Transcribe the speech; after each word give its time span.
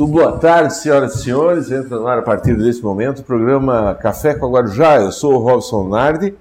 Muito 0.00 0.14
boa 0.14 0.32
tarde, 0.38 0.74
senhoras 0.76 1.14
e 1.14 1.24
senhores. 1.24 1.70
Entra 1.70 1.98
no 1.98 2.08
ar 2.08 2.20
a 2.20 2.22
partir 2.22 2.56
desse 2.56 2.82
momento 2.82 3.18
o 3.18 3.22
programa 3.22 3.94
Café 4.00 4.32
com 4.32 4.46
a 4.46 4.48
Guarujá. 4.48 4.96
Eu 4.96 5.12
sou 5.12 5.34
o 5.34 5.38
Robson 5.38 5.88
Nardi. 5.88 6.34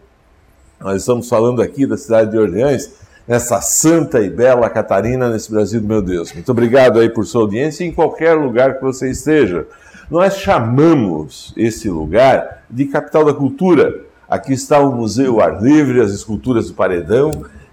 Nós 0.80 1.02
estamos 1.02 1.28
falando 1.28 1.62
aqui 1.62 1.86
da 1.86 1.98
cidade 1.98 2.32
de 2.32 2.38
Orleans, 2.38 2.94
nessa 3.28 3.60
santa 3.60 4.22
e 4.22 4.30
bela 4.30 4.70
Catarina, 4.70 5.30
nesse 5.30 5.52
Brasil 5.52 5.82
do 5.82 5.88
meu 5.88 6.02
Deus. 6.02 6.32
Muito 6.32 6.50
obrigado 6.50 7.02
aí 7.02 7.10
por 7.10 7.26
sua 7.26 7.42
audiência 7.42 7.84
em 7.84 7.92
qualquer 7.92 8.34
lugar 8.34 8.76
que 8.76 8.82
você 8.82 9.10
esteja. 9.10 9.68
Nós 10.10 10.38
chamamos 10.38 11.54
esse 11.58 11.90
lugar 11.90 12.64
de 12.70 12.86
capital 12.86 13.26
da 13.26 13.34
cultura. 13.34 14.06
Aqui 14.30 14.54
está 14.54 14.80
o 14.80 14.96
Museu 14.96 15.42
Ar 15.42 15.62
Livre, 15.62 16.00
as 16.00 16.12
esculturas 16.12 16.70
do 16.70 16.76
Paredão, 16.76 17.30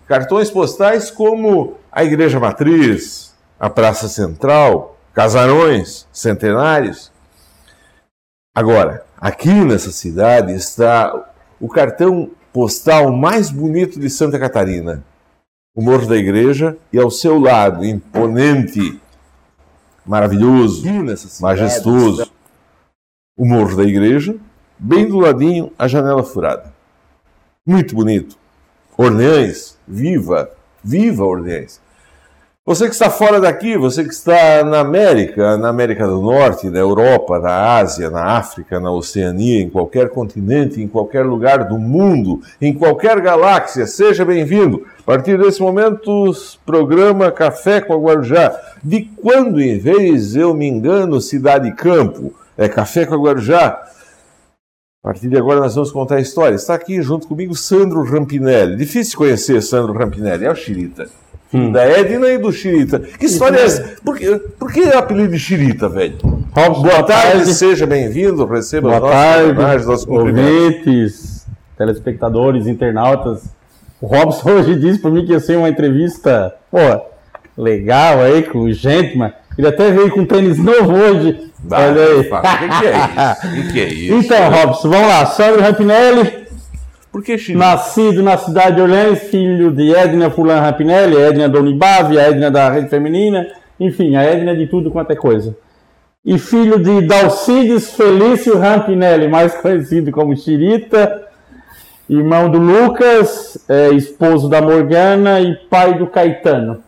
cartões 0.09 0.51
postais 0.51 1.13
como 1.13 1.75
a 1.93 2.03
Igreja 2.03 2.41
Matriz, 2.41 3.33
a 3.61 3.71
Praça 3.71 4.09
Central, 4.09 4.96
casarões 5.17 6.07
centenários. 6.13 7.11
Agora, 8.55 9.07
aqui 9.17 9.49
nessa 9.49 9.91
cidade 9.91 10.53
está 10.53 11.33
o 11.59 11.71
cartão 11.71 12.31
postal 12.53 13.11
mais 13.11 13.51
bonito 13.51 13.99
de 13.99 14.11
Santa 14.11 14.39
Catarina, 14.39 15.03
o 15.75 15.81
Morro 15.81 16.07
da 16.07 16.19
Igreja, 16.19 16.77
e 16.93 16.99
ao 16.99 17.11
seu 17.11 17.39
lado, 17.39 17.83
imponente, 17.83 19.01
maravilhoso, 20.05 20.85
majestoso, 21.41 22.31
o 23.39 23.47
Morro 23.47 23.75
da 23.75 23.85
Igreja, 23.85 24.37
bem 24.79 25.09
do 25.09 25.19
ladinho, 25.19 25.73
a 25.79 25.89
janela 25.89 26.25
furada. 26.25 26.75
Muito 27.67 27.95
bonito. 27.95 28.37
Orleans, 28.99 29.79
viva, 29.89 30.51
viva 30.85 31.25
Orleans. 31.25 31.81
Você 32.69 32.89
que 32.89 32.95
está 32.95 33.09
fora 33.09 33.41
daqui, 33.41 33.79
você 33.79 34.03
que 34.03 34.13
está 34.13 34.65
na 34.65 34.81
América, 34.81 35.57
na 35.57 35.69
América 35.69 36.05
do 36.05 36.21
Norte, 36.21 36.69
na 36.69 36.81
Europa, 36.81 37.39
na 37.39 37.77
Ásia, 37.77 38.11
na 38.11 38.25
África, 38.25 38.81
na 38.81 38.91
Oceania, 38.91 39.63
em 39.63 39.71
qualquer 39.71 40.09
continente, 40.09 40.83
em 40.83 40.89
qualquer 40.89 41.25
lugar 41.25 41.69
do 41.69 41.79
mundo, 41.79 42.41
em 42.61 42.75
qualquer 42.75 43.21
galáxia, 43.21 43.87
seja 43.87 44.25
bem-vindo. 44.25 44.85
A 44.99 45.03
partir 45.05 45.39
desse 45.39 45.63
momento, 45.63 46.33
programa 46.67 47.31
Café 47.31 47.81
com 47.81 47.93
a 47.93 47.99
Guarujá. 47.99 48.61
De 48.83 49.03
quando 49.23 49.61
em 49.61 49.79
vez 49.79 50.35
eu 50.35 50.53
me 50.53 50.67
engano, 50.67 51.21
cidade 51.21 51.71
campo, 51.71 52.35
é 52.59 52.69
Café 52.69 53.07
com 53.07 53.15
a 53.15 53.19
Guarujá. 53.19 53.81
A 55.05 55.07
partir 55.13 55.29
de 55.29 55.39
agora 55.39 55.61
nós 55.61 55.77
vamos 55.77 55.93
contar 55.93 56.17
a 56.17 56.21
história. 56.21 56.57
Está 56.57 56.75
aqui 56.75 57.01
junto 57.01 57.29
comigo 57.29 57.55
Sandro 57.55 58.03
Rampinelli. 58.03 58.75
Difícil 58.75 59.17
conhecer 59.17 59.63
Sandro 59.63 59.93
Rampinelli, 59.93 60.47
é 60.47 60.51
o 60.51 60.57
Xirita. 60.57 61.09
Hum. 61.57 61.73
Da 61.73 61.85
Edna 61.85 62.29
e 62.29 62.37
do 62.37 62.53
Xirita. 62.53 62.99
Que 62.99 63.25
história 63.25 63.59
é 63.59 63.65
essa? 63.65 63.95
Por 64.05 64.19
que, 64.19 64.37
por 64.59 64.71
que 64.71 64.81
é 64.81 64.95
o 64.95 64.99
apelido 64.99 65.33
de 65.33 65.39
Xirita, 65.39 65.89
velho? 65.89 66.19
Robson, 66.53 66.83
boa, 66.83 67.03
tarde, 67.03 67.33
tarde, 67.33 67.55
seja 67.55 67.87
bem-vindo, 67.87 68.45
receba 68.45 69.01
boa 69.01 69.77
os 69.77 69.87
nossos 69.87 70.07
ouvintes, 70.07 71.47
telespectadores, 71.79 72.67
internautas. 72.67 73.45
O 74.03 74.07
Robson 74.07 74.51
hoje 74.51 74.77
disse 74.77 74.99
para 74.99 75.11
mim 75.11 75.25
que 75.25 75.33
ia 75.33 75.41
ser 75.41 75.57
uma 75.57 75.71
entrevista, 75.71 76.55
pô, 76.71 76.79
legal 77.57 78.21
aí, 78.21 78.43
com 78.43 78.71
gente, 78.71 79.17
mas 79.17 79.33
ele 79.57 79.67
até 79.67 79.91
veio 79.91 80.11
com 80.11 80.27
tênis 80.27 80.59
novo 80.59 80.93
hoje. 80.93 81.51
Olha 81.71 82.05
aí. 82.05 82.21
O 82.21 82.23
que, 82.23 82.81
que, 82.81 82.87
é 82.87 83.01
isso? 83.01 83.47
O 83.47 83.51
que, 83.55 83.73
que 83.73 83.81
é 83.81 83.89
isso? 83.89 84.15
Então, 84.15 84.51
Robson, 84.51 84.91
vamos 84.91 85.09
lá. 85.09 85.27
Sandro 85.27 85.63
Rampinelli, 85.63 86.46
por 87.17 87.25
que 87.25 87.39
Chile? 87.39 87.59
Nascido 87.59 88.23
na 88.23 88.37
cidade 88.37 88.77
de 88.77 88.83
Orleans, 88.83 89.21
filho 89.31 89.71
de 89.71 89.95
Edna 89.95 90.29
Fulan 90.29 90.61
Rapinelli, 90.61 91.17
Edna 91.17 91.49
Donibavi, 91.49 92.19
a 92.19 92.29
Edna 92.29 92.51
da 92.51 92.69
Rede 92.69 92.91
Feminina, 92.91 93.47
enfim, 93.81 94.17
a 94.17 94.23
Edna 94.23 94.55
de 94.55 94.67
tudo 94.67 94.91
quanto 94.91 95.13
é 95.13 95.17
coisa. 95.17 95.57
E 96.23 96.39
filho 96.39 96.79
de 96.79 97.07
Dalcides 97.07 97.95
Felício 97.95 98.59
Rampinelli, 98.59 99.29
mais 99.29 99.55
conhecido 99.63 100.13
como 100.13 100.37
Chirita, 100.37 101.23
irmão 102.07 102.51
do 102.51 102.59
Lucas, 102.59 103.65
é, 103.67 103.89
esposo 103.95 104.51
da 104.51 104.61
Morgana 104.61 105.41
e 105.41 105.55
pai 105.71 105.95
do 105.95 106.09
Caetano. 106.09 106.81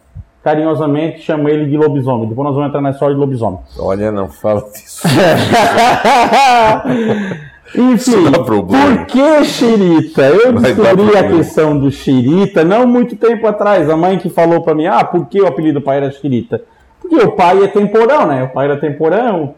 Carinhosamente 0.44 1.22
chama 1.22 1.50
ele 1.50 1.65
de 1.65 1.78
lobisomem. 1.78 2.28
Depois 2.28 2.44
nós 2.44 2.55
vamos 2.55 2.69
entrar 2.69 2.83
na 2.83 2.91
história 2.91 3.15
de 3.15 3.21
lobisomem. 3.21 3.61
Olha, 3.78 4.12
não 4.12 4.28
fala 4.28 4.61
disso. 4.75 5.09
Enfim, 7.75 8.33
por 8.33 9.06
que 9.06 9.45
xirita? 9.45 10.23
Eu 10.23 10.53
descobri 10.55 11.17
a 11.17 11.29
questão 11.29 11.79
do 11.79 11.91
xirita 11.91 12.65
não 12.65 12.87
muito 12.87 13.17
tempo 13.17 13.47
atrás. 13.47 13.89
A 13.91 13.97
mãe 13.97 14.19
que 14.19 14.31
falou 14.31 14.62
para 14.62 14.75
mim, 14.75 14.87
ah, 14.87 15.05
por 15.05 15.27
que 15.27 15.41
o 15.41 15.47
apelido 15.47 15.81
do 15.81 15.84
pai 15.84 15.99
era 15.99 16.11
xirita? 16.11 16.62
Porque 17.01 17.17
o 17.17 17.33
pai 17.33 17.65
é 17.65 17.69
temporão, 17.69 18.27
né? 18.27 18.45
O 18.45 18.49
pai 18.49 18.67
era 18.67 18.77
temporão, 18.77 19.55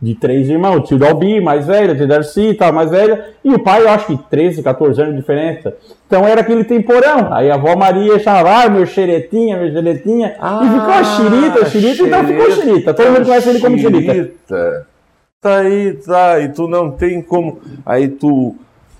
de 0.00 0.14
três 0.14 0.48
irmãos. 0.48 0.76
O 0.76 0.80
tio 0.82 0.98
Dalbi, 0.98 1.40
mais 1.40 1.66
velho, 1.66 1.94
o 1.94 1.96
tio 1.96 2.06
Darcy, 2.06 2.54
tal, 2.54 2.72
mais 2.72 2.90
velha. 2.90 3.30
E 3.42 3.50
o 3.50 3.58
pai, 3.58 3.82
eu 3.82 3.88
acho 3.88 4.06
que 4.06 4.16
13, 4.30 4.62
14 4.62 5.00
anos 5.00 5.14
de 5.14 5.20
diferença. 5.20 5.74
Então 6.06 6.26
era 6.26 6.42
aquele 6.42 6.64
temporão. 6.64 7.32
Aí 7.32 7.50
a 7.50 7.54
avó 7.54 7.74
Maria 7.74 8.18
chamava, 8.18 8.64
ah, 8.64 8.68
meu 8.68 8.84
xeretinha, 8.86 9.56
meu 9.56 9.72
xeretinha. 9.72 10.36
Ah, 10.38 10.60
e 10.62 10.68
ficou 10.68 10.92
a 10.92 11.04
xirita, 11.04 11.66
xirita, 11.66 12.02
então 12.02 12.24
ficou 12.24 12.50
xirita. 12.52 12.94
Todo 12.94 13.10
mundo 13.10 13.24
conhece 13.24 13.48
ele 13.48 13.60
como 13.60 13.78
xirita. 13.78 14.86
Tá 15.44 15.58
aí, 15.58 15.92
tá, 15.92 16.40
e 16.40 16.48
tu 16.48 16.66
não 16.66 16.90
tem 16.90 17.20
como. 17.20 17.58
Aí 17.84 18.08
tu, 18.08 18.54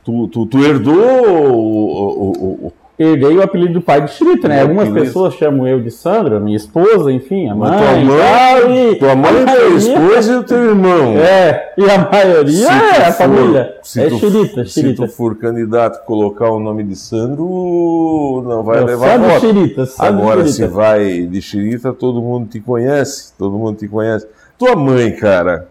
tu, 0.04 0.28
tu, 0.28 0.44
tu 0.44 0.58
herdou 0.58 0.94
o, 0.94 2.72
Herdei 2.98 3.38
o 3.38 3.42
apelido 3.42 3.72
do 3.72 3.80
pai 3.80 4.02
de 4.02 4.08
Distrito, 4.08 4.46
né? 4.46 4.60
Algumas 4.60 4.90
pessoas 4.90 5.32
chamam 5.34 5.66
eu 5.66 5.80
de 5.80 5.90
Sandra, 5.90 6.38
minha 6.38 6.56
esposa, 6.56 7.10
enfim, 7.10 7.48
a 7.48 7.54
mãe. 7.54 7.70
Mas 7.70 7.80
tua 7.80 7.96
mãe, 8.04 8.90
e, 8.92 8.96
tua 8.96 9.16
mãe, 9.16 9.44
tua 9.46 9.68
esposa 9.76 10.32
e 10.32 10.36
o 10.36 10.42
teu 10.42 10.64
irmão. 10.64 11.16
É, 11.16 11.72
e 11.78 11.90
a 11.90 12.10
maioria 12.10 12.68
é 12.68 13.06
a 13.06 13.12
for, 13.12 13.24
família. 13.24 13.74
é 13.96 14.08
tu, 14.08 14.18
Xirita, 14.18 14.64
Xirita. 14.66 14.66
Se 14.66 14.94
tu 14.94 15.08
for 15.08 15.34
candidato 15.36 15.96
a 15.96 16.00
colocar 16.00 16.50
o 16.50 16.60
nome 16.60 16.84
de 16.84 16.94
Sandro, 16.94 18.44
não 18.46 18.62
vai 18.62 18.80
eu 18.80 18.84
levar 18.84 19.18
voto. 19.18 19.40
Sandro 19.40 19.86
Agora, 19.98 20.44
Xirita. 20.44 20.52
se 20.52 20.66
vai 20.66 21.22
de 21.22 21.40
Xirita, 21.40 21.90
todo 21.92 22.20
mundo 22.20 22.48
te 22.48 22.60
conhece, 22.60 23.32
todo 23.36 23.58
mundo 23.58 23.78
te 23.78 23.88
conhece. 23.88 24.28
Tua 24.56 24.76
mãe, 24.76 25.10
cara, 25.10 25.68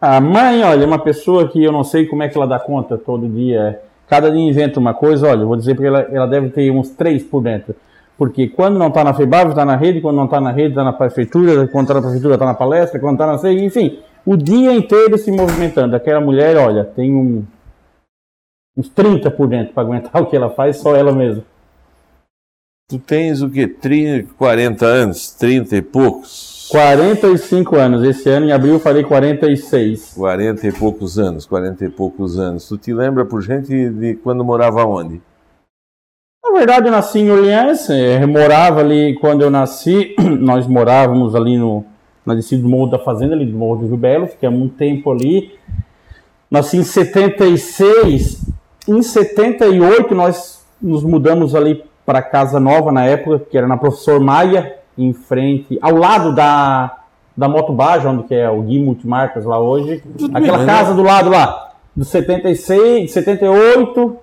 a 0.00 0.20
mãe, 0.20 0.62
olha, 0.62 0.82
é 0.82 0.86
uma 0.86 0.98
pessoa 0.98 1.48
que 1.48 1.62
eu 1.62 1.72
não 1.72 1.82
sei 1.82 2.06
como 2.06 2.22
é 2.22 2.28
que 2.28 2.36
ela 2.36 2.46
dá 2.46 2.58
conta 2.58 2.98
todo 2.98 3.28
dia. 3.28 3.80
Cada 4.08 4.30
dia 4.30 4.40
inventa 4.40 4.78
uma 4.78 4.94
coisa, 4.94 5.28
olha, 5.28 5.44
vou 5.44 5.56
dizer 5.56 5.74
porque 5.74 5.88
ela, 5.88 6.00
ela 6.12 6.26
deve 6.26 6.50
ter 6.50 6.70
uns 6.70 6.90
três 6.90 7.22
por 7.22 7.42
dentro. 7.42 7.74
Porque 8.18 8.48
quando 8.48 8.78
não 8.78 8.88
está 8.88 9.02
na 9.04 9.12
FEBAV, 9.12 9.50
está 9.50 9.64
na 9.64 9.76
rede, 9.76 10.00
quando 10.00 10.16
não 10.16 10.24
está 10.24 10.40
na 10.40 10.50
rede, 10.50 10.70
está 10.70 10.84
na 10.84 10.92
prefeitura, 10.92 11.66
quando 11.68 11.84
está 11.84 11.94
na 11.94 12.02
prefeitura, 12.02 12.34
está 12.34 12.46
na 12.46 12.54
palestra, 12.54 13.00
quando 13.00 13.14
está 13.14 13.26
na 13.26 13.38
CEI, 13.38 13.64
enfim, 13.64 13.98
o 14.24 14.36
dia 14.36 14.72
inteiro 14.72 15.18
se 15.18 15.30
movimentando. 15.30 15.94
Aquela 15.96 16.20
mulher, 16.20 16.56
olha, 16.56 16.84
tem 16.84 17.14
um, 17.14 17.44
uns 18.76 18.88
30 18.88 19.30
por 19.30 19.48
dentro 19.48 19.74
para 19.74 19.82
aguentar 19.82 20.20
o 20.22 20.26
que 20.26 20.36
ela 20.36 20.50
faz, 20.50 20.78
só 20.78 20.94
ela 20.94 21.12
mesma. 21.12 21.44
Tu 22.88 22.98
tens 22.98 23.42
o 23.42 23.50
que? 23.50 23.66
30, 23.66 24.34
40 24.38 24.86
anos, 24.86 25.32
30 25.32 25.76
e 25.76 25.82
poucos? 25.82 26.55
45 26.68 27.76
anos. 27.76 28.02
Esse 28.04 28.28
ano, 28.28 28.46
em 28.46 28.52
abril, 28.52 28.74
eu 28.74 28.80
falei 28.80 29.04
46. 29.04 30.14
40 30.14 30.66
e 30.66 30.72
poucos 30.72 31.18
anos, 31.18 31.46
40 31.46 31.84
e 31.84 31.88
poucos 31.88 32.38
anos. 32.38 32.66
Tu 32.68 32.76
te 32.78 32.92
lembra, 32.92 33.24
por 33.24 33.40
gente, 33.42 33.90
de 33.90 34.14
quando 34.16 34.44
morava 34.44 34.84
onde? 34.84 35.20
Na 36.44 36.52
verdade, 36.52 36.86
eu 36.86 36.92
nasci 36.92 37.18
em 37.18 37.30
Orleans, 37.30 37.88
eu 37.90 37.96
eh, 37.96 38.26
morava 38.26 38.80
ali 38.80 39.18
quando 39.20 39.42
eu 39.42 39.50
nasci, 39.50 40.14
nós 40.38 40.66
morávamos 40.66 41.34
ali 41.34 41.58
no, 41.58 41.84
na 42.24 42.34
descida 42.34 42.62
do 42.62 42.68
Morro 42.68 42.90
da 42.90 42.98
Fazenda, 42.98 43.34
ali 43.34 43.44
do 43.44 43.56
Morro 43.58 43.80
do 43.80 43.86
Rio 43.88 43.96
Belo, 43.96 44.26
ficamos 44.26 44.60
um 44.60 44.68
tempo 44.68 45.10
ali. 45.10 45.52
Nasci 46.50 46.78
em 46.78 46.82
76, 46.84 48.46
em 48.88 49.02
78 49.02 50.14
nós 50.14 50.64
nos 50.80 51.02
mudamos 51.02 51.54
ali 51.54 51.84
para 52.06 52.22
Casa 52.22 52.60
Nova 52.60 52.92
na 52.92 53.04
época, 53.04 53.44
que 53.50 53.58
era 53.58 53.66
na 53.66 53.76
Professor 53.76 54.20
Maia, 54.20 54.76
em 54.96 55.12
frente, 55.12 55.78
ao 55.80 55.94
lado 55.94 56.34
da, 56.34 57.00
da 57.36 57.48
Moto 57.48 57.72
Baja, 57.72 58.08
onde 58.08 58.24
que 58.24 58.34
é 58.34 58.48
o 58.50 58.62
Gui 58.62 58.78
Multimarcas 58.78 59.44
lá 59.44 59.58
hoje. 59.58 60.02
Tudo 60.18 60.36
aquela 60.36 60.58
bem, 60.58 60.66
casa 60.66 60.90
né? 60.90 60.96
do 60.96 61.02
lado 61.02 61.30
lá, 61.30 61.72
do 61.94 62.04
76, 62.04 63.10
78 63.10 64.16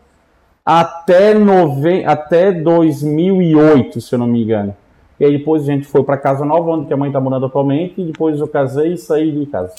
até, 0.66 1.34
nove, 1.34 2.06
até 2.06 2.52
2008, 2.52 4.00
se 4.00 4.16
eu 4.16 4.20
não 4.20 4.28
me 4.28 4.44
engano. 4.44 4.76
E 5.20 5.26
aí 5.26 5.38
depois 5.38 5.64
a 5.64 5.66
gente 5.66 5.86
foi 5.86 6.04
para 6.04 6.18
casa 6.18 6.44
nova, 6.46 6.72
onde 6.72 6.88
que 6.88 6.94
a 6.94 6.98
mãe 6.98 7.10
está 7.10 7.20
morando 7.20 7.46
atualmente, 7.46 8.02
e 8.02 8.06
depois 8.06 8.40
eu 8.40 8.48
casei 8.48 8.94
e 8.94 8.98
saí 8.98 9.32
de 9.32 9.46
casa. 9.46 9.74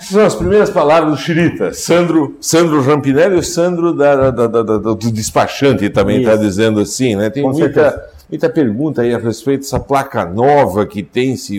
São 0.00 0.24
as 0.24 0.34
primeiras 0.34 0.68
palavras 0.68 1.12
do 1.12 1.16
Chirita. 1.16 1.72
Sandro, 1.72 2.36
Sandro 2.40 2.82
Rampinelli, 2.82 3.36
o 3.36 3.42
Sandro 3.42 3.94
da, 3.94 4.30
da, 4.30 4.46
da, 4.46 4.62
do 4.62 4.96
despachante 4.96 5.88
também 5.90 6.20
está 6.20 6.34
dizendo 6.34 6.80
assim, 6.80 7.14
né? 7.14 7.30
Tem 7.30 7.44
muita, 7.44 8.10
muita 8.32 8.48
pergunta 8.48 9.02
aí 9.02 9.14
a 9.14 9.18
respeito 9.18 9.60
dessa 9.60 9.78
placa 9.78 10.24
nova 10.24 10.86
que 10.86 11.02
tem. 11.02 11.36
Se, 11.36 11.58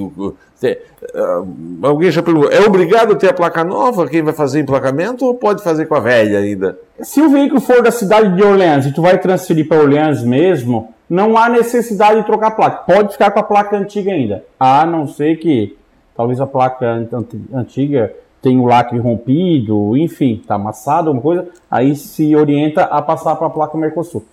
te, 0.59 0.79
uh, 1.13 1.47
alguém 1.83 2.09
já 2.09 2.23
perguntou, 2.23 2.51
é 2.51 2.61
obrigado 2.61 3.13
a 3.13 3.15
ter 3.15 3.29
a 3.29 3.33
placa 3.33 3.63
nova 3.63 4.07
quem 4.07 4.23
vai 4.23 4.33
fazer 4.33 4.59
emplacamento 4.59 5.23
ou 5.23 5.35
pode 5.35 5.63
fazer 5.63 5.85
com 5.85 5.93
a 5.93 5.99
velha 5.99 6.39
ainda? 6.39 6.77
Se 6.99 7.21
o 7.21 7.29
veículo 7.29 7.61
for 7.61 7.83
da 7.83 7.91
cidade 7.91 8.35
de 8.35 8.43
Orleans 8.43 8.87
e 8.87 8.91
tu 8.91 9.03
vai 9.03 9.19
transferir 9.19 9.67
para 9.67 9.81
Orleans 9.81 10.23
mesmo, 10.23 10.91
não 11.07 11.37
há 11.37 11.47
necessidade 11.47 12.21
de 12.21 12.25
trocar 12.25 12.47
a 12.47 12.51
placa. 12.51 12.91
Pode 12.91 13.11
ficar 13.11 13.29
com 13.29 13.39
a 13.39 13.43
placa 13.43 13.77
antiga 13.77 14.11
ainda, 14.11 14.43
a 14.59 14.83
não 14.83 15.07
ser 15.07 15.37
que 15.37 15.77
talvez 16.17 16.41
a 16.41 16.47
placa 16.47 17.07
antiga 17.53 18.11
tenha 18.41 18.59
o 18.59 18.65
lacre 18.65 18.97
rompido, 18.97 19.95
enfim, 19.95 20.39
está 20.41 20.55
amassado, 20.55 21.09
alguma 21.09 21.21
coisa, 21.21 21.47
aí 21.69 21.95
se 21.95 22.35
orienta 22.35 22.83
a 22.83 23.01
passar 23.01 23.35
para 23.35 23.47
a 23.47 23.49
placa 23.49 23.77
Mercosul. 23.77 24.25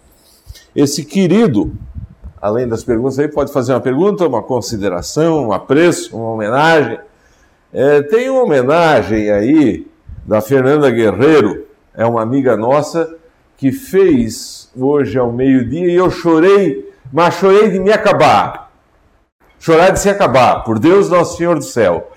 Esse 0.75 1.05
querido, 1.05 1.73
além 2.41 2.67
das 2.67 2.83
perguntas 2.83 3.19
aí, 3.19 3.29
pode 3.29 3.53
fazer 3.53 3.73
uma 3.73 3.81
pergunta, 3.81 4.27
uma 4.27 4.43
consideração, 4.43 5.49
um 5.49 5.53
apreço, 5.53 6.17
uma 6.17 6.31
homenagem. 6.31 6.99
É, 7.73 8.03
tem 8.03 8.31
uma 8.31 8.43
homenagem 8.43 9.31
aí 9.31 9.87
da 10.27 10.41
Fernanda 10.41 10.91
Guerreiro, 10.91 11.67
é 11.95 12.05
uma 12.05 12.23
amiga 12.23 12.57
nossa 12.57 13.17
que 13.57 13.71
fez 13.71 14.71
hoje 14.77 15.19
ao 15.19 15.31
meio-dia 15.31 15.87
e 15.87 15.95
eu 15.95 16.11
chorei, 16.11 16.91
mas 17.13 17.35
chorei 17.35 17.71
de 17.71 17.79
me 17.79 17.93
acabar. 17.93 18.71
Chorar 19.59 19.91
de 19.91 20.01
se 20.01 20.09
acabar, 20.09 20.65
por 20.65 20.79
Deus 20.79 21.11
Nosso 21.11 21.37
Senhor 21.37 21.59
do 21.59 21.65
Céu. 21.65 22.11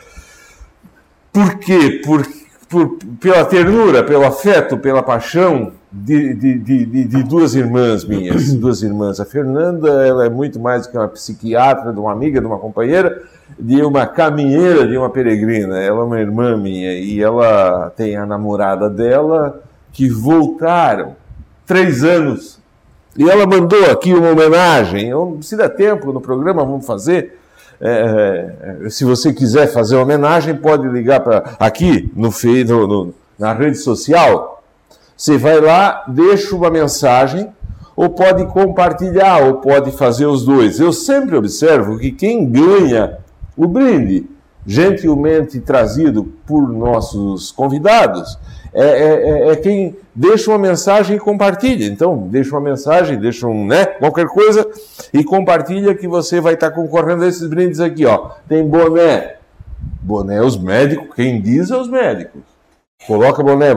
Por 1.34 1.60
quê? 1.60 2.02
Por, 2.06 2.26
por, 2.74 2.98
pela 3.22 3.46
ternura, 3.46 4.04
pelo 4.04 4.26
afeto, 4.26 4.80
pela 4.80 5.04
paixão 5.04 5.74
de, 5.92 6.34
de, 6.34 6.58
de, 6.58 7.06
de, 7.06 7.24
duas 7.24 7.54
irmãs 7.54 8.04
minhas, 8.04 8.52
duas 8.58 8.82
irmãs. 8.82 9.20
A 9.20 9.26
Fernanda, 9.26 9.90
ela 10.04 10.26
é 10.26 10.30
muito 10.30 10.60
mais 10.60 10.88
do 10.88 10.92
que 10.92 10.98
uma 10.98 11.08
psiquiatra, 11.08 11.94
de 11.94 12.00
uma 12.00 12.12
amiga, 12.12 12.42
de 12.42 12.48
uma 12.48 12.58
companheira, 12.58 13.22
de 13.60 13.80
uma 13.84 14.08
caminheira, 14.08 14.88
de 14.88 14.98
uma 14.98 15.08
peregrina. 15.12 15.80
Ela 15.80 16.00
é 16.00 16.04
uma 16.04 16.20
irmã 16.20 16.58
minha 16.58 16.94
e 16.94 17.22
ela 17.22 17.92
tem 17.92 18.18
a 18.18 18.26
namorada 18.26 18.90
dela 18.90 19.62
que 19.92 20.10
voltaram 20.10 21.16
três 21.68 22.04
anos. 22.04 22.60
E 23.16 23.30
ela 23.30 23.46
mandou 23.46 23.86
aqui 23.92 24.16
uma 24.16 24.32
homenagem. 24.32 25.10
Eu, 25.10 25.38
se 25.44 25.56
der 25.56 25.70
tempo 25.70 26.12
no 26.12 26.20
programa, 26.20 26.66
vamos 26.66 26.88
fazer. 26.88 27.40
É, 27.86 28.80
é, 28.86 28.90
se 28.90 29.04
você 29.04 29.34
quiser 29.34 29.68
fazer 29.68 29.98
homenagem, 29.98 30.56
pode 30.56 30.88
ligar 30.88 31.20
para 31.20 31.56
aqui 31.60 32.10
no, 32.16 32.30
no, 32.66 32.88
no, 32.88 33.14
na 33.38 33.52
rede 33.52 33.78
social. 33.78 34.64
Você 35.18 35.38
vai 35.38 35.60
lá, 35.60 36.06
deixa 36.08 36.56
uma 36.56 36.70
mensagem, 36.70 37.50
ou 37.94 38.10
pode 38.12 38.46
compartilhar, 38.46 39.44
ou 39.44 39.56
pode 39.56 39.92
fazer 39.92 40.26
os 40.28 40.46
dois. 40.46 40.80
Eu 40.80 40.94
sempre 40.94 41.36
observo 41.36 42.00
que 42.00 42.12
quem 42.12 42.50
ganha 42.50 43.18
o 43.58 43.68
brinde, 43.68 44.30
gentilmente 44.66 45.60
trazido 45.60 46.24
por 46.48 46.66
nossos 46.72 47.52
convidados, 47.52 48.40
é, 48.74 48.84
é, 48.84 49.30
é, 49.30 49.50
é, 49.50 49.56
quem 49.58 49.96
deixa 50.16 50.50
uma 50.50 50.58
mensagem 50.58 51.18
e 51.18 51.20
compartilha. 51.20 51.86
Então, 51.86 52.30
deixa 52.32 52.52
uma 52.56 52.62
mensagem, 52.62 53.20
deixa 53.20 53.46
um, 53.46 53.68
né, 53.68 53.86
qualquer 53.86 54.28
coisa 54.28 54.66
e 55.14 55.24
compartilha 55.24 55.94
que 55.94 56.08
você 56.08 56.42
vai 56.42 56.56
estar 56.56 56.72
concorrendo 56.72 57.24
a 57.24 57.28
esses 57.28 57.48
brindes 57.48 57.80
aqui, 57.80 58.06
ó. 58.06 58.32
Tem 58.50 58.68
boné. 58.68 59.36
Boné 60.02 60.38
é 60.38 60.42
os 60.42 60.58
médicos, 60.58 61.16
quem 61.16 61.40
diz 61.40 61.70
é 61.70 61.78
os 61.78 61.88
médicos. 61.88 62.42
Coloca 63.06 63.44
boné. 63.44 63.68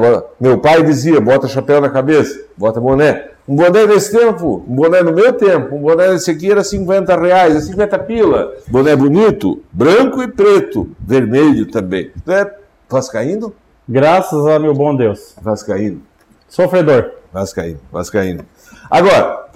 Meu 0.41 0.59
pai 0.59 0.83
dizia, 0.83 1.21
bota 1.21 1.47
chapéu 1.47 1.81
na 1.81 1.91
cabeça, 1.91 2.41
bota 2.57 2.81
boné. 2.81 3.29
Um 3.47 3.55
boné 3.55 3.87
desse 3.87 4.17
tempo, 4.17 4.65
um 4.67 4.75
boné 4.75 5.03
no 5.03 5.13
meu 5.13 5.33
tempo, 5.33 5.77
um 5.77 5.81
boné 5.81 6.09
desse 6.09 6.31
aqui 6.31 6.51
era 6.51 6.65
50 6.65 7.17
reais, 7.21 7.55
é 7.55 7.61
50 7.61 7.99
pila. 8.01 8.55
Boné 8.69 8.97
bonito, 8.97 9.63
branco 9.71 10.23
e 10.23 10.29
preto, 10.29 10.91
vermelho 10.99 11.67
também. 11.67 12.11
É 12.27 12.51
vascaíno? 12.89 13.53
Graças 13.89 14.47
a 14.47 14.59
meu 14.59 14.75
bom 14.75 14.97
Deus. 14.97 15.37
Vascaíno. 15.41 16.03
Sofredor. 16.49 17.13
Vascaíno, 17.33 17.79
Vascaíno. 17.93 18.45
Agora, 18.91 19.47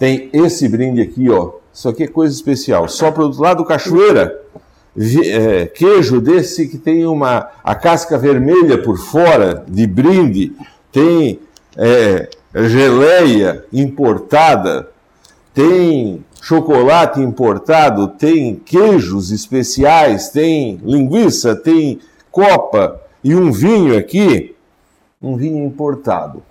tem 0.00 0.30
esse 0.32 0.66
brinde 0.66 1.02
aqui, 1.02 1.28
ó. 1.28 1.50
Isso 1.70 1.86
aqui 1.86 2.04
é 2.04 2.08
coisa 2.08 2.34
especial. 2.34 2.88
Só 2.88 3.10
para 3.10 3.22
o 3.22 3.38
lado 3.38 3.66
Cachoeira, 3.66 4.40
é, 5.26 5.66
queijo 5.66 6.22
desse 6.22 6.66
que 6.68 6.78
tem 6.78 7.04
uma 7.04 7.50
a 7.62 7.74
casca 7.74 8.16
vermelha 8.16 8.82
por 8.82 8.96
fora 8.96 9.62
de 9.68 9.86
brinde, 9.86 10.52
tem 10.90 11.38
é, 11.76 12.30
geleia 12.66 13.62
importada, 13.70 14.88
tem 15.52 16.24
chocolate 16.40 17.20
importado, 17.20 18.08
tem 18.08 18.54
queijos 18.54 19.30
especiais, 19.30 20.30
tem 20.30 20.80
linguiça, 20.82 21.54
tem 21.54 22.00
copa, 22.32 22.98
e 23.22 23.34
um 23.34 23.52
vinho 23.52 23.98
aqui, 23.98 24.56
um 25.20 25.36
vinho 25.36 25.62
importado. 25.62 26.42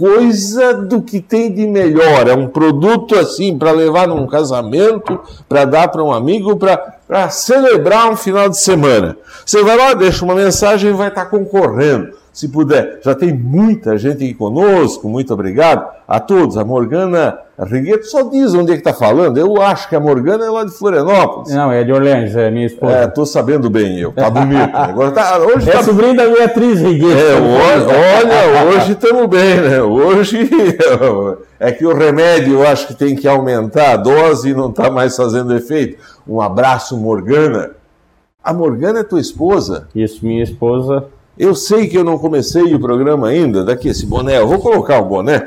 Coisa 0.00 0.72
do 0.72 1.02
que 1.02 1.20
tem 1.20 1.52
de 1.52 1.66
melhor. 1.66 2.26
É 2.26 2.32
um 2.32 2.48
produto 2.48 3.14
assim 3.18 3.58
para 3.58 3.70
levar 3.70 4.08
num 4.08 4.26
casamento, 4.26 5.20
para 5.46 5.66
dar 5.66 5.88
para 5.88 6.02
um 6.02 6.10
amigo, 6.10 6.56
para 6.56 7.28
celebrar 7.28 8.10
um 8.10 8.16
final 8.16 8.48
de 8.48 8.56
semana. 8.56 9.14
Você 9.44 9.62
vai 9.62 9.76
lá, 9.76 9.92
deixa 9.92 10.24
uma 10.24 10.34
mensagem 10.34 10.88
e 10.88 10.94
vai 10.94 11.08
estar 11.08 11.26
tá 11.26 11.30
concorrendo 11.30 12.18
se 12.32 12.48
puder. 12.48 13.00
Já 13.02 13.14
tem 13.14 13.32
muita 13.32 13.98
gente 13.98 14.24
aqui 14.24 14.34
conosco, 14.34 15.08
muito 15.08 15.34
obrigado 15.34 15.88
a 16.06 16.20
todos. 16.20 16.56
A 16.56 16.64
Morgana 16.64 17.38
Rigueto 17.58 18.06
só 18.06 18.22
diz 18.22 18.54
onde 18.54 18.72
é 18.72 18.74
que 18.74 18.80
está 18.80 18.94
falando. 18.94 19.36
Eu 19.36 19.60
acho 19.60 19.88
que 19.88 19.96
a 19.96 20.00
Morgana 20.00 20.46
é 20.46 20.50
lá 20.50 20.64
de 20.64 20.70
Florianópolis. 20.70 21.52
Não, 21.52 21.70
é 21.70 21.84
de 21.84 21.92
Orleans, 21.92 22.34
é 22.34 22.50
minha 22.50 22.66
esposa. 22.66 22.96
É, 22.96 23.04
estou 23.04 23.26
sabendo 23.26 23.68
bem 23.68 23.98
eu. 23.98 24.12
Tá 24.12 24.30
bonito. 24.30 24.74
Agora 24.74 25.10
tá, 25.10 25.38
hoje 25.38 25.68
é 25.68 25.72
tá... 25.72 25.82
sobrinho 25.82 26.16
da 26.16 26.26
Beatriz 26.26 26.80
Rigueto. 26.80 27.18
É, 27.18 27.34
olha, 27.34 28.64
hoje 28.70 28.92
estamos 28.92 29.26
bem, 29.26 29.60
né? 29.60 29.82
Hoje 29.82 30.48
é 31.58 31.72
que 31.72 31.84
o 31.84 31.94
remédio 31.94 32.54
eu 32.54 32.66
acho 32.66 32.86
que 32.86 32.94
tem 32.94 33.16
que 33.16 33.26
aumentar 33.28 33.92
a 33.92 33.96
dose 33.96 34.50
e 34.50 34.54
não 34.54 34.70
está 34.70 34.90
mais 34.90 35.16
fazendo 35.16 35.54
efeito. 35.54 35.98
Um 36.26 36.40
abraço, 36.40 36.96
Morgana. 36.96 37.72
A 38.42 38.54
Morgana 38.54 39.00
é 39.00 39.04
tua 39.04 39.20
esposa? 39.20 39.88
Isso, 39.94 40.24
minha 40.24 40.42
esposa. 40.42 41.04
Eu 41.40 41.54
sei 41.54 41.88
que 41.88 41.96
eu 41.96 42.04
não 42.04 42.18
comecei 42.18 42.74
o 42.74 42.78
programa 42.78 43.28
ainda, 43.28 43.64
daqui 43.64 43.88
esse 43.88 44.04
boné, 44.04 44.38
eu 44.38 44.46
vou 44.46 44.58
colocar 44.58 45.00
o 45.00 45.06
boné. 45.06 45.42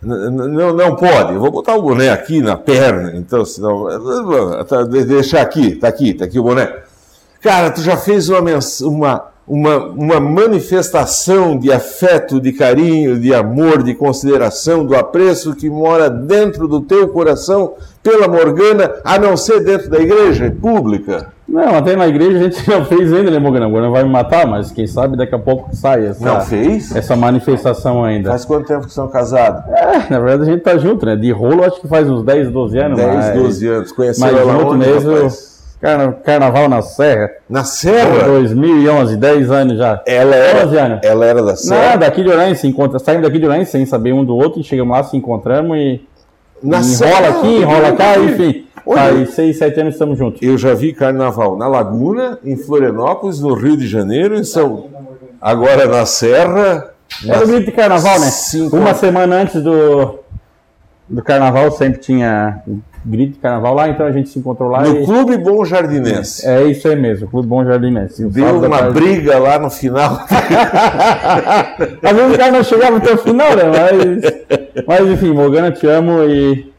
Não, 0.00 0.72
não 0.72 0.96
pode, 0.96 1.34
eu 1.34 1.38
vou 1.38 1.50
botar 1.50 1.76
o 1.76 1.82
boné 1.82 2.08
aqui 2.08 2.40
na 2.40 2.56
perna, 2.56 3.12
então, 3.14 3.44
senão. 3.44 3.88
Tá, 4.64 4.84
deixar 4.84 5.42
aqui, 5.42 5.72
tá 5.76 5.86
aqui, 5.86 6.14
tá 6.14 6.24
aqui 6.24 6.38
o 6.38 6.42
boné. 6.42 6.74
Cara, 7.42 7.70
tu 7.70 7.82
já 7.82 7.94
fez 7.94 8.30
uma, 8.30 8.40
uma, 8.40 9.24
uma, 9.46 9.76
uma 9.88 10.18
manifestação 10.18 11.58
de 11.58 11.70
afeto, 11.70 12.40
de 12.40 12.50
carinho, 12.54 13.20
de 13.20 13.34
amor, 13.34 13.82
de 13.82 13.92
consideração, 13.92 14.82
do 14.82 14.96
apreço 14.96 15.54
que 15.54 15.68
mora 15.68 16.08
dentro 16.08 16.66
do 16.66 16.80
teu 16.80 17.06
coração 17.08 17.74
pela 18.02 18.26
Morgana, 18.26 18.94
a 19.04 19.18
não 19.18 19.36
ser 19.36 19.62
dentro 19.62 19.90
da 19.90 20.00
igreja 20.00 20.50
pública? 20.58 21.30
Não, 21.52 21.76
até 21.76 21.94
na 21.94 22.08
igreja 22.08 22.38
a 22.38 22.42
gente 22.44 22.64
não 22.70 22.82
fez 22.86 23.12
ainda, 23.12 23.30
né, 23.30 23.38
Morgana? 23.38 23.66
Agora 23.66 23.90
vai 23.90 24.02
me 24.02 24.08
matar, 24.08 24.46
mas 24.46 24.72
quem 24.72 24.86
sabe 24.86 25.18
daqui 25.18 25.34
a 25.34 25.38
pouco 25.38 25.68
sai 25.76 26.06
essa, 26.06 26.24
não 26.24 26.40
fez? 26.40 26.96
essa 26.96 27.14
manifestação 27.14 28.02
ainda. 28.02 28.30
Faz 28.30 28.46
quanto 28.46 28.66
tempo 28.66 28.86
que 28.86 28.92
são 28.92 29.06
casados? 29.06 29.62
É, 29.70 30.10
na 30.10 30.18
verdade 30.18 30.42
a 30.42 30.46
gente 30.46 30.62
tá 30.62 30.78
junto, 30.78 31.04
né? 31.04 31.14
De 31.14 31.30
rolo 31.30 31.62
acho 31.62 31.78
que 31.78 31.86
faz 31.86 32.08
uns 32.08 32.24
10, 32.24 32.50
12 32.50 32.78
anos. 32.78 32.96
10, 32.96 33.14
mas... 33.14 33.34
12 33.34 33.68
anos. 33.68 33.92
Conheceu 33.92 34.32
mas 34.32 34.40
junto 34.40 34.66
onde, 34.66 34.86
mesmo. 34.86 35.52
Carna, 35.78 36.12
carnaval 36.12 36.68
na 36.68 36.80
Serra. 36.80 37.30
Na 37.50 37.64
Serra? 37.64 38.28
2011, 38.28 39.16
10 39.16 39.50
anos 39.50 39.78
já. 39.78 40.00
Ela 40.06 40.36
era, 40.36 40.66
11 40.66 40.76
anos. 40.78 41.00
Ela 41.02 41.26
era 41.26 41.42
da 41.42 41.56
Serra? 41.56 41.90
Não, 41.90 41.98
daqui 41.98 42.22
de 42.22 42.30
Orães, 42.30 42.60
se 42.60 42.68
encontra, 42.68 42.98
saímos 42.98 43.24
daqui 43.24 43.38
de 43.38 43.44
Orães 43.44 43.68
sem 43.68 43.84
saber 43.84 44.12
um 44.12 44.24
do 44.24 44.36
outro, 44.36 44.60
e 44.60 44.64
chegamos 44.64 44.96
lá, 44.96 45.02
se 45.02 45.16
encontramos 45.16 45.76
e 45.76 46.00
na 46.62 46.78
enrola 46.78 46.84
Serra, 46.84 47.28
aqui, 47.28 47.56
enrola 47.56 47.92
cá, 47.92 48.16
enfim. 48.16 48.64
Faz 48.84 49.30
seis, 49.30 49.58
sete 49.58 49.80
anos 49.80 49.94
estamos 49.94 50.18
juntos. 50.18 50.42
Eu 50.42 50.58
já 50.58 50.74
vi 50.74 50.92
carnaval 50.92 51.56
na 51.56 51.66
Laguna, 51.68 52.38
em 52.44 52.56
Florianópolis, 52.56 53.40
no 53.40 53.54
Rio 53.54 53.76
de 53.76 53.86
Janeiro, 53.86 54.36
em 54.36 54.44
São. 54.44 54.86
Agora 55.40 55.86
na 55.86 56.04
Serra. 56.06 56.92
Era 57.26 57.44
o 57.44 57.46
grito 57.46 57.66
de 57.66 57.72
carnaval, 57.72 58.18
né? 58.20 58.26
Cinco... 58.26 58.76
Uma 58.76 58.94
semana 58.94 59.36
antes 59.36 59.62
do, 59.62 60.18
do 61.08 61.22
carnaval 61.22 61.70
sempre 61.72 62.00
tinha 62.00 62.62
grito 63.04 63.32
de 63.34 63.38
carnaval 63.38 63.74
lá, 63.74 63.88
então 63.88 64.06
a 64.06 64.12
gente 64.12 64.28
se 64.28 64.38
encontrou 64.38 64.70
lá. 64.70 64.82
No 64.82 65.00
e... 65.00 65.04
Clube 65.04 65.36
Bom 65.36 65.64
Jardinense. 65.64 66.46
É, 66.46 66.62
é 66.62 66.66
isso 66.66 66.86
aí 66.88 66.96
mesmo, 66.96 67.28
Clube 67.28 67.48
Bom 67.48 67.64
Jardinense. 67.64 68.24
Deu 68.26 68.58
uma 68.58 68.78
tarde... 68.78 68.94
briga 68.94 69.38
lá 69.38 69.58
no 69.58 69.70
final. 69.70 70.20
Às 72.02 72.16
vezes 72.16 72.34
o 72.34 72.38
cara 72.38 72.52
não 72.52 72.62
chegava 72.62 72.96
até 72.96 73.12
o 73.12 73.18
final, 73.18 73.56
né? 73.56 73.64
Mas, 73.64 74.86
mas 74.86 75.08
enfim, 75.08 75.32
Morgana, 75.32 75.70
te 75.70 75.86
amo 75.86 76.22
e 76.24 76.72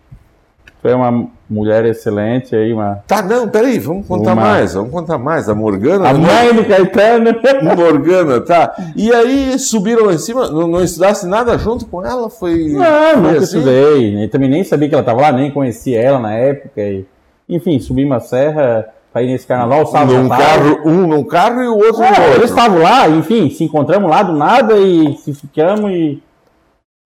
foi 0.81 0.93
uma 0.93 1.27
mulher 1.53 1.85
excelente 1.85 2.55
aí, 2.55 2.73
uma. 2.73 3.03
Tá, 3.07 3.21
não, 3.21 3.47
peraí, 3.47 3.77
vamos 3.79 4.07
contar 4.07 4.33
uma... 4.33 4.41
mais, 4.41 4.73
vamos 4.73 4.91
contar 4.91 5.17
mais. 5.17 5.47
A 5.47 5.55
Morgana. 5.55 6.09
A 6.09 6.13
mãe 6.13 6.53
do 6.53 6.65
Caetano. 6.65 7.35
Morgana, 7.75 8.41
tá. 8.41 8.75
E 8.95 9.13
aí 9.13 9.57
subiram 9.59 10.05
lá 10.05 10.13
em 10.13 10.17
cima, 10.17 10.49
não, 10.49 10.67
não 10.67 10.83
estudasse 10.83 11.27
nada 11.27 11.57
junto 11.57 11.85
com 11.85 12.03
ela? 12.05 12.29
Foi. 12.29 12.69
Não, 12.69 13.21
nunca 13.21 13.37
assim? 13.37 13.57
estudei. 13.57 14.27
também 14.29 14.49
nem 14.49 14.63
sabia 14.63 14.89
que 14.89 14.95
ela 14.95 15.01
estava 15.01 15.21
lá, 15.21 15.31
nem 15.31 15.51
conhecia 15.51 16.01
ela 16.01 16.19
na 16.19 16.33
época. 16.33 16.81
E... 16.81 17.05
Enfim, 17.47 17.79
subi 17.79 18.03
uma 18.03 18.19
serra 18.19 18.87
para 19.13 19.21
ir 19.21 19.27
nesse 19.27 19.45
carnaval, 19.45 19.85
sábado 19.85 20.17
num 20.17 20.27
carro, 20.27 20.79
Um 20.85 21.07
num 21.07 21.23
carro 21.23 21.61
e 21.61 21.67
o 21.67 21.77
outro 21.77 22.01
é, 22.01 22.09
no 22.09 22.25
outro. 22.25 22.39
Eles 22.39 22.49
estavam 22.49 22.81
lá, 22.81 23.07
enfim, 23.07 23.47
se 23.51 23.63
encontramos 23.63 24.09
lá 24.09 24.23
do 24.23 24.33
nada 24.33 24.75
e 24.75 25.15
se 25.17 25.33
ficamos 25.35 25.91
e 25.91 26.21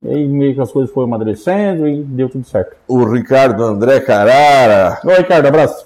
E 0.08 0.10
aí 0.10 0.28
meio 0.28 0.56
que 0.56 0.62
as 0.62 0.72
coisas 0.72 0.94
foram 0.94 1.08
amadurecendo 1.08 1.88
e 1.88 2.02
deu 2.02 2.30
tudo 2.30 2.48
certo. 2.48 2.78
O 2.88 3.04
Ricardo 3.04 3.62
André 3.62 4.00
Carara. 4.00 5.00
Oi, 5.04 5.16
Ricardo, 5.16 5.48
abraço. 5.48 5.86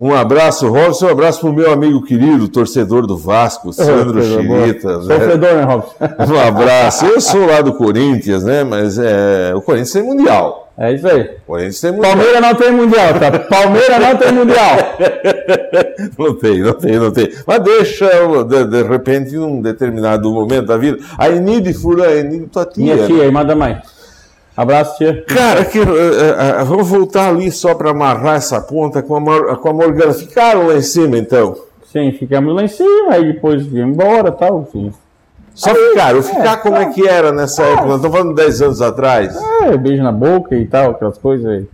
Um 0.00 0.14
abraço, 0.14 0.66
Robson, 0.66 1.08
um 1.08 1.10
abraço 1.10 1.40
para 1.40 1.50
o 1.50 1.52
meu 1.52 1.70
amigo 1.70 2.02
querido, 2.02 2.48
torcedor 2.48 3.06
do 3.06 3.18
Vasco, 3.18 3.70
Sandro 3.70 4.22
Chirita. 4.22 4.96
Né? 4.96 5.02
Sofredor, 5.02 5.54
né, 5.54 5.62
Robson? 5.64 5.94
Um 6.00 6.40
abraço. 6.40 7.04
Eu 7.04 7.20
sou 7.20 7.44
lá 7.44 7.60
do 7.60 7.74
Corinthians, 7.74 8.42
né? 8.42 8.64
Mas 8.64 8.98
é, 8.98 9.52
o 9.54 9.60
Corinthians 9.60 9.92
tem 9.92 10.02
Mundial. 10.02 10.69
É 10.80 10.94
isso 10.94 11.06
aí. 11.06 11.28
Corinthians 11.46 11.78
tem 11.78 11.92
Mundial. 11.92 12.12
Palmeiras 12.12 12.40
não 12.40 12.54
tem 12.54 12.72
Mundial, 12.72 13.20
tá? 13.20 13.38
Palmeiras 13.38 14.00
não 14.00 14.16
tem 14.16 14.32
Mundial. 14.32 14.76
não 16.18 16.34
tem, 16.36 16.62
não 16.62 16.72
tem, 16.72 16.98
não 16.98 17.10
tem. 17.10 17.28
Mas 17.46 17.62
deixa, 17.62 18.08
de, 18.44 18.64
de 18.64 18.82
repente, 18.84 19.34
em 19.34 19.38
um 19.38 19.60
determinado 19.60 20.32
momento 20.32 20.68
da 20.68 20.78
vida, 20.78 20.96
a 21.18 21.28
Enide 21.28 21.74
Fura, 21.74 22.06
a 22.06 22.16
Enide 22.16 22.46
tua 22.46 22.64
tia. 22.64 22.94
Minha 22.94 23.06
tia, 23.06 23.24
irmã 23.24 23.44
da 23.44 23.54
mãe. 23.54 23.78
Abraço, 24.56 24.96
tia. 24.96 25.22
Cara, 25.28 25.66
que, 25.66 25.78
uh, 25.78 25.82
uh, 25.82 26.64
vamos 26.64 26.88
voltar 26.88 27.28
ali 27.28 27.52
só 27.52 27.74
para 27.74 27.90
amarrar 27.90 28.36
essa 28.36 28.58
ponta 28.62 29.02
com 29.02 29.16
a, 29.16 29.56
com 29.58 29.68
a 29.68 29.74
Morgana. 29.74 30.14
Ficaram 30.14 30.66
lá 30.66 30.76
em 30.76 30.82
cima, 30.82 31.18
então? 31.18 31.56
Sim, 31.92 32.10
ficamos 32.12 32.54
lá 32.54 32.62
em 32.62 32.68
cima, 32.68 33.12
aí 33.12 33.34
depois 33.34 33.66
viemos 33.66 33.94
embora 33.94 34.32
tal. 34.32 34.66
Sim. 34.72 34.90
Só 35.60 35.70
aí, 35.70 35.90
ficaram. 35.90 36.22
Ficar 36.22 36.52
é, 36.54 36.56
como 36.56 36.76
é 36.76 36.86
que 36.86 37.06
era 37.06 37.32
nessa 37.32 37.62
época? 37.62 37.86
Nós 37.86 37.96
estamos 37.96 38.16
falando 38.16 38.34
10 38.34 38.62
anos 38.62 38.80
atrás. 38.80 39.36
É, 39.62 39.76
beijo 39.76 40.02
na 40.02 40.10
boca 40.10 40.56
e 40.56 40.64
tal, 40.66 40.92
aquelas 40.92 41.18
coisas 41.18 41.46
aí. 41.46 41.68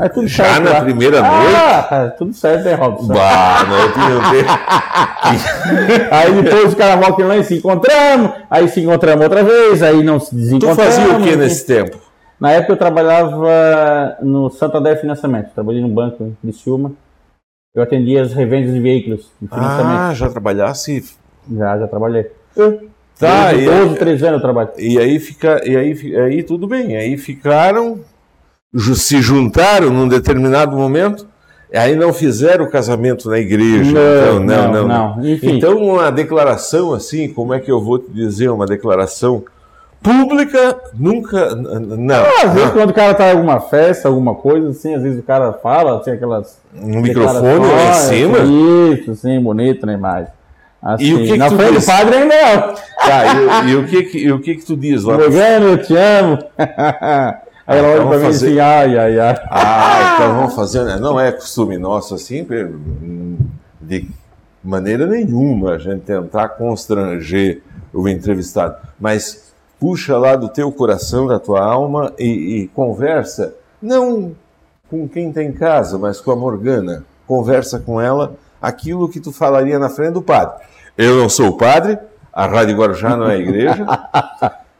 É 0.00 0.08
tudo 0.08 0.26
Já 0.26 0.44
certo, 0.44 0.64
na 0.64 0.70
lá. 0.70 0.80
primeira 0.80 1.18
ah, 1.18 1.22
noite? 1.22 1.54
Ah, 1.54 2.14
tudo 2.16 2.32
certo, 2.32 2.64
né, 2.64 2.72
Robson? 2.72 3.08
Bah, 3.08 3.66
não, 3.68 3.76
aí 6.10 6.42
depois 6.42 6.68
os 6.68 6.74
caras 6.74 7.04
voltam 7.04 7.28
lá 7.28 7.36
e 7.36 7.44
se 7.44 7.56
encontramos, 7.56 8.32
aí 8.50 8.66
se 8.68 8.80
encontramos 8.80 9.22
outra 9.22 9.44
vez, 9.44 9.82
aí 9.82 10.02
não 10.02 10.18
se 10.18 10.34
desencontramos. 10.34 10.82
Tu 10.82 10.82
fazia 10.82 11.18
o 11.18 11.22
que 11.22 11.36
nesse 11.36 11.66
tempo? 11.66 11.98
Na 12.40 12.52
época 12.52 12.72
eu 12.72 12.76
trabalhava 12.78 14.16
no 14.22 14.48
Santander 14.48 14.98
Financiamento, 14.98 15.50
trabalhei 15.52 15.82
no 15.82 15.88
banco 15.88 16.24
em 16.24 16.34
Criciúma. 16.40 16.92
Eu 17.74 17.82
atendia 17.82 18.22
as 18.22 18.32
revendas 18.32 18.72
de 18.72 18.80
veículos 18.80 19.30
de 19.38 19.48
financiamento. 19.48 19.98
Ah, 19.98 20.14
já 20.14 20.30
trabalhasse? 20.30 21.04
Já, 21.50 21.78
já 21.78 21.86
trabalhei. 21.86 22.30
Tá, 23.26 23.52
12, 23.52 23.64
12 23.64 23.94
13 23.96 24.26
anos 24.26 24.36
eu 24.36 24.42
trabalho. 24.42 24.70
E 24.78 24.98
aí, 24.98 25.18
fica, 25.18 25.62
e 25.64 25.76
aí, 25.76 26.16
aí 26.16 26.42
tudo 26.42 26.66
bem, 26.66 26.96
aí 26.96 27.16
ficaram 27.16 28.00
se 28.94 29.20
juntaram 29.20 29.90
num 29.90 30.08
determinado 30.08 30.76
momento, 30.76 31.26
aí 31.74 31.94
não 31.94 32.12
fizeram 32.12 32.64
o 32.64 32.70
casamento 32.70 33.28
na 33.28 33.38
igreja. 33.38 33.92
Não, 33.92 34.42
então, 34.42 34.72
não, 34.72 34.72
não. 34.72 34.88
não, 34.88 35.16
não. 35.16 35.26
Então, 35.42 35.76
uma 35.78 36.10
declaração 36.10 36.92
assim, 36.94 37.28
como 37.28 37.52
é 37.52 37.60
que 37.60 37.70
eu 37.70 37.80
vou 37.82 37.98
te 37.98 38.10
dizer? 38.10 38.48
Uma 38.48 38.66
declaração 38.66 39.44
pública, 40.02 40.76
nunca. 40.94 41.54
Não. 41.54 42.14
Ah, 42.14 42.46
às 42.46 42.54
vezes, 42.54 42.70
quando 42.72 42.90
o 42.90 42.94
cara 42.94 43.12
está 43.12 43.28
em 43.28 43.32
alguma 43.32 43.60
festa, 43.60 44.08
alguma 44.08 44.34
coisa, 44.34 44.70
assim, 44.70 44.94
às 44.94 45.02
vezes 45.02 45.20
o 45.20 45.22
cara 45.22 45.52
fala, 45.52 45.98
assim, 45.98 46.10
aquelas. 46.10 46.58
Um 46.74 47.00
microfone 47.00 47.66
lá 47.66 47.90
em 47.90 47.94
cima? 47.94 48.38
Isso, 48.94 49.10
assim, 49.12 49.38
bonito, 49.40 49.86
nem 49.86 49.96
mais. 49.96 50.28
Assim, 50.82 51.04
e 51.06 51.14
o 51.14 51.18
que, 51.18 51.36
na 51.36 51.48
que 51.48 51.56
frente 51.56 51.80
do 51.80 51.86
padre 51.86 52.16
ainda 52.16 52.34
não. 52.34 52.74
Tá, 52.74 53.64
e, 53.64 53.70
e, 53.70 53.76
o 53.76 53.86
que, 53.86 54.18
e 54.18 54.32
o 54.32 54.40
que, 54.40 54.54
que 54.56 54.64
tu 54.64 54.76
diz 54.76 55.04
lá? 55.04 55.16
Morgano, 55.16 55.68
eu 55.68 55.82
te 55.82 55.94
amo. 55.96 56.38
Aí 57.64 57.78
ela 57.78 57.88
olha 57.88 58.06
para 58.06 58.16
mim 58.18 58.24
fazer... 58.24 58.46
assim, 58.46 58.58
ai, 58.58 58.98
ai, 58.98 59.20
ai. 59.20 59.40
Ah, 59.48 60.14
então 60.14 60.34
vamos 60.36 60.54
fazer. 60.54 60.84
Né? 60.84 60.96
Não 60.96 61.18
é 61.18 61.30
costume 61.30 61.78
nosso 61.78 62.14
assim, 62.14 62.46
de 63.80 64.08
maneira 64.62 65.06
nenhuma 65.06 65.72
a 65.72 65.78
gente 65.78 66.00
tentar 66.00 66.50
constranger 66.50 67.62
o 67.92 68.08
entrevistado. 68.08 68.76
Mas 68.98 69.52
puxa 69.78 70.18
lá 70.18 70.34
do 70.34 70.48
teu 70.48 70.70
coração, 70.72 71.26
da 71.26 71.38
tua 71.38 71.64
alma 71.64 72.12
e, 72.18 72.62
e 72.62 72.68
conversa, 72.68 73.54
não 73.80 74.34
com 74.90 75.08
quem 75.08 75.32
tem 75.32 75.52
casa, 75.52 75.98
mas 75.98 76.20
com 76.20 76.30
a 76.32 76.36
Morgana. 76.36 77.04
Conversa 77.26 77.78
com 77.78 78.00
ela 78.00 78.34
aquilo 78.60 79.08
que 79.08 79.20
tu 79.20 79.32
falaria 79.32 79.78
na 79.78 79.88
frente 79.88 80.12
do 80.12 80.22
padre. 80.22 80.64
Eu 80.96 81.16
não 81.16 81.28
sou 81.28 81.48
o 81.48 81.56
padre, 81.56 81.98
a 82.32 82.46
Rádio 82.46 82.76
Guarujá 82.76 83.16
não 83.16 83.30
é 83.30 83.34
a 83.34 83.38
igreja, 83.38 83.86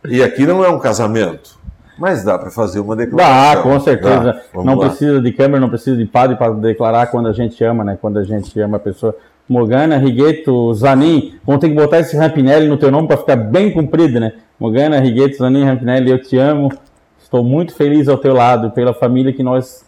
e 0.09 0.23
aqui 0.23 0.47
não 0.47 0.65
é 0.65 0.69
um 0.69 0.79
casamento. 0.79 1.61
Mas 1.99 2.25
dá 2.25 2.39
para 2.39 2.51
fazer 2.51 2.81
uma 2.81 2.97
declaração. 2.97 3.55
Dá, 3.55 3.63
com 3.63 3.81
certeza. 3.81 4.43
Dá. 4.55 4.65
Não 4.65 4.75
lá. 4.75 4.89
precisa 4.89 5.21
de 5.21 5.33
câmera, 5.33 5.61
não 5.61 5.69
precisa 5.69 5.97
de 5.97 6.05
padre 6.07 6.37
para 6.37 6.53
declarar 6.53 7.07
quando 7.07 7.29
a 7.29 7.33
gente 7.33 7.63
ama, 7.63 7.85
né? 7.85 7.99
Quando 8.01 8.19
a 8.19 8.25
gente 8.25 8.59
ama 8.61 8.77
a 8.77 8.81
pessoa. 8.81 9.17
Morgana, 9.49 9.99
Rigueto, 9.99 10.73
Zanin, 10.75 11.35
vão 11.45 11.59
ter 11.59 11.69
que 11.69 11.75
botar 11.75 12.01
esse 12.01 12.17
Rampinelli 12.17 12.69
no 12.69 12.79
teu 12.79 12.91
nome 12.91 13.07
para 13.07 13.19
ficar 13.19 13.37
bem 13.37 13.71
comprido, 13.71 14.19
né? 14.19 14.33
Morgana, 14.59 14.99
Rigueto, 15.01 15.37
Zanin, 15.39 15.65
Rampinelli, 15.65 16.11
eu 16.11 16.23
te 16.23 16.39
amo. 16.39 16.73
Estou 17.23 17.45
muito 17.45 17.75
feliz 17.75 18.09
ao 18.09 18.19
teu 18.19 18.35
lado, 18.35 18.71
pela 18.71 18.95
família 18.95 19.33
que 19.33 19.43
nós 19.43 19.85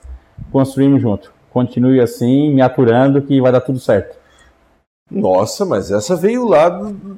construímos 0.52 1.00
junto. 1.00 1.32
Continue 1.50 2.00
assim, 2.00 2.52
me 2.52 2.60
aturando, 2.60 3.22
que 3.22 3.40
vai 3.40 3.52
dar 3.52 3.60
tudo 3.60 3.78
certo. 3.78 4.16
Nossa, 5.14 5.64
mas 5.64 5.90
essa 5.90 6.16
veio 6.16 6.46
lá 6.46 6.68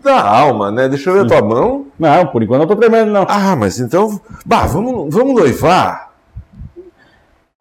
da 0.02 0.22
alma, 0.22 0.70
né? 0.70 0.88
Deixa 0.88 1.10
eu 1.10 1.14
ver 1.14 1.20
a 1.20 1.26
tua 1.26 1.42
mão. 1.42 1.86
Não, 1.98 2.26
por 2.26 2.42
enquanto 2.42 2.62
eu 2.62 2.66
tô 2.68 2.76
tremendo, 2.76 3.10
não. 3.10 3.26
Ah, 3.28 3.56
mas 3.56 3.80
então. 3.80 4.20
Bah, 4.44 4.66
vamos, 4.66 5.14
vamos 5.14 5.34
noivar. 5.34 6.05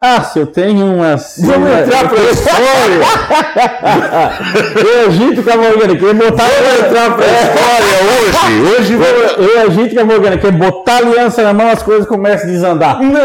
Ah, 0.07 0.21
se 0.21 0.37
eu 0.37 0.45
tenho 0.45 0.85
umas. 0.85 1.37
Vamos 1.39 1.67
entrar 1.67 2.07
pra 2.07 2.19
história! 2.25 3.01
eu 4.85 5.07
agito 5.07 5.41
com 5.41 5.49
a 5.49 5.57
Morgana, 5.57 5.95
quer 5.95 6.13
botar. 6.13 6.43
Vamos 6.43 6.79
entrar 6.79 7.15
pra 7.15 7.25
história 7.25 7.97
hoje! 8.05 8.37
Hoje 8.69 8.95
vamos. 8.97 9.49
Eu 9.49 9.61
agito 9.61 9.95
com 9.95 10.01
a 10.01 10.05
Morgana, 10.05 10.37
quer 10.37 10.51
botar 10.51 10.97
aliança 10.97 11.41
na 11.41 11.55
mão, 11.55 11.71
as 11.71 11.81
coisas 11.81 12.07
começam 12.07 12.47
a 12.47 12.51
desandar. 12.51 13.01
Não, 13.01 13.09
então, 13.09 13.17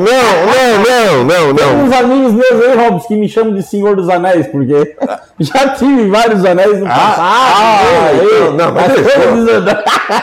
não, 0.00 0.40
não, 0.40 0.78
não, 0.86 1.24
não, 1.24 1.48
não, 1.48 1.54
Tem 1.54 1.76
uns 1.82 1.92
amigos 1.92 2.32
meus 2.32 2.64
aí, 2.64 2.74
Robson, 2.74 3.08
que 3.08 3.16
me 3.16 3.28
chamam 3.28 3.52
de 3.52 3.62
Senhor 3.62 3.94
dos 3.94 4.08
Anéis, 4.08 4.46
porque 4.46 4.96
já 5.38 5.68
tive 5.68 6.08
vários 6.08 6.46
anéis 6.46 6.78
no 6.78 6.86
ah, 6.86 6.88
passado. 6.88 7.20
Ah, 7.20 7.82
ah 7.84 8.10
então, 8.14 8.52
não, 8.54 8.72
mas 8.72 8.90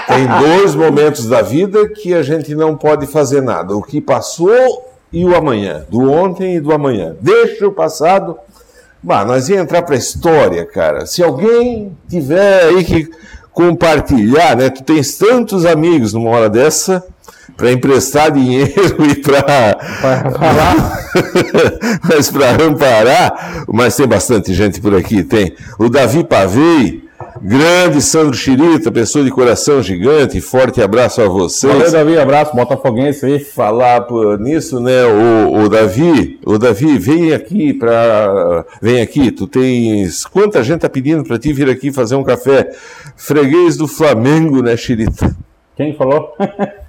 Tem 0.07 0.25
dois 0.57 0.73
momentos 0.73 1.27
da 1.27 1.43
vida 1.43 1.87
que 1.87 2.15
a 2.15 2.23
gente 2.23 2.55
não 2.55 2.75
pode 2.75 3.05
fazer 3.05 3.43
nada. 3.43 3.75
O 3.75 3.83
que 3.83 4.01
passou 4.01 4.88
e 5.11 5.25
o 5.25 5.35
amanhã, 5.35 5.85
do 5.89 6.11
ontem 6.11 6.55
e 6.55 6.59
do 6.59 6.71
amanhã. 6.71 7.15
Deixa 7.19 7.67
o 7.67 7.71
passado. 7.71 8.37
Bah, 9.01 9.25
nós 9.25 9.49
ia 9.49 9.59
entrar 9.59 9.81
para 9.81 9.95
a 9.95 9.97
história, 9.97 10.65
cara. 10.65 11.05
Se 11.05 11.23
alguém 11.23 11.97
tiver 12.07 12.65
aí 12.65 12.83
que 12.83 13.09
compartilhar, 13.51 14.55
né? 14.55 14.69
Tu 14.69 14.83
tens 14.83 15.17
tantos 15.17 15.65
amigos 15.65 16.13
numa 16.13 16.29
hora 16.29 16.49
dessa 16.49 17.03
para 17.57 17.71
emprestar 17.71 18.31
dinheiro 18.31 19.03
e 19.05 19.15
para 19.15 19.77
mas 22.07 22.29
para 22.29 22.63
amparar, 22.63 23.65
mas 23.67 23.95
tem 23.95 24.07
bastante 24.07 24.53
gente 24.53 24.79
por 24.79 24.95
aqui, 24.95 25.23
tem. 25.23 25.53
O 25.77 25.89
Davi 25.89 26.23
Pavei, 26.23 27.03
Grande 27.41 28.01
Sandro 28.01 28.33
Chirita, 28.33 28.91
pessoa 28.91 29.23
de 29.23 29.31
coração 29.31 29.81
gigante, 29.81 30.41
forte 30.41 30.81
abraço 30.81 31.21
a 31.21 31.27
vocês. 31.27 31.71
Valeu, 31.71 31.91
Davi, 31.91 32.17
abraço, 32.17 32.55
botafoguense 32.55 33.25
aí. 33.25 33.39
Falar 33.39 34.01
por, 34.01 34.37
nisso, 34.39 34.79
né, 34.79 35.05
o, 35.05 35.63
o 35.63 35.69
Davi, 35.69 36.37
o 36.45 36.57
Davi, 36.57 36.97
vem 36.97 37.33
aqui 37.33 37.73
para, 37.73 38.65
vem 38.81 39.01
aqui, 39.01 39.31
tu 39.31 39.47
tens, 39.47 40.25
quanta 40.25 40.63
gente 40.63 40.81
tá 40.81 40.89
pedindo 40.89 41.23
para 41.23 41.39
ti 41.39 41.53
vir 41.53 41.69
aqui 41.69 41.91
fazer 41.91 42.15
um 42.15 42.23
café? 42.23 42.69
Freguês 43.15 43.77
do 43.77 43.87
Flamengo, 43.87 44.61
né, 44.61 44.75
Chirita? 44.75 45.35
Quem 45.79 45.93
falou? 45.93 46.35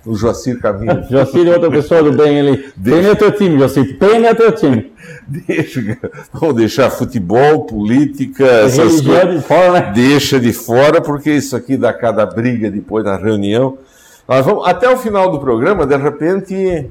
O 0.04 0.16
Joacir 0.16 0.58
Caminho. 0.58 1.00
Joacir 1.08 1.46
é 1.46 1.52
outra 1.52 1.70
pessoa 1.70 2.02
do 2.02 2.12
bem 2.12 2.40
ali. 2.40 2.72
Deixa... 2.74 3.00
Pena 3.00 3.12
é 3.12 3.14
teu 3.14 3.30
time, 3.30 3.56
Joacir. 3.56 3.98
Pena 4.00 4.26
é 4.26 4.34
teu 4.34 4.50
time. 4.50 4.92
Deixa, 5.28 5.96
vamos 6.32 6.56
deixar 6.56 6.90
futebol, 6.90 7.66
política, 7.66 8.44
essas 8.44 9.00
coisas. 9.00 9.36
de 9.36 9.42
fora, 9.42 9.72
né? 9.74 9.92
Deixa 9.94 10.40
de 10.40 10.52
fora, 10.52 11.00
porque 11.00 11.30
isso 11.30 11.54
aqui 11.54 11.76
dá 11.76 11.92
cada 11.92 12.26
briga 12.26 12.68
depois 12.68 13.04
na 13.04 13.16
reunião. 13.16 13.78
Nós 14.26 14.44
vamos, 14.44 14.66
até 14.66 14.92
o 14.92 14.96
final 14.96 15.30
do 15.30 15.38
programa, 15.38 15.86
de 15.86 15.96
repente, 15.96 16.90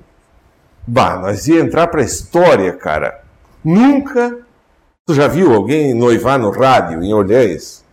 bah, 0.88 1.18
nós 1.18 1.50
ia 1.50 1.60
entrar 1.60 1.88
para 1.88 2.00
a 2.00 2.06
história, 2.06 2.72
cara. 2.72 3.20
Nunca. 3.62 4.38
Tu 5.06 5.14
já 5.14 5.28
viu 5.28 5.54
alguém 5.54 5.94
noivar 5.94 6.40
no 6.40 6.50
rádio 6.50 7.04
em 7.04 7.14
Olhães? 7.14 7.84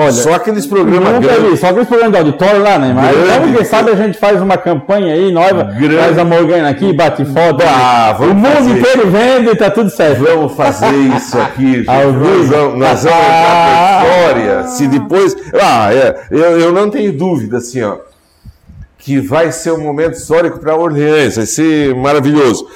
Olha, 0.00 0.12
só 0.12 0.32
aqueles 0.32 0.66
programas 0.66 1.18
grandes. 1.18 1.60
só 1.60 1.66
aqueles 1.66 1.86
programas 1.86 2.12
de 2.12 2.18
auditório 2.18 2.62
lá, 2.62 2.78
né? 2.78 2.92
Mas 2.94 3.14
então, 3.14 3.52
quem 3.52 3.64
sabe 3.66 3.90
a 3.90 3.94
gente 3.94 4.18
faz 4.18 4.40
uma 4.40 4.56
campanha 4.56 5.12
aí, 5.12 5.30
nós 5.30 5.50
faz 5.50 6.18
a 6.18 6.24
Morgana 6.24 6.70
aqui, 6.70 6.90
bate 6.94 7.22
foto. 7.26 7.62
Ah, 7.66 8.16
o 8.18 8.34
mundo 8.34 8.48
fazer. 8.48 8.70
inteiro 8.70 9.10
vende 9.10 9.50
e 9.50 9.56
tá 9.56 9.70
tudo 9.70 9.90
certo. 9.90 10.22
Vamos 10.22 10.54
fazer 10.54 10.94
isso 11.16 11.38
aqui, 11.38 11.84
gente. 11.84 11.86
nós 11.86 12.48
vamos, 12.48 12.78
nós 12.78 13.04
vamos 13.04 13.18
ah, 13.20 14.02
história. 14.06 14.66
Se 14.68 14.88
depois. 14.88 15.36
Ah, 15.60 15.92
é, 15.92 16.18
eu, 16.30 16.58
eu 16.58 16.72
não 16.72 16.88
tenho 16.88 17.12
dúvida, 17.12 17.58
assim, 17.58 17.82
ó, 17.82 17.98
que 18.96 19.20
vai 19.20 19.52
ser 19.52 19.72
um 19.72 19.82
momento 19.82 20.14
histórico 20.14 20.58
para 20.60 20.74
Orleans, 20.74 21.36
vai 21.36 21.44
ser 21.44 21.94
maravilhoso. 21.94 22.66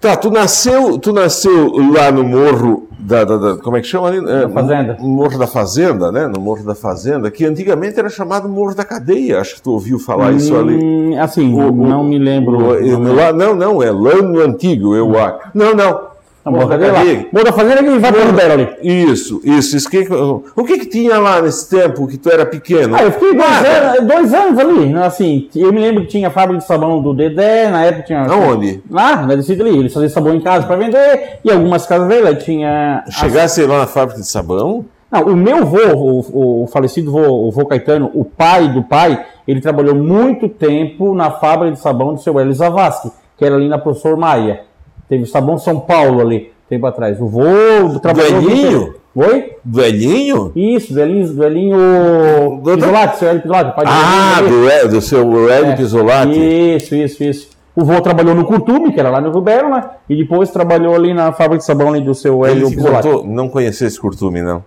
Tá, 0.00 0.16
tu 0.16 0.28
nasceu, 0.28 0.98
tu 0.98 1.12
nasceu 1.12 1.72
lá 1.92 2.10
no 2.10 2.24
Morro 2.24 2.88
da, 3.04 3.22
da, 3.22 3.36
da, 3.36 3.56
como 3.58 3.76
é 3.76 3.82
que 3.82 3.86
chama 3.86 4.08
ali? 4.08 4.24
Da 4.24 4.48
Fazenda. 4.48 4.96
No 4.98 5.08
Morro 5.08 5.38
da 5.38 5.46
Fazenda, 5.46 6.10
né? 6.10 6.26
No 6.26 6.40
Morro 6.40 6.64
da 6.64 6.74
Fazenda, 6.74 7.30
que 7.30 7.44
antigamente 7.44 7.98
era 7.98 8.08
chamado 8.08 8.48
Morro 8.48 8.74
da 8.74 8.82
Cadeia. 8.82 9.40
Acho 9.40 9.56
que 9.56 9.62
tu 9.62 9.72
ouviu 9.72 9.98
falar 9.98 10.32
hum, 10.32 10.36
isso 10.36 10.56
ali. 10.56 11.14
Assim, 11.18 11.52
o, 11.52 11.70
não 11.70 12.02
me 12.02 12.18
lembro. 12.18 12.56
O, 12.56 13.14
lá, 13.14 13.30
não, 13.30 13.54
não, 13.54 13.82
é 13.82 13.90
lá 13.90 14.22
no 14.22 14.40
antigo, 14.40 14.94
eu 14.94 15.18
acho. 15.18 15.38
Não, 15.52 15.74
não. 15.74 16.13
Morro 16.50 16.66
da 16.66 16.78
Cadeia. 16.78 17.26
Morro 17.32 17.44
da 17.44 17.52
Fazenda 17.52 17.82
que 17.82 17.98
vai 17.98 18.12
para 18.12 18.22
o 18.22 18.26
Ribeiro 18.26 18.52
ali. 18.52 18.68
Isso, 18.82 19.40
isso. 19.42 19.76
isso 19.76 19.88
que, 19.88 20.06
o 20.10 20.64
que 20.64 20.78
que 20.80 20.86
tinha 20.86 21.18
lá 21.18 21.40
nesse 21.40 21.70
tempo 21.70 22.06
que 22.06 22.18
tu 22.18 22.30
era 22.30 22.44
pequeno? 22.44 22.94
Ah, 22.94 23.02
eu 23.02 23.12
fiquei 23.12 23.34
dois, 23.34 23.64
anos, 23.64 24.06
dois 24.06 24.34
anos 24.34 24.58
ali, 24.58 24.86
né, 24.86 25.06
assim. 25.06 25.48
Eu 25.56 25.72
me 25.72 25.80
lembro 25.80 26.02
que 26.02 26.08
tinha 26.08 26.28
a 26.28 26.30
fábrica 26.30 26.58
de 26.60 26.66
sabão 26.66 27.00
do 27.00 27.14
Dedé, 27.14 27.70
na 27.70 27.84
época 27.84 28.04
tinha... 28.04 28.26
Aonde? 28.26 28.82
Lá, 28.90 29.22
na 29.22 29.34
descida 29.34 29.64
ali. 29.64 29.78
Eles 29.78 29.92
faziam 29.92 30.10
sabão 30.10 30.34
em 30.34 30.40
casa 30.40 30.66
para 30.66 30.76
vender, 30.76 31.38
e 31.42 31.50
algumas 31.50 31.86
casas 31.86 32.08
dele 32.08 32.34
tinha... 32.36 33.04
Chegasse 33.08 33.62
as... 33.62 33.68
lá 33.68 33.78
na 33.78 33.86
fábrica 33.86 34.20
de 34.20 34.26
sabão? 34.26 34.84
Não, 35.10 35.22
o 35.22 35.36
meu 35.36 35.58
avô, 35.58 35.78
o, 35.94 36.64
o, 36.64 36.66
falecido 36.66 37.12
vô, 37.12 37.22
o 37.22 37.50
vô 37.50 37.64
Caetano, 37.66 38.10
o 38.12 38.24
pai 38.24 38.68
do 38.68 38.82
pai, 38.82 39.24
ele 39.46 39.60
trabalhou 39.60 39.94
muito 39.94 40.48
tempo 40.48 41.14
na 41.14 41.30
fábrica 41.30 41.72
de 41.72 41.80
sabão 41.80 42.14
do 42.14 42.20
seu 42.20 42.38
Hélio 42.38 42.52
Zavascki, 42.52 43.12
que 43.36 43.44
era 43.44 43.54
ali 43.54 43.68
na 43.68 43.78
Professor 43.78 44.16
Maia. 44.16 44.62
Teve 45.08 45.26
sabão 45.26 45.58
São 45.58 45.80
Paulo 45.80 46.20
ali 46.20 46.52
tempo 46.68 46.86
atrás. 46.86 47.20
O 47.20 47.26
vô 47.26 47.98
trabalhou. 48.00 48.40
Velhinho? 48.40 48.94
Oi? 49.14 49.52
Velhinho? 49.64 50.52
Isso, 50.56 50.92
velhinho, 50.92 51.34
velhinho 51.34 52.60
do... 52.62 52.74
Pisolati, 52.74 53.18
seu 53.18 53.28
Hélio 53.28 53.42
Pisolati. 53.42 53.80
Ah, 53.86 54.42
do, 54.42 54.68
é, 54.68 54.88
do 54.88 55.00
seu 55.00 55.50
Hélio 55.50 55.70
é, 55.70 55.76
Pisolati. 55.76 56.76
Isso, 56.76 56.94
isso, 56.96 57.22
isso. 57.22 57.48
O 57.76 57.84
vô 57.84 58.00
trabalhou 58.00 58.34
no 58.34 58.44
Curtume, 58.44 58.92
que 58.92 58.98
era 58.98 59.10
lá 59.10 59.20
no 59.20 59.30
Rubero, 59.30 59.68
né? 59.68 59.84
E 60.08 60.16
depois 60.16 60.50
trabalhou 60.50 60.94
ali 60.94 61.14
na 61.14 61.32
fábrica 61.32 61.58
de 61.58 61.64
sabão 61.64 61.88
ali 61.88 62.00
do 62.00 62.14
seu 62.14 62.44
Hélio 62.44 62.70
Pisolati. 62.70 63.08
Não 63.24 63.48
conhecia 63.48 63.86
esse 63.86 64.00
Curtume, 64.00 64.42
não. 64.42 64.64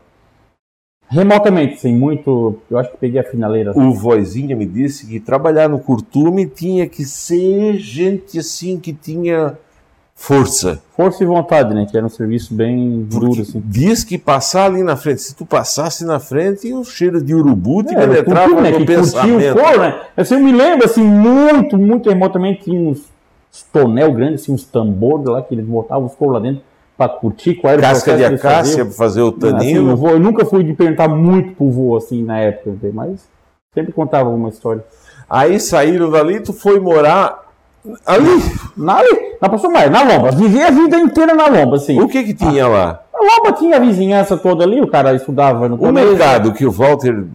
Remotamente, 1.09 1.79
sim, 1.79 1.95
muito. 1.95 2.57
Eu 2.69 2.77
acho 2.77 2.91
que 2.91 2.97
peguei 2.97 3.19
a 3.19 3.23
finaleira. 3.23 3.71
O 3.75 3.93
vozinha 3.93 4.55
me 4.55 4.65
disse 4.65 5.07
que 5.07 5.21
trabalhar 5.21 5.69
no 5.69 5.79
Curtume 5.79 6.45
tinha 6.45 6.87
que 6.87 7.05
ser 7.05 7.77
gente 7.77 8.39
assim 8.39 8.77
que 8.77 8.91
tinha 8.91 9.57
força. 10.17 10.81
Força 10.95 11.23
e 11.23 11.27
vontade, 11.27 11.73
né? 11.73 11.87
Que 11.89 11.95
era 11.95 12.05
um 12.05 12.09
serviço 12.09 12.53
bem 12.53 13.03
duro, 13.03 13.41
assim. 13.41 13.61
Diz 13.63 14.03
que 14.03 14.17
passar 14.17 14.65
ali 14.65 14.83
na 14.83 14.97
frente, 14.97 15.21
se 15.21 15.35
tu 15.35 15.45
passasse 15.45 16.03
na 16.03 16.19
frente, 16.19 16.73
o 16.73 16.83
cheiro 16.83 17.23
de 17.23 17.35
urubu 17.35 17.83
te 17.83 17.93
é, 17.93 17.99
penetrava 17.99 18.49
curti, 18.49 18.63
né? 18.63 18.71
no 18.71 18.77
que 18.79 18.85
pensamento. 18.85 19.57
O 19.57 19.61
couro, 19.61 19.79
né? 19.79 20.01
Assim, 20.17 20.33
eu 20.33 20.39
me 20.41 20.51
lembro, 20.51 20.85
assim, 20.85 21.03
muito, 21.03 21.77
muito 21.77 22.09
remotamente, 22.09 22.63
tinha 22.63 22.79
uns, 22.79 22.97
uns 23.53 23.63
tonel 23.71 24.11
grandes, 24.11 24.41
assim, 24.41 24.51
uns 24.51 24.65
tambores 24.65 25.27
lá, 25.27 25.41
que 25.41 25.53
eles 25.53 25.65
botavam 25.65 26.07
os 26.07 26.15
couros 26.15 26.33
lá 26.33 26.39
dentro 26.41 26.63
para 26.97 27.09
curtir 27.09 27.53
qual 27.53 27.73
era 27.73 27.81
Casca 27.83 28.15
o 28.15 28.17
de 28.17 28.25
acácia 28.25 28.83
para 28.83 28.93
fazer 28.93 29.21
o 29.21 29.31
tanino. 29.31 29.57
Assim, 29.57 29.75
eu, 29.75 29.95
vou, 29.95 30.09
eu, 30.09 30.19
nunca 30.19 30.43
fui 30.45 30.63
de 30.63 30.73
perguntar 30.73 31.07
muito 31.07 31.55
pro 31.55 31.69
vô, 31.69 31.95
assim, 31.95 32.23
na 32.23 32.39
época, 32.39 32.75
mas 32.91 33.29
sempre 33.71 33.93
contava 33.93 34.27
alguma 34.27 34.49
história. 34.49 34.83
Aí 35.29 35.59
saíram 35.59 36.09
dali, 36.09 36.39
tu 36.39 36.53
foi 36.53 36.79
morar 36.79 37.46
Ali? 38.05 38.43
Na, 38.75 38.97
ali, 38.97 39.09
na 39.41 39.49
Pastor 39.49 39.71
Maia, 39.71 39.89
na 39.89 40.03
Lomba. 40.03 40.31
Vivia 40.31 40.67
a 40.67 40.71
vida 40.71 40.97
inteira 40.97 41.33
na 41.33 41.47
Lomba, 41.47 41.77
assim. 41.77 41.99
O 41.99 42.07
que 42.07 42.23
que 42.23 42.33
tinha 42.33 42.65
ah, 42.65 42.67
lá? 42.67 43.01
A 43.13 43.17
Lomba 43.23 43.53
tinha 43.57 43.77
a 43.77 43.79
vizinhança 43.79 44.37
toda 44.37 44.63
ali, 44.63 44.81
o 44.81 44.87
cara 44.87 45.13
estudava 45.13 45.69
no 45.69 45.75
O 45.75 45.91
mercado 45.91 46.53
que 46.53 46.65
o 46.65 46.71
Walter 46.71 47.25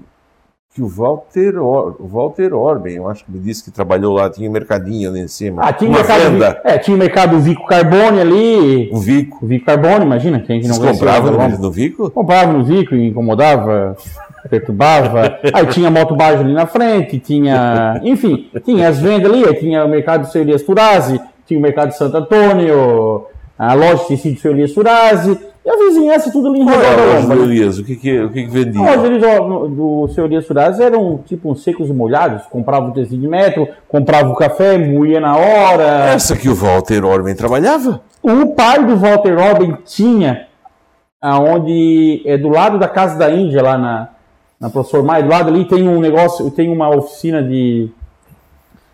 que 0.75 0.81
o 0.81 0.89
Walter, 0.89 1.59
Or, 1.59 1.97
o 1.99 2.07
Walter 2.07 2.55
Orben, 2.55 2.97
eu 2.97 3.09
acho 3.09 3.25
que 3.25 3.31
me 3.31 3.39
disse 3.39 3.63
que 3.63 3.71
trabalhou 3.71 4.15
lá, 4.15 4.31
tinha 4.31 4.49
um 4.49 4.53
mercadinho 4.53 5.11
ali 5.11 5.21
em 5.21 5.29
cima. 5.29 5.63
Ah, 5.63 5.73
tinha 5.73 5.91
uma 5.91 5.99
mercado, 5.99 6.23
venda. 6.23 6.61
É, 6.65 6.79
tinha 6.79 6.97
o 6.97 6.99
mercado 6.99 7.39
Vico 7.41 7.67
Carbone 7.67 8.21
ali. 8.21 8.91
O 8.91 8.99
Vico. 8.99 9.39
O 9.43 9.47
Vico 9.47 9.67
Carbone, 9.67 10.07
imagina, 10.07 10.41
quem 10.41 10.61
que 10.61 10.69
não 10.69 10.77
Vocês 10.77 10.93
comprava 10.93 11.31
no, 11.31 11.59
no 11.59 11.71
Vico? 11.71 12.11
Comprava 12.11 12.53
no 12.53 12.65
Vico, 12.65 12.95
incomodava 12.95 13.97
perturbava. 14.49 15.39
Aí 15.53 15.67
tinha 15.67 15.91
moto 15.91 16.15
baixo 16.15 16.41
ali 16.41 16.53
na 16.53 16.67
frente, 16.67 17.19
tinha. 17.19 18.01
Enfim, 18.03 18.49
tinha 18.65 18.89
as 18.89 18.99
vendas 19.01 19.31
ali, 19.31 19.55
tinha 19.57 19.85
o 19.85 19.89
mercado 19.89 20.23
de 20.23 20.33
seu 20.33 20.43
Elias 20.43 20.63
Furazi, 20.63 21.21
tinha 21.47 21.59
o 21.59 21.63
mercado 21.63 21.91
de 21.91 21.97
Santo 21.97 22.17
Antônio, 22.17 23.27
a 23.59 23.75
loja 23.75 24.03
de 24.03 24.09
tecido 24.09 24.35
do 24.35 24.41
seu 24.41 24.53
Elias 24.53 24.73
Furazi, 24.73 25.39
e 25.65 25.71
a 25.71 25.77
vizinhança 25.77 26.33
tudo 26.33 26.49
ali 26.49 26.61
em 26.61 26.65
redor 26.65 26.83
da 26.83 27.05
loja. 27.05 27.27
do 27.29 27.45
Elias, 27.45 27.79
o 27.79 27.85
que 27.85 27.95
que, 27.95 28.21
o 28.21 28.31
que, 28.31 28.45
que 28.45 28.51
vendia? 28.51 28.81
A 28.81 28.97
loja 28.97 29.41
do, 29.41 29.69
do 29.69 30.09
seu 30.13 30.25
Elias 30.25 30.47
Furazi 30.47 30.83
eram 30.83 31.21
tipo 31.25 31.51
uns 31.51 31.63
secos 31.63 31.89
e 31.89 31.93
molhados, 31.93 32.43
comprava 32.47 32.89
o 32.89 32.93
tecido 32.93 33.21
de 33.21 33.29
metro, 33.29 33.69
comprava 33.89 34.29
o 34.29 34.35
café, 34.35 34.77
moía 34.77 35.21
na 35.21 35.37
hora. 35.37 36.11
Essa 36.11 36.37
que 36.37 36.49
o 36.49 36.55
Walter 36.55 37.05
Orben 37.05 37.35
trabalhava? 37.37 38.01
O 38.23 38.55
pai 38.55 38.85
do 38.85 38.97
Walter 38.97 39.39
Orben 39.39 39.79
tinha 39.85 40.47
aonde 41.21 42.21
é 42.27 42.37
do 42.37 42.49
lado 42.49 42.81
da 42.81 42.89
casa 42.89 43.17
da 43.17 43.31
Índia 43.31 43.63
lá 43.63 43.79
na 43.79 44.09
na 44.63 44.71
Professor 44.71 45.03
Maia, 45.03 45.25
do 45.25 45.29
lado 45.29 45.49
ali 45.49 45.65
tem 45.65 45.89
um 45.89 46.01
negócio, 46.01 46.49
tem 46.53 46.71
uma 46.71 46.89
oficina 46.89 47.43
de, 47.43 47.89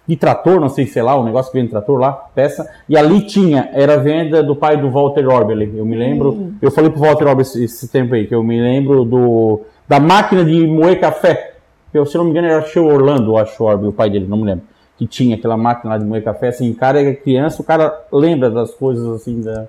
de 0.07 0.17
trator, 0.17 0.59
não 0.59 0.71
sei 0.71 0.87
se 0.87 0.99
é 0.99 1.03
lá, 1.03 1.21
um 1.21 1.23
negócio 1.23 1.53
que 1.53 1.59
vende 1.59 1.71
trator 1.71 1.99
lá, 1.99 2.11
peça, 2.11 2.67
e 2.89 2.97
ali 2.97 3.21
tinha, 3.21 3.69
era 3.75 3.99
venda 3.99 4.43
do 4.43 4.57
pai 4.57 4.79
do 4.79 4.89
Walter 4.89 5.29
Orbel, 5.29 5.61
eu 5.61 5.85
me 5.85 5.95
lembro, 5.95 6.31
hum. 6.31 6.55
eu 6.63 6.71
falei 6.71 6.89
pro 6.89 7.01
Walter 7.01 7.27
Orbel 7.27 7.43
esse, 7.43 7.63
esse, 7.63 7.87
tempo 7.87 8.15
aí, 8.15 8.27
que 8.27 8.35
eu 8.35 8.43
me 8.43 8.59
lembro 8.59 9.05
do, 9.05 9.61
da 9.87 10.01
máquina 10.01 10.43
de 10.43 10.67
moer 10.67 10.99
café, 10.99 11.57
eu, 11.93 12.07
se 12.07 12.17
não 12.17 12.25
me 12.25 12.31
engano 12.31 12.49
era 12.49 12.65
o 12.75 12.87
Orlando, 12.87 13.37
acho 13.37 13.63
Orbel, 13.63 13.91
o 13.91 13.93
pai 13.93 14.09
dele, 14.09 14.27
não 14.27 14.39
me 14.39 14.45
lembro, 14.45 14.65
que 14.97 15.07
tinha 15.07 15.37
aquela 15.37 15.59
máquina 15.59 15.93
lá 15.93 15.99
de 15.99 16.05
moer 16.07 16.25
café, 16.25 16.49
assim, 16.49 16.71
o 16.71 16.75
cara 16.75 16.99
é 16.99 17.13
criança, 17.13 17.61
o 17.61 17.65
cara 17.65 18.07
lembra 18.11 18.49
das 18.49 18.73
coisas 18.73 19.07
assim, 19.07 19.43
da... 19.43 19.67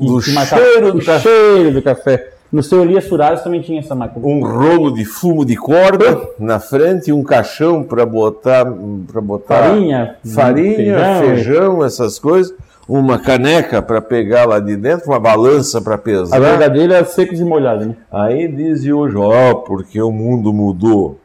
Do 0.00 0.20
cheiro, 0.20 0.92
do, 0.92 1.00
cheiro 1.00 1.72
do 1.72 1.82
café. 1.82 2.37
No 2.50 2.62
seu 2.62 2.82
Elias 2.82 3.06
Furares 3.06 3.42
também 3.42 3.60
tinha 3.60 3.80
essa 3.80 3.94
máquina. 3.94 4.26
Um 4.26 4.40
rolo 4.42 4.92
de 4.92 5.04
fumo 5.04 5.44
de 5.44 5.54
corda 5.54 6.18
na 6.40 6.58
frente, 6.58 7.12
um 7.12 7.22
caixão 7.22 7.82
para 7.82 8.06
botar, 8.06 8.64
para 9.06 9.20
botar 9.20 9.64
farinha, 9.64 10.16
farinha, 10.24 10.74
feijão, 10.74 11.20
feijão, 11.20 11.84
essas 11.84 12.18
coisas. 12.18 12.54
Uma 12.88 13.18
caneca 13.18 13.82
para 13.82 14.00
pegar 14.00 14.46
lá 14.46 14.58
de 14.58 14.74
dentro, 14.74 15.10
uma 15.10 15.20
balança 15.20 15.78
para 15.78 15.98
pesar. 15.98 16.34
A 16.34 16.40
verdadeira 16.40 16.96
é 16.96 17.04
secos 17.04 17.38
e 17.38 17.44
molhados, 17.44 17.86
né? 17.86 17.96
Aí 18.10 18.48
dizem 18.48 18.94
hoje, 18.94 19.14
ó, 19.14 19.50
oh, 19.50 19.56
porque 19.56 20.00
o 20.00 20.10
mundo 20.10 20.54
mudou. 20.54 21.18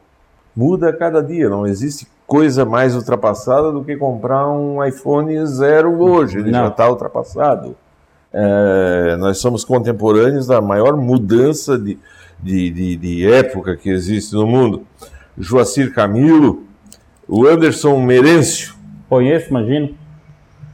Muda 0.54 0.90
a 0.90 0.92
cada 0.92 1.22
dia, 1.22 1.48
não 1.48 1.66
existe 1.66 2.06
coisa 2.26 2.66
mais 2.66 2.94
ultrapassada 2.94 3.72
do 3.72 3.82
que 3.82 3.96
comprar 3.96 4.46
um 4.48 4.84
iPhone 4.84 5.46
zero 5.46 6.00
hoje, 6.02 6.38
ele 6.38 6.50
não. 6.50 6.60
já 6.60 6.68
está 6.68 6.88
ultrapassado. 6.88 7.74
É, 8.36 9.16
nós 9.16 9.38
somos 9.38 9.64
contemporâneos 9.64 10.48
da 10.48 10.60
maior 10.60 10.96
mudança 10.96 11.78
de, 11.78 11.96
de, 12.42 12.68
de, 12.70 12.96
de, 12.96 13.32
época 13.32 13.76
que 13.76 13.88
existe 13.88 14.34
no 14.34 14.44
mundo. 14.44 14.84
Joacir 15.38 15.94
Camilo, 15.94 16.64
o 17.28 17.46
Anderson 17.46 18.00
Merêncio. 18.00 18.74
Conheço, 19.08 19.50
imagino. 19.50 19.94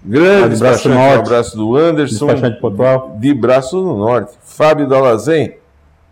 Grande 0.03 0.55
de 0.55 0.61
braço, 0.61 0.88
norte, 0.88 1.18
um 1.18 1.20
abraço 1.20 1.57
do 1.59 1.77
Anderson. 1.77 2.29
De, 2.35 3.18
de 3.20 3.35
Braço 3.35 3.77
do 3.79 3.94
Norte. 3.94 4.33
Fábio 4.42 4.88
Dalazen. 4.88 5.57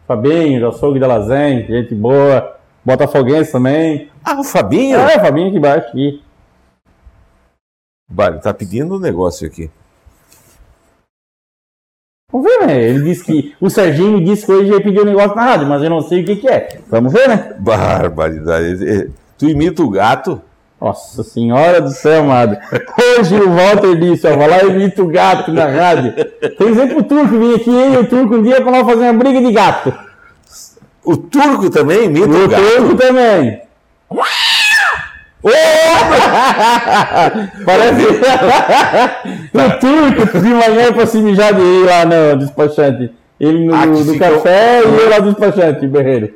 Fabinho, 0.07 0.61
do 0.61 0.69
açougue 0.69 1.01
Dalazen, 1.01 1.67
gente 1.67 1.95
boa. 1.95 2.57
Botafoguense 2.85 3.53
também. 3.53 4.11
Ah, 4.23 4.39
o 4.39 4.45
Fabinho? 4.45 4.99
É, 4.99 5.17
o 5.17 5.21
Fabinho 5.21 5.49
aqui 5.49 5.57
embaixo. 5.57 5.89
Aqui. 5.89 6.23
Vale, 8.07 8.39
tá 8.39 8.53
pedindo 8.53 8.97
um 8.97 9.01
negócio 9.01 9.47
aqui. 9.47 9.71
Vamos 12.31 12.47
ver, 12.47 12.67
né? 12.67 12.83
Ele 12.83 13.05
disse 13.05 13.25
que. 13.25 13.55
O 13.59 13.71
Serginho 13.71 14.23
disse 14.23 14.45
que 14.45 14.53
hoje 14.53 14.71
ia 14.71 14.83
pedir 14.83 15.01
um 15.01 15.07
negócio 15.07 15.35
na 15.35 15.45
rádio, 15.45 15.67
mas 15.67 15.83
eu 15.83 15.88
não 15.88 16.03
sei 16.03 16.21
o 16.21 16.27
que, 16.27 16.37
que 16.37 16.47
é. 16.47 16.79
Vamos 16.91 17.11
ver, 17.11 17.27
né? 17.27 17.55
Barbaridade. 17.59 19.11
Tu 19.38 19.49
imita 19.49 19.83
o 19.83 19.88
gato? 19.88 20.38
Nossa 20.79 21.25
senhora 21.25 21.81
do 21.81 21.88
céu, 21.88 22.25
amado. 22.25 22.59
Hoje 23.19 23.35
o 23.35 23.51
Walter 23.51 23.99
disse, 23.99 24.27
ó, 24.27 24.37
vai 24.37 24.47
lá 24.47 24.62
e 24.62 24.69
imita 24.69 25.03
o 25.03 25.07
gato 25.07 25.51
na 25.53 25.69
rádio. 25.69 26.12
Tem 26.59 26.69
dizer 26.69 26.88
pro 26.88 27.03
Turco 27.03 27.38
vir 27.38 27.57
aqui, 27.57 27.71
hein? 27.71 27.97
O 27.97 28.07
Turco 28.07 28.35
um 28.35 28.43
dia 28.43 28.61
pra 28.61 28.73
nós 28.73 28.85
fazer 28.85 29.05
uma 29.05 29.14
briga 29.14 29.41
de 29.41 29.51
gato. 29.51 29.95
O 31.03 31.17
Turco 31.17 31.71
também 31.71 32.05
imita 32.05 32.29
o, 32.29 32.45
o 32.45 32.49
gato? 32.49 32.62
O 32.62 32.77
Turco 32.77 32.95
também. 32.95 33.62
Parece 37.64 38.21
o 39.66 39.79
turco 39.79 40.38
de 40.40 40.49
manhã 40.49 40.92
para 40.92 41.07
se 41.07 41.18
mijar 41.18 41.55
de 41.55 41.61
ir 41.61 41.85
lá 41.85 42.05
no 42.05 42.38
despachante. 42.38 43.12
Ele 43.38 43.66
no, 43.66 43.77
no 43.87 44.05
ficou... 44.05 44.18
café 44.18 44.81
e 44.81 44.85
eu 44.85 45.09
lá 45.09 45.21
no 45.21 45.33
despachante, 45.33 45.87
Berreiro. 45.87 46.35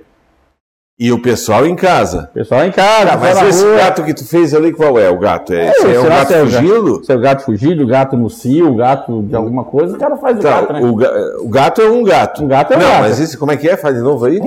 E 0.98 1.10
o 1.10 1.20
pessoal 1.20 1.66
em 1.66 1.74
casa. 1.74 2.30
Pessoal 2.32 2.64
em 2.64 2.70
casa. 2.70 3.12
Ah, 3.12 3.16
mas 3.16 3.42
esse 3.42 3.64
rua. 3.64 3.76
gato 3.76 4.04
que 4.04 4.14
tu 4.14 4.24
fez 4.24 4.54
ali, 4.54 4.72
qual 4.72 4.96
é? 4.98 5.10
O 5.10 5.18
gato? 5.18 5.52
É, 5.52 5.66
é, 5.66 5.94
é 5.94 5.98
o 5.98 6.04
gato 6.04 6.32
é 6.32 6.40
fugido? 6.40 7.04
Se 7.04 7.12
é 7.12 7.16
o 7.16 7.20
gato 7.20 7.44
fugido, 7.44 7.82
o 7.82 7.86
gato 7.86 8.16
no 8.16 8.30
cio, 8.30 8.70
o 8.70 8.76
gato 8.76 9.22
de 9.22 9.34
alguma 9.34 9.64
coisa, 9.64 9.96
o 9.96 9.98
cara 9.98 10.16
faz 10.16 10.38
tá, 10.38 10.60
o 10.60 10.60
gato, 10.60 10.72
né? 10.72 10.80
O, 10.80 11.46
o, 11.46 11.48
gato 11.48 11.82
é 11.82 11.90
um 11.90 12.04
gato. 12.04 12.44
O 12.44 12.46
gato 12.46 12.74
é 12.74 12.76
um 12.76 12.80
Não, 12.80 12.88
gato. 12.88 13.00
mas 13.00 13.18
esse, 13.18 13.36
como 13.36 13.50
é 13.50 13.56
que 13.56 13.68
é? 13.68 13.76
Faz 13.76 13.96
de 13.96 14.02
novo 14.02 14.26
aí. 14.26 14.38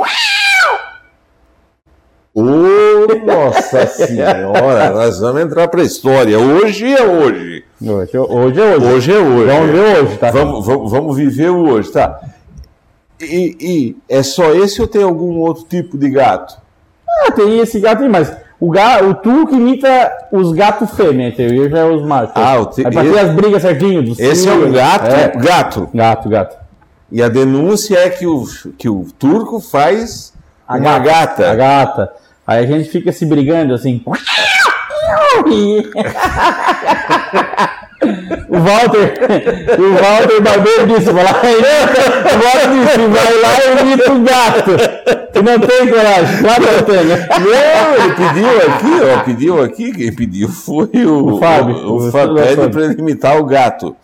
Oh, 2.38 3.08
nossa 3.26 3.88
senhora, 3.88 4.90
nós 4.92 5.20
vamos 5.22 5.42
entrar 5.42 5.70
para 5.70 5.80
a 5.80 5.86
história. 5.86 6.38
Hoje 6.38 6.86
é 6.94 7.02
hoje. 7.02 7.64
Hoje, 7.82 8.18
hoje 8.18 8.62
é 8.62 8.76
hoje. 8.76 8.86
Hoje 8.86 9.14
é 9.14 9.18
hoje. 9.20 9.46
Vamos 9.54 9.72
ver 9.72 10.04
hoje, 10.04 10.18
tá? 10.18 10.32
Vamos, 10.32 10.66
vamos, 10.66 10.92
vamos 10.92 11.16
viver 11.16 11.50
o 11.50 11.70
hoje, 11.70 11.90
tá? 11.94 12.20
E, 13.22 13.56
e 13.62 13.98
é 14.10 14.22
só 14.22 14.54
esse 14.54 14.82
ou 14.82 14.88
tem 14.88 15.02
algum 15.02 15.38
outro 15.40 15.64
tipo 15.64 15.98
de 15.98 16.10
gato? 16.10 16.58
Ah, 17.08 17.32
tem 17.32 17.60
esse 17.60 17.80
gato 17.80 18.04
aí, 18.04 18.10
mas 18.10 18.36
o, 18.60 18.70
gato, 18.70 19.06
o 19.06 19.14
turco 19.16 19.56
imita 19.56 20.12
os 20.30 20.52
gatos 20.52 20.92
fêmeas, 20.92 21.34
entendeu? 21.36 21.64
Eu 21.64 21.70
já 21.70 21.78
é 21.80 21.86
os 21.86 22.06
machos. 22.06 22.34
Ah, 22.36 22.60
o 22.60 22.66
te- 22.66 22.86
Aí 22.86 22.92
pra 22.92 23.02
ter 23.02 23.10
esse- 23.12 23.20
as 23.20 23.30
brigas 23.34 23.62
certinho. 23.62 24.04
dos 24.04 24.20
Esse 24.20 24.50
é 24.50 24.52
um 24.52 24.58
filhos. 24.58 24.74
gato, 24.74 25.06
É. 25.06 25.28
gato. 25.38 25.90
Gato, 25.94 26.28
gato. 26.28 26.58
E 27.10 27.24
a 27.24 27.30
denúncia 27.30 27.98
é 27.98 28.10
que 28.10 28.28
o, 28.28 28.44
que 28.78 28.90
o 28.90 29.06
turco 29.18 29.62
faz 29.62 30.34
A 30.68 30.76
uma 30.76 31.00
gata. 31.00 31.50
A 31.50 31.56
gata. 31.56 32.12
Aí 32.48 32.64
a 32.64 32.68
gente 32.68 32.90
fica 32.90 33.12
se 33.12 33.26
brigando 33.26 33.74
assim. 33.74 34.02
O 38.48 38.60
Walter, 38.60 39.14
o 39.80 39.94
Walter 39.96 40.42
Barbeiro 40.42 40.88
disse, 40.88 41.12
vai 41.12 41.24
lá, 41.24 41.42
o 41.42 42.86
disse, 42.86 43.08
vai 43.08 43.34
lá 43.42 43.58
e 43.58 43.82
imita 43.82 44.14
o 44.14 44.22
gato. 44.22 44.72
Tu 45.34 45.44
não 45.44 45.60
tem 45.60 45.88
coragem, 45.88 46.38
claro 46.42 46.64
que 46.64 46.74
eu 46.74 46.84
tenho. 46.84 47.18
Não, 47.18 48.06
ele 48.06 48.14
pediu 48.16 48.50
aqui, 48.62 48.92
ó, 49.04 49.24
pediu 49.24 49.62
aqui, 49.62 49.92
quem 49.92 50.16
pediu 50.16 50.50
foi 50.50 51.06
o, 51.06 51.34
O 51.34 51.40
Fábio, 51.40 51.76
o, 51.76 51.96
o 51.96 52.12
Fábio 52.12 52.38
Fábio. 52.38 52.70
para 52.70 52.86
ele 52.86 53.00
imitar 53.00 53.38
o 53.38 53.46
gato. 53.46 53.96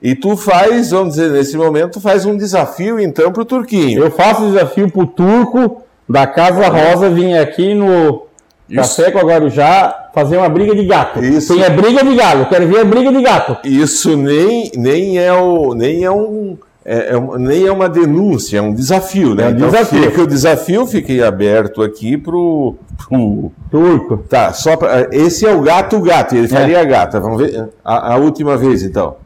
E 0.00 0.14
tu 0.14 0.36
faz, 0.36 0.90
vamos 0.90 1.14
dizer, 1.14 1.30
nesse 1.30 1.56
momento, 1.56 1.92
tu 1.92 2.00
faz 2.00 2.24
um 2.24 2.36
desafio 2.36 2.98
então 2.98 3.30
pro 3.32 3.44
Turquinho. 3.44 4.02
Eu 4.02 4.10
faço 4.10 4.44
o 4.44 4.52
desafio 4.52 4.90
pro 4.90 5.06
turco 5.06 5.82
da 6.12 6.26
Casa 6.26 6.68
Rosa 6.68 7.08
vir 7.08 7.38
aqui 7.38 7.72
no 7.72 8.26
Café 8.72 9.10
com 9.10 9.20
Guarujá 9.20 10.10
fazer 10.14 10.36
uma 10.36 10.48
briga 10.48 10.74
de 10.74 10.84
gato. 10.84 11.24
Isso. 11.24 11.54
Tem 11.54 11.64
a 11.64 11.70
briga 11.70 12.04
de 12.04 12.14
gato, 12.14 12.38
eu 12.40 12.46
quero 12.46 12.68
ver 12.68 12.80
a 12.80 12.84
briga 12.84 13.10
de 13.10 13.22
gato. 13.22 13.56
Isso 13.64 14.14
nem, 14.14 14.70
nem 14.76 15.18
é 15.18 15.32
o 15.32 15.74
nem 15.74 16.04
é 16.04 16.10
um 16.10 16.58
é, 16.84 17.14
é 17.14 17.38
nem 17.38 17.66
é 17.66 17.72
uma 17.72 17.88
denúncia, 17.88 18.58
é 18.58 18.62
um 18.62 18.74
desafio, 18.74 19.34
né? 19.34 19.44
É 19.44 19.46
um 19.46 19.50
então 19.52 19.70
desafio. 19.70 20.02
fica 20.02 20.22
o 20.22 20.26
desafio, 20.26 20.86
fiquei 20.86 21.22
aberto 21.22 21.82
aqui 21.82 22.18
pro, 22.18 22.74
pro 23.08 23.50
Turco. 23.70 24.18
Tá, 24.28 24.52
só 24.52 24.76
pra, 24.76 25.08
esse 25.12 25.46
é 25.46 25.54
o 25.54 25.62
gato 25.62 25.98
gato, 26.00 26.36
ele 26.36 26.48
faria 26.48 26.78
a 26.78 26.84
gata. 26.84 27.18
Vamos 27.20 27.40
ver 27.40 27.70
a, 27.82 28.12
a 28.12 28.16
última 28.16 28.58
vez 28.58 28.82
então. 28.82 29.16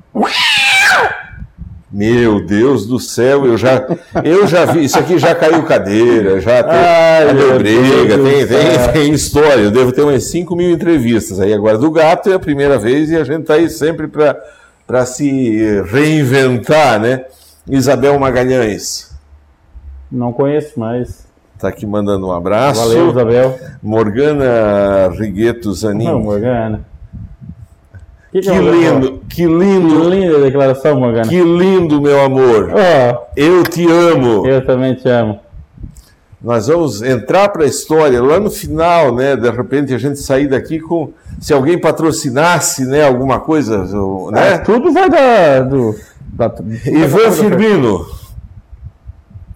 Meu 1.96 2.44
Deus 2.44 2.85
do 2.87 3.00
céu, 3.00 3.46
eu 3.46 3.56
já, 3.56 3.87
eu 4.22 4.46
já 4.46 4.66
vi, 4.66 4.85
isso 4.85 4.98
aqui 4.98 5.18
já 5.18 5.35
caiu 5.35 5.62
cadeira, 5.62 6.38
já 6.42 6.62
tem, 6.62 6.78
Ai, 6.78 7.35
deu 7.35 7.56
briga, 7.59 8.18
tem, 8.18 8.46
tem, 8.46 8.92
tem 8.92 9.12
história, 9.14 9.62
eu 9.62 9.70
devo 9.70 9.90
ter 9.92 10.02
umas 10.02 10.24
5 10.24 10.54
mil 10.54 10.70
entrevistas 10.70 11.40
aí. 11.40 11.54
Agora, 11.54 11.78
do 11.78 11.90
gato 11.90 12.28
é 12.30 12.35
a 12.35 12.38
primeira 12.38 12.78
vez 12.78 13.09
e 13.11 13.16
a 13.16 13.24
gente 13.24 13.44
tá 13.46 13.54
aí 13.54 13.70
sempre 13.70 14.09
para 14.09 15.06
se 15.06 15.82
reinventar, 15.90 17.00
né? 17.00 17.24
Isabel 17.66 18.18
Magalhães, 18.18 19.11
Não 20.12 20.35
conheço, 20.35 20.78
mas. 20.78 21.24
tá 21.59 21.68
aqui 21.68 21.87
mandando 21.87 22.26
um 22.26 22.32
abraço. 22.32 22.78
Valeu, 22.78 23.09
Isabel. 23.11 23.59
Morgana 23.82 25.09
Rigueto 25.18 25.72
Zanin. 25.72 26.04
Não, 26.04 26.20
Morgana. 26.20 26.85
Que, 28.40 28.42
Que 28.42 28.51
uma- 28.51 28.70
lindo, 28.70 29.12
que 29.29 29.37
Que 29.37 29.46
lindo, 29.46 30.11
linda 30.11 30.38
declaração, 30.40 31.01
Morgana. 31.01 31.27
que 31.27 31.40
lindo, 31.40 32.03
meu 32.03 32.20
amor. 32.22 32.70
Ó, 32.75 33.25
Eu 33.35 33.62
te 33.62 33.87
amo. 33.90 34.46
eu 34.46 34.64
também 34.66 34.94
te 34.94 35.09
amo. 35.09 35.40
Nós 36.42 36.66
vamos 36.68 37.01
entrar 37.03 37.49
para 37.49 37.64
a 37.64 37.66
história 37.66 38.22
lá 38.22 38.38
no 38.38 38.51
final, 38.51 39.14
né? 39.14 39.37
De 39.37 39.51
repente 39.51 39.94
a 39.94 39.99
gente 39.99 40.18
sair 40.20 40.49
daqui 40.49 40.79
com 40.79 41.12
se 41.40 41.55
alguém 41.55 41.81
patrocinasse, 41.81 42.85
né? 42.85 43.07
Alguma 43.07 43.40
coisa, 43.40 43.85
né? 44.31 44.59
tudo 44.59 44.92
vai 44.92 45.09
da. 45.09 45.61
Do, 45.61 45.94
da 46.35 46.55
Ivan 46.85 47.33
Firmino. 47.33 48.05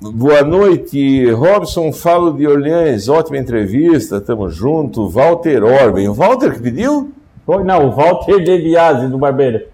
Boa 0.00 0.42
noite, 0.42 1.30
Robson. 1.32 1.92
Falo 1.92 2.32
de 2.32 2.46
Orleans, 2.46 3.08
ótima 3.08 3.36
entrevista, 3.36 4.18
tamo 4.20 4.48
junto. 4.48 5.06
Walter 5.10 5.62
Orben. 5.62 6.08
O 6.08 6.14
Walter 6.14 6.54
que 6.54 6.60
pediu? 6.60 7.12
Foi, 7.50 7.64
não, 7.64 7.88
o 7.88 7.90
Walter 7.90 8.44
De 8.44 8.58
Biasi, 8.58 9.08
do 9.08 9.18
Barbeiro. 9.18 9.66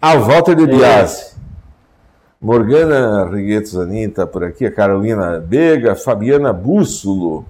Ah, 0.00 0.14
o 0.16 0.24
Walter 0.24 0.56
de 0.56 0.66
Biasi. 0.66 1.36
Morgana 2.40 3.30
Rigueto 3.30 3.68
Zanin 3.68 4.08
está 4.08 4.26
por 4.26 4.42
aqui, 4.42 4.66
a 4.66 4.72
Carolina 4.72 5.38
Bega, 5.38 5.94
Fabiana 5.94 6.52
Bússolo. 6.52 7.44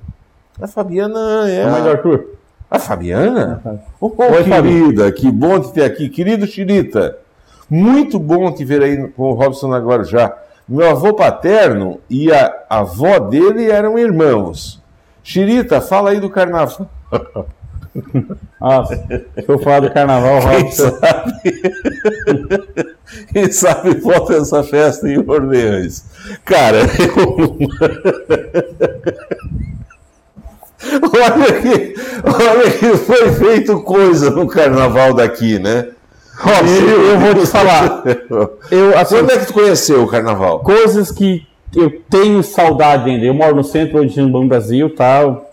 A 0.61 0.69
Fabiana 0.69 1.49
é. 1.49 1.63
É 1.63 1.67
o 1.67 1.71
mãe 1.71 1.83
do 1.83 1.89
A, 1.89 1.93
Arthur. 1.93 2.25
a 2.71 2.79
Fabiana? 2.79 3.63
Oh, 3.99 4.13
Oi, 4.15 4.45
querida, 4.45 5.11
que 5.11 5.33
bom 5.33 5.59
te 5.59 5.73
ter 5.73 5.85
aqui. 5.85 6.11
Querido 6.11 6.47
Chirita, 6.47 7.17
muito 7.71 8.19
bom 8.19 8.53
te 8.53 8.67
ver 8.67 8.83
aí 8.83 9.09
com 9.09 9.31
o 9.31 9.33
Robson 9.33 9.73
agora 9.73 10.05
já. 10.05 10.37
Meu 10.69 10.91
avô 10.91 11.15
paterno 11.15 11.99
e 12.11 12.31
a 12.31 12.53
avó 12.69 13.19
dele 13.19 13.71
eram 13.71 13.99
irmãos. 13.99 14.83
Chirita, 15.23 15.81
fala 15.81 16.11
aí 16.11 16.21
do 16.21 16.29
carnaval. 16.29 16.91
Nossa, 18.61 18.97
se 18.97 19.45
eu 19.47 19.59
falar 19.59 19.81
do 19.81 19.91
carnaval, 19.91 20.41
Quem 20.41 20.63
Robson. 20.63 20.99
sabe, 20.99 21.33
quem 23.33 23.53
sabe 23.53 23.95
volta 23.97 24.35
essa 24.35 24.63
festa 24.63 25.09
em 25.09 25.19
Orleans. 25.19 26.05
Cara, 26.45 26.79
eu... 26.79 27.59
olha, 31.03 31.61
que, 31.61 31.95
olha 32.25 32.71
que 32.71 32.97
foi 32.97 33.33
feito 33.33 33.81
coisa 33.83 34.31
no 34.31 34.47
carnaval 34.47 35.13
daqui, 35.15 35.59
né? 35.59 35.89
Eu, 36.45 37.03
eu 37.03 37.19
vou 37.21 37.35
te 37.35 37.47
falar. 37.47 38.03
Eu, 38.71 38.99
assim, 38.99 39.17
Quando 39.17 39.31
é 39.33 39.39
que 39.39 39.47
tu 39.47 39.53
conheceu 39.53 40.03
o 40.03 40.09
carnaval? 40.09 40.61
coisas 40.61 41.11
que 41.13 41.47
eu 41.75 42.03
tenho 42.11 42.43
saudade 42.43 43.11
ainda. 43.11 43.25
Eu 43.25 43.35
moro 43.35 43.55
no 43.55 43.63
centro 43.63 43.99
hoje 43.99 44.21
no 44.21 44.47
Brasil 44.47 44.95
tal. 44.95 45.52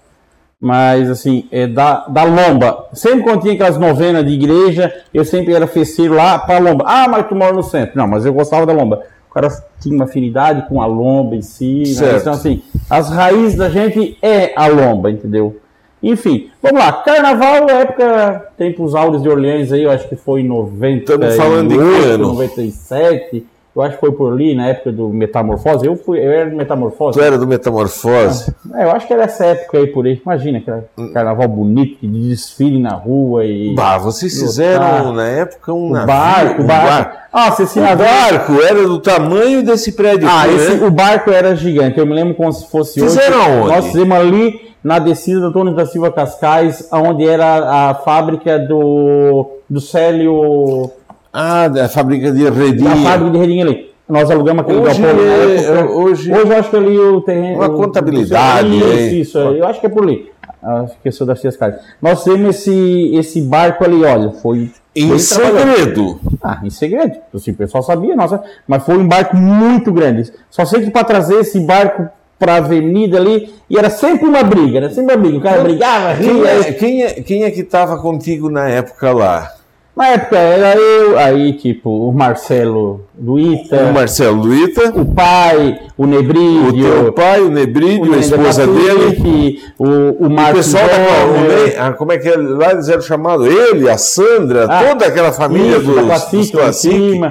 Mas 0.61 1.09
assim, 1.09 1.45
é 1.51 1.65
da, 1.67 2.05
da 2.07 2.23
Lomba. 2.23 2.87
Sempre 2.93 3.23
quando 3.23 3.41
tinha 3.41 3.53
aquelas 3.53 3.77
novenas 3.77 4.25
de 4.25 4.33
igreja, 4.33 4.93
eu 5.13 5.23
sempre 5.23 5.53
era 5.53 5.65
festeiro 5.67 6.15
lá 6.15 6.37
pra 6.37 6.59
Lomba. 6.59 6.83
Ah, 6.85 7.07
mas 7.07 7.27
tu 7.27 7.35
mora 7.35 7.53
no 7.53 7.63
centro. 7.63 7.97
Não, 7.97 8.07
mas 8.07 8.25
eu 8.25 8.33
gostava 8.33 8.65
da 8.65 8.73
Lomba. 8.73 9.03
O 9.29 9.33
cara 9.33 9.47
tinha 9.79 9.95
uma 9.95 10.03
afinidade 10.05 10.67
com 10.67 10.81
a 10.81 10.85
Lomba 10.85 11.35
em 11.35 11.41
si. 11.41 11.83
né? 12.01 12.17
Então, 12.19 12.33
assim, 12.33 12.61
as 12.89 13.09
raízes 13.09 13.55
da 13.55 13.69
gente 13.69 14.17
é 14.21 14.51
a 14.55 14.67
Lomba, 14.67 15.09
entendeu? 15.09 15.57
Enfim, 16.03 16.49
vamos 16.61 16.79
lá. 16.79 16.91
Carnaval, 16.93 17.69
época, 17.69 18.51
tempos 18.57 18.95
áureos 18.95 19.21
de 19.21 19.29
Orleans 19.29 19.71
aí, 19.71 19.83
eu 19.83 19.91
acho 19.91 20.07
que 20.09 20.15
foi 20.15 20.41
em 20.41 20.47
90. 20.47 21.13
Estamos 21.13 21.35
falando 21.35 21.69
de 21.69 21.75
que 21.77 22.09
ano? 22.09 22.27
97. 22.29 23.45
Eu 23.75 23.83
acho 23.83 23.93
que 23.95 23.99
foi 23.99 24.11
por 24.11 24.33
ali, 24.33 24.55
na 24.55 24.67
época 24.67 24.91
do 24.91 25.09
Metamorfose. 25.09 25.85
Eu, 25.85 25.95
fui, 25.95 26.17
eu 26.19 26.31
era 26.31 26.49
do 26.49 26.55
Metamorfose. 26.57 27.17
Tu 27.17 27.23
era 27.23 27.37
do 27.37 27.45
Metamorfose? 27.47 28.53
É, 28.73 28.83
eu 28.83 28.91
acho 28.91 29.05
que 29.07 29.13
era 29.13 29.23
essa 29.23 29.45
época 29.45 29.77
aí 29.77 29.87
por 29.87 30.05
aí. 30.05 30.19
Imagina, 30.25 30.57
aquele 30.57 31.09
carnaval 31.13 31.47
bonito, 31.47 31.97
de 32.01 32.29
desfile 32.29 32.79
na 32.79 32.93
rua 32.95 33.45
e. 33.45 33.73
Bah, 33.75 33.97
vocês 33.97 34.37
fizeram 34.39 35.13
na 35.13 35.27
época 35.27 35.71
um 35.71 35.89
o 35.89 35.93
navio, 35.93 36.07
barco, 36.07 36.61
um 36.61 36.65
o 36.65 36.67
barco. 36.67 37.17
Nossa, 37.31 37.63
esse 37.63 37.79
O 37.79 37.81
navio. 37.83 38.05
barco 38.05 38.53
era 38.61 38.83
do 38.87 38.99
tamanho 38.99 39.63
desse 39.63 39.91
prédio 39.91 40.27
Ah, 40.27 40.41
aqui, 40.43 40.55
esse, 40.55 40.75
né? 40.77 40.87
o 40.87 40.91
barco 40.91 41.29
era 41.31 41.55
gigante. 41.55 41.99
Eu 41.99 42.05
me 42.07 42.13
lembro 42.15 42.33
como 42.33 42.51
se 42.51 42.67
fosse 42.69 42.99
Fizeram 42.99 43.37
hoje. 43.37 43.49
aonde? 43.51 43.67
Nós 43.69 43.85
fizemos 43.85 44.17
ali 44.17 44.69
na 44.83 44.97
descida 44.97 45.39
do 45.41 45.47
Antônio 45.47 45.75
da 45.75 45.85
Silva 45.85 46.11
Cascais, 46.11 46.87
onde 46.91 47.27
era 47.27 47.89
a 47.89 47.95
fábrica 47.95 48.57
do, 48.57 49.45
do 49.69 49.79
Célio. 49.79 50.89
Ah, 51.31 51.67
da 51.67 51.87
fábrica 51.89 52.31
de 52.31 52.43
Da 52.43 52.49
redinha. 52.51 52.95
fábrica 52.97 53.31
de 53.31 53.37
redinha 53.37 53.65
ali. 53.65 53.89
Nós 54.07 54.31
alugamos 54.31 54.61
aquele 54.63 54.79
Hoje 54.79 54.99
galpão 55.01 55.23
na 55.23 55.31
é- 55.31 55.55
época. 55.55 55.91
hoje- 55.93 56.33
hoje 56.33 56.51
eu 56.51 56.57
acho 56.57 56.69
que 56.71 56.75
ali 56.75 56.97
o 56.97 57.21
terreno. 57.21 57.55
Uma 57.57 57.67
o- 57.67 57.75
contabilidade, 57.77 58.75
Isso, 58.77 58.87
hein? 58.87 59.21
isso. 59.21 59.37
Eu 59.37 59.67
acho 59.67 59.79
que 59.79 59.85
é 59.85 59.89
por 59.89 60.03
ali. 60.03 60.31
Acho 60.61 60.93
que 61.01 61.07
eu 61.07 61.11
sou 61.11 61.25
das 61.27 61.41
Cascais. 61.41 61.75
Nós 62.01 62.23
temos 62.23 62.55
esse, 62.57 63.11
esse 63.15 63.41
barco 63.41 63.83
ali, 63.83 64.03
olha, 64.03 64.31
foi. 64.31 64.71
Em 64.95 65.17
segredo. 65.19 66.19
Ah, 66.43 66.59
em 66.63 66.69
segredo. 66.69 67.15
Assim, 67.33 67.51
o 67.51 67.55
pessoal 67.55 67.83
sabia, 67.83 68.15
nossa, 68.15 68.43
mas 68.67 68.83
foi 68.83 68.97
um 68.97 69.07
barco 69.07 69.37
muito 69.37 69.93
grande. 69.93 70.33
Só 70.49 70.65
sei 70.65 70.81
que 70.81 70.89
para 70.91 71.03
trazer 71.05 71.35
esse 71.35 71.59
barco 71.59 72.09
para 72.37 72.53
a 72.53 72.57
avenida 72.57 73.17
ali, 73.17 73.53
e 73.69 73.77
era 73.77 73.89
sempre 73.89 74.25
uma 74.25 74.43
briga, 74.43 74.77
era 74.79 74.89
sempre 74.89 75.13
uma 75.15 75.21
briga. 75.21 75.37
O 75.37 75.41
cara 75.41 75.61
brigava, 75.63 76.15
Quem 76.15 76.33
ria. 76.41 76.49
é, 76.49 76.73
quem 76.73 77.03
é, 77.03 77.09
quem 77.21 77.43
é 77.43 77.51
que 77.51 77.61
estava 77.61 77.97
contigo 78.01 78.49
na 78.49 78.67
época 78.67 79.11
lá? 79.13 79.51
Na 79.99 80.07
época 80.11 80.37
era 80.37 80.79
eu, 80.79 81.19
aí 81.19 81.51
tipo, 81.51 81.89
o 81.89 82.13
Marcelo 82.13 83.01
do 83.13 83.37
Ita, 83.37 83.75
O 83.83 83.93
Marcelo 83.93 84.41
Luita, 84.41 84.93
o 84.97 85.03
pai, 85.03 85.77
o 85.97 86.03
o 86.03 86.07
Nebrídio, 86.07 87.01
teu 87.03 87.11
pai, 87.11 87.41
o 87.41 87.49
Nebrídio, 87.49 88.13
a 88.13 88.17
esposa 88.17 88.65
dele. 88.65 89.61
o, 89.77 89.85
o 89.85 90.27
O 90.27 90.29
Marcos 90.29 90.67
pessoal 90.67 90.85
da 90.87 91.25
Gomes, 91.25 91.53
Ney, 91.53 91.75
ah, 91.77 91.91
como 91.91 92.13
é 92.13 92.17
que 92.17 92.29
é? 92.29 92.37
lá 92.37 92.71
eles 92.71 92.87
eram 92.87 93.01
chamados? 93.01 93.45
Ele, 93.45 93.89
a 93.89 93.97
Sandra, 93.97 94.67
Ah, 94.69 94.85
toda 94.85 95.05
aquela 95.05 95.33
família 95.33 95.75
Isso, 95.79 95.85
dos, 95.87 95.95
da 95.95 96.01
dos 96.01 96.07
Classic, 96.07 96.51
Classic, 96.53 97.21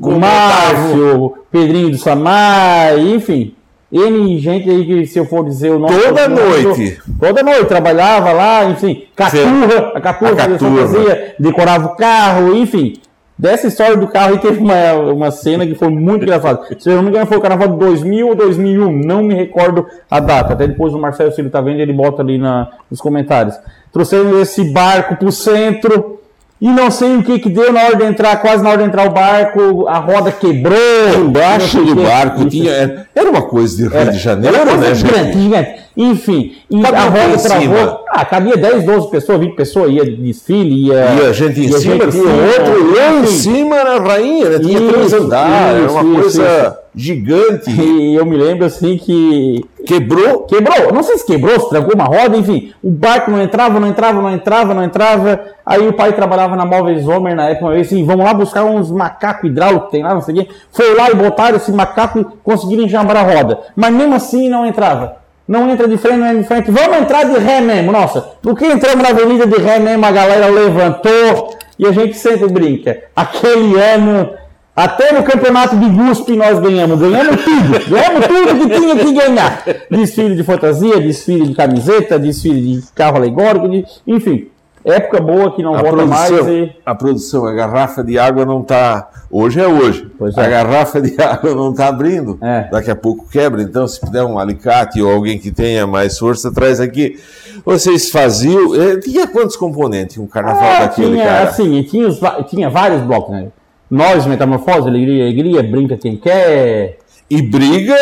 o. 0.00 0.20
Márcio, 0.20 1.24
o 1.24 1.30
Pedrinho 1.50 1.90
do 1.90 1.98
Samar, 1.98 3.00
enfim. 3.00 3.52
N 3.92 4.38
gente 4.38 4.70
aí 4.70 4.86
que, 4.86 5.06
se 5.06 5.18
eu 5.18 5.26
for 5.26 5.44
dizer 5.44 5.70
o 5.70 5.78
nome. 5.78 5.94
Toda 5.94 6.26
noite. 6.26 6.98
Toda 7.20 7.42
noite, 7.42 7.66
trabalhava 7.66 8.32
lá, 8.32 8.64
enfim. 8.64 9.04
Caturra, 9.14 9.92
a 9.94 10.00
Caturra 10.00 10.32
A 10.32 10.36
fazia 10.36 10.58
Caturra. 10.58 10.86
fantasia, 10.86 11.34
decorava 11.38 11.86
o 11.88 11.96
carro, 11.96 12.56
enfim. 12.56 12.94
Dessa 13.38 13.66
história 13.66 13.96
do 13.96 14.06
carro 14.08 14.32
aí 14.32 14.38
teve 14.38 14.60
uma, 14.60 14.92
uma 15.12 15.30
cena 15.30 15.66
que 15.66 15.74
foi 15.74 15.88
muito 15.88 16.22
engraçada. 16.22 16.60
Se 16.78 16.88
eu 16.88 16.96
não 16.96 17.02
me 17.02 17.08
engano, 17.10 17.26
foi 17.26 17.36
o 17.36 17.40
carnaval 17.40 17.68
de 17.68 17.76
2000 17.76 18.28
ou 18.28 18.34
2001, 18.34 18.92
não 19.04 19.22
me 19.22 19.34
recordo 19.34 19.86
a 20.10 20.20
data. 20.20 20.52
Até 20.52 20.66
depois 20.68 20.94
o 20.94 20.98
Marcelo, 20.98 21.32
se 21.32 21.40
ele 21.40 21.50
tá 21.50 21.60
vendo, 21.60 21.80
ele 21.80 21.92
bota 21.92 22.22
ali 22.22 22.38
na, 22.38 22.68
nos 22.90 23.00
comentários. 23.00 23.58
Trouxeram 23.92 24.40
esse 24.40 24.72
barco 24.72 25.16
pro 25.16 25.32
centro 25.32 26.21
e 26.62 26.68
não 26.68 26.92
sei 26.92 27.16
o 27.16 27.24
que 27.24 27.40
que 27.40 27.48
deu 27.48 27.72
na 27.72 27.82
hora 27.82 27.96
de 27.96 28.04
entrar, 28.04 28.36
quase 28.40 28.62
na 28.62 28.70
hora 28.70 28.78
de 28.78 28.84
entrar 28.84 29.08
o 29.08 29.10
barco, 29.10 29.88
a 29.88 29.98
roda 29.98 30.30
quebrou. 30.30 30.78
Embaixo 31.18 31.84
do 31.84 31.96
barco 31.96 32.44
tinha. 32.44 33.04
Era 33.12 33.28
uma 33.28 33.42
coisa 33.42 33.76
de 33.76 33.88
Rio 33.88 34.12
de 34.12 34.18
Janeiro, 34.20 34.56
era 34.56 34.64
né, 34.66 34.72
coisa 34.76 34.94
gente? 34.94 35.12
grande, 35.12 35.42
gigante. 35.42 35.70
Enfim, 35.96 36.56
e 36.70 36.80
Cabia 36.80 37.00
a 37.00 37.04
roda 37.04 37.38
travou. 37.38 38.04
Ah, 38.08 38.24
cabia 38.24 38.56
10, 38.56 38.84
12 38.84 39.10
pessoas, 39.10 39.40
20 39.40 39.54
pessoas, 39.54 39.90
ia 39.90 40.04
de 40.04 40.16
desfile, 40.16 40.86
ia. 40.88 40.94
E 40.94 41.26
a 41.26 41.32
gente 41.32 41.60
em 41.60 41.68
cima, 41.68 41.78
gente 41.78 42.10
tinha 42.10 42.24
ia, 42.24 42.60
outro, 42.60 42.94
lá 42.94 43.12
em 43.14 43.26
cima 43.26 43.76
era 43.76 43.96
a 43.96 44.00
rainha, 44.00 44.50
né? 44.50 44.58
Tinha 44.58 44.78
Isso, 44.78 44.92
três 44.92 45.12
andares, 45.12 45.54
era 45.54 45.80
isso, 45.80 45.94
uma 45.94 46.02
isso, 46.02 46.20
coisa 46.20 46.78
gigante. 46.94 47.70
E 47.70 48.14
eu 48.14 48.24
me 48.26 48.36
lembro 48.36 48.66
assim 48.66 48.96
que 48.96 49.64
Quebrou. 49.86 50.40
Quebrou, 50.44 50.92
não 50.92 51.02
sei 51.02 51.18
se 51.18 51.26
quebrou, 51.26 51.58
se 51.58 51.68
trancou 51.68 51.94
uma 51.94 52.04
roda, 52.04 52.36
enfim. 52.36 52.72
O 52.82 52.90
barco 52.90 53.30
não 53.30 53.42
entrava, 53.42 53.80
não 53.80 53.88
entrava, 53.88 54.22
não 54.22 54.30
entrava, 54.30 54.74
não 54.74 54.84
entrava. 54.84 55.40
Aí 55.64 55.86
o 55.86 55.92
pai 55.92 56.12
trabalhava 56.12 56.56
na 56.56 56.64
Móveis 56.64 57.06
Homer 57.06 57.34
na 57.34 57.48
época, 57.48 57.66
uma 57.66 57.72
vez 57.72 57.86
assim, 57.86 58.04
vamos 58.04 58.24
lá 58.24 58.34
buscar 58.34 58.64
uns 58.64 58.90
macacos 58.90 59.50
hidráulicos 59.50 59.86
que 59.86 59.92
tem 59.92 60.02
lá, 60.02 60.14
não 60.14 60.20
sei 60.20 60.34
o 60.34 60.38
quê. 60.38 60.48
Foi 60.70 60.94
lá 60.94 61.10
e 61.10 61.14
botaram 61.14 61.56
esse 61.56 61.72
macaco 61.72 62.20
e 62.20 62.24
conseguiram 62.42 62.84
enjambar 62.84 63.16
a 63.16 63.22
roda. 63.22 63.60
Mas 63.74 63.92
mesmo 63.92 64.14
assim 64.14 64.48
não 64.48 64.66
entrava. 64.66 65.21
Não 65.46 65.68
entra 65.70 65.88
de 65.88 65.96
frente, 65.96 66.16
não 66.18 66.26
entra 66.28 66.42
de 66.42 66.48
frente. 66.48 66.70
Vamos 66.70 66.98
entrar 66.98 67.24
de 67.24 67.38
ré 67.38 67.60
mesmo, 67.60 67.92
nossa. 67.92 68.24
Do 68.42 68.54
que 68.54 68.64
entramos 68.66 69.02
na 69.02 69.10
avenida 69.10 69.46
de 69.46 69.56
ré 69.60 69.78
mesmo, 69.78 70.04
a 70.06 70.10
galera 70.10 70.46
levantou 70.46 71.56
e 71.78 71.86
a 71.86 71.92
gente 71.92 72.16
sempre 72.16 72.48
brinca. 72.48 73.02
Aquele 73.14 73.78
ano, 73.78 74.30
até 74.74 75.12
no 75.12 75.22
campeonato 75.24 75.76
de 75.76 75.86
GUSP 75.88 76.36
nós 76.36 76.58
ganhamos. 76.60 77.00
Ganhamos 77.00 77.44
tudo. 77.44 77.90
Ganhamos 77.90 78.26
tudo 78.26 78.68
que 78.68 78.80
tinha 78.80 78.96
que 78.96 79.12
ganhar. 79.12 79.64
Desfile 79.90 80.36
de 80.36 80.44
fantasia, 80.44 81.00
desfile 81.00 81.48
de 81.48 81.54
camiseta, 81.54 82.18
desfile 82.18 82.60
de 82.78 82.82
carro 82.94 83.16
alegórico, 83.16 83.68
de- 83.68 83.84
enfim. 84.06 84.48
Época 84.84 85.20
boa 85.20 85.52
que 85.54 85.62
não 85.62 85.74
A 85.74 85.82
volta 85.82 86.04
mais 86.06 86.28
produção, 86.30 86.52
e... 86.54 86.76
a 86.84 86.94
produção, 86.94 87.46
a 87.46 87.52
garrafa 87.52 88.02
de 88.02 88.18
água 88.18 88.44
não 88.44 88.62
está. 88.62 89.08
Hoje 89.30 89.60
é 89.60 89.66
hoje. 89.66 90.10
Pois 90.18 90.36
A 90.36 90.42
é. 90.44 90.50
garrafa 90.50 91.00
de 91.00 91.14
água 91.22 91.54
não 91.54 91.70
está 91.70 91.86
abrindo. 91.88 92.36
É. 92.42 92.68
Daqui 92.70 92.90
a 92.90 92.96
pouco 92.96 93.28
quebra. 93.30 93.62
Então, 93.62 93.86
se 93.86 94.00
puder 94.00 94.24
um 94.24 94.38
alicate 94.38 95.00
ou 95.00 95.10
alguém 95.12 95.38
que 95.38 95.50
tenha 95.52 95.86
mais 95.86 96.18
força, 96.18 96.52
traz 96.52 96.80
aqui. 96.80 97.18
Vocês 97.64 98.10
faziam. 98.10 98.74
eh, 98.74 98.96
Tinha 98.98 99.26
quantos 99.28 99.56
componentes 99.56 100.18
um 100.18 100.26
carnaval 100.26 100.62
Ah, 100.64 100.80
daquele, 100.80 101.12
tinha, 101.12 101.24
cara? 101.24 101.48
assim, 101.48 101.82
tinha, 101.84 102.08
os 102.08 102.18
tinha 102.48 102.68
vários 102.68 103.02
blocos, 103.02 103.30
né? 103.30 103.48
Nós, 103.90 104.26
Metamorfose, 104.26 104.88
Alegria, 104.88 105.24
Alegria, 105.24 105.62
Brinca 105.62 105.96
Quem 105.98 106.16
Quer. 106.16 106.98
E 107.34 107.40
briga 107.40 107.96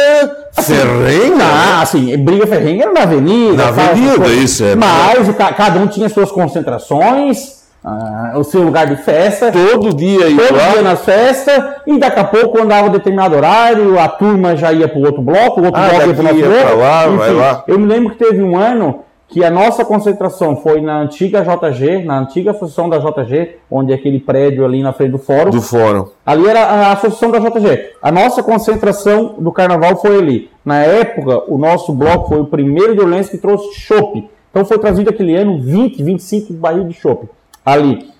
ferrenha. 0.60 1.36
né? 1.36 1.44
Ah, 1.44 1.82
assim, 1.82 2.16
briga 2.18 2.46
ferrenha 2.46 2.82
era 2.84 2.92
na 2.92 3.02
avenida. 3.02 3.56
Na 3.62 3.68
avenida, 3.68 4.16
coisas. 4.16 4.38
isso 4.38 4.64
é. 4.64 4.74
Mas 4.74 5.28
cada 5.56 5.78
um 5.78 5.86
tinha 5.86 6.08
suas 6.08 6.32
concentrações, 6.32 7.60
ah, 7.84 8.32
o 8.36 8.42
seu 8.42 8.62
lugar 8.62 8.86
de 8.88 8.96
festa. 8.96 9.52
Todo 9.52 9.94
dia 9.94 10.20
Todo 10.22 10.30
igual. 10.30 10.72
dia 10.72 10.82
nas 10.82 11.04
festas, 11.04 11.62
e 11.86 11.98
daqui 11.98 12.18
a 12.18 12.24
pouco, 12.24 12.48
quando 12.58 12.68
dava 12.68 12.88
determinado 12.90 13.36
horário, 13.36 13.98
a 13.98 14.08
turma 14.08 14.56
já 14.56 14.72
ia 14.72 14.88
para 14.88 14.98
o 14.98 15.04
outro 15.06 15.22
bloco, 15.22 15.60
o 15.60 15.64
outro 15.66 15.80
Ah, 15.80 15.88
bloco 15.90 16.06
ia 16.08 16.14
para 16.14 16.22
o 16.34 16.38
ia 16.38 16.48
nosso 16.48 16.62
bloco. 16.64 16.76
lá, 16.80 17.06
vai 17.06 17.32
lá. 17.32 17.64
Eu 17.68 17.78
me 17.78 17.86
lembro 17.86 18.10
que 18.14 18.18
teve 18.24 18.42
um 18.42 18.56
ano 18.58 19.00
que 19.30 19.44
a 19.44 19.50
nossa 19.50 19.84
concentração 19.84 20.56
foi 20.56 20.80
na 20.80 20.98
antiga 21.00 21.42
JG, 21.42 22.04
na 22.04 22.18
antiga 22.18 22.50
associação 22.50 22.88
da 22.88 22.98
JG, 22.98 23.56
onde 23.70 23.92
é 23.92 23.94
aquele 23.94 24.18
prédio 24.18 24.64
ali 24.64 24.82
na 24.82 24.92
frente 24.92 25.12
do 25.12 25.18
fórum. 25.18 25.50
Do 25.50 25.62
fórum. 25.62 26.08
Ali 26.26 26.48
era 26.48 26.64
a 26.64 26.92
associação 26.92 27.30
da 27.30 27.38
JG. 27.38 27.90
A 28.02 28.10
nossa 28.10 28.42
concentração 28.42 29.36
do 29.38 29.52
carnaval 29.52 29.96
foi 30.00 30.18
ali. 30.18 30.50
Na 30.64 30.80
época, 30.82 31.44
o 31.46 31.56
nosso 31.58 31.92
bloco 31.92 32.28
foi 32.28 32.40
o 32.40 32.46
primeiro 32.46 32.94
de 32.94 33.00
Orleans 33.00 33.28
que 33.28 33.38
trouxe 33.38 33.72
chopp. 33.78 34.28
Então 34.50 34.64
foi 34.64 34.78
trazido 34.78 35.08
aquele 35.10 35.36
ano 35.36 35.60
20, 35.62 36.02
25 36.02 36.52
barril 36.54 36.84
de 36.88 36.94
chopp. 36.94 37.28
Ali. 37.64 38.10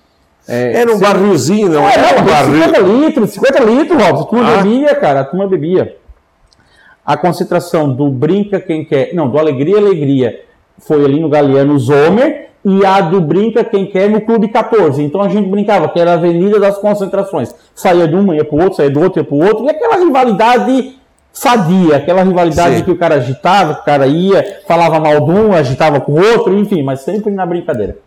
É, 0.47 0.79
Era 0.81 0.91
um 0.91 0.95
se- 0.95 1.01
barrilzinho, 1.01 1.69
não 1.69 1.87
é, 1.87 1.93
era 1.93 2.21
um 2.21 2.25
barril. 2.25 2.63
50 2.63 2.79
litros, 2.79 3.29
50 3.31 3.63
litros, 3.63 4.01
Robson. 4.01 4.23
A 4.23 4.27
turma 4.27 4.49
Ah. 4.53 4.57
bebia, 4.63 4.95
cara, 4.95 5.19
a 5.19 5.23
turma 5.25 5.45
bebia. 5.45 5.97
A 7.05 7.17
concentração 7.17 7.91
do 7.93 8.07
Brinca 8.09 8.59
Quem 8.61 8.85
Quer, 8.85 9.13
não, 9.13 9.29
do 9.29 9.37
Alegria 9.37 9.77
Alegria, 9.77 10.39
foi 10.79 11.03
ali 11.05 11.19
no 11.19 11.29
Galeano 11.29 11.77
Zomer, 11.77 12.49
e 12.63 12.85
a 12.85 13.01
do 13.01 13.19
Brinca 13.19 13.63
Quem 13.63 13.87
Quer 13.87 14.09
no 14.09 14.21
Clube 14.21 14.47
14. 14.47 15.01
Então 15.01 15.21
a 15.21 15.29
gente 15.29 15.49
brincava 15.49 15.89
que 15.89 15.99
era 15.99 16.11
a 16.11 16.13
avenida 16.15 16.59
das 16.59 16.77
concentrações. 16.77 17.53
Saía 17.73 18.07
de 18.07 18.15
uma, 18.15 18.35
ia 18.35 18.45
pro 18.45 18.61
outro, 18.61 18.75
saía 18.75 18.89
do 18.89 19.01
outro, 19.01 19.19
ia 19.19 19.23
pro 19.23 19.37
outro, 19.37 19.65
e 19.65 19.69
aquela 19.69 19.97
rivalidade 19.97 20.95
sadia, 21.33 21.97
aquela 21.97 22.23
rivalidade 22.23 22.77
Sim. 22.77 22.83
que 22.83 22.91
o 22.91 22.97
cara 22.97 23.15
agitava, 23.15 23.75
que 23.75 23.81
o 23.81 23.85
cara 23.85 24.05
ia, 24.05 24.61
falava 24.67 24.99
mal 24.99 25.21
de 25.21 25.31
um, 25.31 25.53
agitava 25.53 25.99
com 26.01 26.13
o 26.13 26.21
outro, 26.21 26.57
enfim, 26.57 26.83
mas 26.83 27.01
sempre 27.01 27.31
na 27.31 27.45
brincadeira. 27.45 27.97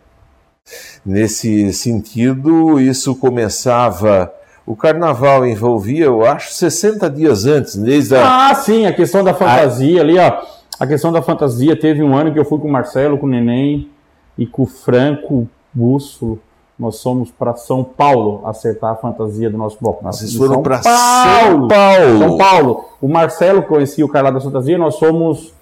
Nesse 1.05 1.71
sentido, 1.73 2.79
isso 2.79 3.15
começava. 3.15 4.31
O 4.65 4.75
carnaval 4.75 5.45
envolvia, 5.45 6.05
eu 6.05 6.25
acho, 6.25 6.51
60 6.53 7.07
dias 7.09 7.45
antes, 7.45 7.75
desde 7.75 8.15
a. 8.15 8.49
Ah, 8.49 8.55
sim, 8.55 8.87
a 8.87 8.93
questão 8.93 9.23
da 9.23 9.33
fantasia 9.33 10.01
ali, 10.01 10.17
ó. 10.17 10.41
A 10.79 10.85
questão 10.85 11.11
da 11.11 11.21
fantasia, 11.21 11.79
teve 11.79 12.03
um 12.03 12.15
ano 12.15 12.33
que 12.33 12.39
eu 12.39 12.45
fui 12.45 12.59
com 12.59 12.67
o 12.67 12.71
Marcelo, 12.71 13.17
com 13.17 13.25
o 13.25 13.29
Neném 13.29 13.89
e 14.37 14.45
com 14.45 14.63
o 14.63 14.65
Franco 14.65 15.47
Bússolo. 15.73 16.39
Nós 16.77 17.01
fomos 17.01 17.31
para 17.31 17.55
São 17.55 17.83
Paulo 17.83 18.41
acertar 18.45 18.91
a 18.91 18.95
fantasia 18.95 19.49
do 19.49 19.57
nosso 19.57 19.77
bloco. 19.79 20.03
Vocês 20.03 20.35
foram 20.35 20.61
para 20.61 20.81
São 20.83 21.67
Paulo. 21.69 22.19
São 22.19 22.37
Paulo. 22.37 22.85
O 23.01 23.07
Marcelo 23.07 23.63
conhecia 23.63 24.05
o 24.05 24.09
cara 24.09 24.29
da 24.29 24.41
fantasia, 24.41 24.77
nós 24.77 24.99
fomos 24.99 25.53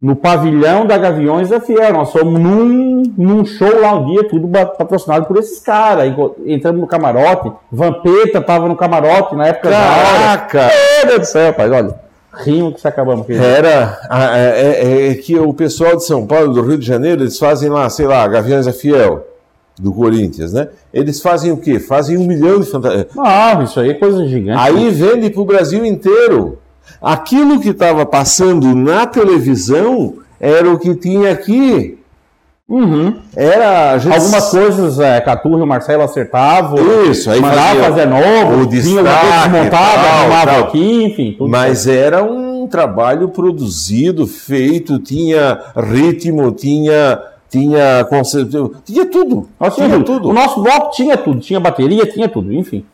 no 0.00 0.14
pavilhão 0.14 0.86
da 0.86 0.96
Gaviões 0.96 1.48
da 1.48 1.60
Fiel. 1.60 1.92
Nós 1.92 2.12
fomos 2.12 2.40
num, 2.40 3.02
num 3.18 3.44
show 3.44 3.80
lá 3.80 3.94
um 3.94 4.06
dia, 4.06 4.28
tudo 4.28 4.46
patrocinado 4.48 5.26
por 5.26 5.36
esses 5.36 5.58
caras. 5.58 6.14
Entramos 6.46 6.80
no 6.80 6.86
camarote, 6.86 7.50
Vampeta 7.70 8.40
tava 8.40 8.68
no 8.68 8.76
camarote 8.76 9.34
na 9.34 9.48
época 9.48 9.70
da 9.70 9.76
hora. 9.76 10.04
Caraca! 10.04 10.70
Meu 10.98 11.06
Deus 11.08 11.20
do 11.20 11.24
céu, 11.26 11.46
rapaz, 11.48 11.72
olha. 11.72 12.09
Rimo 12.32 12.72
que 12.72 12.80
se 12.80 12.86
acabamos. 12.88 13.26
querido. 13.26 13.44
Era 13.44 13.98
é, 14.10 15.08
é- 15.08 15.10
é 15.10 15.14
que 15.14 15.38
o 15.38 15.52
pessoal 15.52 15.96
de 15.96 16.04
São 16.04 16.26
Paulo, 16.26 16.52
do 16.54 16.62
Rio 16.62 16.78
de 16.78 16.86
Janeiro, 16.86 17.22
eles 17.22 17.38
fazem 17.38 17.68
lá, 17.68 17.88
sei 17.90 18.06
lá, 18.06 18.26
Gaviões 18.28 18.66
da 18.66 18.72
Fiel, 18.72 19.26
do 19.78 19.92
Corinthians, 19.92 20.52
né? 20.52 20.68
Eles 20.92 21.20
fazem 21.20 21.50
o 21.52 21.56
quê? 21.56 21.78
Fazem 21.80 22.16
um 22.16 22.26
milhão 22.26 22.60
de 22.60 22.66
fantasias. 22.70 23.06
Ah, 23.18 23.60
isso 23.64 23.80
aí 23.80 23.90
é 23.90 23.94
coisa 23.94 24.26
gigante. 24.26 24.58
Aí 24.60 24.90
vende 24.90 25.30
para 25.30 25.40
o 25.42 25.44
Brasil 25.44 25.84
inteiro. 25.84 26.58
Aquilo 27.00 27.60
que 27.60 27.70
estava 27.70 28.04
passando 28.04 28.74
na 28.74 29.06
televisão 29.06 30.14
era 30.38 30.68
o 30.70 30.78
que 30.78 30.94
tinha 30.94 31.32
aqui. 31.32 31.98
Uhum. 32.70 33.14
Era 33.34 33.98
gente... 33.98 34.14
Algumas 34.14 34.48
coisas, 34.48 35.00
é, 35.00 35.20
Caturra 35.20 35.58
e 35.58 35.62
o 35.62 35.66
Marcelo 35.66 36.04
acertavam. 36.04 36.78
Isso, 37.10 37.28
aí 37.28 37.40
mandava 37.40 37.66
fazia 37.66 37.82
fazer 37.82 38.06
novo, 38.06 38.62
o 38.62 38.66
destaque, 38.66 39.70
tal, 39.70 39.82
arrumava 39.82 40.58
aqui, 40.60 41.04
enfim. 41.04 41.34
Tudo 41.36 41.50
Mas 41.50 41.88
era 41.88 42.22
um 42.22 42.68
trabalho 42.68 43.28
produzido, 43.30 44.24
feito, 44.24 45.00
tinha 45.00 45.58
ritmo, 45.76 46.52
tinha 46.52 47.18
tinha 47.50 48.06
conceito, 48.08 48.76
tinha 48.84 49.04
tudo. 49.06 49.48
Nós 49.58 49.74
tinha 49.74 49.88
tinha 49.88 50.04
tudo. 50.04 50.28
O 50.28 50.32
nosso 50.32 50.62
bloco 50.62 50.92
tinha 50.92 51.16
tudo, 51.16 51.40
tinha 51.40 51.58
bateria, 51.58 52.06
tinha 52.06 52.28
tudo, 52.28 52.52
enfim. 52.52 52.84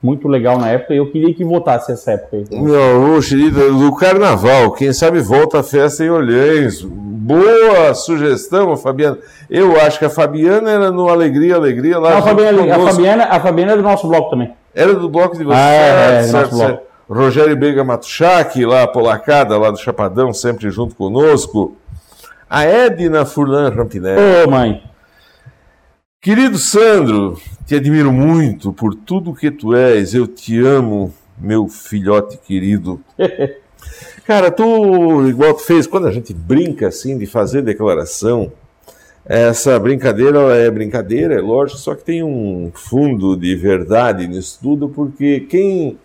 Muito 0.00 0.28
legal 0.28 0.56
na 0.56 0.68
época 0.68 0.94
e 0.94 0.98
eu 0.98 1.10
queria 1.10 1.34
que 1.34 1.44
voltasse 1.44 1.90
essa 1.90 2.12
época 2.12 2.36
aí. 2.36 2.44
Ô, 2.44 3.20
querida, 3.20 3.68
do 3.72 3.92
carnaval, 3.96 4.70
quem 4.70 4.92
sabe 4.92 5.18
volta 5.18 5.58
a 5.58 5.62
festa 5.64 6.04
em 6.04 6.08
Olhães. 6.08 6.84
Boa 6.84 7.92
sugestão, 7.94 8.76
Fabiana. 8.76 9.18
Eu 9.50 9.76
acho 9.80 9.98
que 9.98 10.04
a 10.04 10.08
Fabiana 10.10 10.70
era 10.70 10.92
no 10.92 11.08
Alegria, 11.08 11.56
Alegria 11.56 11.98
lá. 11.98 12.10
Não, 12.10 12.18
a, 12.18 12.22
Fabiana, 12.22 12.76
a. 12.76 12.78
Fabiana, 12.78 13.24
a 13.24 13.40
Fabiana 13.40 13.72
é 13.72 13.76
do 13.76 13.82
nosso 13.82 14.06
bloco 14.06 14.30
também. 14.30 14.52
Era 14.72 14.94
do 14.94 15.08
bloco 15.08 15.36
de 15.36 15.42
vocês. 15.42 15.60
Ah, 15.60 15.72
é, 15.72 16.18
é, 16.18 16.22
certo, 16.22 16.52
nosso 16.52 16.56
certo. 16.58 16.82
Rogério 17.10 17.56
Bega 17.56 17.82
Matuchak, 17.82 18.64
lá, 18.64 18.86
polacada, 18.86 19.58
lá 19.58 19.72
do 19.72 19.78
Chapadão, 19.78 20.32
sempre 20.32 20.70
junto 20.70 20.94
conosco. 20.94 21.76
A 22.48 22.64
Edna 22.64 23.24
Furlan 23.24 23.70
Rampinelli. 23.70 24.44
Ô, 24.46 24.48
mãe. 24.48 24.80
Querido 26.20 26.58
Sandro, 26.58 27.40
te 27.64 27.76
admiro 27.76 28.12
muito 28.12 28.72
por 28.72 28.92
tudo 28.92 29.32
que 29.32 29.52
tu 29.52 29.72
és. 29.76 30.14
Eu 30.14 30.26
te 30.26 30.58
amo, 30.58 31.14
meu 31.38 31.68
filhote 31.68 32.36
querido. 32.38 33.00
Cara, 34.26 34.50
tu, 34.50 35.28
igual 35.28 35.54
tu 35.54 35.62
fez, 35.62 35.86
quando 35.86 36.08
a 36.08 36.12
gente 36.12 36.34
brinca 36.34 36.88
assim 36.88 37.16
de 37.16 37.24
fazer 37.24 37.62
declaração, 37.62 38.52
essa 39.24 39.78
brincadeira 39.78 40.40
é 40.56 40.68
brincadeira, 40.68 41.34
é 41.34 41.40
lógico, 41.40 41.78
só 41.78 41.94
que 41.94 42.04
tem 42.04 42.20
um 42.20 42.72
fundo 42.74 43.36
de 43.36 43.54
verdade 43.54 44.26
nisso 44.26 44.58
tudo, 44.60 44.88
porque 44.88 45.46
quem 45.48 45.96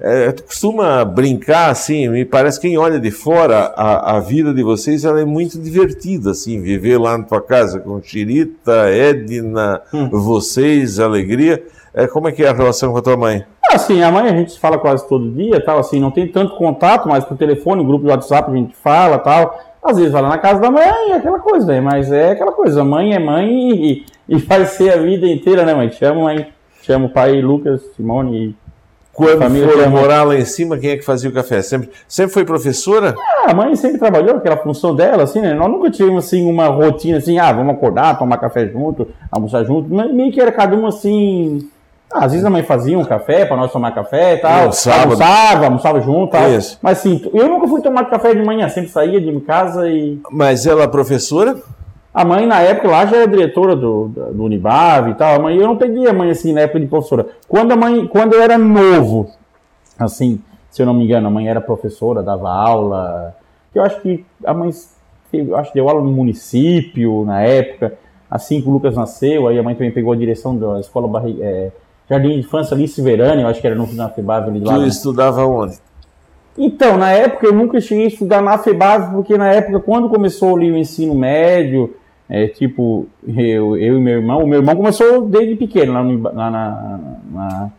é, 0.00 0.30
tu 0.30 0.44
costuma 0.44 1.04
brincar 1.04 1.70
assim, 1.70 2.08
me 2.08 2.24
parece 2.24 2.60
que 2.60 2.68
quem 2.68 2.78
olha 2.78 3.00
de 3.00 3.10
fora 3.10 3.72
a, 3.76 4.16
a 4.16 4.20
vida 4.20 4.54
de 4.54 4.62
vocês 4.62 5.04
ela 5.04 5.20
é 5.20 5.24
muito 5.24 5.58
divertida, 5.58 6.30
assim, 6.30 6.60
viver 6.60 6.98
lá 6.98 7.18
na 7.18 7.24
tua 7.24 7.40
casa 7.40 7.80
com 7.80 8.00
Chirita, 8.00 8.88
Edna, 8.90 9.82
vocês, 10.10 11.00
alegria. 11.00 11.62
É, 11.92 12.06
como 12.06 12.28
é 12.28 12.32
que 12.32 12.44
é 12.44 12.48
a 12.48 12.52
relação 12.52 12.92
com 12.92 12.98
a 12.98 13.02
tua 13.02 13.16
mãe? 13.16 13.44
Assim, 13.72 14.02
a 14.02 14.10
mãe 14.12 14.28
a 14.28 14.36
gente 14.36 14.58
fala 14.58 14.78
quase 14.78 15.06
todo 15.08 15.30
dia, 15.32 15.62
tal, 15.64 15.80
assim, 15.80 15.98
não 15.98 16.12
tem 16.12 16.28
tanto 16.28 16.54
contato, 16.56 17.08
mas 17.08 17.24
por 17.24 17.36
telefone, 17.36 17.84
grupo 17.84 18.04
de 18.04 18.10
WhatsApp 18.10 18.50
a 18.50 18.54
gente 18.54 18.76
fala, 18.76 19.18
tal. 19.18 19.58
Às 19.82 19.96
vezes 19.96 20.12
vai 20.12 20.22
lá 20.22 20.28
na 20.28 20.38
casa 20.38 20.60
da 20.60 20.70
mãe, 20.70 21.10
é 21.10 21.14
aquela 21.14 21.40
coisa, 21.40 21.66
né? 21.66 21.80
Mas 21.80 22.12
é 22.12 22.32
aquela 22.32 22.52
coisa, 22.52 22.84
mãe 22.84 23.14
é 23.14 23.18
mãe 23.18 23.48
e, 23.72 24.06
e 24.28 24.36
vai 24.36 24.64
ser 24.64 24.92
a 24.92 24.96
vida 24.96 25.26
inteira, 25.26 25.64
né, 25.64 25.74
mãe? 25.74 25.88
Te 25.88 26.04
amo, 26.04 26.22
mãe. 26.22 26.48
Te 26.82 26.92
amo, 26.92 27.08
pai, 27.08 27.40
Lucas, 27.40 27.82
Simone 27.96 28.48
e 28.48 28.67
quando 29.18 29.72
foi 29.72 29.88
morar 29.88 30.22
lá 30.22 30.36
em 30.36 30.44
cima, 30.44 30.78
quem 30.78 30.90
é 30.90 30.96
que 30.96 31.04
fazia 31.04 31.28
o 31.28 31.32
café? 31.32 31.60
Sempre, 31.60 31.90
sempre 32.06 32.32
foi 32.32 32.44
professora? 32.44 33.16
Ah, 33.18 33.50
a 33.50 33.54
mãe 33.54 33.74
sempre 33.74 33.98
trabalhou, 33.98 34.36
aquela 34.36 34.56
função 34.58 34.94
dela, 34.94 35.24
assim, 35.24 35.40
né? 35.40 35.54
Nós 35.54 35.68
nunca 35.68 35.90
tivemos, 35.90 36.24
assim, 36.24 36.48
uma 36.48 36.68
rotina, 36.68 37.18
assim, 37.18 37.36
ah, 37.36 37.52
vamos 37.52 37.74
acordar, 37.74 38.16
tomar 38.16 38.38
café 38.38 38.68
junto, 38.68 39.08
almoçar 39.28 39.64
junto. 39.64 39.92
Meio 39.92 40.30
que 40.30 40.40
era 40.40 40.52
cada 40.52 40.76
um, 40.76 40.86
assim... 40.86 41.68
Ah, 42.12 42.24
às 42.24 42.32
vezes 42.32 42.46
a 42.46 42.48
mãe 42.48 42.62
fazia 42.62 42.96
um 42.96 43.04
café 43.04 43.44
para 43.44 43.56
nós 43.56 43.72
tomar 43.72 43.90
café 43.90 44.36
e 44.36 44.38
tal. 44.38 44.72
sábado. 44.72 45.02
Almoçava, 45.02 45.64
almoçava 45.64 46.00
junto 46.00 46.30
tal. 46.30 46.50
Isso. 46.52 46.78
Mas, 46.80 46.98
assim, 46.98 47.28
eu 47.34 47.48
nunca 47.48 47.66
fui 47.66 47.82
tomar 47.82 48.04
café 48.04 48.34
de 48.34 48.42
manhã, 48.44 48.68
sempre 48.68 48.88
saía 48.88 49.20
de 49.20 49.40
casa 49.40 49.88
e... 49.90 50.20
Mas 50.30 50.64
ela 50.64 50.84
é 50.84 50.86
professora? 50.86 51.56
A 52.18 52.24
mãe, 52.24 52.46
na 52.48 52.60
época, 52.60 52.88
lá 52.88 53.06
já 53.06 53.18
era 53.18 53.28
diretora 53.28 53.76
do, 53.76 54.08
do 54.08 54.42
Unibav 54.42 55.08
e 55.08 55.14
tal. 55.14 55.36
A 55.36 55.38
mãe, 55.38 55.56
eu 55.56 55.68
não 55.68 55.76
peguei 55.76 56.08
a 56.08 56.12
mãe, 56.12 56.30
assim, 56.30 56.52
na 56.52 56.62
época 56.62 56.80
de 56.80 56.86
professora. 56.86 57.28
Quando 57.46 57.70
a 57.70 57.76
mãe, 57.76 58.08
quando 58.08 58.32
eu 58.32 58.42
era 58.42 58.58
novo, 58.58 59.30
assim, 59.96 60.40
se 60.68 60.82
eu 60.82 60.86
não 60.86 60.94
me 60.94 61.04
engano, 61.04 61.28
a 61.28 61.30
mãe 61.30 61.48
era 61.48 61.60
professora, 61.60 62.20
dava 62.20 62.50
aula. 62.50 63.36
Eu 63.72 63.84
acho 63.84 64.00
que 64.00 64.26
a 64.44 64.52
mãe 64.52 64.72
eu 65.32 65.56
acho 65.56 65.70
que 65.70 65.76
deu 65.76 65.88
aula 65.88 66.02
no 66.02 66.10
município 66.10 67.24
na 67.24 67.40
época. 67.40 67.96
Assim 68.28 68.60
que 68.60 68.68
o 68.68 68.72
Lucas 68.72 68.96
nasceu, 68.96 69.46
aí 69.46 69.56
a 69.56 69.62
mãe 69.62 69.76
também 69.76 69.92
pegou 69.92 70.12
a 70.12 70.16
direção 70.16 70.56
da 70.56 70.80
escola 70.80 71.06
Barri, 71.06 71.40
é, 71.40 71.70
Jardim 72.10 72.30
de 72.30 72.40
Infância 72.40 72.74
Alice 72.74 73.00
Verani, 73.00 73.42
eu 73.42 73.48
acho 73.48 73.60
que 73.60 73.66
era 73.68 73.76
no, 73.76 73.86
na 73.94 74.08
FEBAV 74.08 74.48
ali 74.48 74.58
do 74.58 74.66
lado. 74.66 74.80
Tu 74.80 74.88
estudava 74.88 75.46
onde? 75.46 75.78
Então, 76.58 76.96
na 76.96 77.12
época 77.12 77.46
eu 77.46 77.52
nunca 77.52 77.80
cheguei 77.80 78.06
a 78.06 78.08
estudar 78.08 78.42
na 78.42 78.58
FEBAV, 78.58 79.12
porque 79.12 79.38
na 79.38 79.52
época, 79.52 79.78
quando 79.78 80.08
começou 80.08 80.56
ali 80.56 80.68
o 80.72 80.76
ensino 80.76 81.14
médio, 81.14 81.94
é, 82.28 82.46
tipo, 82.48 83.06
eu, 83.26 83.76
eu 83.76 83.96
e 83.96 84.00
meu 84.00 84.18
irmão, 84.18 84.44
o 84.44 84.46
meu 84.46 84.60
irmão 84.60 84.76
começou 84.76 85.26
desde 85.26 85.56
pequeno 85.56 85.92
lá, 85.92 86.02
no, 86.02 86.22
lá 86.22 86.50
na, 86.50 87.00
na 87.32 87.70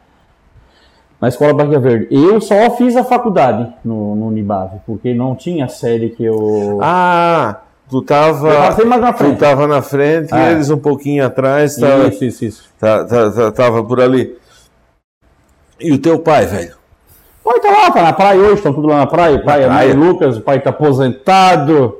na 1.19 1.27
Escola 1.27 1.53
Barriga 1.53 1.79
Verde. 1.79 2.07
Eu 2.09 2.39
só 2.39 2.71
fiz 2.71 2.95
a 2.95 3.03
faculdade 3.03 3.71
no, 3.83 4.15
no 4.15 4.27
Unibave, 4.27 4.79
porque 4.85 5.13
não 5.13 5.35
tinha 5.35 5.67
série 5.67 6.09
que 6.09 6.23
eu. 6.23 6.79
Ah! 6.81 7.61
Tu 7.89 8.03
tava, 8.03 8.47
na 8.85 9.11
frente. 9.13 9.35
Tu 9.35 9.39
tava 9.39 9.67
na 9.67 9.81
frente 9.81 10.29
ah. 10.31 10.49
e 10.49 10.53
eles 10.53 10.69
um 10.69 10.77
pouquinho 10.77 11.25
atrás. 11.25 11.75
Tava, 11.75 12.07
isso, 12.07 12.23
isso, 12.23 12.45
isso. 12.45 12.69
Tá, 12.79 13.03
tá, 13.03 13.31
tá, 13.31 13.51
tava 13.51 13.83
por 13.83 13.99
ali. 13.99 14.37
E 15.79 15.91
o 15.91 15.97
teu 15.97 16.19
pai, 16.19 16.45
velho? 16.45 16.75
O 17.43 17.49
pai 17.49 17.59
tá 17.59 17.71
lá, 17.71 17.91
tá 17.91 18.03
na 18.03 18.13
praia 18.13 18.39
hoje, 18.39 18.55
estão 18.55 18.73
tudo 18.73 18.89
lá 18.89 18.97
na 18.97 19.07
praia. 19.07 19.37
O 19.37 19.43
pai, 19.43 19.63
é 19.63 19.65
praia. 19.65 19.95
Lucas, 19.95 20.37
o 20.37 20.41
pai 20.41 20.59
tá 20.59 20.69
aposentado, 20.69 21.98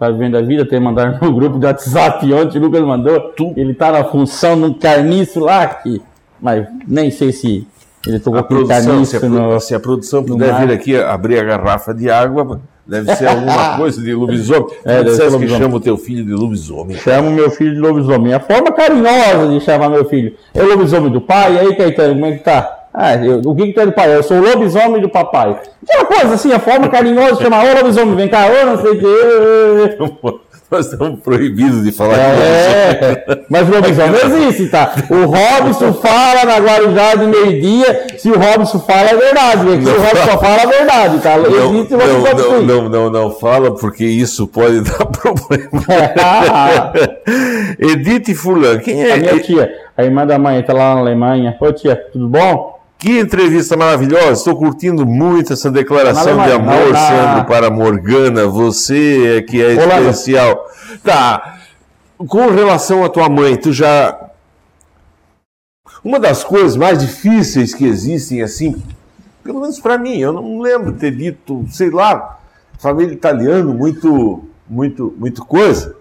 tá 0.00 0.10
vivendo 0.10 0.38
a 0.38 0.40
vida, 0.40 0.64
tem 0.64 0.80
mandado 0.80 1.22
no 1.22 1.30
grupo 1.30 1.58
de 1.58 1.66
WhatsApp 1.66 2.32
ontem, 2.32 2.58
o 2.58 2.62
Lucas 2.62 2.80
mandou. 2.80 3.34
Ele 3.54 3.74
tá 3.74 3.92
na 3.92 4.02
função 4.02 4.56
no 4.56 4.74
carniço 4.74 5.40
lá, 5.40 5.66
que, 5.66 6.00
mas 6.40 6.66
nem 6.88 7.10
sei 7.10 7.32
se 7.32 7.66
ele 8.06 8.18
tocou 8.18 8.40
a 8.40 8.42
produção, 8.42 9.04
se 9.04 9.16
a, 9.18 9.20
no, 9.20 9.60
se 9.60 9.74
a 9.74 9.78
produção 9.78 10.24
puder 10.24 10.58
vir 10.58 10.72
aqui 10.72 10.96
abrir 10.96 11.38
a 11.38 11.44
garrafa 11.44 11.92
de 11.92 12.10
água, 12.10 12.62
deve 12.86 13.14
ser 13.14 13.26
alguma 13.26 13.76
coisa 13.76 14.00
de 14.00 14.14
lobisomem. 14.14 14.70
É, 14.86 15.04
deve 15.04 15.38
que 15.38 15.48
chama 15.48 15.76
o 15.76 15.80
teu 15.80 15.98
filho 15.98 16.24
de 16.24 16.32
lobisomem. 16.32 16.96
Chamo 16.96 17.30
meu 17.30 17.50
filho 17.50 17.74
de 17.74 17.80
lobisomem. 17.80 18.32
A 18.32 18.40
forma 18.40 18.72
carinhosa 18.72 19.48
de 19.50 19.60
chamar 19.60 19.90
meu 19.90 20.06
filho. 20.06 20.34
É 20.54 20.62
o 20.62 20.66
lobisomem 20.66 21.12
do 21.12 21.20
pai? 21.20 21.56
E 21.56 21.58
aí, 21.58 21.76
Caetano, 21.76 22.14
como 22.14 22.24
é 22.24 22.32
que 22.32 22.42
tá? 22.42 22.79
Ah, 22.92 23.14
eu, 23.14 23.40
o 23.44 23.54
que 23.54 23.66
que 23.66 23.72
tu 23.72 23.80
é 23.80 23.86
do 23.86 23.92
pai? 23.92 24.16
Eu 24.16 24.22
sou 24.22 24.38
o 24.38 24.40
lobisomem 24.40 25.00
do 25.00 25.08
papai. 25.08 25.56
Aquela 25.82 26.04
coisa 26.04 26.34
assim, 26.34 26.52
a 26.52 26.58
forma 26.58 26.88
carinhosa 26.88 27.36
de 27.36 27.42
chamar, 27.42 27.64
ô 27.64 27.78
lobisomem, 27.78 28.16
vem 28.16 28.28
cá, 28.28 28.46
ô 28.46 28.66
não 28.66 28.78
sei 28.78 28.90
o 28.90 28.98
que. 28.98 30.40
Nós 30.70 30.86
estamos 30.86 31.18
proibidos 31.18 31.82
de 31.82 31.90
falar 31.90 32.16
é, 32.16 33.44
Mas 33.48 33.68
o 33.68 33.72
lobisomem 33.72 34.20
existe, 34.24 34.68
tá? 34.68 34.92
O 35.10 35.24
Robson 35.26 35.92
fala 35.94 36.44
na 36.44 36.58
Guarujá 36.58 37.16
de 37.16 37.26
meio-dia. 37.26 38.06
Se 38.16 38.30
o 38.30 38.38
Robson 38.38 38.78
fala, 38.78 39.10
é 39.10 39.16
verdade. 39.16 39.64
Porque 39.64 39.84
se 39.84 39.90
o 39.90 40.00
Robson 40.00 40.30
só 40.30 40.38
fala 40.38 40.62
a 40.62 40.66
verdade, 40.66 41.18
tá? 41.18 41.38
Existe 41.38 41.92
não, 41.92 42.06
não, 42.06 42.34
não, 42.34 42.62
não, 42.62 42.88
não, 42.88 43.10
não 43.10 43.30
fala, 43.32 43.74
porque 43.74 44.04
isso 44.04 44.46
pode 44.46 44.82
dar 44.88 45.06
problema. 45.06 45.82
Edith 47.76 48.34
Fulan, 48.34 48.78
quem 48.78 49.02
é? 49.02 49.14
A 49.14 49.16
minha 49.16 49.40
tia, 49.40 49.72
a 49.96 50.04
irmã 50.04 50.24
da 50.24 50.38
mãe, 50.38 50.60
está 50.60 50.72
lá 50.72 50.94
na 50.94 51.00
Alemanha. 51.00 51.56
Oi, 51.60 51.72
tia, 51.72 51.96
tudo 52.12 52.28
bom? 52.28 52.79
Que 53.00 53.18
entrevista 53.18 53.78
maravilhosa! 53.78 54.32
Estou 54.32 54.54
curtindo 54.54 55.06
muito 55.06 55.54
essa 55.54 55.70
declaração 55.70 56.44
de 56.44 56.52
amor, 56.52 56.94
Sandro, 56.94 57.46
para 57.46 57.70
Morgana. 57.70 58.46
Você 58.46 59.38
é 59.38 59.42
que 59.42 59.62
é 59.62 59.82
Olá, 59.82 60.02
especial. 60.02 60.68
Tá. 61.02 61.60
Com 62.18 62.50
relação 62.50 63.02
à 63.02 63.08
tua 63.08 63.26
mãe, 63.30 63.56
tu 63.56 63.72
já. 63.72 64.30
Uma 66.04 66.20
das 66.20 66.44
coisas 66.44 66.76
mais 66.76 66.98
difíceis 66.98 67.74
que 67.74 67.86
existem, 67.86 68.42
assim, 68.42 68.82
pelo 69.42 69.62
menos 69.62 69.80
para 69.80 69.96
mim, 69.96 70.18
eu 70.18 70.34
não 70.34 70.60
lembro 70.60 70.92
ter 70.92 71.16
dito, 71.16 71.64
sei 71.70 71.88
lá, 71.88 72.38
família 72.78 73.14
italiana, 73.14 73.72
muito, 73.72 74.44
muito, 74.68 75.14
muito 75.16 75.42
coisa. 75.46 75.96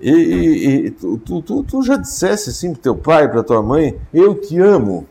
E, 0.00 0.10
e, 0.10 0.86
e 0.86 0.90
tu, 0.90 1.18
tu, 1.18 1.42
tu, 1.42 1.62
tu 1.64 1.82
já 1.82 1.96
dissesse 1.96 2.48
assim 2.48 2.72
para 2.72 2.82
teu 2.82 2.96
pai, 2.96 3.28
para 3.28 3.42
tua 3.42 3.62
mãe, 3.62 3.94
eu 4.12 4.34
te 4.34 4.58
amo. 4.58 5.06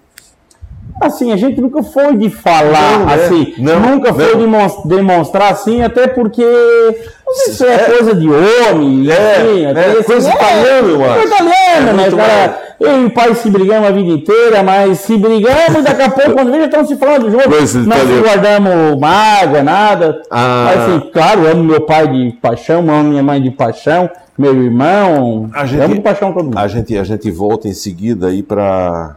Assim, 1.01 1.32
a 1.34 1.36
gente 1.38 1.60
nunca 1.60 1.84
foi 1.84 2.15
de 2.15 2.29
falar 2.29 2.99
não, 2.99 3.06
né? 3.06 3.13
assim, 3.15 3.53
não, 3.58 3.79
nunca 3.79 4.12
não. 4.12 4.19
foi 4.19 4.36
de 4.38 4.88
demonstrar 4.88 5.51
assim, 5.51 5.82
até 5.82 6.08
porque 6.08 6.43
não 6.43 7.34
sei 7.34 7.53
se 7.53 7.65
é, 7.65 7.73
é 7.73 7.77
coisa 7.79 8.15
de 8.15 8.29
homem, 8.29 9.10
é, 9.10 9.36
assim, 9.36 9.65
é, 9.65 9.69
assim, 9.71 10.03
coisa 10.03 10.29
é, 10.29 10.34
italiana, 10.34 10.88
eu 10.88 11.12
acho. 11.12 11.27
italiana, 11.27 11.89
é 11.89 11.93
né? 11.93 12.12
Cara, 12.12 12.62
eu 12.79 13.01
e 13.01 13.06
o 13.06 13.10
pai 13.10 13.34
se 13.36 13.49
brigamos 13.49 13.88
a 13.88 13.91
vida 13.91 14.12
inteira, 14.12 14.63
mas 14.63 14.99
se 14.99 15.17
brigamos, 15.17 15.84
daqui 15.84 16.01
a 16.01 16.10
pouco, 16.12 16.34
quando 16.34 16.51
veja, 16.51 16.65
estamos 16.65 16.88
se 16.88 16.95
falando 16.95 17.32
junto. 17.32 17.49
Não 17.49 17.67
se 17.67 18.21
guardamos 18.21 18.99
mágoa, 18.99 19.63
nada. 19.63 20.21
Ah. 20.29 20.65
Mas 20.65 20.79
assim, 20.79 21.10
claro, 21.12 21.49
amo 21.49 21.63
meu 21.63 21.82
pai 21.82 22.08
de 22.08 22.38
paixão, 22.41 22.79
amo 22.79 23.10
minha 23.10 23.23
mãe 23.23 23.41
de 23.41 23.51
paixão, 23.51 24.10
meu 24.38 24.56
irmão, 24.63 25.49
a 25.53 25.65
gente, 25.65 25.82
amo 25.82 25.95
de 25.95 26.01
paixão 26.01 26.34
todo 26.34 26.45
mundo. 26.45 26.58
A 26.58 26.67
gente, 26.67 26.97
a 26.97 27.03
gente 27.03 27.32
volta 27.32 27.67
em 27.67 27.73
seguida 27.73 28.27
aí 28.27 28.43
para 28.43 29.15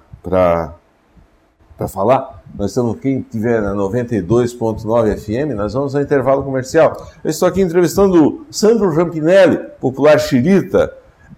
para 1.77 1.89
falar. 1.89 2.43
Nós 2.57 2.71
estamos, 2.71 2.99
quem 3.01 3.21
tiver 3.21 3.61
na 3.61 3.75
92.9 3.75 5.19
FM, 5.19 5.55
nós 5.55 5.75
vamos 5.75 5.95
ao 5.95 6.01
intervalo 6.01 6.43
comercial. 6.43 6.97
Eu 7.23 7.31
estou 7.31 7.47
aqui 7.47 7.61
entrevistando 7.61 8.47
Sandro 8.51 8.91
Rampinelli, 8.95 9.59
popular 9.81 10.19
xirita, 10.19 10.91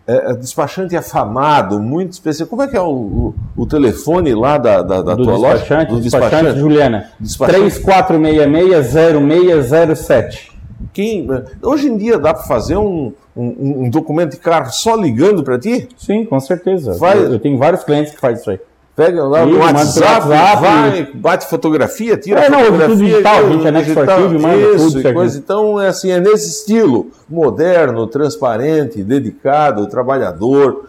é, 0.07 0.31
é, 0.31 0.35
despachante 0.35 0.97
afamado, 0.97 1.81
muito 1.81 2.13
especial. 2.13 2.49
Como 2.49 2.63
é 2.63 2.69
que 2.69 2.77
é 2.77 2.81
o, 2.81 2.87
o, 2.87 3.35
o 3.57 3.67
telefone 3.67 4.33
lá 4.35 4.57
da, 4.57 4.81
da, 4.81 5.03
da 5.03 5.17
tua 5.17 5.37
loja? 5.37 5.85
Do 5.85 5.99
despachante, 6.01 6.01
despachante 6.01 6.59
Juliana. 6.59 7.11
Despachante. 7.21 7.83
3466-0607. 7.83 10.57
Quem, 10.93 11.29
hoje 11.63 11.89
em 11.89 11.97
dia 11.97 12.19
dá 12.19 12.33
para 12.33 12.45
fazer 12.45 12.77
um, 12.77 13.13
um, 13.37 13.85
um, 13.85 13.91
documento 13.91 14.33
de 14.33 14.39
carro 14.39 14.73
só 14.73 14.97
ligando 14.97 15.43
para 15.43 15.59
ti? 15.59 15.89
Sim, 15.97 16.25
com 16.25 16.39
certeza. 16.41 16.95
Faz... 16.95 17.21
Eu, 17.21 17.33
eu 17.33 17.39
tenho 17.39 17.59
vários 17.59 17.85
clientes 17.85 18.15
que 18.15 18.21
fazem 18.21 18.41
isso 18.41 18.51
aí. 18.51 18.61
Pega 18.99 19.23
lá 19.23 19.47
no 19.47 19.59
WhatsApp, 19.61 20.27
WhatsApp, 20.27 20.61
vai, 20.61 21.13
bate 21.15 21.47
fotografia, 21.49 22.17
tira 22.17 22.41
é, 22.41 22.51
não, 22.51 22.59
fotografia. 22.59 22.97
Tudo 22.97 23.05
digital, 23.05 23.37
a 23.37 23.49
gente 23.49 23.67
é 23.69 24.39
manda 24.41 24.75
isso, 24.75 24.91
tudo 24.91 25.13
coisa. 25.15 25.39
Então, 25.39 25.81
é 25.81 25.87
assim, 25.87 26.11
é 26.11 26.19
nesse 26.19 26.49
estilo, 26.49 27.07
moderno, 27.29 28.09
transparente, 28.09 29.05
dedicado, 29.05 29.87
trabalhador, 29.87 30.89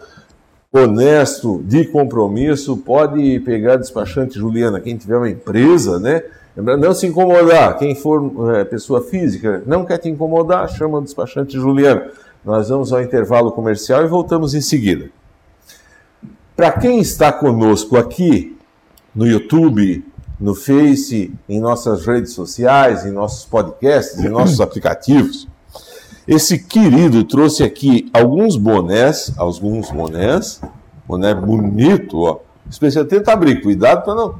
honesto, 0.72 1.62
de 1.64 1.84
compromisso, 1.84 2.78
pode 2.78 3.38
pegar 3.44 3.76
despachante 3.76 4.36
Juliana, 4.36 4.80
quem 4.80 4.96
tiver 4.96 5.16
uma 5.16 5.30
empresa, 5.30 6.00
né? 6.00 6.24
Não 6.56 6.92
se 6.92 7.06
incomodar, 7.06 7.78
quem 7.78 7.94
for 7.94 8.56
é, 8.56 8.64
pessoa 8.64 9.02
física, 9.02 9.62
não 9.64 9.84
quer 9.84 9.98
te 9.98 10.08
incomodar, 10.08 10.68
chama 10.68 10.98
o 10.98 11.00
despachante 11.00 11.52
Juliana. 11.52 12.08
Nós 12.44 12.70
vamos 12.70 12.92
ao 12.92 13.00
intervalo 13.00 13.52
comercial 13.52 14.02
e 14.02 14.08
voltamos 14.08 14.52
em 14.52 14.60
seguida. 14.60 15.10
Para 16.56 16.72
quem 16.72 17.00
está 17.00 17.32
conosco 17.32 17.96
aqui 17.96 18.56
no 19.14 19.26
YouTube, 19.26 20.04
no 20.38 20.54
Face, 20.54 21.32
em 21.48 21.60
nossas 21.60 22.06
redes 22.06 22.32
sociais, 22.32 23.04
em 23.04 23.10
nossos 23.10 23.44
podcasts, 23.44 24.18
em 24.24 24.28
nossos 24.28 24.60
aplicativos, 24.62 25.46
esse 26.26 26.58
querido 26.58 27.24
trouxe 27.24 27.62
aqui 27.62 28.08
alguns 28.12 28.56
bonés, 28.56 29.32
alguns 29.36 29.90
bonés, 29.90 30.60
boné 31.06 31.34
bonito, 31.34 32.20
ó. 32.20 32.40
Especial, 32.70 33.04
tenta 33.04 33.32
abrir, 33.32 33.60
cuidado 33.60 34.04
para 34.04 34.14
não. 34.14 34.38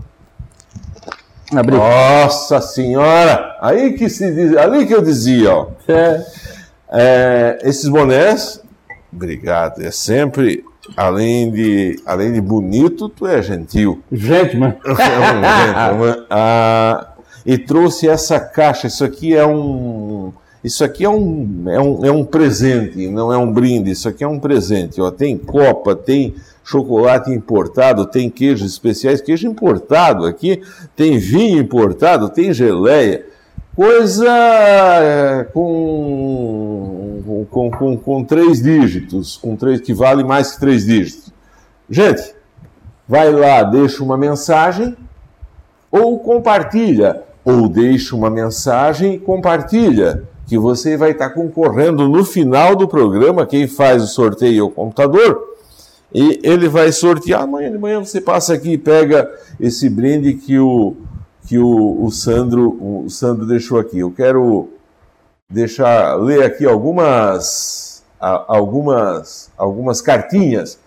Abrir. 1.53 1.77
Nossa 1.77 2.61
senhora! 2.61 3.57
Aí 3.61 3.95
que 3.95 4.09
se 4.09 4.33
diz, 4.33 4.57
ali 4.57 4.87
que 4.87 4.95
eu 4.95 5.03
dizia, 5.03 5.53
ó. 5.53 5.69
É. 5.89 6.27
É, 6.93 7.59
esses 7.63 7.89
bonés, 7.89 8.63
obrigado, 9.13 9.83
é 9.83 9.91
sempre 9.91 10.65
além 10.97 11.51
de, 11.51 12.01
além 12.05 12.33
de 12.33 12.41
bonito, 12.41 13.09
tu 13.09 13.27
é 13.27 13.43
gentil. 13.43 14.01
Gente, 14.11 14.57
mano. 14.57 14.77
É 14.85 14.93
um 14.93 15.99
gentleman. 15.99 16.27
Ah, 16.31 17.09
e 17.45 17.59
trouxe 17.59 18.09
essa 18.09 18.39
caixa. 18.39 18.87
Isso 18.87 19.05
aqui 19.05 19.35
é 19.35 19.47
um. 19.47 20.33
Isso 20.63 20.85
aqui 20.85 21.05
é 21.05 21.09
um, 21.09 21.65
é, 21.69 21.81
um, 21.81 22.05
é 22.05 22.13
um 22.13 22.23
presente, 22.23 23.09
não 23.09 23.33
é 23.33 23.39
um 23.39 23.51
brinde. 23.51 23.91
Isso 23.91 24.09
aqui 24.09 24.23
é 24.23 24.29
um 24.29 24.39
presente. 24.39 25.01
Ó. 25.01 25.11
Tem 25.11 25.39
copa, 25.39 25.97
tem 25.97 26.35
chocolate 26.63 27.31
importado, 27.31 28.05
tem 28.05 28.29
queijos 28.29 28.71
especiais, 28.71 29.21
queijo 29.21 29.49
importado 29.49 30.27
aqui, 30.27 30.61
tem 30.95 31.19
vinho 31.19 31.59
importado, 31.59 32.29
tem 32.29 32.53
geleia. 32.53 33.25
Coisa 33.81 34.29
é, 34.29 35.45
com, 35.55 37.47
com, 37.51 37.71
com, 37.71 37.97
com 37.97 38.23
três 38.23 38.63
dígitos, 38.63 39.39
com 39.39 39.57
três, 39.57 39.81
que 39.81 39.95
vale 39.95 40.23
mais 40.23 40.53
que 40.53 40.61
três 40.61 40.85
dígitos. 40.85 41.33
Gente, 41.89 42.35
vai 43.09 43.33
lá, 43.33 43.63
deixa 43.63 44.05
uma 44.05 44.19
mensagem 44.19 44.95
ou 45.91 46.19
compartilha, 46.19 47.23
ou 47.43 47.71
deixa 47.71 48.15
uma 48.15 48.29
mensagem 48.29 49.15
e 49.15 49.19
compartilha, 49.19 50.25
que 50.47 50.59
você 50.59 50.99
vai 50.99 51.13
estar 51.13 51.31
concorrendo 51.31 52.07
no 52.07 52.23
final 52.23 52.77
do 52.77 52.87
programa. 52.87 53.47
Quem 53.47 53.67
faz 53.67 54.03
o 54.03 54.09
sorteio 54.09 54.61
é 54.61 54.63
o 54.63 54.71
computador. 54.71 55.57
E 56.13 56.39
ele 56.43 56.69
vai 56.69 56.93
sortear. 56.93 57.45
Amanhã 57.45 57.73
de 57.73 57.79
manhã 57.79 58.01
você 58.01 58.21
passa 58.21 58.53
aqui 58.53 58.73
e 58.73 58.79
pega 58.79 59.33
esse 59.59 59.89
brinde 59.89 60.35
que 60.35 60.59
o, 60.59 60.97
que 61.51 61.59
o, 61.59 62.05
o, 62.05 62.13
Sandro, 62.13 62.79
o 62.81 63.11
Sandro 63.11 63.45
deixou 63.45 63.81
aqui. 63.81 63.99
Eu 63.99 64.13
quero 64.13 64.69
deixar 65.49 66.15
ler 66.15 66.45
aqui 66.45 66.65
algumas, 66.65 68.05
algumas, 68.21 69.51
algumas 69.59 70.01
cartinhas. 70.01 70.79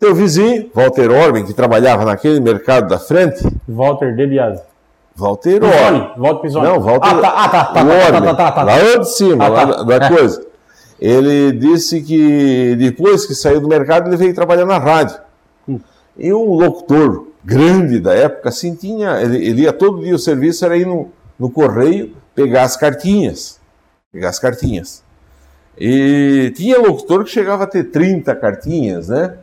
Teu 0.00 0.14
vizinho, 0.14 0.70
Walter 0.74 1.10
Orben, 1.10 1.44
que 1.44 1.52
trabalhava 1.52 2.06
naquele 2.06 2.40
mercado 2.40 2.88
da 2.88 2.98
frente. 2.98 3.46
Walter 3.68 4.16
De 4.16 4.26
Biasi. 4.26 4.62
Walter 5.14 5.62
Orben. 5.62 6.10
Walter 6.16 6.40
Pisoni. 6.40 6.66
Não, 6.66 6.80
Walter. 6.80 7.08
Ah, 7.08 7.20
tá, 7.20 7.28
ah, 7.28 7.48
tá, 7.50 7.64
tá, 7.64 7.72
tá, 7.74 7.80
Orben, 7.82 8.22
tá, 8.22 8.34
tá, 8.34 8.34
tá, 8.34 8.52
tá. 8.52 8.62
Lá 8.62 8.96
de 8.96 9.10
cima, 9.10 9.44
Ah, 9.44 9.48
lá 9.48 9.66
tá. 9.66 9.82
da, 9.82 9.98
da 9.98 10.08
coisa. 10.08 10.46
Ele 10.98 11.52
disse 11.52 12.00
que 12.00 12.74
depois 12.76 13.26
que 13.26 13.34
saiu 13.34 13.60
do 13.60 13.68
mercado, 13.68 14.08
ele 14.08 14.16
veio 14.16 14.34
trabalhar 14.34 14.64
na 14.64 14.78
rádio. 14.78 15.18
Hum. 15.68 15.78
E 16.16 16.32
um 16.32 16.54
locutor 16.54 17.26
grande 17.46 18.00
da 18.00 18.12
época, 18.12 18.48
assim, 18.48 18.74
tinha. 18.74 19.22
Ele, 19.22 19.36
ele 19.46 19.62
ia 19.62 19.72
todo 19.72 20.02
dia, 20.02 20.14
o 20.14 20.18
serviço 20.18 20.64
era 20.64 20.76
ir 20.76 20.84
no, 20.84 21.12
no 21.38 21.48
correio 21.48 22.12
pegar 22.34 22.64
as 22.64 22.76
cartinhas. 22.76 23.60
Pegar 24.12 24.30
as 24.30 24.38
cartinhas. 24.40 25.04
E 25.78 26.52
tinha 26.56 26.78
locutor 26.78 27.22
que 27.24 27.30
chegava 27.30 27.64
a 27.64 27.66
ter 27.66 27.84
30 27.84 28.34
cartinhas, 28.34 29.08
né? 29.08 29.34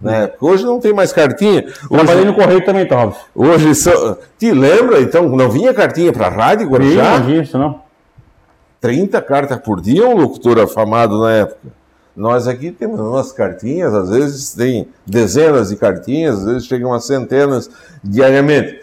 né? 0.00 0.26
Porque 0.26 0.44
Hoje 0.44 0.64
não 0.64 0.78
tem 0.78 0.92
mais 0.92 1.12
cartinha. 1.12 1.62
Trabalhei 1.88 2.22
Hoje, 2.22 2.26
no 2.26 2.34
correio 2.34 2.64
também, 2.64 2.86
tá, 2.86 3.02
Robson. 3.02 3.20
hoje 3.34 3.74
são. 3.74 4.18
Te 4.38 4.52
lembra, 4.52 5.00
então, 5.00 5.28
não 5.28 5.48
vinha 5.48 5.72
cartinha 5.72 6.12
para 6.12 6.26
a 6.26 6.30
rádio, 6.30 6.68
Guarujá? 6.68 7.18
Não 7.20 7.26
disso, 7.26 7.56
não. 7.56 7.80
30 8.80 9.22
cartas 9.22 9.58
por 9.58 9.80
dia, 9.80 10.06
um 10.06 10.16
locutor 10.16 10.58
afamado 10.58 11.20
na 11.20 11.32
época. 11.32 11.81
Nós 12.14 12.46
aqui 12.46 12.70
temos 12.70 13.00
umas 13.00 13.32
cartinhas, 13.32 13.94
às 13.94 14.10
vezes 14.10 14.52
tem 14.54 14.88
dezenas 15.06 15.70
de 15.70 15.76
cartinhas, 15.76 16.40
às 16.40 16.44
vezes 16.44 16.66
chegam 16.66 16.92
a 16.92 17.00
centenas 17.00 17.70
diariamente. 18.04 18.80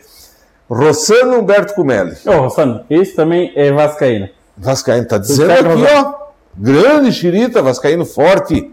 Rossano 0.68 1.40
Humberto 1.40 1.74
Cumelli. 1.74 2.16
Ô, 2.26 2.32
Rossano, 2.42 2.84
esse 2.90 3.16
também 3.16 3.52
é 3.56 3.72
Vascaína. 3.72 4.32
Vascaíno 4.58 5.04
está 5.04 5.18
dizendo 5.18 5.52
aqui, 5.52 5.64
Rossano. 5.64 6.16
ó. 6.16 6.30
Grande 6.58 7.12
xirita, 7.12 7.62
Vascaíno 7.62 8.06
forte. 8.06 8.72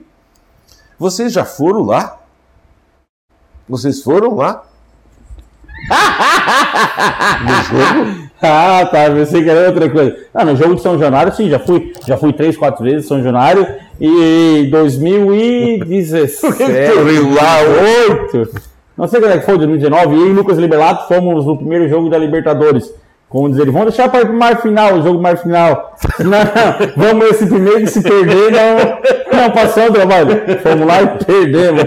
Vocês 0.98 1.32
já 1.32 1.44
foram 1.44 1.82
lá? 1.84 2.18
Vocês 3.68 4.02
foram 4.02 4.34
lá? 4.34 4.64
no 7.46 7.62
jogo? 7.62 8.26
Ah, 8.42 8.86
tá. 8.90 9.10
Pensei 9.10 9.42
que 9.42 9.50
era 9.50 9.68
outra 9.68 9.88
coisa. 9.90 10.16
Ah, 10.34 10.44
no 10.44 10.56
jogo 10.56 10.74
de 10.74 10.82
São 10.82 10.98
Januário, 10.98 11.34
sim, 11.34 11.48
já 11.48 11.58
fui. 11.58 11.92
Já 12.06 12.16
fui 12.16 12.32
três, 12.32 12.56
quatro 12.56 12.84
vezes 12.84 13.06
São 13.06 13.22
Januário. 13.22 13.66
E 14.00 14.68
2017. 14.70 16.36
Tu 16.40 17.02
riu 17.02 17.34
lá, 17.34 17.58
oito. 18.08 18.50
Não 18.96 19.06
sei 19.06 19.20
quando 19.20 19.32
é 19.32 19.38
que 19.38 19.44
foi, 19.46 19.56
2019. 19.58 20.14
E 20.14 20.20
eu 20.20 20.28
e 20.28 20.32
Lucas 20.32 20.58
Liberato 20.58 21.08
fomos 21.08 21.44
no 21.44 21.56
primeiro 21.56 21.88
jogo 21.88 22.08
da 22.08 22.18
Libertadores. 22.18 22.92
Como 23.28 23.50
dizer, 23.50 23.66
vamos 23.70 23.88
deixar 23.88 24.08
para 24.08 24.24
o 24.24 24.32
mar 24.32 24.62
final, 24.62 24.94
o 24.94 25.02
jogo 25.02 25.20
mar 25.20 25.36
final. 25.36 25.96
Não, 26.20 26.38
vamos 26.96 27.26
esse 27.30 27.46
primeiro 27.46 27.80
que 27.80 27.88
se 27.88 28.00
perder, 28.00 28.52
não, 28.52 29.40
não 29.40 29.50
passamos 29.50 29.90
o 29.90 29.92
trabalho. 29.94 30.28
Fomos 30.62 30.86
lá 30.86 31.02
e 31.02 31.24
perdemos. 31.24 31.82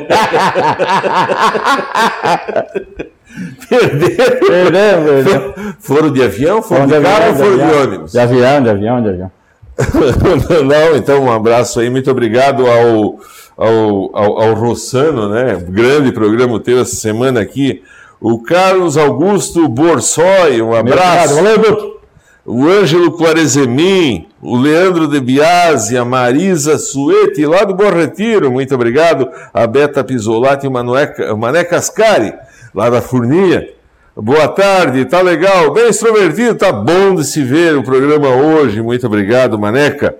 Perderam. 3.69 4.39
Perdemos, 4.47 5.11
perdemos. 5.11 5.75
Foram 5.79 6.11
de 6.11 6.23
avião? 6.23 6.61
Foram 6.61 6.87
de, 6.87 6.99
carro 6.99 7.29
ou 7.29 7.35
foram 7.35 7.57
de 7.57 7.63
ônibus? 7.63 8.11
De 8.11 8.19
avião, 8.19 8.63
de 8.63 8.69
avião, 8.69 9.01
de 9.01 9.09
avião. 9.09 9.31
Não, 10.65 10.97
então 10.97 11.23
um 11.23 11.31
abraço 11.31 11.79
aí, 11.79 11.89
muito 11.89 12.11
obrigado 12.11 12.67
ao, 12.67 13.19
ao, 13.57 14.09
ao, 14.13 14.41
ao 14.41 14.53
Rossano, 14.53 15.29
né? 15.29 15.55
Grande 15.69 16.11
programa 16.11 16.59
teu 16.59 16.81
essa 16.81 16.95
semana 16.95 17.39
aqui. 17.39 17.81
O 18.19 18.41
Carlos 18.43 18.97
Augusto 18.97 19.67
Borsoi, 19.67 20.61
um 20.61 20.73
abraço. 20.73 21.35
valeu. 21.35 21.99
O 22.45 22.67
Ângelo 22.67 23.15
Quarezemin, 23.15 24.27
o 24.41 24.57
Leandro 24.57 25.07
De 25.07 25.19
Biasi, 25.19 25.97
a 25.97 26.03
Marisa 26.03 26.79
Suete, 26.79 27.45
lá 27.45 27.63
do 27.63 27.75
Bom 27.75 27.91
Retiro, 27.91 28.51
muito 28.51 28.73
obrigado. 28.73 29.29
A 29.53 29.67
Beta 29.67 30.03
Pisolati 30.03 30.65
e 30.65 30.69
o 30.69 31.37
Mané 31.37 31.63
Cascari, 31.63 32.33
lá 32.73 32.89
da 32.89 33.01
Furninha. 33.01 33.67
Boa 34.21 34.49
tarde, 34.49 35.05
tá 35.05 35.21
legal, 35.21 35.71
bem 35.71 35.87
extrovertido, 35.87 36.53
tá 36.55 36.73
bom 36.73 37.15
de 37.15 37.23
se 37.23 37.41
ver 37.41 37.77
o 37.77 37.83
programa 37.83 38.27
hoje, 38.27 38.81
muito 38.81 39.07
obrigado, 39.07 39.57
Maneca. 39.57 40.13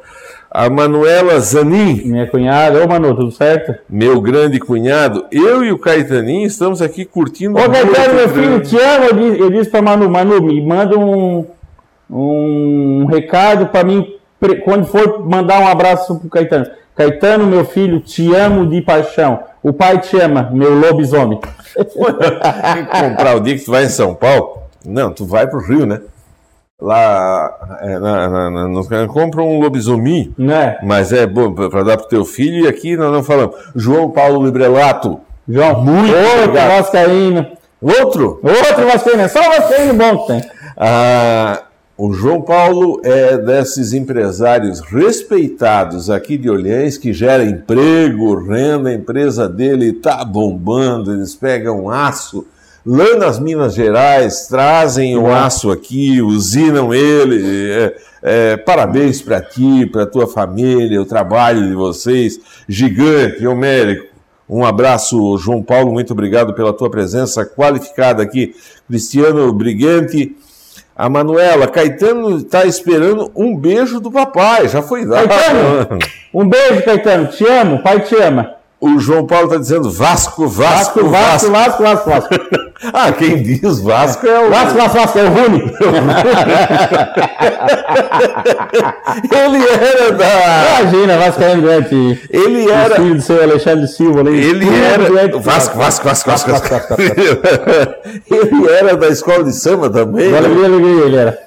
A 0.50 0.70
Manuela 0.70 1.38
Zanin, 1.42 2.04
Minha 2.06 2.26
cunhada. 2.26 2.82
Ô, 2.82 2.88
Manu, 2.88 3.14
tudo 3.14 3.32
certo? 3.32 3.76
meu 3.90 4.22
grande 4.22 4.58
cunhado, 4.58 5.26
eu 5.30 5.66
e 5.66 5.72
o 5.74 5.78
Caetaninho 5.78 6.48
estamos 6.48 6.82
aqui 6.82 7.04
curtindo 7.04 7.60
Ô, 7.60 7.70
Caetano, 7.70 8.14
meu 8.14 8.30
filho, 8.30 8.62
te 8.62 8.78
amo. 8.78 9.06
Eu 9.06 9.14
disse, 9.14 9.40
eu 9.42 9.50
disse 9.50 9.70
pra 9.70 9.82
Manu, 9.82 10.10
Manu, 10.10 10.42
me 10.42 10.66
manda 10.66 10.98
um, 10.98 11.46
um 12.10 13.06
recado 13.06 13.68
pra 13.68 13.84
mim 13.84 14.16
quando 14.64 14.86
for 14.86 15.28
mandar 15.28 15.60
um 15.60 15.68
abraço 15.68 16.18
pro 16.18 16.30
Caetano. 16.30 16.68
Caetano, 16.96 17.46
meu 17.46 17.66
filho, 17.66 18.00
te 18.00 18.34
amo 18.34 18.66
de 18.66 18.82
paixão. 18.82 19.42
O 19.62 19.74
pai 19.74 20.00
te 20.00 20.18
ama, 20.18 20.50
meu 20.54 20.74
lobisomem. 20.74 21.40
Comprar 23.02 23.36
o 23.36 23.40
dia 23.40 23.58
que 23.58 23.66
tu 23.66 23.72
vai 23.72 23.86
em 23.86 23.90
São 23.90 24.14
Paulo. 24.14 24.64
Não, 24.86 25.12
tu 25.12 25.26
vai 25.26 25.48
pro 25.48 25.60
Rio, 25.60 25.86
né? 25.86 26.02
Lá, 26.82 27.78
é, 27.82 28.00
na, 28.00 28.50
na, 28.50 28.68
na, 28.68 29.08
compra 29.08 29.42
um 29.42 29.60
lobisomem, 29.60 30.34
Né? 30.38 30.78
mas 30.82 31.12
é 31.12 31.28
bom 31.28 31.54
para 31.54 31.84
dar 31.84 31.98
pro 31.98 32.08
teu 32.08 32.24
filho. 32.24 32.66
E 32.66 32.68
aqui 32.70 32.96
nós 32.96 33.12
não 33.12 33.22
falamos. 33.22 33.56
João 33.76 34.10
Paulo 34.12 34.46
Librelato. 34.46 35.20
João, 35.48 35.84
Muito 35.84 36.16
outro 36.16 36.44
obrigado. 36.44 36.78
Vascaíno. 36.78 37.48
Outro? 37.82 38.40
Outro 38.42 38.86
Vascaíno, 38.86 39.22
é 39.24 39.28
só 39.28 39.42
Vascaíno 39.42 39.94
bom 39.94 40.18
que 40.20 40.28
tem. 40.28 40.42
Ah, 40.78 41.64
o 42.02 42.14
João 42.14 42.42
Paulo 42.42 43.02
é 43.04 43.38
desses 43.38 43.92
empresários 43.92 44.80
respeitados 44.80 46.10
aqui 46.10 46.38
de 46.38 46.50
Olhães 46.50 46.98
que 46.98 47.12
gera 47.12 47.44
emprego, 47.44 48.36
renda, 48.36 48.88
a 48.88 48.94
empresa 48.94 49.50
dele 49.50 49.90
está 49.90 50.24
bombando, 50.24 51.12
eles 51.12 51.36
pegam 51.36 51.90
aço 51.90 52.48
lá 52.86 53.18
nas 53.18 53.38
Minas 53.38 53.74
Gerais, 53.74 54.48
trazem 54.48 55.18
o 55.18 55.30
aço 55.30 55.72
aqui, 55.72 56.22
usinam 56.22 56.94
ele. 56.94 57.70
é, 57.70 57.98
é, 58.24 58.56
parabéns 58.56 59.22
para 59.22 59.42
ti, 59.42 59.86
para 59.86 60.06
tua 60.06 60.26
família, 60.26 61.02
o 61.02 61.06
trabalho 61.06 61.68
de 61.68 61.76
vocês, 61.76 62.40
gigante, 62.66 63.46
homérico. 63.46 64.08
Um 64.50 64.66
abraço, 64.66 65.38
João 65.38 65.62
Paulo, 65.62 65.92
muito 65.92 66.14
obrigado 66.14 66.54
pela 66.54 66.72
tua 66.72 66.90
presença 66.90 67.46
qualificada 67.46 68.24
aqui. 68.24 68.56
Cristiano 68.88 69.52
Brigante. 69.52 70.34
A 71.00 71.08
Manuela, 71.08 71.66
Caetano 71.66 72.36
está 72.36 72.66
esperando 72.66 73.32
um 73.34 73.56
beijo 73.56 74.02
do 74.02 74.12
papai, 74.12 74.68
já 74.68 74.82
foi 74.82 75.06
dado. 75.06 75.30
Caetano! 75.30 76.00
Um 76.34 76.46
beijo, 76.46 76.84
Caetano. 76.84 77.28
Te 77.28 77.48
amo, 77.48 77.82
pai 77.82 78.02
te 78.02 78.16
ama. 78.16 78.56
O 78.82 78.98
João 78.98 79.26
Paulo 79.28 79.48
está 79.48 79.58
dizendo 79.58 79.92
Vasco, 79.92 80.48
Vasco, 80.48 81.04
Vasco, 81.06 81.10
Vasco. 81.10 81.52
Vasco, 81.52 81.84
Vasco, 81.84 82.10
Vasco. 82.10 82.30
Vasco, 82.30 82.60
Ah, 82.94 83.12
quem 83.12 83.44
diz 83.44 83.80
Vasco 83.82 84.26
é 84.26 84.40
o. 84.48 84.50
Vasco, 84.50 84.78
Vasco, 84.78 84.98
Vasco, 84.98 85.20
é 85.20 85.24
o 85.24 85.30
Rune. 85.34 85.76
Ele 89.32 89.64
era 89.68 90.12
da. 90.14 90.80
Imagina, 90.82 91.18
Vascaíno 91.18 91.62
doente. 91.62 92.22
Ele 92.30 92.66
O 92.68 92.72
era. 92.72 92.96
filho 92.96 93.16
do 93.16 93.22
seu 93.22 93.42
Alexandre 93.44 93.88
Silva 93.88 94.22
ali. 94.22 94.40
Ele 94.40 94.66
era. 94.70 95.38
Vasco, 95.40 95.78
Vasco, 95.78 95.78
Vasco, 95.78 96.30
Vasco. 96.30 96.30
Vasco, 96.30 96.50
Vasco, 96.52 96.70
Vasco. 96.70 97.02
Ele 97.02 98.70
era 98.72 98.96
da 98.96 99.08
escola 99.10 99.44
de 99.44 99.52
samba 99.54 99.90
também. 99.90 100.26
Do 100.28 100.32
né? 100.32 100.38
Alegria, 100.38 100.66
Alegria, 100.66 101.06
ele 101.06 101.16
era. 101.18 101.38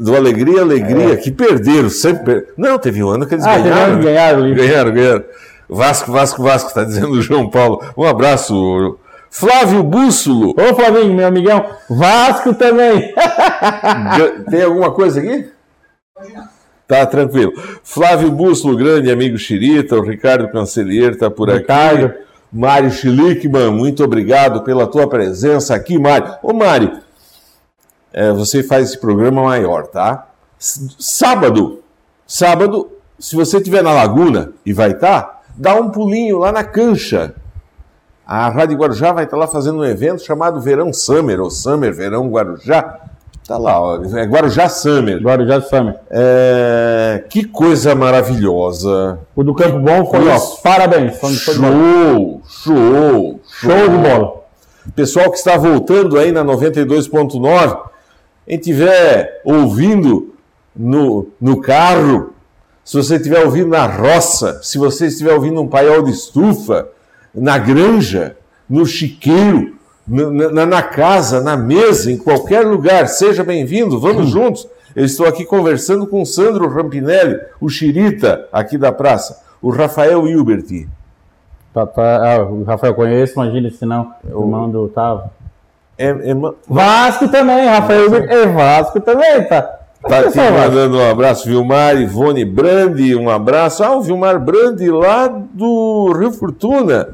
Do 0.00 0.16
Alegria, 0.16 0.60
Alegria, 0.62 1.16
que 1.18 1.30
perderam, 1.30 1.90
sempre 1.90 2.44
Não, 2.56 2.78
teve 2.78 3.02
um 3.02 3.10
ano 3.10 3.26
que 3.26 3.34
eles 3.34 3.44
É. 3.44 3.50
Ah, 3.50 3.58
ganharam. 3.58 3.96
né? 3.96 4.54
Ganharam, 4.54 4.92
ganharam. 4.92 5.24
Vasco, 5.68 6.12
Vasco, 6.12 6.42
Vasco, 6.42 6.68
está 6.68 6.84
dizendo 6.84 7.12
o 7.12 7.22
João 7.22 7.50
Paulo. 7.50 7.82
Um 7.96 8.04
abraço. 8.04 8.98
Flávio 9.30 9.82
Bússolo. 9.82 10.50
Ô, 10.50 10.74
Flavinho, 10.74 11.14
meu 11.14 11.26
amigão. 11.26 11.66
Vasco 11.90 12.54
também. 12.54 13.12
Tem 14.50 14.62
alguma 14.62 14.90
coisa 14.92 15.20
aqui? 15.20 15.50
Tá 16.86 17.04
tranquilo. 17.04 17.52
Flávio 17.82 18.30
Bússolo, 18.30 18.76
grande 18.76 19.10
amigo 19.10 19.36
Xirita, 19.36 19.96
o 19.96 20.02
Ricardo 20.02 20.48
Cancelheiro 20.48 21.14
está 21.14 21.30
por 21.30 21.48
Ricardo. 21.48 22.06
aqui. 22.06 22.26
Mário 22.52 22.90
Schlickman, 22.90 23.70
muito 23.70 24.04
obrigado 24.04 24.62
pela 24.62 24.86
tua 24.86 25.08
presença 25.08 25.74
aqui, 25.74 25.98
Mário. 25.98 26.36
Ô, 26.42 26.52
Mário, 26.52 27.00
é, 28.12 28.32
você 28.32 28.62
faz 28.62 28.88
esse 28.88 28.98
programa 28.98 29.42
maior, 29.42 29.88
tá? 29.88 30.28
Sábado, 30.58 31.82
sábado, 32.26 32.90
se 33.18 33.36
você 33.36 33.58
estiver 33.58 33.82
na 33.82 33.92
Laguna 33.92 34.52
e 34.64 34.72
vai 34.72 34.92
estar, 34.92 35.22
tá, 35.22 35.35
dá 35.56 35.74
um 35.74 35.90
pulinho 35.90 36.38
lá 36.38 36.52
na 36.52 36.64
cancha. 36.64 37.34
A 38.26 38.48
Rádio 38.48 38.76
Guarujá 38.76 39.12
vai 39.12 39.24
estar 39.24 39.36
lá 39.36 39.46
fazendo 39.46 39.78
um 39.78 39.84
evento 39.84 40.24
chamado 40.24 40.60
Verão 40.60 40.92
Summer, 40.92 41.40
ou 41.40 41.50
Summer 41.50 41.94
Verão 41.94 42.28
Guarujá. 42.28 42.98
Tá 43.46 43.56
lá, 43.56 43.80
ó, 43.80 44.02
é 44.02 44.24
Guarujá 44.24 44.68
Summer. 44.68 45.22
Guarujá 45.22 45.60
Summer. 45.60 45.94
É, 46.10 47.22
que 47.30 47.44
coisa 47.44 47.94
maravilhosa. 47.94 49.20
O 49.36 49.44
do 49.44 49.54
Campo 49.54 49.78
Bom 49.78 50.04
foi, 50.06 50.28
ó, 50.28 50.38
parabéns. 50.62 51.16
Show, 51.18 51.30
show, 51.34 52.42
show, 52.44 53.40
show 53.44 53.88
de 53.88 53.96
bola. 53.98 54.46
Pessoal 54.96 55.30
que 55.30 55.38
está 55.38 55.56
voltando 55.56 56.18
aí 56.18 56.32
na 56.32 56.44
92.9, 56.44 57.78
quem 58.46 58.56
estiver 58.56 59.40
ouvindo 59.44 60.34
no, 60.74 61.28
no 61.40 61.60
carro, 61.60 62.34
se 62.86 62.96
você 62.96 63.16
estiver 63.16 63.44
ouvindo 63.44 63.70
na 63.70 63.84
roça, 63.84 64.60
se 64.62 64.78
você 64.78 65.08
estiver 65.08 65.34
ouvindo 65.34 65.60
um 65.60 65.66
paiol 65.66 66.04
de 66.04 66.12
estufa, 66.12 66.88
na 67.34 67.58
granja, 67.58 68.36
no 68.70 68.86
chiqueiro, 68.86 69.74
na, 70.06 70.64
na, 70.64 70.82
casa, 70.84 71.40
na 71.40 71.56
mesa, 71.56 72.12
em 72.12 72.16
qualquer 72.16 72.64
lugar. 72.64 73.08
Seja 73.08 73.42
bem-vindo, 73.42 73.98
vamos 73.98 74.28
juntos. 74.28 74.68
Eu 74.94 75.04
estou 75.04 75.26
aqui 75.26 75.44
conversando 75.44 76.06
com 76.06 76.22
o 76.22 76.24
Sandro 76.24 76.68
Rampinelli, 76.68 77.40
o 77.60 77.68
Xirita, 77.68 78.46
aqui 78.52 78.78
da 78.78 78.92
praça, 78.92 79.42
o 79.60 79.70
Rafael 79.70 80.28
Hilbert. 80.28 80.86
Tá, 81.74 81.86
tá, 81.86 82.36
ah, 82.36 82.44
o 82.44 82.62
Rafael 82.62 82.94
conheço, 82.94 83.32
imagina 83.32 83.68
se 83.68 83.84
não, 83.84 84.14
o 84.22 84.42
irmão 84.42 84.70
do 84.70 84.84
Otávio. 84.84 85.28
É, 85.98 86.06
é, 86.10 86.34
Vasco 86.68 87.26
também, 87.26 87.66
Rafael 87.66 88.04
Hilbert 88.04 88.30
é 88.30 88.46
Vasco 88.46 89.00
também, 89.00 89.42
tá? 89.42 89.85
Tá 90.08 90.20
aqui 90.20 90.38
mandando 90.38 90.98
um 90.98 91.10
abraço, 91.10 91.48
Vilmar, 91.48 92.00
Ivone 92.00 92.44
Brandi, 92.44 93.14
um 93.14 93.28
abraço. 93.28 93.82
Ah, 93.82 93.96
o 93.96 94.02
Vilmar 94.02 94.38
Brandi 94.38 94.88
lá 94.88 95.26
do 95.26 96.12
Rio 96.16 96.32
Fortuna. 96.32 97.08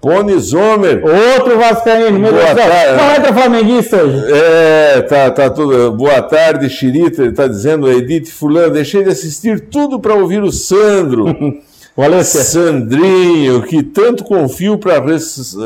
Pony 0.00 0.38
Zomer. 0.38 1.02
Outro 1.02 1.58
Vascaíno, 1.58 2.18
meu 2.18 2.30
Deus 2.30 2.50
do 2.50 2.56
céu. 2.56 2.96
Não 2.96 3.14
entra 3.14 3.32
flamenguista 3.32 3.96
hoje. 4.02 4.22
É, 4.32 5.00
tá, 5.00 5.30
tá 5.30 5.48
tudo. 5.48 5.92
Boa 5.92 6.20
tarde, 6.20 6.68
Xirita. 6.68 7.22
Ele 7.22 7.32
tá 7.32 7.46
dizendo, 7.46 7.90
Edith 7.90 8.30
Fulano, 8.30 8.74
deixei 8.74 9.02
de 9.02 9.08
assistir 9.08 9.60
tudo 9.60 9.98
para 9.98 10.14
ouvir 10.14 10.42
o 10.42 10.52
Sandro. 10.52 11.24
Valência. 11.96 12.42
Sandrinho, 12.42 13.62
que 13.62 13.82
tanto 13.82 14.24
confio 14.24 14.76
para 14.76 15.00
res, 15.00 15.56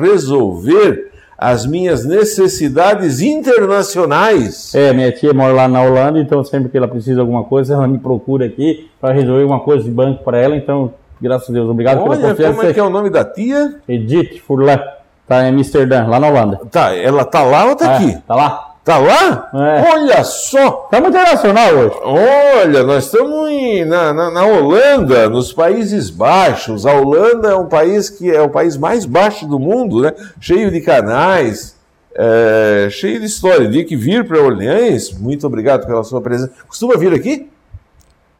resolver 0.00 1.10
as 1.38 1.64
minhas 1.64 2.04
necessidades 2.04 3.20
internacionais. 3.20 4.74
É, 4.74 4.92
minha 4.92 5.12
tia 5.12 5.32
mora 5.32 5.52
lá 5.52 5.68
na 5.68 5.80
Holanda, 5.80 6.18
então 6.18 6.42
sempre 6.42 6.68
que 6.68 6.76
ela 6.76 6.88
precisa 6.88 7.14
de 7.14 7.20
alguma 7.20 7.44
coisa, 7.44 7.74
ela 7.74 7.86
me 7.86 7.98
procura 7.98 8.46
aqui 8.46 8.90
para 9.00 9.14
resolver 9.14 9.44
uma 9.44 9.60
coisa 9.60 9.84
de 9.84 9.90
banco 9.90 10.24
para 10.24 10.38
ela, 10.38 10.56
então 10.56 10.92
Graças 11.20 11.50
a 11.50 11.52
Deus. 11.52 11.68
Obrigado 11.68 11.98
Olha, 11.98 12.16
pela 12.16 12.30
confiança. 12.30 12.54
como 12.54 12.68
é 12.68 12.72
que 12.72 12.80
é 12.80 12.82
o 12.82 12.90
nome 12.90 13.10
da 13.10 13.24
tia? 13.24 13.76
Edith 13.88 14.40
Furlan. 14.40 14.78
Tá 15.26 15.44
em 15.44 15.48
Amsterdã, 15.48 16.06
lá 16.06 16.18
na 16.18 16.28
Holanda. 16.28 16.60
Tá, 16.70 16.94
ela 16.94 17.24
tá 17.24 17.42
lá 17.42 17.66
ou 17.66 17.76
tá 17.76 17.92
é, 17.92 17.96
aqui? 17.96 18.18
Tá 18.26 18.34
lá. 18.34 18.67
Tá 18.88 18.96
lá? 18.96 19.50
É. 19.52 19.92
Olha 19.92 20.24
só! 20.24 20.84
Estamos 20.86 21.10
internacional 21.10 21.74
hoje. 21.74 21.94
Olha, 22.02 22.82
nós 22.84 23.04
estamos 23.04 23.50
na, 23.86 24.14
na, 24.14 24.30
na, 24.30 24.46
Holanda, 24.46 25.28
nos 25.28 25.52
Países 25.52 26.08
Baixos. 26.08 26.86
A 26.86 26.94
Holanda 26.94 27.50
é 27.50 27.54
um 27.54 27.66
país 27.66 28.08
que 28.08 28.30
é 28.30 28.40
o 28.40 28.48
país 28.48 28.78
mais 28.78 29.04
baixo 29.04 29.46
do 29.46 29.58
mundo, 29.58 30.00
né? 30.00 30.14
Cheio 30.40 30.70
de 30.70 30.80
canais, 30.80 31.76
é, 32.14 32.88
cheio 32.90 33.20
de 33.20 33.26
história. 33.26 33.68
De 33.68 33.84
que 33.84 33.94
vir 33.94 34.26
para 34.26 34.40
Orleans, 34.40 35.12
muito 35.12 35.46
obrigado 35.46 35.86
pela 35.86 36.02
sua 36.02 36.22
presença. 36.22 36.52
Costuma 36.66 36.96
vir 36.96 37.12
aqui? 37.12 37.46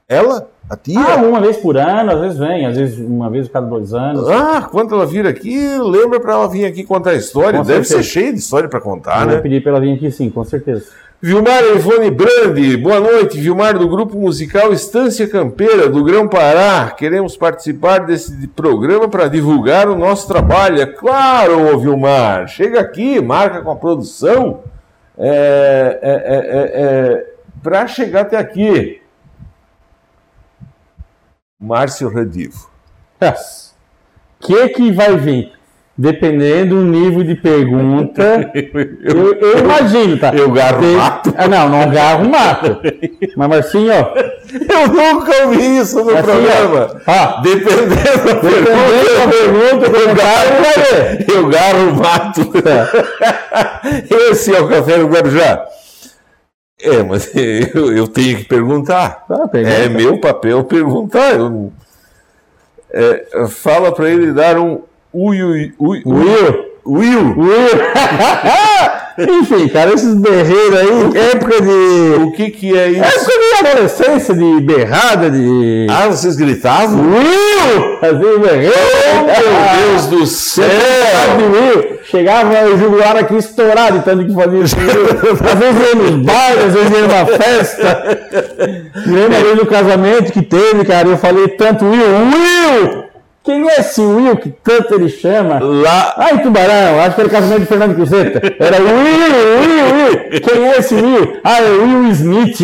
Ela? 0.08 0.48
A 0.70 0.74
tia? 0.74 0.98
Ah, 0.98 1.16
uma 1.16 1.38
vez 1.38 1.58
por 1.58 1.76
ano, 1.76 2.12
às 2.12 2.20
vezes 2.20 2.38
vem, 2.38 2.64
às 2.64 2.76
vezes 2.76 2.98
uma 2.98 3.28
vez 3.28 3.46
a 3.46 3.50
cada 3.50 3.66
dois 3.66 3.92
anos. 3.92 4.26
Ah, 4.26 4.66
quando 4.70 4.94
ela 4.94 5.04
vir 5.04 5.26
aqui, 5.26 5.58
lembra 5.78 6.18
para 6.18 6.32
ela 6.32 6.48
vir 6.48 6.64
aqui 6.64 6.82
contar 6.82 7.10
a 7.10 7.14
história. 7.14 7.58
Com 7.58 7.66
Deve 7.66 7.84
certeza. 7.84 8.02
ser 8.02 8.20
cheio 8.20 8.32
de 8.32 8.38
história 8.38 8.70
para 8.70 8.80
contar, 8.80 9.22
Eu 9.22 9.26
né? 9.26 9.36
Eu 9.36 9.42
pedir 9.42 9.62
para 9.62 9.72
ela 9.72 9.80
vir 9.80 9.94
aqui 9.94 10.10
sim, 10.10 10.30
com 10.30 10.42
certeza. 10.44 10.86
Vilmar 11.20 11.62
Ivone 11.62 12.10
Brandi, 12.10 12.76
boa 12.78 13.00
noite. 13.00 13.38
Vilmar, 13.38 13.76
do 13.76 13.86
grupo 13.86 14.16
musical 14.16 14.72
Estância 14.72 15.28
Campeira, 15.28 15.90
do 15.90 16.02
Grão 16.02 16.26
Pará. 16.26 16.90
Queremos 16.96 17.36
participar 17.36 18.06
desse 18.06 18.46
programa 18.48 19.08
para 19.08 19.28
divulgar 19.28 19.90
o 19.90 19.98
nosso 19.98 20.26
trabalho. 20.26 20.80
É 20.80 20.86
claro, 20.86 21.78
Vilmar. 21.78 22.48
Chega 22.48 22.80
aqui, 22.80 23.20
marca 23.20 23.60
com 23.60 23.70
a 23.70 23.76
produção 23.76 24.60
é, 25.18 25.98
é, 26.00 26.12
é, 26.12 26.82
é 26.82 27.26
para 27.62 27.86
chegar 27.86 28.22
até 28.22 28.38
aqui. 28.38 29.02
Márcio 31.60 32.08
Redivo. 32.08 32.70
O 33.20 34.46
que 34.46 34.68
que 34.68 34.92
vai 34.92 35.16
vir? 35.16 35.52
Dependendo 36.00 36.76
do 36.76 36.84
nível 36.84 37.24
de 37.24 37.34
pergunta, 37.34 38.52
eu, 38.54 39.34
eu, 39.34 39.58
imagino, 39.58 40.16
tá? 40.16 40.32
Eu 40.32 40.52
garro 40.52 40.80
Tem... 40.80 40.94
mato? 40.94 41.34
Ah, 41.36 41.48
não, 41.48 41.68
não 41.68 41.90
garro 41.90 42.28
mato. 42.28 42.78
Mas, 43.36 43.48
Marcinho, 43.48 43.90
ó. 43.92 44.14
Eu 44.14 44.86
nunca 44.86 45.44
ouvi 45.44 45.78
isso 45.78 45.98
no 45.98 46.12
Marcinho, 46.12 46.24
programa. 46.24 47.02
Ó, 47.04 47.40
dependendo 47.40 48.24
da 48.24 48.36
pergunta, 48.36 49.90
pergunta 49.90 49.98
eu, 49.98 50.14
garro, 50.14 51.34
eu 51.34 51.48
garro 51.48 51.96
mato. 51.96 52.44
Tá. 52.62 53.90
Esse 54.30 54.54
é 54.54 54.60
o 54.60 54.68
Café 54.68 54.98
do 54.98 55.08
Guarujá. 55.08 55.66
É, 56.80 57.02
mas 57.02 57.30
eu, 57.34 57.96
eu 57.96 58.08
tenho 58.08 58.38
que 58.38 58.44
perguntar. 58.44 59.24
Ah, 59.28 59.48
é 59.54 59.88
meu 59.88 60.20
papel 60.20 60.64
perguntar. 60.64 61.34
Eu, 61.34 61.72
é, 62.90 63.46
fala 63.48 63.92
para 63.92 64.08
ele 64.08 64.32
dar 64.32 64.58
um 64.58 64.82
ui, 65.12 65.42
ui, 65.42 65.74
ui, 65.78 66.02
Will. 66.04 66.68
Will. 66.86 67.36
Will. 67.36 67.78
Enfim, 69.18 69.66
cara, 69.68 69.92
esses 69.92 70.14
berreiros 70.14 70.78
aí, 70.78 71.18
época 71.32 71.60
de. 71.60 72.22
O 72.22 72.30
que 72.30 72.50
que 72.50 72.78
é 72.78 72.90
isso? 72.90 73.02
Época 73.02 73.32
de 73.32 73.66
adolescência, 73.66 74.34
de 74.34 74.60
berrada, 74.60 75.28
de. 75.28 75.88
Ah, 75.90 76.06
vocês 76.06 76.36
gritavam? 76.36 77.00
Will! 77.00 77.98
Fazia 78.00 78.38
berreiro. 78.38 78.74
Oh, 78.76 79.24
meu 79.26 79.92
Deus 79.92 80.06
do 80.06 80.26
céu! 80.26 80.66
Will. 81.50 81.98
Chegava 82.04 82.64
o 82.64 82.78
jugular 82.78 83.16
aqui 83.16 83.36
estourado, 83.36 84.02
tanto 84.02 84.24
que 84.24 84.34
fazia 84.34 84.60
isso. 84.60 84.76
às 85.44 85.58
vezes 85.58 85.88
ia 85.88 85.94
nos 85.96 86.24
bailes, 86.24 86.64
às 86.64 86.74
vezes 86.74 86.90
ia 86.90 87.02
numa 87.02 87.26
festa. 87.26 88.18
Me 89.04 89.14
lembro 89.14 89.36
ali 89.36 89.56
do 89.56 89.66
casamento 89.66 90.32
que 90.32 90.42
teve, 90.42 90.84
cara, 90.84 91.08
eu 91.08 91.18
falei 91.18 91.48
tanto 91.48 91.84
Will. 91.84 91.98
Will! 91.98 93.07
Quem 93.42 93.68
é 93.68 93.80
esse 93.80 94.00
Will 94.00 94.36
que 94.36 94.50
tanto 94.50 94.94
ele 94.94 95.08
chama? 95.08 95.58
Lá. 95.58 96.14
Ai, 96.16 96.42
Tubarão, 96.42 97.00
acho 97.00 97.14
que 97.14 97.20
era 97.20 97.28
o 97.28 97.32
casamento 97.32 97.60
de 97.60 97.66
Fernando 97.66 97.94
Cruzeta. 97.94 98.42
Era 98.58 98.76
Will, 98.78 98.88
Will, 98.92 99.94
Will. 99.94 100.40
Quem 100.42 100.66
é 100.66 100.78
esse 100.78 100.94
Will? 100.94 101.40
Ah, 101.42 101.62
é 101.62 101.70
Will 101.70 102.10
Smith. 102.10 102.60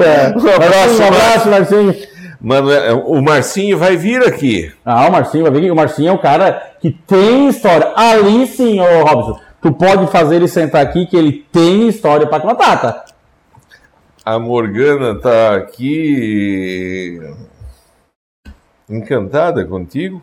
é. 0.00 0.34
Um 0.36 0.48
abraço, 0.48 1.02
um 1.02 1.06
abraço, 1.06 1.48
Marcinho. 1.48 1.94
Mano, 2.40 2.72
é, 2.72 2.92
o 2.92 3.20
Marcinho 3.20 3.76
vai 3.78 3.96
vir 3.96 4.22
aqui. 4.22 4.72
Ah, 4.84 5.08
o 5.08 5.12
Marcinho 5.12 5.44
vai 5.44 5.52
vir 5.52 5.58
aqui. 5.58 5.70
O 5.70 5.76
Marcinho 5.76 6.08
é 6.08 6.12
um 6.12 6.18
cara 6.18 6.62
que 6.80 6.90
tem 6.90 7.48
história. 7.48 7.92
Ali 7.96 8.46
sim, 8.46 8.80
ô 8.80 9.04
Robson, 9.04 9.38
tu 9.60 9.72
pode 9.72 10.06
fazer 10.08 10.36
ele 10.36 10.48
sentar 10.48 10.82
aqui 10.82 11.06
que 11.06 11.16
ele 11.16 11.44
tem 11.52 11.88
história 11.88 12.26
para 12.26 12.40
contar, 12.40 12.76
tá? 12.76 13.04
A 14.28 14.38
Morgana 14.38 15.12
está 15.12 15.56
aqui 15.56 17.18
encantada 18.86 19.64
contigo. 19.64 20.22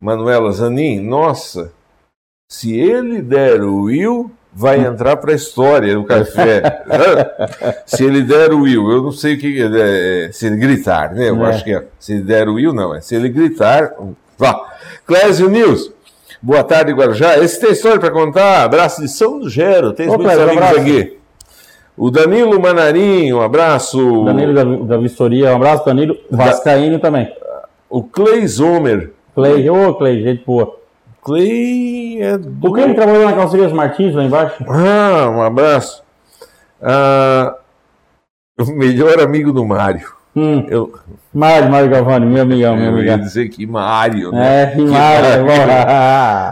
Manuela 0.00 0.50
Zanin, 0.50 0.98
nossa, 0.98 1.70
se 2.50 2.76
ele 2.76 3.22
der 3.22 3.62
o 3.62 3.82
Will, 3.82 4.28
vai 4.52 4.84
entrar 4.84 5.18
para 5.18 5.30
a 5.30 5.36
história 5.36 5.94
do 5.94 6.02
café. 6.02 6.84
se 7.86 8.04
ele 8.04 8.22
der 8.22 8.52
o 8.52 8.62
Will, 8.62 8.90
eu 8.90 9.04
não 9.04 9.12
sei 9.12 9.34
o 9.34 9.38
que 9.38 9.62
é, 9.62 10.26
é, 10.26 10.32
se 10.32 10.48
ele 10.48 10.56
gritar, 10.56 11.14
né? 11.14 11.28
Eu 11.28 11.46
é. 11.46 11.48
acho 11.50 11.62
que 11.62 11.72
é. 11.72 11.84
Se 11.96 12.14
ele 12.14 12.22
der 12.22 12.48
o 12.48 12.54
Will, 12.54 12.74
não, 12.74 12.92
é 12.92 13.00
se 13.00 13.14
ele 13.14 13.28
gritar. 13.28 13.94
Vá. 14.36 14.68
Clésio 15.06 15.48
News. 15.48 15.92
Boa 16.42 16.64
tarde, 16.64 16.92
Guarujá. 16.92 17.38
Esse 17.38 17.60
tem 17.60 17.70
história 17.70 18.00
para 18.00 18.10
contar. 18.10 18.64
Abraço 18.64 19.00
de 19.00 19.08
São 19.08 19.48
Gero. 19.48 19.92
Tem 19.92 20.08
muitos 20.08 20.26
amigos 20.26 20.76
aqui. 20.76 21.18
O 21.98 22.12
Danilo 22.12 22.60
Manarim, 22.60 23.32
um 23.32 23.40
abraço. 23.40 24.24
Danilo 24.24 24.54
da, 24.54 24.64
da 24.64 24.96
Vistoria, 24.98 25.52
um 25.52 25.56
abraço, 25.56 25.84
Danilo. 25.84 26.16
Vascaíno 26.30 27.00
também. 27.00 27.28
O 27.90 28.04
Clay 28.04 28.46
Zomer. 28.46 29.12
Clay, 29.34 29.68
ô 29.68 29.94
Clay, 29.94 30.22
gente 30.22 30.44
boa. 30.44 30.76
Clay 31.20 32.22
é 32.22 32.38
do... 32.38 32.68
O 32.68 32.72
Clay 32.72 32.94
trabalhou 32.94 33.24
na 33.24 33.32
Calçarias 33.32 33.72
Martins 33.72 34.14
lá 34.14 34.22
embaixo? 34.22 34.64
Ah, 34.68 35.28
um 35.28 35.42
abraço. 35.42 36.04
Ah, 36.80 37.56
o 38.56 38.66
melhor 38.66 39.20
amigo 39.20 39.52
do 39.52 39.64
Mário. 39.64 40.06
Hum. 40.36 40.66
Eu, 40.68 40.92
Mário, 41.34 41.68
Mário 41.68 41.90
Galvani, 41.90 42.26
meu 42.26 42.42
amigão, 42.42 42.76
meu 42.76 42.98
eu 42.98 43.04
ia 43.04 43.18
dizer 43.18 43.48
que 43.48 43.66
Mário, 43.66 44.30
né? 44.30 44.62
É, 44.62 44.66
que 44.66 44.82
Mário. 44.82 45.46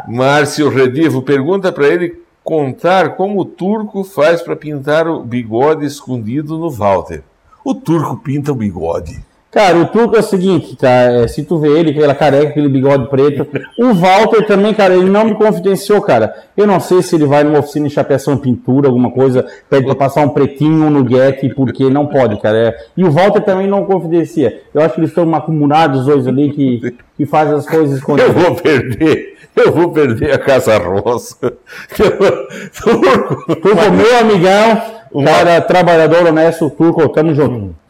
Márcio 0.12 0.68
Redivo 0.68 1.22
pergunta 1.22 1.70
para 1.70 1.86
ele 1.86 2.25
contar 2.46 3.16
como 3.16 3.40
o 3.40 3.44
turco 3.44 4.04
faz 4.04 4.40
para 4.40 4.54
pintar 4.54 5.08
o 5.08 5.20
bigode 5.20 5.84
escondido 5.84 6.56
no 6.56 6.70
Walter. 6.70 7.24
O 7.64 7.74
turco 7.74 8.18
pinta 8.18 8.52
o 8.52 8.54
bigode. 8.54 9.25
Cara, 9.56 9.78
o 9.78 9.86
Turco 9.86 10.14
é 10.14 10.18
o 10.18 10.22
seguinte, 10.22 10.76
cara, 10.76 11.22
é, 11.22 11.28
se 11.28 11.42
tu 11.42 11.56
vê 11.56 11.70
ele, 11.70 11.90
aquela 11.90 12.14
careca, 12.14 12.50
aquele 12.50 12.68
bigode 12.68 13.08
preto, 13.08 13.46
o 13.78 13.94
Walter 13.94 14.46
também, 14.46 14.74
cara, 14.74 14.94
ele 14.94 15.08
não 15.08 15.24
me 15.24 15.34
confidenciou, 15.34 16.02
cara. 16.02 16.34
Eu 16.54 16.66
não 16.66 16.78
sei 16.78 17.00
se 17.00 17.14
ele 17.16 17.24
vai 17.24 17.42
numa 17.42 17.60
oficina 17.60 17.88
de 17.88 17.94
chapeação 17.94 18.36
pintura, 18.36 18.86
alguma 18.86 19.10
coisa, 19.10 19.46
pede 19.70 19.86
pra 19.86 19.94
passar 19.94 20.20
um 20.20 20.28
pretinho 20.28 20.90
no 20.90 21.02
guete, 21.02 21.48
porque 21.48 21.88
não 21.88 22.06
pode, 22.06 22.38
cara. 22.38 22.58
É, 22.58 22.76
e 22.98 23.02
o 23.02 23.10
Walter 23.10 23.40
também 23.40 23.66
não 23.66 23.86
confidencia. 23.86 24.60
Eu 24.74 24.82
acho 24.82 24.92
que 24.92 25.00
eles 25.00 25.08
estão 25.08 25.34
acumulados, 25.34 26.00
os 26.00 26.06
dois 26.06 26.28
ali, 26.28 26.50
que, 26.50 26.94
que 27.16 27.24
fazem 27.24 27.54
as 27.54 27.66
coisas 27.66 27.92
Eu 27.92 27.96
escondidas. 27.96 28.34
vou 28.34 28.56
perder, 28.56 29.36
eu 29.56 29.72
vou 29.72 29.90
perder 29.90 30.34
a 30.34 30.38
Casa 30.38 30.76
Roça. 30.76 31.54
Turco. 31.96 33.54
Turco, 33.56 33.90
meu 33.90 34.18
amigão, 34.20 34.82
cara, 35.24 35.62
trabalhador 35.62 36.26
honesto, 36.26 36.68
Turco, 36.68 37.08
tamo 37.08 37.34
junto. 37.34 37.85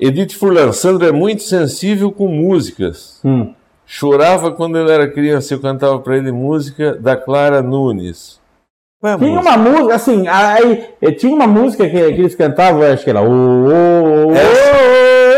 Edith 0.00 0.34
Furlan, 0.34 0.72
Sandro 0.72 1.06
é 1.06 1.12
muito 1.12 1.42
sensível 1.42 2.10
com 2.10 2.26
músicas. 2.26 3.20
Hum. 3.24 3.52
Chorava 3.84 4.52
quando 4.52 4.78
ele 4.78 4.90
era 4.90 5.10
criança, 5.10 5.52
eu 5.52 5.60
cantava 5.60 5.98
para 5.98 6.16
ele 6.16 6.32
música 6.32 6.94
da 6.94 7.16
Clara 7.16 7.60
Nunes. 7.60 8.40
É 9.02 9.16
Tinha 9.16 9.30
música? 9.40 9.56
uma 9.56 9.56
música, 9.56 9.94
assim, 9.94 10.28
aí, 10.28 10.84
eh, 11.00 11.12
tinha 11.12 11.34
uma 11.34 11.46
música 11.46 11.84
que, 11.88 11.90
que 12.12 12.20
eles 12.20 12.34
cantavam, 12.34 12.82
acho 12.82 13.02
que 13.02 13.10
era. 13.10 13.20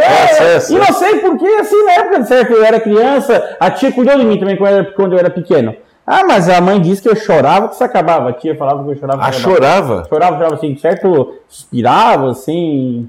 É, 0.04 0.56
essa. 0.56 0.72
E 0.74 0.78
não 0.78 0.92
sei 0.92 1.18
porquê, 1.20 1.46
assim, 1.60 1.84
na 1.84 1.92
época 1.92 2.24
certo, 2.24 2.52
eu 2.52 2.64
era 2.64 2.80
criança, 2.80 3.56
a 3.58 3.70
tia 3.70 3.92
cuidou 3.92 4.18
de 4.18 4.24
mim 4.24 4.38
também 4.38 4.56
quando 4.56 4.70
eu 4.72 4.76
era, 4.78 4.92
quando 4.92 5.12
eu 5.12 5.18
era 5.18 5.30
pequeno. 5.30 5.74
Ah, 6.04 6.24
mas 6.24 6.48
a 6.48 6.60
mãe 6.60 6.80
disse 6.80 7.00
que 7.00 7.08
eu 7.08 7.14
chorava 7.14 7.68
que 7.68 7.74
isso 7.74 7.84
acabava. 7.84 8.30
A 8.30 8.32
tia 8.32 8.56
falava 8.56 8.82
que 8.84 8.90
eu 8.90 8.96
chorava 8.96 9.22
que 9.22 9.28
Ah, 9.28 9.32
chorava? 9.32 10.04
Chorava, 10.08 10.36
chorava 10.36 10.54
assim, 10.54 10.76
certo? 10.76 11.34
Suspirava, 11.48 12.30
assim. 12.32 13.08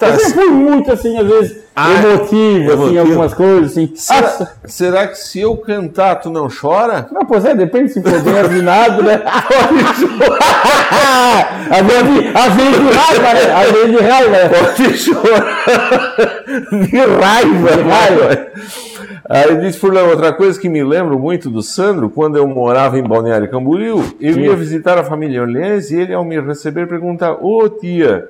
Tá, 0.00 0.08
eu 0.08 0.18
fui 0.30 0.46
muito, 0.48 0.90
assim, 0.90 1.18
às 1.18 1.26
vezes, 1.26 1.58
Ah, 1.76 1.90
emotivo, 1.92 2.72
assim, 2.72 2.74
emotivo. 2.96 3.00
algumas 3.00 3.34
coisas, 3.34 3.72
assim. 3.72 3.92
Será, 3.94 4.20
Nossa, 4.22 4.52
será 4.64 5.06
que 5.08 5.18
se 5.18 5.40
eu 5.40 5.54
cantar, 5.58 6.14
tu 6.16 6.30
não 6.30 6.48
chora? 6.48 7.06
não, 7.12 7.26
pois 7.26 7.44
é, 7.44 7.54
depende 7.54 7.92
se 7.92 8.02
for 8.02 8.18
bem 8.22 8.38
afinado, 8.38 9.02
né? 9.02 9.22
Às 11.70 11.86
vezes, 11.86 12.34
às 12.34 12.54
vezes 12.54 12.80
de 12.80 12.90
raiva, 12.96 13.34
né? 13.34 13.52
Às 13.54 13.70
vezes 13.72 13.90
de 13.90 13.98
raiva, 14.02 14.30
né? 14.30 14.48
Pode 14.48 14.98
chorar 14.98 15.64
de 16.70 16.96
raiva. 16.96 17.70
De 17.76 17.82
raiva. 17.88 18.46
Aí 19.28 19.56
disse 19.60 19.78
Furlan, 19.78 20.02
outra 20.04 20.32
coisa 20.32 20.58
que 20.58 20.68
me 20.68 20.82
lembro 20.82 21.18
muito 21.18 21.48
do 21.48 21.62
Sandro, 21.62 22.10
quando 22.10 22.36
eu 22.36 22.46
morava 22.48 22.98
em 22.98 23.02
Balneário 23.02 23.48
Camboriú, 23.48 24.02
eu 24.20 24.38
ia 24.40 24.56
visitar 24.56 24.98
a 24.98 25.04
família 25.04 25.42
Orleans 25.42 25.90
e 25.90 26.00
ele, 26.00 26.12
ao 26.12 26.24
me 26.24 26.40
receber, 26.40 26.88
pergunta: 26.88 27.32
Ô 27.40 27.68
tia, 27.68 28.28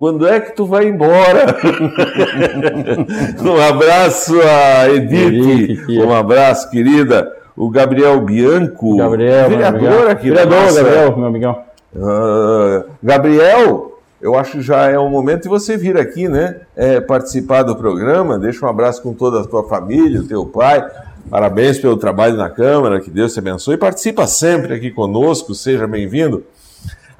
quando 0.00 0.26
é 0.26 0.40
que 0.40 0.56
tu 0.56 0.64
vai 0.64 0.88
embora? 0.88 1.44
um 3.44 3.60
abraço 3.60 4.34
a 4.40 4.88
Edith, 4.88 5.72
Edith, 5.86 6.02
um 6.02 6.10
abraço, 6.14 6.70
querida. 6.70 7.30
O 7.54 7.68
Gabriel 7.68 8.18
Bianco, 8.22 8.96
Gabriel, 8.96 9.50
vereador 9.50 10.10
aqui 10.10 10.30
da 10.30 10.36
Vereador, 10.44 10.62
nossa- 10.62 10.82
Gabriel, 10.82 11.16
meu 11.18 11.26
amigão. 11.26 11.58
ah, 12.02 12.84
Gabriel, 13.02 13.98
eu 14.22 14.34
acho 14.38 14.52
que 14.52 14.62
já 14.62 14.86
é 14.86 14.98
o 14.98 15.10
momento 15.10 15.42
de 15.42 15.48
você 15.50 15.76
vir 15.76 15.98
aqui, 15.98 16.28
né? 16.28 16.56
É, 16.74 16.98
participar 16.98 17.62
do 17.62 17.76
programa. 17.76 18.38
Deixa 18.38 18.64
um 18.64 18.70
abraço 18.70 19.02
com 19.02 19.12
toda 19.12 19.40
a 19.40 19.44
tua 19.44 19.64
família, 19.68 20.24
teu 20.26 20.46
pai. 20.46 20.82
Parabéns 21.28 21.78
pelo 21.78 21.98
trabalho 21.98 22.36
na 22.38 22.48
Câmara, 22.48 23.00
que 23.00 23.10
Deus 23.10 23.34
te 23.34 23.38
abençoe. 23.38 23.76
Participa 23.76 24.26
sempre 24.26 24.72
aqui 24.72 24.90
conosco, 24.90 25.54
seja 25.54 25.86
bem-vindo. 25.86 26.42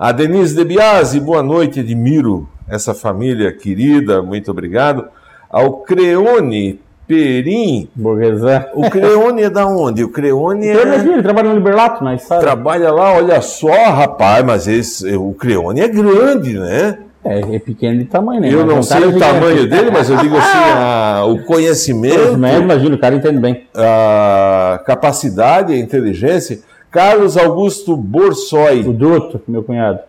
A 0.01 0.12
Denise 0.12 0.55
De 0.57 0.64
Biasi, 0.64 1.20
boa 1.20 1.42
noite, 1.42 1.80
admiro 1.80 2.48
essa 2.66 2.94
família 2.94 3.53
querida, 3.53 4.22
muito 4.22 4.51
obrigado. 4.51 5.05
Ao 5.51 5.78
Creone 5.82 6.80
Perim, 7.07 7.86
Burguesã. 7.94 8.64
o 8.74 8.88
Creone 8.88 9.42
é 9.42 9.51
da 9.51 9.66
onde? 9.66 10.03
O 10.03 10.09
Creone 10.09 10.68
é... 10.68 10.82
imagina, 10.84 11.12
ele 11.14 11.22
trabalha 11.22 11.48
no 11.51 11.57
Liberlato, 11.57 12.03
na 12.03 12.14
estrada. 12.14 12.40
Trabalha 12.42 12.90
lá, 12.90 13.12
olha 13.14 13.42
só, 13.42 13.90
rapaz, 13.90 14.42
mas 14.42 14.66
esse, 14.66 15.14
o 15.14 15.34
Creone 15.34 15.80
é 15.82 15.88
grande, 15.88 16.59
né? 16.59 16.96
É, 17.22 17.57
é 17.57 17.59
pequeno 17.59 17.98
de 17.98 18.07
tamanho, 18.07 18.40
né? 18.40 18.48
Eu 18.51 18.64
Mas 18.64 18.74
não 18.74 18.82
sei 18.82 19.01
o 19.01 19.12
gigante. 19.12 19.18
tamanho 19.18 19.68
dele, 19.68 19.90
mas 19.90 20.09
eu 20.09 20.16
digo 20.16 20.34
assim, 20.38 20.57
a- 20.57 21.24
o 21.26 21.34
Mas 21.36 21.44
conhecimento, 21.44 22.32
imagina, 22.32 22.94
o 22.94 22.98
cara 22.98 23.14
entende 23.16 23.38
bem. 23.38 23.66
a 23.76 24.80
capacidade, 24.86 25.74
a 25.74 25.76
inteligência. 25.76 26.61
Carlos 26.91 27.36
Augusto 27.36 27.93
O 27.95 27.97
Borsoi, 27.97 28.82
Duto, 28.82 29.41
meu 29.47 29.62
cunhado. 29.62 30.01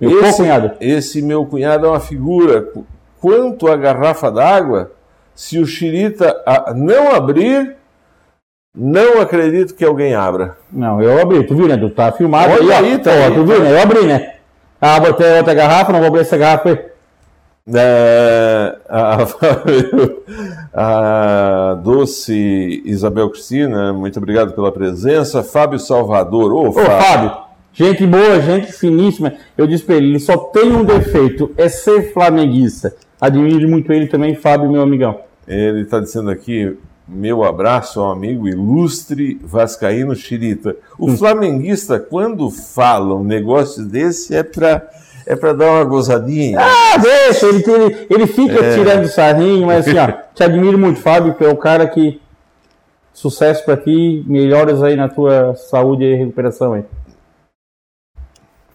Meu 0.00 0.20
esse, 0.20 0.30
co-cunhado. 0.38 0.70
esse 0.80 1.22
meu 1.22 1.44
cunhado 1.46 1.86
é 1.86 1.88
uma 1.88 2.00
figura. 2.00 2.62
Qu- 2.62 2.84
Quanto 3.20 3.68
à 3.68 3.76
garrafa 3.76 4.30
d'água, 4.32 4.90
se 5.34 5.58
o 5.58 5.64
xirita 5.66 6.42
a- 6.44 6.74
não 6.74 7.14
abrir, 7.14 7.76
não 8.76 9.20
acredito 9.20 9.74
que 9.74 9.84
alguém 9.84 10.14
abra. 10.14 10.56
Não, 10.72 11.00
eu 11.00 11.20
abri, 11.22 11.44
tu 11.46 11.54
viu, 11.54 11.68
né? 11.68 11.76
Tu 11.76 11.88
tá 11.90 12.10
filmado 12.10 12.52
Olha 12.52 12.74
ó. 12.74 12.78
aí, 12.78 12.98
tá 12.98 13.10
Ó, 13.10 13.14
aí, 13.14 13.34
Tu 13.34 13.46
tá. 13.46 13.52
viu, 13.52 13.60
né? 13.62 13.72
Eu 13.72 13.80
abri, 13.82 14.06
né? 14.06 14.34
Ah, 14.80 14.98
botei 14.98 15.36
outra 15.38 15.54
garrafa, 15.54 15.92
não 15.92 16.00
vou 16.00 16.08
abrir 16.08 16.22
essa 16.22 16.36
garrafa 16.36 16.70
aí. 16.70 16.78
É, 17.74 18.76
a, 18.88 19.18
a 21.72 21.74
doce 21.74 22.82
Isabel 22.84 23.30
Cristina, 23.30 23.92
muito 23.92 24.18
obrigado 24.18 24.52
pela 24.52 24.72
presença. 24.72 25.42
Fábio 25.42 25.78
Salvador, 25.78 26.52
ô 26.52 26.68
Ô, 26.68 26.72
Fábio. 26.72 26.90
Fábio, 26.90 27.32
gente 27.72 28.06
boa, 28.06 28.40
gente 28.40 28.72
finíssima. 28.72 29.34
Eu 29.56 29.66
disse 29.66 29.84
pra 29.84 29.94
ele, 29.94 30.08
ele 30.08 30.18
só 30.20 30.36
tem 30.36 30.72
um 30.72 30.84
defeito, 30.84 31.52
é 31.56 31.68
ser 31.68 32.12
flamenguista. 32.12 32.94
Admiro 33.20 33.68
muito 33.68 33.92
ele 33.92 34.08
também, 34.08 34.34
Fábio, 34.34 34.70
meu 34.70 34.82
amigão. 34.82 35.20
Ele 35.46 35.82
está 35.82 36.00
dizendo 36.00 36.30
aqui, 36.30 36.76
meu 37.06 37.44
abraço 37.44 38.00
ao 38.00 38.10
amigo 38.10 38.48
ilustre 38.48 39.38
Vascaíno 39.42 40.16
Chirita. 40.16 40.74
O 40.98 41.10
Hum. 41.10 41.16
flamenguista, 41.16 42.00
quando 42.00 42.50
fala 42.50 43.14
um 43.14 43.22
negócio 43.24 43.84
desse, 43.84 44.34
é 44.34 44.42
para 44.42 44.88
é 45.26 45.36
pra 45.36 45.52
dar 45.52 45.70
uma 45.70 45.84
gozadinha. 45.84 46.58
Ah, 46.60 46.98
deixa, 46.98 47.46
ele, 47.46 47.62
ele, 47.70 48.06
ele 48.10 48.26
fica 48.26 48.64
É. 48.64 48.74
tirando 48.76 49.06
sarrinho, 49.08 49.66
mas 49.66 49.86
assim, 49.86 49.98
ó, 49.98 50.12
te 50.34 50.42
admiro 50.42 50.78
muito, 50.78 51.00
Fábio, 51.00 51.34
que 51.34 51.44
é 51.44 51.48
o 51.48 51.56
cara 51.56 51.86
que. 51.86 52.20
Sucesso 53.14 53.62
pra 53.64 53.76
ti, 53.76 54.24
melhoras 54.26 54.82
aí 54.82 54.96
na 54.96 55.06
tua 55.08 55.54
saúde 55.54 56.02
e 56.04 56.14
recuperação 56.14 56.72
aí. 56.72 56.84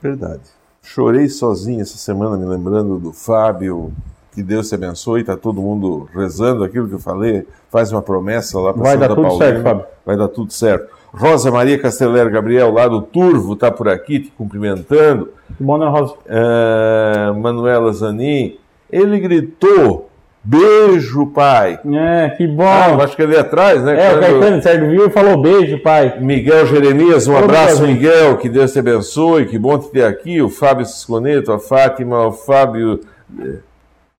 Verdade. 0.01 0.41
Chorei 0.83 1.27
sozinho 1.27 1.81
essa 1.81 1.97
semana, 1.97 2.37
me 2.37 2.45
lembrando 2.45 2.97
do 2.99 3.11
Fábio. 3.11 3.91
Que 4.31 4.43
Deus 4.43 4.69
te 4.69 4.75
abençoe. 4.75 5.21
Está 5.21 5.35
todo 5.35 5.59
mundo 5.61 6.07
rezando 6.13 6.63
aquilo 6.63 6.87
que 6.87 6.93
eu 6.93 6.99
falei. 6.99 7.47
Faz 7.71 7.91
uma 7.91 8.03
promessa 8.03 8.59
lá 8.59 8.71
para 8.71 8.83
Vai 8.83 8.93
Santa 8.93 9.07
dar 9.07 9.15
tudo 9.15 9.21
Paulina. 9.27 9.45
certo, 9.45 9.63
Fábio. 9.63 9.85
Vai 10.05 10.17
dar 10.17 10.27
tudo 10.27 10.53
certo. 10.53 10.96
Rosa 11.17 11.51
Maria 11.51 11.77
Casteller 11.79 12.29
Gabriel, 12.31 12.71
lá 12.71 12.87
do 12.87 13.01
Turvo, 13.01 13.53
está 13.53 13.71
por 13.71 13.89
aqui 13.89 14.19
te 14.19 14.31
cumprimentando. 14.37 15.29
Que 15.57 15.63
bom, 15.63 15.77
né, 15.77 15.87
Rosa? 15.87 16.13
Ah, 16.29 17.33
Manuela 17.35 17.91
Zanin, 17.93 18.55
ele 18.91 19.19
gritou: 19.19 20.09
Beijo, 20.43 21.27
pai. 21.27 21.79
É, 21.93 22.29
que 22.29 22.47
bom. 22.47 22.63
Ah, 22.63 23.03
acho 23.03 23.15
que 23.15 23.21
ali 23.23 23.35
atrás, 23.35 23.83
né? 23.83 23.99
é, 23.99 24.15
o 24.15 24.19
Caetano 24.19 24.61
Sérgio 24.61 24.89
viu 24.89 25.07
e 25.07 25.09
falou 25.09 25.41
beijo, 25.41 25.79
pai. 25.79 26.19
Miguel 26.21 26.65
Jeremias, 26.67 27.27
um 27.27 27.33
Ô, 27.33 27.37
abraço, 27.37 27.81
Miguelzinho. 27.81 27.93
Miguel, 27.93 28.37
que 28.37 28.47
Deus 28.49 28.71
te 28.71 28.79
abençoe, 28.79 29.45
que 29.45 29.57
bom 29.57 29.77
te 29.77 29.89
ter 29.89 30.03
aqui. 30.05 30.41
O 30.41 30.49
Fábio 30.49 30.85
Cisconeto, 30.85 31.51
a 31.51 31.59
Fátima, 31.59 32.25
o 32.27 32.31
Fábio. 32.31 33.01
eh, 33.39 33.57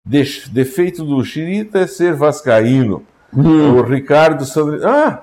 de- 0.06 0.50
defeito 0.52 1.04
do 1.04 1.24
Chirita 1.24 1.80
é 1.80 1.88
ser 1.88 2.14
vascaíno. 2.14 3.04
Hum. 3.36 3.78
O 3.78 3.82
Ricardo 3.84 4.46
Sandri... 4.46 4.80
Ah! 4.84 5.22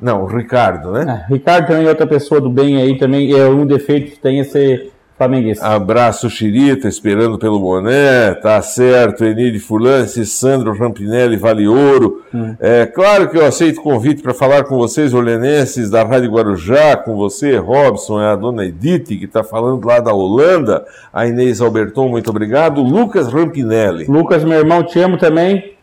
Não, 0.00 0.24
o 0.24 0.26
Ricardo, 0.26 0.92
né? 0.92 1.04
Ah, 1.08 1.32
Ricardo 1.32 1.68
também 1.68 1.86
é 1.86 1.88
outra 1.88 2.06
pessoa 2.06 2.40
do 2.40 2.50
bem 2.50 2.76
aí 2.76 2.98
também. 2.98 3.32
É 3.32 3.48
um 3.48 3.66
defeito 3.66 4.12
que 4.12 4.18
tem 4.18 4.40
é 4.40 4.44
ser 4.44 4.92
flamenguista. 5.16 5.66
Abraço, 5.66 6.28
Chirita, 6.28 6.86
esperando 6.86 7.38
pelo 7.38 7.58
boné, 7.58 8.34
tá 8.34 8.60
certo. 8.60 9.24
Enide 9.24 9.58
Furlance, 9.58 10.24
Sandro 10.26 10.76
Rampinelli, 10.76 11.36
Vale 11.36 11.66
Ouro. 11.66 12.22
Hum. 12.34 12.54
É 12.60 12.84
claro 12.84 13.28
que 13.28 13.38
eu 13.38 13.46
aceito 13.46 13.78
o 13.78 13.82
convite 13.82 14.22
para 14.22 14.34
falar 14.34 14.64
com 14.64 14.76
vocês, 14.76 15.14
orlenenses 15.14 15.90
da 15.90 16.04
Rádio 16.04 16.30
Guarujá, 16.30 16.96
com 16.96 17.16
você, 17.16 17.56
Robson, 17.56 18.20
é 18.20 18.26
a 18.26 18.36
dona 18.36 18.66
Edith, 18.66 19.06
que 19.06 19.24
está 19.24 19.42
falando 19.42 19.86
lá 19.86 20.00
da 20.00 20.12
Holanda. 20.12 20.84
A 21.12 21.26
Inês 21.26 21.60
Alberton, 21.60 22.08
muito 22.08 22.28
obrigado. 22.28 22.82
Lucas 22.82 23.32
Rampinelli. 23.32 24.04
Lucas, 24.04 24.44
meu 24.44 24.58
irmão, 24.58 24.82
te 24.82 25.00
amo 25.00 25.16
também. 25.16 25.75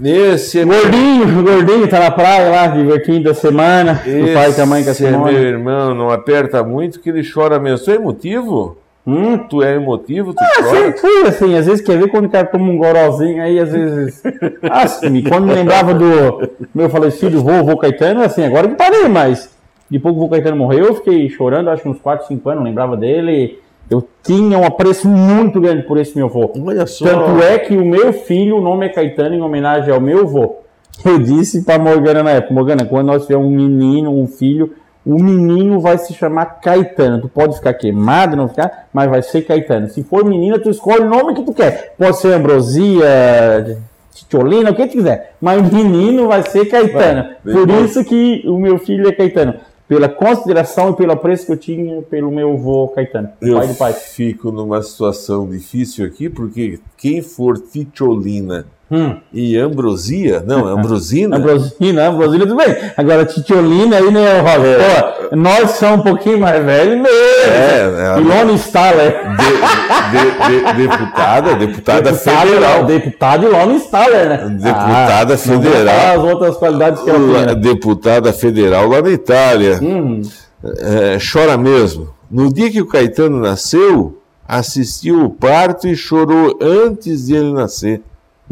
Esse 0.00 0.60
é 0.60 0.64
gordinho, 0.64 1.26
meu... 1.26 1.42
gordinho, 1.42 1.88
tá 1.88 2.00
na 2.00 2.10
praia 2.10 2.50
lá, 2.50 2.66
divertindo 2.68 3.30
a 3.30 3.34
semana. 3.34 4.00
Esse 4.06 4.30
o 4.30 4.34
pai 4.34 4.54
e 4.56 4.60
a 4.60 4.66
mãe 4.66 4.84
com 4.84 4.90
a. 4.90 5.08
É 5.08 5.10
meu 5.10 5.42
irmão, 5.42 5.94
não 5.94 6.10
aperta 6.10 6.62
muito 6.64 6.98
que 6.98 7.10
ele 7.10 7.22
chora 7.28 7.58
mesmo. 7.58 7.84
Tu 7.84 7.90
é 7.90 7.94
emotivo? 7.96 8.78
Hum, 9.06 9.36
tu 9.36 9.62
é 9.62 9.74
emotivo, 9.74 10.32
tu 10.32 10.38
ah, 10.40 10.62
chora? 10.62 10.70
sempre 10.70 11.00
fui 11.00 11.22
assim, 11.26 11.56
às 11.56 11.66
vezes 11.66 11.84
quer 11.84 11.98
ver 11.98 12.08
quando 12.08 12.26
o 12.26 12.30
cara 12.30 12.46
toma 12.46 12.70
um 12.70 12.76
gorozinho 12.76 13.42
aí, 13.42 13.58
às 13.58 13.72
vezes. 13.72 14.22
Assim, 14.62 15.22
quando 15.22 15.46
me 15.46 15.54
lembrava 15.54 15.92
do 15.92 16.48
meu 16.72 16.88
falecido 16.88 17.42
vô, 17.42 17.64
vô 17.64 17.76
Caetano, 17.76 18.22
assim, 18.22 18.44
agora 18.44 18.68
que 18.68 18.76
parei, 18.76 19.08
mas 19.08 19.50
depois 19.90 20.14
que 20.14 20.18
o 20.18 20.22
vô 20.22 20.28
Caetano 20.28 20.56
morreu, 20.56 20.86
eu 20.86 20.94
fiquei 20.94 21.28
chorando, 21.28 21.68
acho 21.68 21.82
que 21.82 21.88
uns 21.88 21.98
4, 21.98 22.28
5 22.28 22.48
anos, 22.48 22.64
lembrava 22.64 22.96
dele. 22.96 23.58
Eu 23.92 24.08
tinha 24.22 24.58
um 24.58 24.64
apreço 24.64 25.06
muito 25.06 25.60
grande 25.60 25.82
por 25.82 25.98
esse 25.98 26.16
meu 26.16 26.26
avô. 26.26 26.50
Olha 26.64 26.86
só. 26.86 27.04
Tanto 27.04 27.42
é 27.42 27.58
que 27.58 27.76
o 27.76 27.84
meu 27.84 28.10
filho, 28.12 28.56
o 28.56 28.60
nome 28.62 28.86
é 28.86 28.88
Caetano, 28.88 29.34
em 29.34 29.42
homenagem 29.42 29.92
ao 29.92 30.00
meu 30.00 30.20
avô. 30.20 30.56
Eu 31.04 31.18
disse 31.18 31.62
para 31.62 31.78
Morgana 31.78 32.22
na 32.22 32.30
época, 32.30 32.54
Morgana, 32.54 32.86
quando 32.86 33.08
nós 33.08 33.22
tivermos 33.22 33.46
um 33.46 33.50
menino, 33.50 34.10
um 34.10 34.26
filho, 34.26 34.72
o 35.04 35.22
menino 35.22 35.78
vai 35.78 35.98
se 35.98 36.14
chamar 36.14 36.60
Caetano. 36.60 37.20
Tu 37.20 37.28
pode 37.28 37.56
ficar 37.56 37.74
queimado, 37.74 38.34
não 38.34 38.48
ficar, 38.48 38.88
mas 38.94 39.10
vai 39.10 39.20
ser 39.20 39.42
Caetano. 39.42 39.88
Se 39.90 40.02
for 40.02 40.24
menina, 40.24 40.58
tu 40.58 40.70
escolhe 40.70 41.02
o 41.02 41.08
nome 41.08 41.34
que 41.34 41.42
tu 41.42 41.52
quer. 41.52 41.94
Pode 41.98 42.16
ser 42.16 42.32
Ambrosia, 42.32 43.78
Titiolina, 44.14 44.70
o 44.70 44.74
que 44.74 44.86
tu 44.86 44.92
quiser. 44.92 45.34
Mas 45.38 45.60
o 45.60 45.74
menino 45.74 46.28
vai 46.28 46.42
ser 46.44 46.64
Caetano. 46.64 47.30
Vai, 47.44 47.54
Por 47.54 47.66
bom. 47.66 47.84
isso 47.84 48.02
que 48.04 48.42
o 48.46 48.58
meu 48.58 48.78
filho 48.78 49.06
é 49.06 49.12
Caetano 49.12 49.54
pela 49.92 50.08
consideração 50.08 50.90
e 50.90 50.96
pelo 50.96 51.12
apreço 51.12 51.44
que 51.44 51.52
eu 51.52 51.56
tinha 51.56 52.00
pelo 52.00 52.30
meu 52.30 52.54
avô 52.54 52.88
Caetano, 52.88 53.28
eu 53.42 53.58
pai 53.58 53.66
de 53.68 53.74
pai. 53.74 53.92
fico 53.92 54.50
numa 54.50 54.82
situação 54.82 55.46
difícil 55.46 56.06
aqui, 56.06 56.30
porque 56.30 56.80
quem 56.96 57.20
for 57.20 57.58
Ticholina 57.58 58.66
hum. 58.92 59.16
e 59.32 59.56
Ambrosia, 59.56 60.44
não, 60.46 60.66
Ambrosina. 60.66 61.36
Ambrosina, 61.38 62.08
Ambrosina, 62.08 62.46
tudo 62.46 62.56
bem. 62.56 62.76
Agora, 62.96 63.24
Ticholina 63.24 63.96
aí, 63.96 64.10
né, 64.10 64.40
Robert? 64.40 64.80
É. 64.80 65.36
nós 65.36 65.70
somos 65.72 66.00
um 66.00 66.02
pouquinho 66.02 66.38
mais 66.38 66.62
velhos 66.62 67.00
mesmo. 67.00 67.08
É, 67.08 68.16
é. 68.16 68.20
Ilona 68.20 68.52
Staller. 68.52 69.20
De, 69.32 70.12
de, 70.12 70.74
de, 70.74 70.88
deputada, 70.88 71.54
deputada 71.54 72.14
federal. 72.14 72.84
Deputada 72.84 73.46
Ilona 73.46 73.76
Staller, 73.76 74.28
né? 74.28 74.36
Deputada 74.50 75.34
ah, 75.34 75.38
federal. 75.38 76.18
As 76.18 76.32
outras 76.32 76.56
qualidades 76.58 77.02
que 77.02 77.10
ela 77.10 77.18
tem. 77.18 77.46
Né? 77.46 77.54
Deputada 77.54 78.32
federal 78.32 78.88
lá 78.88 79.00
na 79.00 79.10
Itália. 79.10 79.78
Uhum. 79.80 80.20
É, 80.64 81.18
chora 81.18 81.56
mesmo. 81.56 82.10
No 82.30 82.52
dia 82.52 82.70
que 82.70 82.80
o 82.80 82.86
Caetano 82.86 83.40
nasceu, 83.40 84.18
assistiu 84.46 85.24
o 85.24 85.30
parto 85.30 85.88
e 85.88 85.96
chorou 85.96 86.58
antes 86.60 87.26
de 87.26 87.34
ele 87.34 87.52
nascer. 87.52 88.02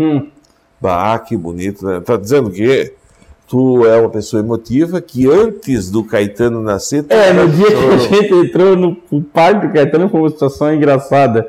Hum. 0.00 0.26
Bah, 0.80 1.18
que 1.18 1.36
bonito, 1.36 1.84
né? 1.84 2.00
Tá 2.00 2.16
dizendo 2.16 2.50
que 2.50 2.94
tu 3.46 3.84
é 3.86 4.00
uma 4.00 4.08
pessoa 4.08 4.40
emotiva 4.40 5.00
que 5.00 5.28
antes 5.28 5.90
do 5.90 6.02
Caetano 6.02 6.62
nascer. 6.62 7.04
É, 7.10 7.32
no 7.32 7.48
dia 7.48 7.66
que 7.66 7.84
a 7.84 7.96
gente 7.98 8.34
entrou 8.34 8.76
no, 8.76 9.22
parque 9.22 9.66
do 9.66 9.72
Caetano 9.74 10.08
foi 10.08 10.20
uma 10.20 10.30
situação 10.30 10.72
engraçada. 10.72 11.46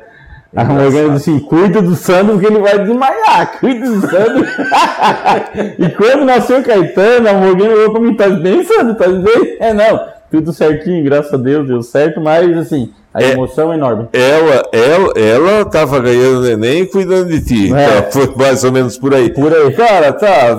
A 0.54 0.64
Morgana 0.64 1.14
disse 1.14 1.30
assim: 1.30 1.38
cuida 1.38 1.80
do 1.80 1.96
Sandro 1.96 2.34
porque 2.34 2.46
ele 2.46 2.58
vai 2.58 2.78
desmaiar, 2.84 3.58
cuida 3.58 3.86
do 3.88 4.00
Sandro. 4.02 4.44
e 5.78 5.88
quando 5.90 6.26
nasceu 6.26 6.60
o 6.60 6.62
Caetano, 6.62 7.28
a 7.28 7.32
Morgana 7.32 7.70
falou 7.70 7.92
pra 7.92 8.00
mim: 8.02 8.14
tá 8.14 8.28
bem, 8.28 8.62
Sandro? 8.64 8.94
Tá 8.96 9.08
bem? 9.08 9.56
É, 9.58 9.72
não, 9.72 9.98
tudo 10.30 10.52
certinho, 10.52 11.02
graças 11.02 11.32
a 11.32 11.38
Deus, 11.38 11.66
deu 11.66 11.82
certo, 11.82 12.20
mas 12.20 12.54
assim, 12.58 12.92
a 13.14 13.22
é, 13.22 13.32
emoção 13.32 13.72
é 13.72 13.76
enorme. 13.76 14.08
Ela 14.12 14.62
ela 14.72 15.12
ela 15.16 15.60
estava 15.62 16.00
ganhando 16.00 16.42
neném 16.42 16.82
e 16.82 16.86
cuidando 16.86 17.28
de 17.28 17.44
ti. 17.44 17.74
É. 17.74 18.02
Tá, 18.02 18.10
foi 18.12 18.34
mais 18.34 18.64
ou 18.64 18.72
menos 18.72 18.96
por 18.96 19.14
aí. 19.14 19.30
Por 19.30 19.52
aí. 19.52 19.72
Cara, 19.74 20.12
tá. 20.12 20.56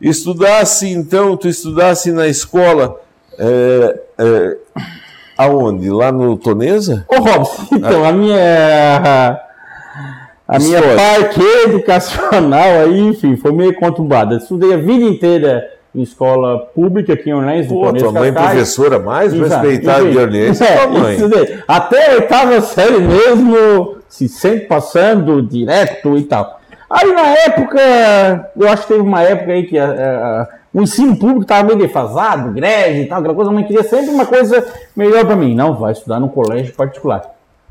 Estudasse 0.00 0.88
então, 0.88 1.36
tu 1.36 1.48
estudasse 1.48 2.10
na 2.10 2.26
escola. 2.26 2.98
É, 3.38 4.00
é, 4.18 4.56
aonde? 5.36 5.90
Lá 5.90 6.10
no 6.10 6.36
Tonesa? 6.36 7.04
Ô, 7.08 7.16
Robson, 7.16 7.66
então, 7.72 8.04
ah. 8.04 8.08
a 8.08 8.12
minha. 8.12 9.40
A 10.48 10.58
minha 10.58 10.82
parte 10.96 11.40
educacional 11.64 12.80
aí, 12.84 13.00
enfim, 13.00 13.36
foi 13.36 13.52
meio 13.52 13.74
conturbada. 13.74 14.36
Estudei 14.36 14.74
a 14.74 14.76
vida 14.76 15.04
inteira 15.04 15.66
em 15.94 16.02
escola 16.02 16.58
pública 16.74 17.12
aqui 17.12 17.30
em 17.30 17.34
Orleans. 17.34 17.66
Pô, 17.66 17.92
tua 17.92 18.12
mãe 18.12 18.32
Cascais. 18.32 18.50
professora 18.50 18.98
mais 18.98 19.32
Exato. 19.32 19.66
respeitada 19.66 20.10
de 20.10 20.18
Orleans 20.18 20.60
é, 20.60 20.76
tua 20.76 20.86
mãe. 20.86 21.18
Até 21.68 22.12
a 22.12 22.14
oitava 22.14 22.60
série 22.62 22.98
mesmo, 22.98 23.96
se 24.08 24.28
sempre 24.28 24.66
passando 24.66 25.42
direto 25.42 26.16
e 26.16 26.22
tal. 26.24 26.60
Aí 26.88 27.12
na 27.12 27.28
época, 27.28 28.50
eu 28.56 28.68
acho 28.68 28.82
que 28.82 28.88
teve 28.88 29.00
uma 29.00 29.22
época 29.22 29.52
aí 29.52 29.64
que 29.64 29.78
a, 29.78 29.86
a, 29.86 30.48
o 30.74 30.82
ensino 30.82 31.16
público 31.16 31.42
estava 31.42 31.64
meio 31.64 31.78
defasado, 31.78 32.52
greve 32.52 33.02
e 33.02 33.06
tal, 33.06 33.18
aquela 33.18 33.34
coisa, 33.34 33.50
a 33.50 33.54
mãe 33.54 33.64
queria 33.64 33.82
sempre 33.82 34.10
uma 34.10 34.26
coisa 34.26 34.66
melhor 34.96 35.24
para 35.24 35.36
mim. 35.36 35.54
Não, 35.54 35.74
vai 35.74 35.92
estudar 35.92 36.20
num 36.20 36.28
colégio 36.28 36.74
particular. 36.74 37.22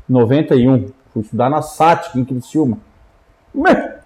91, 0.08 0.88
fui 1.12 1.22
estudar 1.22 1.48
na 1.48 1.62
SAT, 1.62 2.16
em 2.16 2.24
Criciúma. 2.24 2.78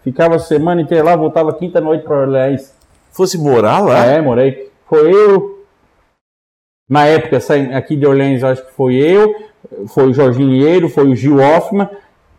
Ficava 0.02 0.36
a 0.36 0.38
semana 0.38 0.82
inteira 0.82 1.04
lá, 1.04 1.16
voltava 1.16 1.52
quinta 1.52 1.80
noite 1.80 2.04
para 2.04 2.16
Orleans 2.16 2.75
fosse 3.16 3.38
morar 3.38 3.80
lá? 3.80 4.04
É, 4.04 4.20
morei. 4.20 4.70
Foi 4.88 5.12
eu. 5.12 5.64
Na 6.88 7.06
época, 7.06 7.38
aqui 7.74 7.96
de 7.96 8.06
Orleans, 8.06 8.44
acho 8.44 8.64
que 8.64 8.72
foi 8.72 8.94
eu, 8.94 9.34
foi 9.88 10.10
o 10.10 10.14
Jorginho 10.14 10.50
Lieiro, 10.50 10.88
foi 10.88 11.08
o 11.08 11.16
Gil 11.16 11.38
Hoffman, 11.38 11.88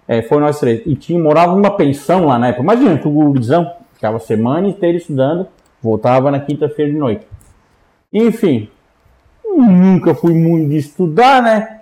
é, 0.08 0.22
foi 0.22 0.40
nós 0.40 0.60
três. 0.60 0.82
E 0.86 0.96
tinha, 0.96 1.20
morava 1.20 1.54
numa 1.54 1.72
pensão 1.72 2.26
lá 2.26 2.40
na 2.40 2.50
época. 2.50 2.64
Imagina, 2.64 2.98
tu 2.98 3.10
gurizão, 3.10 3.70
ficava 3.94 4.20
semana 4.20 4.68
inteira 4.68 4.98
estudando, 4.98 5.48
voltava 5.82 6.32
na 6.32 6.40
quinta-feira 6.40 6.92
de 6.92 6.98
noite. 6.98 7.28
Enfim, 8.14 8.70
nunca 9.44 10.16
fui 10.16 10.34
muito 10.34 10.70
de 10.70 10.78
estudar, 10.78 11.42
né? 11.42 11.82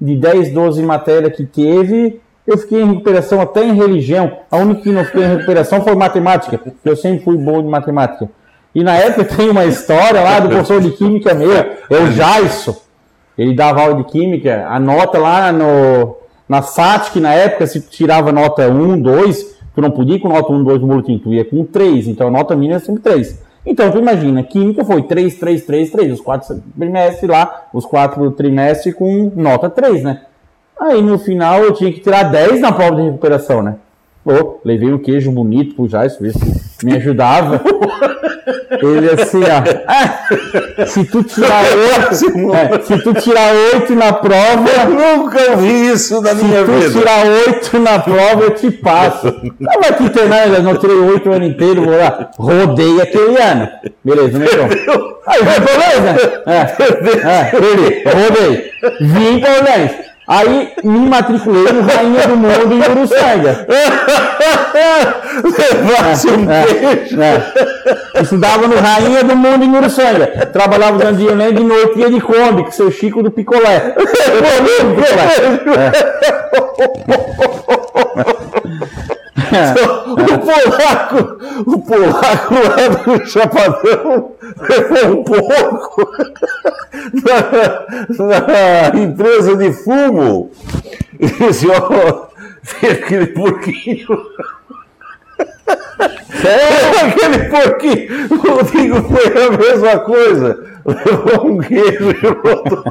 De 0.00 0.16
10, 0.16 0.52
12 0.52 0.82
matérias 0.82 1.36
que 1.36 1.44
teve, 1.44 2.20
eu 2.46 2.56
fiquei 2.56 2.80
em 2.80 2.86
recuperação 2.86 3.40
até 3.40 3.64
em 3.64 3.74
religião. 3.74 4.38
A 4.50 4.56
única 4.58 4.82
que 4.82 4.92
não 4.92 5.04
fiquei 5.04 5.24
em 5.24 5.34
recuperação 5.34 5.82
foi 5.82 5.94
matemática. 5.96 6.60
Eu 6.84 6.96
sempre 6.96 7.24
fui 7.24 7.36
bom 7.36 7.60
de 7.60 7.68
matemática. 7.68 8.30
E 8.76 8.84
na 8.84 8.94
época 8.94 9.24
tem 9.24 9.48
uma 9.48 9.64
história 9.64 10.20
lá 10.20 10.38
do 10.38 10.50
professor 10.50 10.82
de 10.82 10.90
química 10.90 11.32
meu, 11.32 11.50
é 11.50 11.98
o 11.98 12.12
Jaisso. 12.12 12.76
Ele 13.38 13.54
dava 13.54 13.80
aula 13.80 13.94
de 13.94 14.04
química, 14.04 14.66
a 14.68 14.78
nota 14.78 15.18
lá 15.18 15.50
no, 15.50 16.18
na 16.46 16.60
SAT, 16.60 17.16
na 17.16 17.32
época 17.32 17.66
se 17.66 17.80
tirava 17.80 18.30
nota 18.30 18.68
1, 18.68 19.00
2, 19.00 19.56
tu 19.74 19.80
não 19.80 19.90
podia 19.90 20.16
ir 20.16 20.18
com 20.18 20.28
nota 20.28 20.52
1, 20.52 20.62
2 20.62 20.80
no 20.82 20.88
boletim, 20.88 21.18
tu 21.18 21.32
ia 21.32 21.42
com 21.42 21.64
3, 21.64 22.08
então 22.08 22.28
a 22.28 22.30
nota 22.30 22.54
mínima 22.54 22.76
é 22.76 22.78
sempre 22.78 23.02
3. 23.02 23.42
Então 23.64 23.90
tu 23.90 23.96
imagina, 23.96 24.42
química 24.42 24.84
foi 24.84 25.04
3, 25.04 25.36
3, 25.36 25.64
3, 25.64 25.90
3, 25.90 26.12
os 26.12 26.20
quatro 26.20 26.62
trimestres 26.78 27.30
lá, 27.30 27.68
os 27.72 27.86
quatro 27.86 28.30
trimestres 28.32 28.94
com 28.94 29.32
nota 29.36 29.70
3, 29.70 30.02
né? 30.02 30.20
Aí 30.78 31.00
no 31.00 31.18
final 31.18 31.62
eu 31.64 31.72
tinha 31.72 31.90
que 31.90 32.00
tirar 32.00 32.24
10 32.24 32.60
na 32.60 32.72
prova 32.72 32.96
de 32.96 33.02
recuperação, 33.04 33.62
né? 33.62 33.76
Oh, 34.28 34.58
levei 34.64 34.92
um 34.92 34.98
queijo 34.98 35.30
bonito 35.30 35.76
pro 35.76 35.88
Jais, 35.88 36.18
ver 36.18 36.32
se 36.32 36.84
me 36.84 36.96
ajudava. 36.96 37.62
Ele 38.70 39.10
assim, 39.10 39.40
ó. 39.44 40.84
se 40.84 41.04
tu 41.04 41.22
tirar 41.22 41.62
oito, 41.72 42.54
é, 42.54 42.82
se 42.82 42.98
tu 43.04 43.14
tirar 43.14 43.52
oito 43.72 43.94
na 43.94 44.12
prova. 44.12 44.68
Eu 44.82 44.90
nunca 44.90 45.56
vi 45.56 45.92
isso 45.92 46.20
na 46.20 46.34
minha 46.34 46.64
vida. 46.64 46.88
Se 46.88 46.92
tu 46.92 46.98
tirar 46.98 47.24
oito 47.24 47.78
na 47.78 47.98
prova, 48.00 48.42
eu 48.42 48.50
te 48.50 48.70
passo. 48.72 49.32
Que 49.96 50.10
ter 50.10 50.28
nada, 50.28 50.58
não 50.58 50.76
tirei 50.76 50.96
oito 50.96 51.30
o 51.30 51.32
ano 51.32 51.44
inteiro, 51.46 51.84
vou 51.84 51.96
lá. 51.96 52.30
Rodei 52.36 53.00
aquele 53.00 53.40
ano. 53.40 53.68
Beleza, 54.04 54.38
né, 54.38 54.46
então? 54.52 55.16
Aí, 55.26 55.40
beleza? 55.42 56.42
É, 56.46 56.58
é, 57.26 57.50
rodei. 58.10 58.70
Vim 59.00 59.40
pra 59.40 59.54
Orleans. 59.54 60.05
Aí 60.28 60.72
me 60.82 61.08
matriculei 61.08 61.72
no 61.72 61.82
Rainha 61.82 62.26
do 62.26 62.36
Mundo 62.36 62.74
em 62.74 62.80
Uruçanga. 62.90 63.64
Levasse 65.86 66.28
um 66.28 66.44
beijo. 66.44 67.22
É, 67.22 67.52
é. 68.16 68.22
Estudava 68.22 68.66
no 68.66 68.74
Rainha 68.76 69.22
do 69.22 69.36
Mundo 69.36 69.64
em 69.64 69.76
Uruçanga. 69.76 70.26
Trabalhava 70.52 70.98
durante 70.98 71.32
nem 71.32 71.54
de 71.54 71.62
noite 71.62 72.00
ia 72.00 72.10
de 72.10 72.20
Kombi, 72.20 72.64
com 72.64 72.72
seu 72.72 72.90
Chico 72.90 73.22
do 73.22 73.30
Picolé. 73.30 73.94
o 80.06 80.38
polaco, 80.38 81.38
o 81.66 81.78
polaco 81.82 82.54
lá 82.54 83.16
do 83.16 83.26
Chapadão 83.26 84.32
levou 84.68 85.20
um 85.20 85.24
pouco 85.24 86.12
na, 88.18 88.92
na 88.92 89.00
empresa 89.00 89.56
de 89.56 89.72
fumo 89.72 90.50
e 91.18 91.26
disse, 91.26 91.66
ó, 91.70 92.26
tem 92.80 92.90
aquele 92.90 93.26
porquinho. 93.28 94.06
É 96.44 97.00
aquele 97.08 97.44
porquinho. 97.48 98.28
O 98.30 98.36
Rodrigo 98.36 99.02
foi 99.02 99.44
a 99.44 99.50
mesma 99.50 99.98
coisa. 100.00 100.76
Levou 100.84 101.46
um 101.48 101.58
queijo 101.58 102.10
e 102.10 102.14
voltou. 102.14 102.84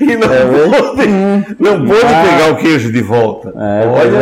E 0.00 0.16
não 0.16 0.32
É 0.32 0.46
pôde, 0.46 1.56
não 1.58 1.84
pôde 1.86 2.06
Ah. 2.06 2.24
pegar 2.24 2.52
o 2.52 2.56
queijo 2.56 2.90
de 2.92 3.02
volta. 3.02 3.52
É, 3.54 3.86
pois 3.86 4.14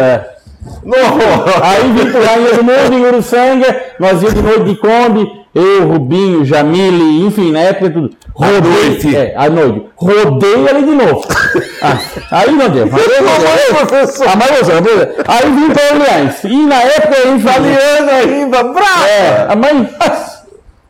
Aí 1.63 2.11
pro 2.11 2.25
Rainha 2.25 2.55
do 2.55 2.65
Mundo, 2.65 2.95
em 2.95 3.07
Uruçanga, 3.07 3.83
nós 3.99 4.23
íamos 4.23 4.35
de 4.35 4.43
noite 4.43 4.65
de 4.65 4.77
Kombi, 4.77 5.41
eu, 5.55 5.89
Rubinho, 5.89 6.45
Jamile, 6.45 7.27
enfim, 7.27 7.51
na 7.51 7.61
época 7.61 7.91
tudo. 7.91 8.11
Noite? 8.39 9.17
É, 9.17 9.35
à 9.37 9.51
noite. 9.51 9.87
Rodei 9.97 10.69
ali 10.69 10.85
de 10.85 10.93
novo. 10.93 11.27
Ah, 11.83 11.99
aí 12.43 12.53
não 12.53 12.69
deu. 12.69 12.87
Mas 12.87 13.07
eu, 13.07 13.75
professor! 13.75 14.29
a 14.29 14.37
mãe 14.37 14.49
usando, 14.61 14.85
pois 14.85 15.01
é. 15.01 15.15
Aí 15.27 15.51
vim 15.51 15.71
para 15.71 15.95
Orleans. 15.95 16.45
E 16.45 16.67
na 16.67 16.83
época 16.83 17.17
eu 17.17 17.41
falei, 17.41 17.73
Italiana 17.73 18.13
ainda, 18.13 18.63
brava! 18.65 19.09
é, 19.09 19.47
a 19.49 19.57
mãe. 19.57 19.89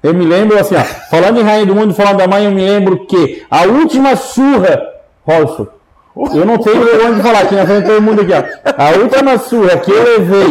Eu 0.02 0.14
me 0.14 0.24
lembro 0.24 0.58
assim, 0.58 0.74
ó, 0.74 0.82
falando 1.08 1.38
em 1.38 1.44
Rainha 1.44 1.66
do 1.66 1.76
Mundo, 1.76 1.94
falando 1.94 2.16
da 2.16 2.26
mãe, 2.26 2.44
eu 2.44 2.50
me 2.50 2.60
lembro 2.60 3.06
que 3.06 3.44
a 3.48 3.66
última 3.66 4.16
surra, 4.16 4.82
Rolfo, 5.24 5.68
eu 6.16 6.44
não 6.44 6.58
tenho 6.58 6.84
vergonha 6.84 7.14
de 7.14 7.22
falar 7.22 7.40
aqui 7.40 7.54
na 7.54 7.64
frente 7.64 7.82
de 7.82 7.86
todo 7.88 8.02
mundo 8.02 8.22
aqui, 8.22 8.32
ó. 8.32 8.82
A 8.82 8.90
última 8.98 9.38
surra 9.38 9.76
que 9.76 9.90
eu 9.90 10.02
levei 10.02 10.48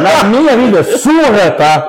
na 0.00 0.24
minha 0.24 0.56
vida, 0.56 0.84
surra, 0.84 1.50
tá? 1.50 1.88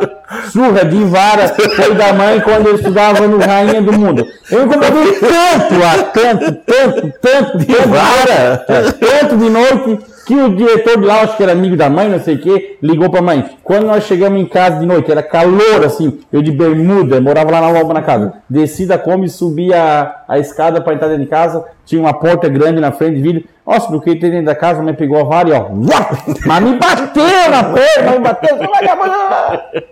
Surra 0.52 0.84
de 0.84 1.04
vara, 1.06 1.48
foi 1.48 1.94
da 1.94 2.12
mãe 2.12 2.40
quando 2.42 2.68
eu 2.68 2.76
estudava 2.76 3.28
no 3.28 3.38
Rainha 3.38 3.82
do 3.82 3.94
Mundo. 3.94 4.28
Eu 4.50 4.64
incomodei 4.64 5.14
tanto, 5.14 5.76
ah, 5.84 6.04
tanto, 6.12 6.52
tanto, 6.66 7.14
tanto, 7.22 7.58
de 7.60 7.76
vara, 7.76 8.66
tanto 9.00 9.38
de 9.38 9.50
noite, 9.50 10.00
que 10.26 10.36
o 10.36 10.56
diretor 10.56 11.00
de 11.00 11.06
lá, 11.06 11.22
acho 11.22 11.38
que 11.38 11.44
era 11.44 11.52
amigo 11.52 11.76
da 11.76 11.90
mãe, 11.90 12.10
não 12.10 12.20
sei 12.20 12.36
o 12.36 12.40
que, 12.40 12.78
ligou 12.82 13.10
pra 13.10 13.22
mãe. 13.22 13.46
Quando 13.64 13.88
nós 13.88 14.04
chegamos 14.06 14.40
em 14.40 14.46
casa 14.46 14.80
de 14.80 14.86
noite, 14.86 15.12
era 15.12 15.22
calor, 15.22 15.84
assim, 15.86 16.20
eu 16.32 16.42
de 16.42 16.52
bermuda, 16.52 17.20
morava 17.20 17.52
lá 17.52 17.62
na 17.62 17.78
Alba 17.80 17.94
na 17.94 18.02
casa. 18.02 18.34
Desci 18.50 18.86
da 18.86 18.98
Kombi, 18.98 19.30
subi 19.30 19.74
a, 19.74 20.24
a 20.28 20.40
escada 20.40 20.82
pra 20.82 20.94
entrar 20.94 21.08
dentro 21.08 21.24
de 21.24 21.30
casa, 21.30 21.66
tinha 21.86 22.02
uma 22.02 22.14
porta 22.14 22.48
grande 22.48 22.80
na 22.80 22.92
frente 22.92 23.16
de 23.16 23.22
vidro. 23.22 23.44
Nossa, 23.66 23.92
do 23.92 24.02
que 24.02 24.12
entrei 24.12 24.32
dentro 24.32 24.48
da 24.48 24.56
casa, 24.56 24.80
a 24.80 24.84
mãe 24.84 24.94
pegou 24.94 25.20
a 25.20 25.24
vara 25.24 25.50
e 25.50 25.52
ó, 25.54 25.68
mas 26.46 26.64
me 26.64 26.78
bateu 26.78 27.50
na 27.50 27.64
porta, 27.64 28.12
me 28.12 28.20
bateu. 28.20 28.58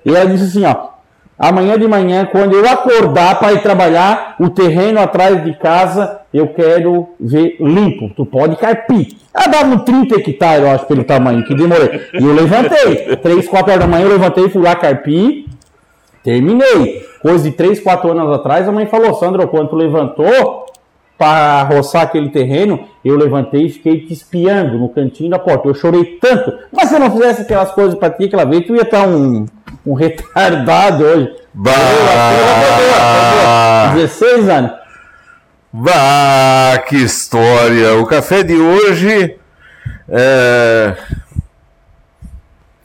E 0.06 0.16
ela 0.16 0.26
disse 0.30 0.46
assim, 0.46 0.66
ó, 0.66 0.92
Amanhã 1.44 1.76
de 1.76 1.88
manhã, 1.88 2.24
quando 2.32 2.54
eu 2.56 2.70
acordar 2.70 3.40
para 3.40 3.54
ir 3.54 3.64
trabalhar, 3.64 4.36
o 4.40 4.48
terreno 4.48 5.00
atrás 5.00 5.44
de 5.44 5.56
casa 5.56 6.21
eu 6.34 6.48
quero 6.50 7.10
ver 7.20 7.58
limpo. 7.60 8.10
Tu 8.16 8.26
pode 8.26 8.56
carpir. 8.56 9.16
Ela 9.34 9.48
dava 9.48 9.76
um 9.76 9.80
30 9.80 10.16
hectares, 10.16 10.64
eu 10.64 10.72
acho, 10.72 10.86
pelo 10.86 11.04
tamanho, 11.04 11.44
que 11.44 11.54
demorei. 11.54 12.02
E 12.14 12.24
eu 12.24 12.34
levantei. 12.34 13.18
3, 13.18 13.48
4 13.48 13.72
horas 13.72 13.86
da 13.86 13.92
manhã 13.92 14.06
eu 14.06 14.12
levantei, 14.12 14.50
fui 14.50 14.62
lá 14.62 14.76
carpir, 14.76 15.46
terminei. 16.24 17.06
Coisa 17.22 17.50
de 17.50 17.56
3, 17.56 17.82
4 17.82 18.12
anos 18.12 18.36
atrás, 18.36 18.68
a 18.68 18.72
mãe 18.72 18.86
falou, 18.86 19.14
Sandro, 19.14 19.48
quando 19.48 19.70
tu 19.70 19.76
levantou 19.76 20.66
para 21.18 21.64
roçar 21.64 22.04
aquele 22.04 22.30
terreno, 22.30 22.86
eu 23.06 23.16
levantei 23.16 23.66
e 23.66 23.70
fiquei 23.70 24.00
te 24.00 24.14
espiando 24.14 24.80
no 24.80 24.90
cantinho 24.90 25.30
da 25.30 25.38
porta. 25.38 25.68
Eu 25.68 25.76
chorei 25.76 26.18
tanto. 26.20 26.52
Mas 26.72 26.90
se 26.90 26.96
eu 26.96 27.00
não 27.00 27.12
fizesse 27.12 27.44
aquelas 27.44 27.72
coisas 27.72 27.94
para 27.94 28.10
ti 28.10 28.24
aquela 28.24 28.46
vez, 28.46 28.66
tu 28.66 28.76
ia 28.76 28.82
estar 28.82 29.08
um, 29.08 29.46
um 29.86 29.94
retardado 29.94 31.04
hoje. 31.04 31.32
Bah! 31.54 31.72
Eu, 31.72 33.86
eu, 33.86 33.94
eu, 33.94 34.00
eu, 34.00 34.08
16 34.08 34.50
anos. 34.50 34.81
Bah, 35.74 36.84
que 36.88 36.98
história! 36.98 37.96
O 37.96 38.06
café 38.06 38.44
de 38.44 38.56
hoje 38.56 39.38
é... 40.10 40.96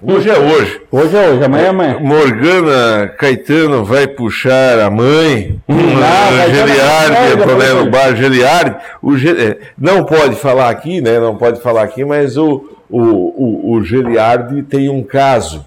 Hoje 0.01 0.31
é 0.31 0.39
hoje. 0.39 0.83
Hoje 0.93 1.17
é 1.17 1.29
hoje, 1.31 1.45
amanhã 1.45 1.65
é 1.65 1.69
amanhã. 1.69 1.99
Morgana 1.99 3.09
Caetano 3.19 3.85
vai 3.85 4.07
puxar 4.07 4.79
a 4.79 4.89
mãe. 4.89 5.61
Não, 5.67 5.77
Caetano 5.77 6.55
Geliardi, 6.55 7.11
não 7.11 7.17
pode, 7.39 7.43
Antonello 7.43 7.85
depois- 7.85 7.91
Bar 8.05 8.17
Geliardi. 8.17 8.77
O 9.03 9.17
Ge- 9.17 9.37
é, 9.37 9.59
Não 9.77 10.05
pode 10.05 10.37
falar 10.37 10.69
aqui, 10.71 11.01
né? 11.01 11.19
Não 11.19 11.37
pode 11.37 11.61
falar 11.61 11.83
aqui, 11.83 12.05
mas 12.05 12.37
o, 12.37 12.69
o, 12.89 13.01
o, 13.01 13.73
o 13.73 13.85
Geliardi 13.85 14.63
tem 14.63 14.89
um 14.89 15.03
caso. 15.03 15.65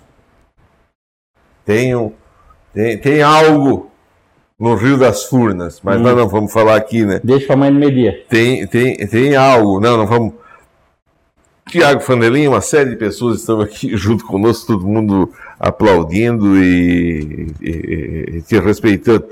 Tem, 1.65 1.93
um, 1.95 2.13
tem, 2.74 2.97
tem 2.97 3.22
algo 3.22 3.89
no 4.60 4.76
Rio 4.76 4.97
das 4.97 5.24
Furnas, 5.26 5.80
mas 5.84 5.99
nós 6.01 6.16
não 6.18 6.28
vamos 6.28 6.51
falar 6.51 6.76
aqui, 6.76 7.05
né? 7.05 7.22
Deixa 7.24 7.47
pra 7.47 7.55
no 7.72 7.80
meio-dia. 7.80 8.26
tem, 8.30 8.68
tem, 8.68 8.95
tem 9.07 9.36
algo. 9.36 9.80
Não, 9.80 9.95
não 9.97 10.05
vamos. 10.05 10.34
Tiago 11.70 12.01
Fanelim, 12.01 12.47
uma 12.47 12.62
série 12.62 12.89
de 12.89 12.95
pessoas 12.95 13.39
estão 13.39 13.62
aqui 13.62 13.95
junto 13.97 14.26
conosco, 14.26 14.68
todo 14.68 14.86
mundo 14.88 15.32
aplaudindo 15.60 16.57
e, 16.62 17.47
e- 17.62 18.30
e 18.38 18.41
te 18.41 18.60
respeitando. 18.60 19.26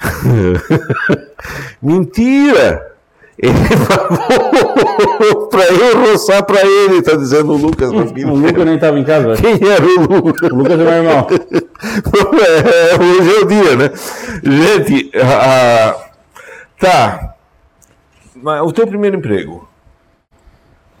Mentira! 1.82 2.92
Ele 3.38 3.52
falou 3.86 4.50
para 5.50 5.64
eu 5.66 6.10
roçar 6.10 6.44
para 6.44 6.60
ele, 6.64 6.98
está 6.98 7.16
dizendo 7.16 7.52
o 7.52 7.56
Lucas. 7.56 7.92
mas 7.92 8.10
O 8.10 8.34
Lucas 8.34 8.64
nem 8.64 8.78
tava 8.78 8.98
em 8.98 9.04
casa. 9.04 9.34
Quem 9.36 9.58
era 9.68 9.84
o 9.84 10.00
Lucas? 10.24 10.50
O 10.50 10.54
Lucas 10.54 10.72
é 10.72 10.84
meu 10.84 10.92
irmão. 10.92 11.26
É, 11.82 12.94
hoje 13.02 13.36
é 13.36 13.40
o 13.40 13.46
dia, 13.46 13.76
né? 13.76 13.90
Gente, 14.44 15.10
a- 15.18 15.96
tá. 16.78 17.34
Mas 18.36 18.60
o 18.62 18.72
teu 18.72 18.86
primeiro 18.86 19.16
emprego? 19.16 19.66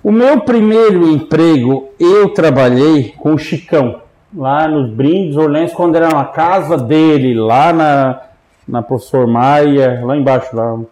O 0.02 0.10
meu 0.10 0.40
primeiro 0.40 1.06
emprego, 1.06 1.90
eu 2.00 2.30
trabalhei 2.30 3.12
com 3.18 3.34
o 3.34 3.38
Chicão, 3.38 4.00
lá 4.34 4.66
nos 4.66 4.90
Brindes 4.90 5.36
Orleans, 5.36 5.74
quando 5.74 5.96
era 5.96 6.08
na 6.08 6.24
casa 6.24 6.78
dele, 6.78 7.34
lá 7.38 7.70
na, 7.74 8.20
na 8.66 8.82
Professor 8.82 9.26
Maia, 9.26 10.00
lá 10.02 10.16
embaixo, 10.16 10.56
lá 10.56 10.74
no 10.76 10.88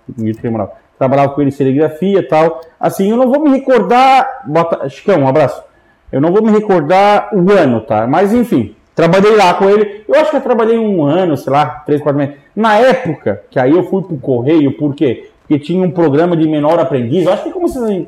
morava. 0.51 0.73
Trabalhava 0.99 1.31
com 1.31 1.41
ele 1.41 1.49
em 1.49 1.53
serigrafia 1.53 2.19
e 2.19 2.23
tal. 2.23 2.61
Assim, 2.81 3.11
eu 3.11 3.17
não 3.17 3.31
vou 3.31 3.41
me 3.41 3.51
recordar. 3.51 4.43
Bota, 4.47 4.89
Chicão, 4.89 5.21
um 5.21 5.29
abraço. 5.29 5.63
Eu 6.11 6.21
não 6.21 6.33
vou 6.33 6.43
me 6.43 6.51
recordar 6.51 7.31
o 7.33 7.53
ano, 7.53 7.81
tá? 7.83 8.07
Mas 8.07 8.33
enfim, 8.33 8.75
trabalhei 8.95 9.37
lá 9.37 9.55
com 9.55 9.69
ele. 9.69 10.03
Eu 10.09 10.17
acho 10.17 10.31
que 10.31 10.37
eu 10.37 10.41
trabalhei 10.41 10.79
um 10.79 11.05
ano, 11.05 11.37
sei 11.37 11.53
lá, 11.53 11.67
três, 11.87 12.03
quatro 12.03 12.19
meses. 12.19 12.35
Na 12.57 12.77
época, 12.79 13.43
que 13.51 13.61
aí 13.61 13.71
eu 13.71 13.85
fui 13.85 14.03
pro 14.03 14.17
correio, 14.17 14.77
por 14.77 14.95
quê? 14.95 15.31
Porque 15.41 15.59
tinha 15.59 15.87
um 15.87 15.91
programa 15.91 16.37
de 16.37 16.49
menor 16.49 16.81
aprendiz. 16.81 17.25
Eu 17.25 17.33
acho 17.33 17.45
que 17.45 17.53
como 17.53 17.69
vocês. 17.69 17.85
Enfim, 17.85 18.07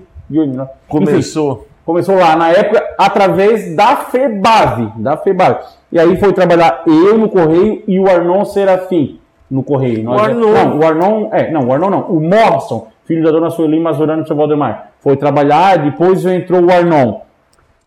Começou. 0.88 1.66
Começou 1.84 2.16
lá 2.16 2.36
na 2.36 2.50
época 2.50 2.84
através 2.98 3.74
da 3.74 3.96
FEBAV, 3.96 4.92
da 4.96 5.16
FEBAV. 5.16 5.58
E 5.92 5.98
aí 5.98 6.16
foi 6.18 6.32
trabalhar 6.32 6.82
eu 6.86 7.18
no 7.18 7.28
Correio 7.28 7.82
e 7.86 7.98
o 7.98 8.08
Arnon 8.08 8.44
Serafim 8.44 9.19
no 9.50 9.62
Correio. 9.62 10.08
O 10.08 10.12
Arnon? 10.18 10.52
Não, 10.52 10.78
o 10.78 10.86
Arnon, 10.86 11.28
é, 11.32 11.50
não, 11.50 11.66
o 11.66 11.72
Arnon 11.72 11.90
não, 11.90 12.00
o 12.02 12.20
Morrison, 12.20 12.86
filho 13.06 13.24
da 13.24 13.30
dona 13.30 13.50
Sueli 13.50 13.80
Mazorano 13.80 14.22
e 14.22 14.26
seu 14.26 14.36
Valdemar. 14.36 14.90
Foi 15.00 15.16
trabalhar, 15.16 15.78
depois 15.78 16.24
entrou 16.24 16.62
o 16.62 16.70
Arnon. 16.70 17.20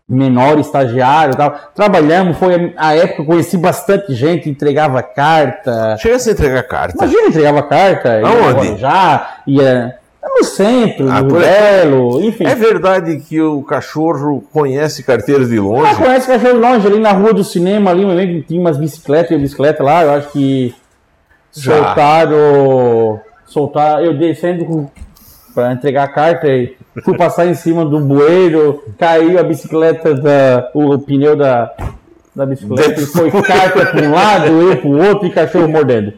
Menor, 0.06 0.58
estagiário 0.58 1.32
e 1.32 1.36
tal. 1.36 1.54
Trabalhamos, 1.74 2.36
foi 2.36 2.74
a 2.76 2.88
a 2.88 2.94
época 2.94 3.14
que 3.14 3.20
eu 3.22 3.24
conheci 3.26 3.56
bastante 3.56 4.12
gente, 4.12 4.50
entregava 4.50 5.02
carta. 5.02 5.96
Chega 5.98 6.16
a 6.16 6.30
entregar 6.30 6.62
carta. 6.64 6.98
Imagina, 6.98 7.28
entregava 7.28 7.62
carta. 7.62 8.20
Aonde? 8.22 8.76
Já, 8.76 9.38
ia 9.46 9.94
no 10.22 10.44
centro, 10.44 11.08
Ah, 11.10 11.22
no. 11.22 11.38
Belo, 11.38 12.22
enfim. 12.22 12.44
É 12.44 12.54
verdade 12.54 13.18
que 13.18 13.40
o 13.40 13.62
cachorro 13.62 14.44
conhece 14.52 15.02
carteiras 15.02 15.48
de 15.48 15.58
Ah, 15.58 15.62
longe? 15.62 15.94
conhece 15.94 16.26
cachorro 16.26 16.58
longe, 16.58 16.86
ali 16.86 16.98
na 16.98 17.12
rua 17.12 17.32
do 17.32 17.44
cinema, 17.44 17.90
ali, 17.90 18.02
eu 18.02 18.08
lembro 18.08 18.36
que 18.36 18.48
tinha 18.48 18.60
umas 18.60 18.76
bicicletas 18.76 19.30
e 19.30 19.38
bicicleta 19.38 19.82
lá, 19.82 20.02
eu 20.02 20.10
acho 20.12 20.30
que 20.32 20.74
Já. 21.54 21.76
soltaram. 21.76 23.20
Soltaram, 23.46 24.04
eu 24.04 24.18
descendo 24.18 24.90
pra 25.54 25.72
entregar 25.72 26.04
a 26.04 26.08
carta 26.08 26.48
e 26.48 26.76
fui 27.04 27.16
passar 27.16 27.46
em 27.46 27.54
cima 27.54 27.84
do 27.84 28.00
bueiro, 28.00 28.82
caiu 28.98 29.38
a 29.38 29.42
bicicleta, 29.42 30.14
da, 30.14 30.70
o 30.74 30.98
pneu 30.98 31.36
da, 31.36 31.72
da 32.34 32.44
bicicleta 32.44 33.00
e 33.00 33.06
foi 33.06 33.30
carta 33.30 33.86
para 33.86 34.02
um 34.06 34.10
lado, 34.10 34.46
eu 34.46 34.76
para 34.76 34.88
o 34.88 35.06
outro 35.08 35.26
e 35.26 35.30
cachorro 35.30 35.68
mordendo. 35.68 36.12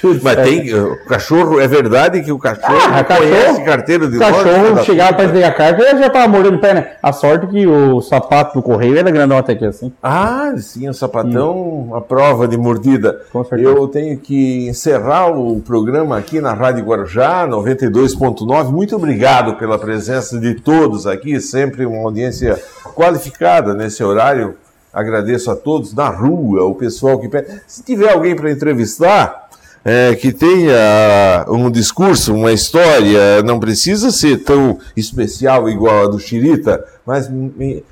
Tudo 0.00 0.18
Mas 0.22 0.34
certo. 0.34 0.48
tem. 0.48 0.74
O 0.74 1.04
cachorro, 1.04 1.60
é 1.60 1.68
verdade 1.68 2.22
que 2.22 2.32
o 2.32 2.38
cachorro 2.38 2.74
Ah, 2.90 3.04
cachorro- 3.04 3.28
conhece 3.28 3.62
carteira 3.64 4.08
de 4.08 4.16
O 4.16 4.20
longe? 4.20 4.32
cachorro 4.32 4.84
chegava 4.84 5.12
para 5.14 5.24
entregar 5.26 5.48
a 5.48 5.52
carta 5.52 5.82
e 5.94 5.98
já 5.98 6.08
tava 6.08 6.26
mordendo 6.28 6.56
o 6.56 6.58
pé, 6.58 6.72
né? 6.74 6.92
A 7.02 7.12
sorte 7.12 7.46
que 7.48 7.66
o 7.66 8.00
sapato 8.00 8.54
do 8.54 8.62
correio 8.62 8.96
era 8.98 9.10
grandão 9.10 9.36
até 9.36 9.52
aqui 9.52 9.66
assim. 9.66 9.92
Ah, 10.02 10.52
sim, 10.56 10.88
o 10.88 10.94
sapatão, 10.94 11.90
a 11.94 12.00
prova 12.00 12.48
de 12.48 12.56
mordida. 12.56 13.20
Com 13.30 13.44
certeza. 13.44 13.70
Eu 13.70 13.88
tenho 13.88 14.16
que 14.18 14.68
encerrar 14.68 15.28
o 15.38 15.60
programa 15.60 16.16
aqui 16.16 16.40
na 16.40 16.54
Rádio 16.54 16.84
Guarujá, 16.84 17.46
92.9. 17.46 18.70
Muito 18.72 18.96
obrigado 18.96 19.56
pela 19.56 19.78
presença 19.78 20.38
de 20.40 20.54
todos 20.54 21.06
aqui, 21.06 21.40
sempre 21.40 21.84
uma 21.84 21.98
audiência 22.04 22.58
qualificada 22.94 23.74
nesse 23.74 24.02
horário. 24.02 24.54
Agradeço 24.92 25.50
a 25.50 25.56
todos 25.56 25.94
na 25.94 26.08
rua, 26.08 26.64
o 26.64 26.74
pessoal 26.74 27.18
que 27.18 27.28
pede. 27.28 27.60
Se 27.66 27.82
tiver 27.82 28.12
alguém 28.12 28.34
para 28.34 28.50
entrevistar, 28.50 29.48
é, 29.84 30.14
que 30.14 30.32
tenha 30.32 31.46
um 31.48 31.70
discurso, 31.70 32.34
uma 32.34 32.52
história, 32.52 33.42
não 33.42 33.58
precisa 33.58 34.10
ser 34.10 34.44
tão 34.44 34.78
especial 34.96 35.68
igual 35.68 36.04
a 36.04 36.08
do 36.08 36.18
Chirita, 36.18 36.84
mas 37.06 37.30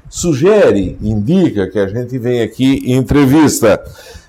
sugere, 0.08 0.98
indica 1.00 1.66
que 1.66 1.78
a 1.78 1.86
gente 1.86 2.18
vem 2.18 2.42
aqui 2.42 2.82
em 2.84 2.96
entrevista. 2.96 3.82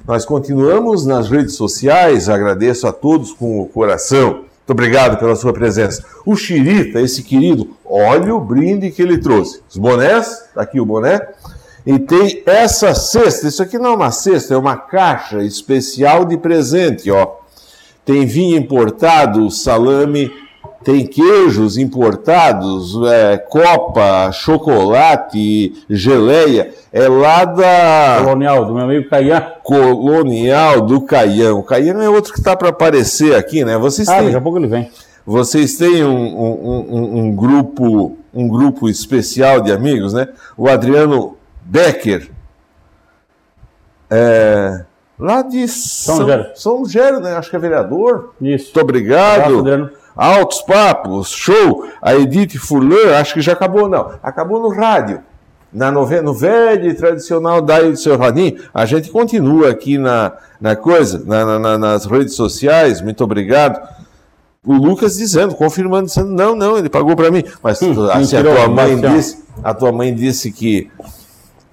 Nós 0.07 0.25
continuamos 0.25 1.05
nas 1.05 1.29
redes 1.29 1.55
sociais, 1.55 2.29
agradeço 2.29 2.87
a 2.87 2.93
todos 2.93 3.33
com 3.33 3.59
o 3.59 3.65
coração. 3.65 4.45
Muito 4.69 4.71
obrigado 4.71 5.19
pela 5.19 5.35
sua 5.35 5.51
presença. 5.51 6.03
O 6.25 6.35
Chirita, 6.35 7.01
esse 7.01 7.23
querido, 7.23 7.71
olha 7.83 8.33
o 8.33 8.39
brinde 8.39 8.91
que 8.91 9.01
ele 9.01 9.17
trouxe. 9.17 9.61
Os 9.69 9.77
bonés, 9.77 10.43
tá 10.53 10.61
aqui 10.61 10.79
o 10.79 10.85
boné. 10.85 11.19
E 11.85 11.97
tem 11.97 12.43
essa 12.45 12.93
cesta, 12.93 13.47
isso 13.47 13.63
aqui 13.63 13.77
não 13.77 13.91
é 13.91 13.95
uma 13.95 14.11
cesta, 14.11 14.53
é 14.53 14.57
uma 14.57 14.77
caixa 14.77 15.41
especial 15.43 16.25
de 16.25 16.37
presente, 16.37 17.09
ó 17.09 17.39
tem 18.09 18.25
vinho 18.25 18.57
importado, 18.57 19.51
salame, 19.51 20.31
tem 20.83 21.05
queijos 21.05 21.77
importados, 21.77 22.99
é, 23.07 23.37
copa, 23.37 24.31
chocolate, 24.31 25.73
geleia. 25.87 26.73
É 26.91 27.07
lá 27.07 27.45
da. 27.45 28.17
Colonial, 28.23 28.65
do 28.65 28.73
meu 28.73 28.85
amigo 28.85 29.07
Caian. 29.07 29.43
Colonial 29.61 30.81
do 30.81 31.01
Caian. 31.01 31.53
O 31.53 31.61
Caian 31.61 32.01
é 32.01 32.09
outro 32.09 32.33
que 32.33 32.39
está 32.39 32.55
para 32.55 32.69
aparecer 32.69 33.35
aqui, 33.35 33.63
né? 33.63 33.77
Vocês 33.77 34.09
ah, 34.09 34.15
têm. 34.15 34.25
daqui 34.25 34.37
a 34.37 34.41
pouco 34.41 34.57
ele 34.57 34.65
vem. 34.65 34.89
Vocês 35.23 35.77
têm 35.77 36.03
um, 36.03 36.09
um, 36.09 36.87
um, 36.89 37.19
um, 37.19 37.35
grupo 37.35 38.17
um 38.33 38.47
grupo 38.47 38.89
especial 38.89 39.61
de 39.61 39.71
amigos, 39.71 40.13
né? 40.13 40.27
O 40.57 40.67
Adriano 40.67 41.37
Becker. 41.69 42.31
É, 44.09 44.85
Lá 45.19 45.41
de 45.41 45.67
São, 45.67 46.25
São 46.55 46.85
Gério, 46.85 47.19
né? 47.19 47.35
Acho 47.35 47.49
que 47.49 47.55
é 47.57 47.59
vereador. 47.59 48.33
Isso. 48.41 48.65
Muito 48.67 48.79
obrigado. 48.79 49.91
Altos 50.15 50.61
papos, 50.61 51.29
show. 51.29 51.85
A 52.01 52.15
Edith 52.15 52.57
Furlan, 52.57 53.17
acho 53.17 53.33
que 53.33 53.41
já 53.41 53.51
acabou, 53.51 53.89
não. 53.89 54.13
Acabou 54.23 54.61
no 54.61 54.69
rádio. 54.69 55.21
Na 55.71 55.91
novena, 55.91 56.23
no 56.23 56.33
velho 56.33 56.89
e 56.89 56.95
tradicional 56.95 57.61
Daí 57.61 57.91
do 57.91 57.97
seu 57.97 58.17
a 58.73 58.85
gente 58.85 59.11
continua 59.11 59.69
aqui 59.69 59.99
na, 59.99 60.33
na 60.59 60.75
coisa, 60.75 61.21
na, 61.23 61.59
na, 61.59 61.77
nas 61.77 62.05
redes 62.05 62.33
sociais, 62.33 63.01
muito 63.01 63.23
obrigado. 63.23 63.79
O 64.65 64.73
Lucas 64.73 65.15
dizendo, 65.15 65.53
confirmando, 65.53 66.07
dizendo, 66.07 66.31
não, 66.31 66.55
não, 66.55 66.75
ele 66.75 66.89
pagou 66.89 67.15
para 67.15 67.29
mim. 67.29 67.43
Mas 67.61 67.79
hum, 67.83 68.09
assim, 68.09 68.35
a 68.35 68.43
tua 68.43 68.67
mãe 68.67 68.99
disse, 68.99 69.43
a 69.63 69.73
tua 69.75 69.91
mãe 69.91 70.15
disse 70.15 70.51
que 70.51 70.89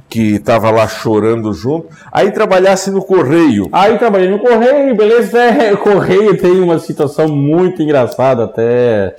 que 0.09 0.37
estava 0.37 0.71
lá 0.71 0.87
chorando 0.87 1.53
junto. 1.53 1.89
Aí 2.11 2.31
trabalhasse 2.31 2.91
no 2.91 3.03
Correio. 3.03 3.69
Aí 3.73 3.99
trabalhei 3.99 4.29
no 4.29 4.39
Correio, 4.39 4.95
beleza? 4.95 5.37
É, 5.57 5.73
o 5.73 5.79
Correio 5.79 6.37
tem 6.37 6.61
uma 6.61 6.79
situação 6.79 7.29
muito 7.29 7.83
engraçada 7.83 8.45
até 8.45 9.17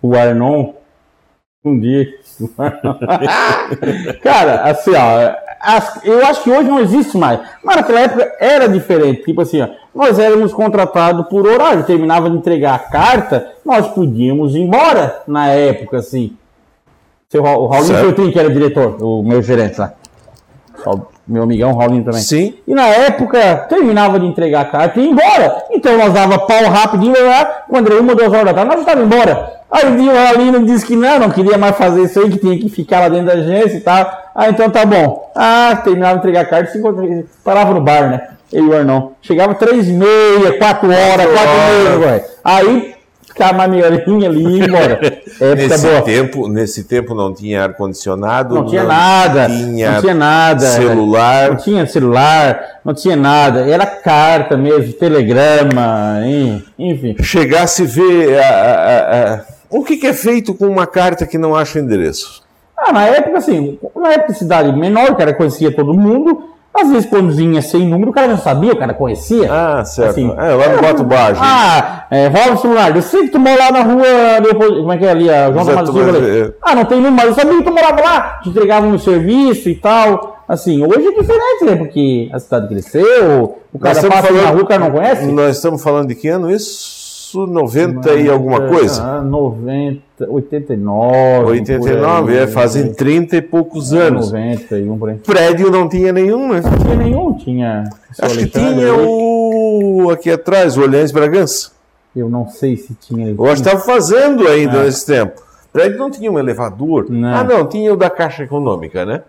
o 0.00 0.14
Arnon. 0.14 0.74
Um 1.64 1.78
dia. 1.78 2.08
Cara, 4.22 4.62
assim, 4.62 4.92
ó. 4.94 5.34
eu 6.04 6.24
acho 6.26 6.44
que 6.44 6.50
hoje 6.50 6.68
não 6.68 6.80
existe 6.80 7.18
mais. 7.18 7.40
Mas 7.62 7.76
naquela 7.76 8.00
época 8.00 8.32
era 8.38 8.68
diferente. 8.68 9.24
Tipo 9.24 9.42
assim, 9.42 9.60
ó, 9.60 9.68
nós 9.94 10.18
éramos 10.18 10.52
contratados 10.52 11.26
por 11.28 11.46
horário. 11.46 11.84
Terminava 11.84 12.30
de 12.30 12.36
entregar 12.36 12.74
a 12.74 12.78
carta, 12.78 13.52
nós 13.64 13.88
podíamos 13.88 14.54
ir 14.54 14.60
embora 14.60 15.22
na 15.26 15.48
época, 15.48 15.98
assim. 15.98 16.36
Seu, 17.28 17.42
o 17.42 17.66
Raulinho 17.66 17.98
Feltrin, 17.98 18.30
que 18.30 18.38
era 18.38 18.48
diretor, 18.48 19.02
o 19.02 19.22
meu 19.22 19.42
gerente 19.42 19.78
lá. 19.78 19.92
Meu 21.26 21.42
amigão 21.42 21.76
Raulinho 21.76 22.04
também. 22.04 22.20
Sim. 22.20 22.54
E 22.66 22.74
na 22.74 22.86
época, 22.86 23.66
terminava 23.68 24.18
de 24.18 24.26
entregar 24.26 24.62
a 24.62 24.64
carta 24.64 24.98
e 24.98 25.04
ia 25.04 25.10
embora. 25.10 25.64
Então 25.70 25.96
nós 25.98 26.12
dava 26.12 26.38
pau 26.38 26.64
rapidinho, 26.64 27.14
lá, 27.26 27.44
quando 27.68 27.92
era 27.92 28.00
uma, 28.00 28.14
duas 28.14 28.32
horas 28.32 28.46
da 28.46 28.54
tarde, 28.54 28.70
nós 28.70 28.80
estávamos 28.80 29.14
embora. 29.14 29.58
Aí 29.70 29.84
o 29.84 30.14
Raulinho 30.14 30.64
disse 30.64 30.86
que 30.86 30.96
não, 30.96 31.18
não 31.18 31.30
queria 31.30 31.58
mais 31.58 31.76
fazer 31.76 32.02
isso 32.02 32.18
aí, 32.18 32.30
que 32.30 32.38
tinha 32.38 32.58
que 32.58 32.70
ficar 32.70 33.00
lá 33.00 33.08
dentro 33.08 33.26
da 33.26 33.34
agência 33.34 33.76
e 33.76 33.80
tal. 33.80 34.10
Ah, 34.34 34.48
então 34.48 34.70
tá 34.70 34.86
bom. 34.86 35.30
Ah, 35.34 35.78
terminava 35.84 36.14
de 36.14 36.18
entregar 36.20 36.42
a 36.42 36.46
carta, 36.46 36.72
se 36.72 37.26
parava 37.44 37.74
no 37.74 37.80
bar, 37.80 38.10
né? 38.10 38.28
Ele 38.50 38.66
e 38.66 38.68
o 38.70 38.76
Arnão. 38.76 39.12
Chegava 39.20 39.54
três 39.54 39.88
e 39.88 39.92
meia, 39.92 40.56
quatro 40.58 40.88
horas, 40.88 41.26
quatro 41.26 41.52
e 41.94 41.98
meia, 41.98 42.24
Aí 42.42 42.97
ficar 43.38 43.54
maneirinha 43.54 44.28
ali 44.28 44.44
e 44.44 44.58
ir 44.58 44.68
embora. 44.68 45.00
nesse, 45.56 45.86
boa. 45.86 46.02
tempo, 46.02 46.48
nesse 46.48 46.84
tempo 46.84 47.14
não 47.14 47.32
tinha 47.32 47.62
ar-condicionado, 47.62 48.54
não, 48.56 48.62
não, 48.62 48.68
tinha 48.68 48.82
nada, 48.82 49.46
tinha 49.46 49.92
não 49.92 50.00
tinha 50.00 50.14
nada, 50.14 50.66
celular. 50.66 51.50
Não 51.50 51.56
tinha 51.56 51.86
celular, 51.86 52.60
não 52.84 52.92
tinha 52.92 53.16
nada, 53.16 53.60
era 53.60 53.86
carta 53.86 54.56
mesmo, 54.56 54.92
telegrama, 54.92 56.20
enfim. 56.76 57.16
Chegasse 57.22 57.84
ver 57.84 58.38
a, 58.40 58.48
a, 58.48 59.34
a, 59.34 59.40
o 59.70 59.84
que, 59.84 59.96
que 59.96 60.08
é 60.08 60.12
feito 60.12 60.52
com 60.52 60.66
uma 60.66 60.86
carta 60.86 61.24
que 61.24 61.38
não 61.38 61.54
acha 61.54 61.78
endereço. 61.78 62.42
Ah, 62.76 62.92
na 62.92 63.06
época, 63.06 63.38
assim, 63.38 63.78
na 63.94 64.12
época 64.12 64.34
cidade 64.34 64.72
menor, 64.76 65.10
o 65.10 65.16
cara 65.16 65.34
conhecia 65.34 65.74
todo 65.74 65.94
mundo, 65.94 66.50
às 66.80 66.90
vezes, 66.90 67.08
quando 67.08 67.34
vinha 67.34 67.60
sem 67.62 67.86
número, 67.86 68.10
o 68.10 68.14
cara 68.14 68.28
não 68.28 68.38
sabia, 68.38 68.72
o 68.72 68.76
cara 68.76 68.94
conhecia. 68.94 69.48
Ah, 69.50 69.84
certo. 69.84 70.10
Assim, 70.10 70.32
é, 70.36 70.54
lá 70.54 70.68
no 70.68 70.82
Bato 70.82 71.04
Baixo. 71.04 71.40
Ah, 71.42 72.06
é, 72.10 72.28
Robson 72.28 72.72
Largo, 72.74 72.98
eu 72.98 73.02
sei 73.02 73.22
que 73.22 73.28
tu 73.30 73.38
mora 73.38 73.56
lá 73.56 73.72
na 73.72 73.82
rua, 73.82 74.40
depois, 74.42 74.70
como 74.70 74.92
é 74.92 74.98
que 74.98 75.04
é 75.04 75.10
ali, 75.10 75.30
a 75.30 75.50
João 75.52 75.66
Tomás 75.66 75.88
Silva 75.88 76.54
Ah, 76.62 76.74
não 76.74 76.84
tem 76.84 76.98
número, 76.98 77.16
mas 77.16 77.26
eu 77.26 77.34
sabia 77.34 77.58
que 77.58 77.64
tu 77.64 77.72
morava 77.72 78.00
lá, 78.00 78.40
te 78.42 78.48
entregavam 78.48 78.90
no 78.90 78.98
serviço 78.98 79.68
e 79.68 79.74
tal. 79.74 80.36
Assim, 80.48 80.82
hoje 80.82 81.06
é 81.06 81.20
diferente, 81.20 81.64
né? 81.64 81.76
Porque 81.76 82.30
a 82.32 82.38
cidade 82.38 82.68
cresceu, 82.68 83.58
o 83.72 83.78
cara 83.78 83.94
passa 83.94 84.22
falando, 84.22 84.42
na 84.42 84.50
rua, 84.50 84.62
o 84.62 84.66
cara 84.66 84.80
não 84.80 84.90
conhece. 84.90 85.26
Nós 85.26 85.56
estamos 85.56 85.82
falando 85.82 86.08
de 86.08 86.14
que 86.14 86.28
ano 86.28 86.50
isso? 86.50 86.98
isso 87.28 87.46
90 87.46 88.14
e 88.14 88.30
alguma 88.30 88.62
coisa? 88.62 89.02
Ah, 89.02 89.22
90, 89.22 90.00
89. 90.26 91.50
89, 91.50 92.32
aí, 92.32 92.38
é, 92.38 92.46
fazem 92.46 92.92
30 92.92 93.36
e 93.36 93.42
poucos 93.42 93.92
anos. 93.92 94.32
91, 94.32 94.98
por 94.98 95.10
aí. 95.10 95.16
Prédio 95.16 95.70
não 95.70 95.88
tinha 95.88 96.12
nenhum, 96.12 96.52
né? 96.52 96.60
Não 96.60 96.78
tinha 96.78 96.96
nenhum, 96.96 97.34
tinha. 97.34 97.84
Acho 98.20 98.38
que 98.38 98.46
tinha 98.46 98.94
o. 98.94 100.10
aqui 100.10 100.30
atrás, 100.30 100.76
o 100.76 100.82
Olhães 100.82 101.12
Bragança. 101.12 101.72
Eu 102.14 102.28
não 102.28 102.48
sei 102.48 102.76
se 102.76 102.94
tinha. 102.94 103.28
Eu 103.28 103.44
acho 103.44 103.62
que 103.62 103.68
estava 103.68 103.84
fazendo 103.84 104.46
ainda 104.48 104.78
é. 104.78 104.84
nesse 104.84 105.06
tempo. 105.06 105.40
O 105.68 105.72
prédio 105.72 105.98
não 105.98 106.10
tinha 106.10 106.30
um 106.30 106.38
elevador. 106.38 107.06
Não. 107.08 107.34
Ah, 107.34 107.44
não, 107.44 107.66
tinha 107.66 107.92
o 107.92 107.96
da 107.96 108.10
Caixa 108.10 108.44
Econômica, 108.44 109.04
né? 109.04 109.22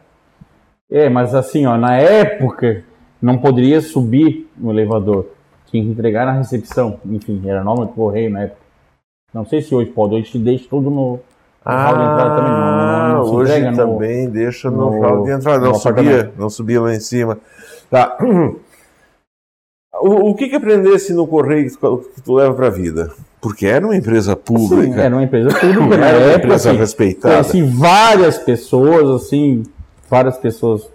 É, 0.89 1.07
mas 1.09 1.35
assim, 1.35 1.65
ó, 1.65 1.77
na 1.77 1.97
época 1.97 2.83
não 3.21 3.37
poderia 3.37 3.81
subir 3.81 4.49
no 4.57 4.71
elevador 4.71 5.27
tinha 5.69 5.83
que 5.83 5.89
entregar 5.89 6.25
na 6.25 6.33
recepção. 6.33 6.99
Enfim, 7.05 7.41
era 7.45 7.63
nome 7.63 7.81
do 7.81 7.87
correio 7.93 8.29
na 8.29 8.43
época. 8.43 8.58
Não 9.33 9.45
sei 9.45 9.61
se 9.61 9.73
hoje 9.73 9.91
pode, 9.91 10.15
hoje 10.15 10.31
te 10.31 10.39
deixa 10.39 10.67
tudo 10.69 10.89
no, 10.89 11.19
ah, 11.63 11.93
de 11.93 12.01
entrada 12.01 12.35
também. 12.35 12.51
Não, 12.51 13.09
não, 13.09 13.25
não 13.25 13.35
hoje 13.35 13.75
também 13.75 14.25
no, 14.25 14.31
deixa 14.31 14.71
no, 14.71 14.77
no 14.77 15.01
hall 15.01 15.23
de 15.23 15.31
entrada, 15.31 15.65
não 15.65 15.75
subia, 15.75 16.33
não 16.37 16.49
subia 16.49 16.81
lá 16.81 16.95
em 16.95 16.99
cima. 16.99 17.37
Tá. 17.89 18.17
O, 20.01 20.29
o 20.29 20.35
que 20.35 20.47
que 20.47 20.55
aprendesse 20.55 21.13
no 21.13 21.27
correio 21.27 21.69
que 21.69 21.77
tu, 21.77 21.97
que 22.15 22.21
tu 22.21 22.33
leva 22.33 22.53
para 22.53 22.67
a 22.67 22.71
vida? 22.71 23.11
Porque 23.41 23.65
era 23.65 23.85
uma 23.85 23.95
empresa 23.95 24.35
pública. 24.35 24.93
Sim, 24.93 24.99
era 24.99 25.15
uma 25.15 25.23
empresa 25.23 25.49
pública. 25.59 25.95
era 25.95 26.17
uma 26.17 26.25
época, 26.25 26.45
empresa 26.45 26.69
assim, 26.69 26.79
respeitada. 26.79 27.35
Conheci 27.35 27.61
várias 27.61 28.37
pessoas, 28.37 29.23
assim, 29.23 29.63
várias 30.09 30.37
pessoas 30.37 30.89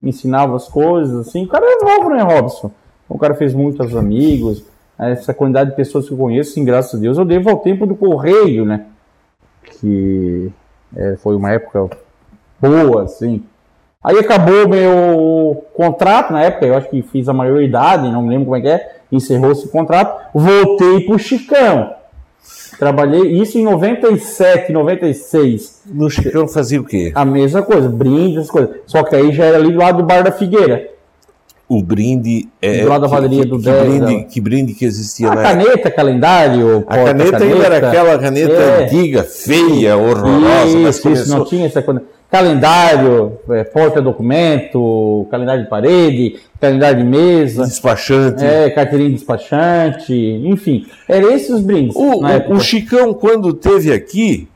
me 0.00 0.10
ensinavam 0.10 0.56
as 0.56 0.68
coisas, 0.68 1.28
assim. 1.28 1.44
O 1.44 1.48
cara 1.48 1.64
é 1.64 1.84
novo, 1.84 2.10
né, 2.10 2.22
Robson? 2.22 2.70
O 3.08 3.18
cara 3.18 3.34
fez 3.34 3.54
muitos 3.54 3.94
amigos, 3.94 4.64
essa 5.10 5.34
quantidade 5.34 5.70
de 5.70 5.76
pessoas 5.76 6.06
que 6.06 6.12
eu 6.12 6.18
conheço, 6.18 6.52
sim, 6.52 6.64
graças 6.64 6.94
a 6.94 6.98
Deus, 6.98 7.18
eu 7.18 7.24
devo 7.24 7.50
ao 7.50 7.58
tempo 7.58 7.86
do 7.86 7.94
correio, 7.94 8.64
né? 8.64 8.86
Que 9.62 10.50
é, 10.96 11.16
foi 11.16 11.34
uma 11.36 11.50
época 11.50 11.88
boa, 12.60 13.04
assim. 13.04 13.42
Aí 14.02 14.18
acabou 14.18 14.68
meu 14.68 15.64
contrato 15.74 16.32
na 16.32 16.42
época, 16.42 16.66
eu 16.66 16.76
acho 16.76 16.90
que 16.90 17.02
fiz 17.02 17.28
a 17.28 17.32
maioridade, 17.32 18.10
não 18.10 18.22
me 18.22 18.30
lembro 18.30 18.46
como 18.46 18.56
é 18.56 18.60
que 18.60 18.68
é, 18.68 18.96
encerrou 19.10 19.52
esse 19.52 19.68
contrato, 19.68 20.30
voltei 20.34 21.00
pro 21.06 21.18
Chicão. 21.18 21.94
Trabalhei 22.78 23.40
isso 23.40 23.58
em 23.58 23.62
97, 23.62 24.72
96. 24.72 25.82
No 25.86 26.10
Chicão 26.10 26.48
fazia 26.48 26.80
o 26.80 26.84
quê? 26.84 27.12
A 27.14 27.24
mesma 27.24 27.62
coisa, 27.62 27.88
brinde, 27.88 28.38
essas 28.38 28.50
coisas. 28.50 28.76
Só 28.86 29.04
que 29.04 29.14
aí 29.14 29.30
já 29.32 29.44
era 29.44 29.58
ali 29.58 29.70
do 29.70 29.78
lado 29.78 29.98
do 29.98 30.04
Bar 30.04 30.24
da 30.24 30.32
Figueira 30.32 30.91
o 31.68 31.82
brinde 31.82 32.48
é 32.60 32.82
do 32.82 32.88
lado 32.88 33.02
da 33.02 33.08
padaria 33.08 33.46
do 33.46 33.58
que, 33.58 33.64
10, 33.64 33.86
brinde, 33.86 34.24
que 34.24 34.40
brinde 34.40 34.74
que 34.74 34.84
existia 34.84 35.30
a 35.30 35.34
na 35.34 35.42
caneta, 35.42 35.90
calendário, 35.90 36.84
a 36.86 36.96
caneta, 36.96 37.30
caneta 37.30 37.44
ainda 37.44 37.66
era 37.66 37.88
aquela 37.88 38.18
caneta 38.18 38.52
é. 38.52 38.84
antiga, 38.84 39.22
feia, 39.22 39.96
horrorosa, 39.96 40.66
isso, 40.66 40.78
mas 40.78 41.00
começou... 41.00 41.24
isso 41.24 41.38
não 41.38 41.44
tinha 41.44 41.66
essa 41.66 41.82
coisa. 41.82 42.02
Calendário, 42.30 43.38
é, 43.50 43.62
porta-documento, 43.62 45.26
calendário 45.30 45.64
de 45.64 45.68
parede, 45.68 46.36
calendário 46.58 46.98
de 46.98 47.04
mesa. 47.04 47.64
Despachante. 47.66 48.42
É, 48.42 48.70
carteirinha 48.70 49.10
de 49.10 49.16
despachante, 49.16 50.14
enfim. 50.14 50.86
Eram 51.06 51.30
esses 51.30 51.50
os 51.50 51.60
brindes. 51.60 51.94
O, 51.94 52.24
o, 52.24 52.54
o 52.54 52.60
Chicão, 52.60 53.12
quando 53.12 53.52
teve 53.52 53.92
aqui, 53.92 54.48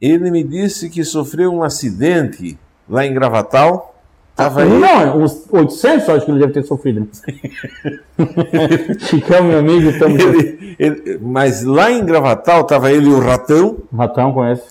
ele 0.00 0.30
me 0.30 0.44
disse 0.44 0.90
que 0.90 1.02
sofreu 1.04 1.52
um 1.52 1.62
acidente 1.62 2.58
lá 2.88 3.06
em 3.06 3.14
Gravatal 3.14 3.97
Tava 4.38 4.62
aí. 4.62 4.68
Não, 4.68 5.18
uns 5.18 5.44
800 5.50 6.08
acho 6.08 6.24
que 6.24 6.30
ele 6.30 6.38
deve 6.38 6.52
ter 6.52 6.62
sofrido. 6.62 7.08
Chicão, 9.00 9.42
meu 9.44 9.58
amigo, 9.58 9.90
estamos. 9.90 10.22
Ele- 10.22 10.76
ele- 10.78 11.18
mas 11.20 11.62
lá 11.64 11.90
em 11.90 12.04
Gravatal 12.04 12.64
tava 12.64 12.90
ele 12.92 13.06
e 13.08 13.12
o 13.12 13.18
ratão. 13.18 13.78
Ratão 13.96 14.32
conhece. 14.32 14.62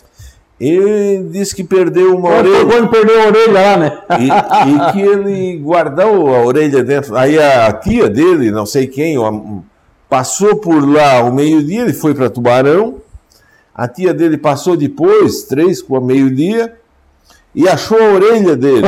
Ele 0.59 1.28
disse 1.32 1.53
que 1.55 1.63
perdeu 1.63 2.15
uma 2.18 2.30
Quando, 2.30 2.47
orelha. 2.47 2.65
quando 2.65 2.88
perdeu 2.89 3.22
a 3.22 3.26
orelha 3.28 3.51
lá, 3.53 3.78
né? 3.78 3.97
E, 4.20 4.28
e 4.70 4.91
que 4.93 5.01
ele 5.01 5.57
guardou 5.59 6.34
a 6.34 6.43
orelha 6.45 6.84
dentro. 6.84 7.15
Aí 7.15 7.38
a 7.38 7.72
tia 7.74 8.09
dele, 8.09 8.49
não 8.49 8.65
sei 8.65 8.88
quem, 8.88 9.18
passou 10.09 10.55
por 10.55 10.80
lá 10.89 11.18
ao 11.20 11.32
meio-dia, 11.32 11.82
ele 11.82 11.93
foi 11.93 12.15
para 12.15 12.30
Tubarão. 12.30 12.95
A 13.76 13.88
tia 13.88 14.13
dele 14.13 14.38
passou 14.38 14.76
depois, 14.76 15.43
três 15.43 15.82
com 15.84 15.99
meio-dia, 16.01 16.74
e 17.58 17.68
achou 17.68 17.97
a 17.99 18.14
orelha 18.14 18.55
dele. 18.55 18.88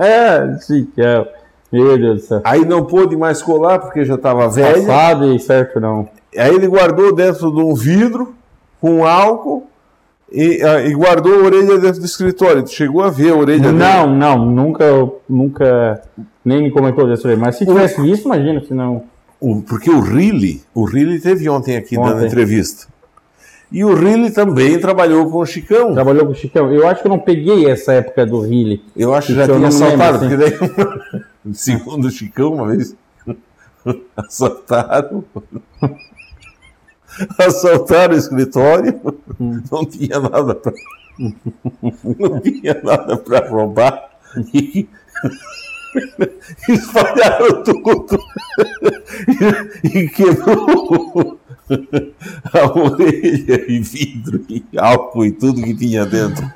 Chicão. 0.66 1.26
Meu 1.72 1.98
Deus 1.98 2.20
do 2.22 2.26
céu. 2.26 2.40
Aí 2.44 2.64
não 2.64 2.84
pôde 2.84 3.16
mais 3.16 3.42
colar 3.42 3.78
porque 3.80 4.04
já 4.04 4.14
estava 4.14 4.48
velha. 4.48 4.74
Passado 4.80 5.34
e 5.34 5.38
certo 5.38 5.80
não. 5.80 6.08
Aí 6.36 6.54
ele 6.54 6.66
guardou 6.66 7.14
dentro 7.14 7.50
de 7.52 7.60
um 7.60 7.74
vidro 7.74 8.34
com 8.80 9.04
álcool 9.04 9.66
e, 10.32 10.62
ah, 10.62 10.82
e 10.82 10.94
guardou 10.94 11.34
a 11.34 11.44
orelha 11.44 11.78
dentro 11.78 12.00
do 12.00 12.06
escritório. 12.06 12.62
Tu 12.62 12.70
chegou 12.70 13.02
a 13.02 13.10
ver 13.10 13.32
a 13.32 13.36
orelha 13.36 13.60
dele? 13.60 13.72
Não, 13.74 14.08
não, 14.14 14.46
nunca, 14.46 14.84
nunca, 15.28 16.02
nem 16.44 16.62
me 16.62 16.70
comentou 16.70 17.06
dessa 17.06 17.26
orelha. 17.28 17.40
Mas 17.40 17.56
se 17.56 17.66
tivesse 17.66 18.00
visto, 18.00 18.24
imagina, 18.26 18.62
se 18.64 18.72
não. 18.72 19.02
O- 19.40 19.60
porque 19.60 19.90
o 19.90 20.00
Riley, 20.00 20.62
o 20.74 20.84
Riley 20.84 21.20
teve 21.20 21.48
ontem 21.48 21.76
aqui 21.76 21.96
dando 21.96 22.14
Ontem. 22.16 22.26
entrevista. 22.26 22.86
E 23.70 23.84
o 23.84 23.94
Riley 23.94 24.30
também 24.30 24.78
trabalhou 24.78 25.30
com 25.30 25.38
o 25.38 25.46
Chicão. 25.46 25.92
Trabalhou 25.92 26.26
com 26.26 26.32
o 26.32 26.34
Chicão. 26.34 26.72
Eu 26.72 26.88
acho 26.88 27.00
que 27.00 27.06
eu 27.06 27.10
não 27.10 27.18
peguei 27.18 27.68
essa 27.68 27.92
época 27.94 28.24
do 28.24 28.40
Riley. 28.40 28.82
Eu 28.96 29.12
acho 29.12 29.28
que 29.28 29.34
já 29.34 29.46
tinha 29.46 29.68
assaltado, 29.68 30.24
lembro, 30.24 30.48
porque 30.58 30.68
daí, 30.68 31.54
segundo 31.54 32.06
o 32.06 32.10
Chicão, 32.10 32.54
uma 32.54 32.68
vez, 32.68 32.94
assaltaram. 34.16 35.24
Assaltaram 37.38 38.14
o 38.14 38.18
escritório, 38.18 39.00
não 39.38 39.86
tinha 39.86 40.20
nada 40.20 40.54
para 40.54 40.72
não 41.18 42.40
tinha 42.40 42.78
nada 42.82 43.16
para 43.16 43.48
roubar 43.48 44.10
e 44.52 44.86
espalharam 46.68 47.62
tudo 47.62 48.18
e 49.82 50.08
quebrou 50.08 51.40
a 52.52 52.78
orelha 52.78 53.64
e 53.68 53.78
vidro 53.80 54.42
e 54.48 54.64
álcool 54.76 55.24
e 55.24 55.32
tudo 55.32 55.62
que 55.62 55.74
tinha 55.74 56.04
dentro. 56.06 56.46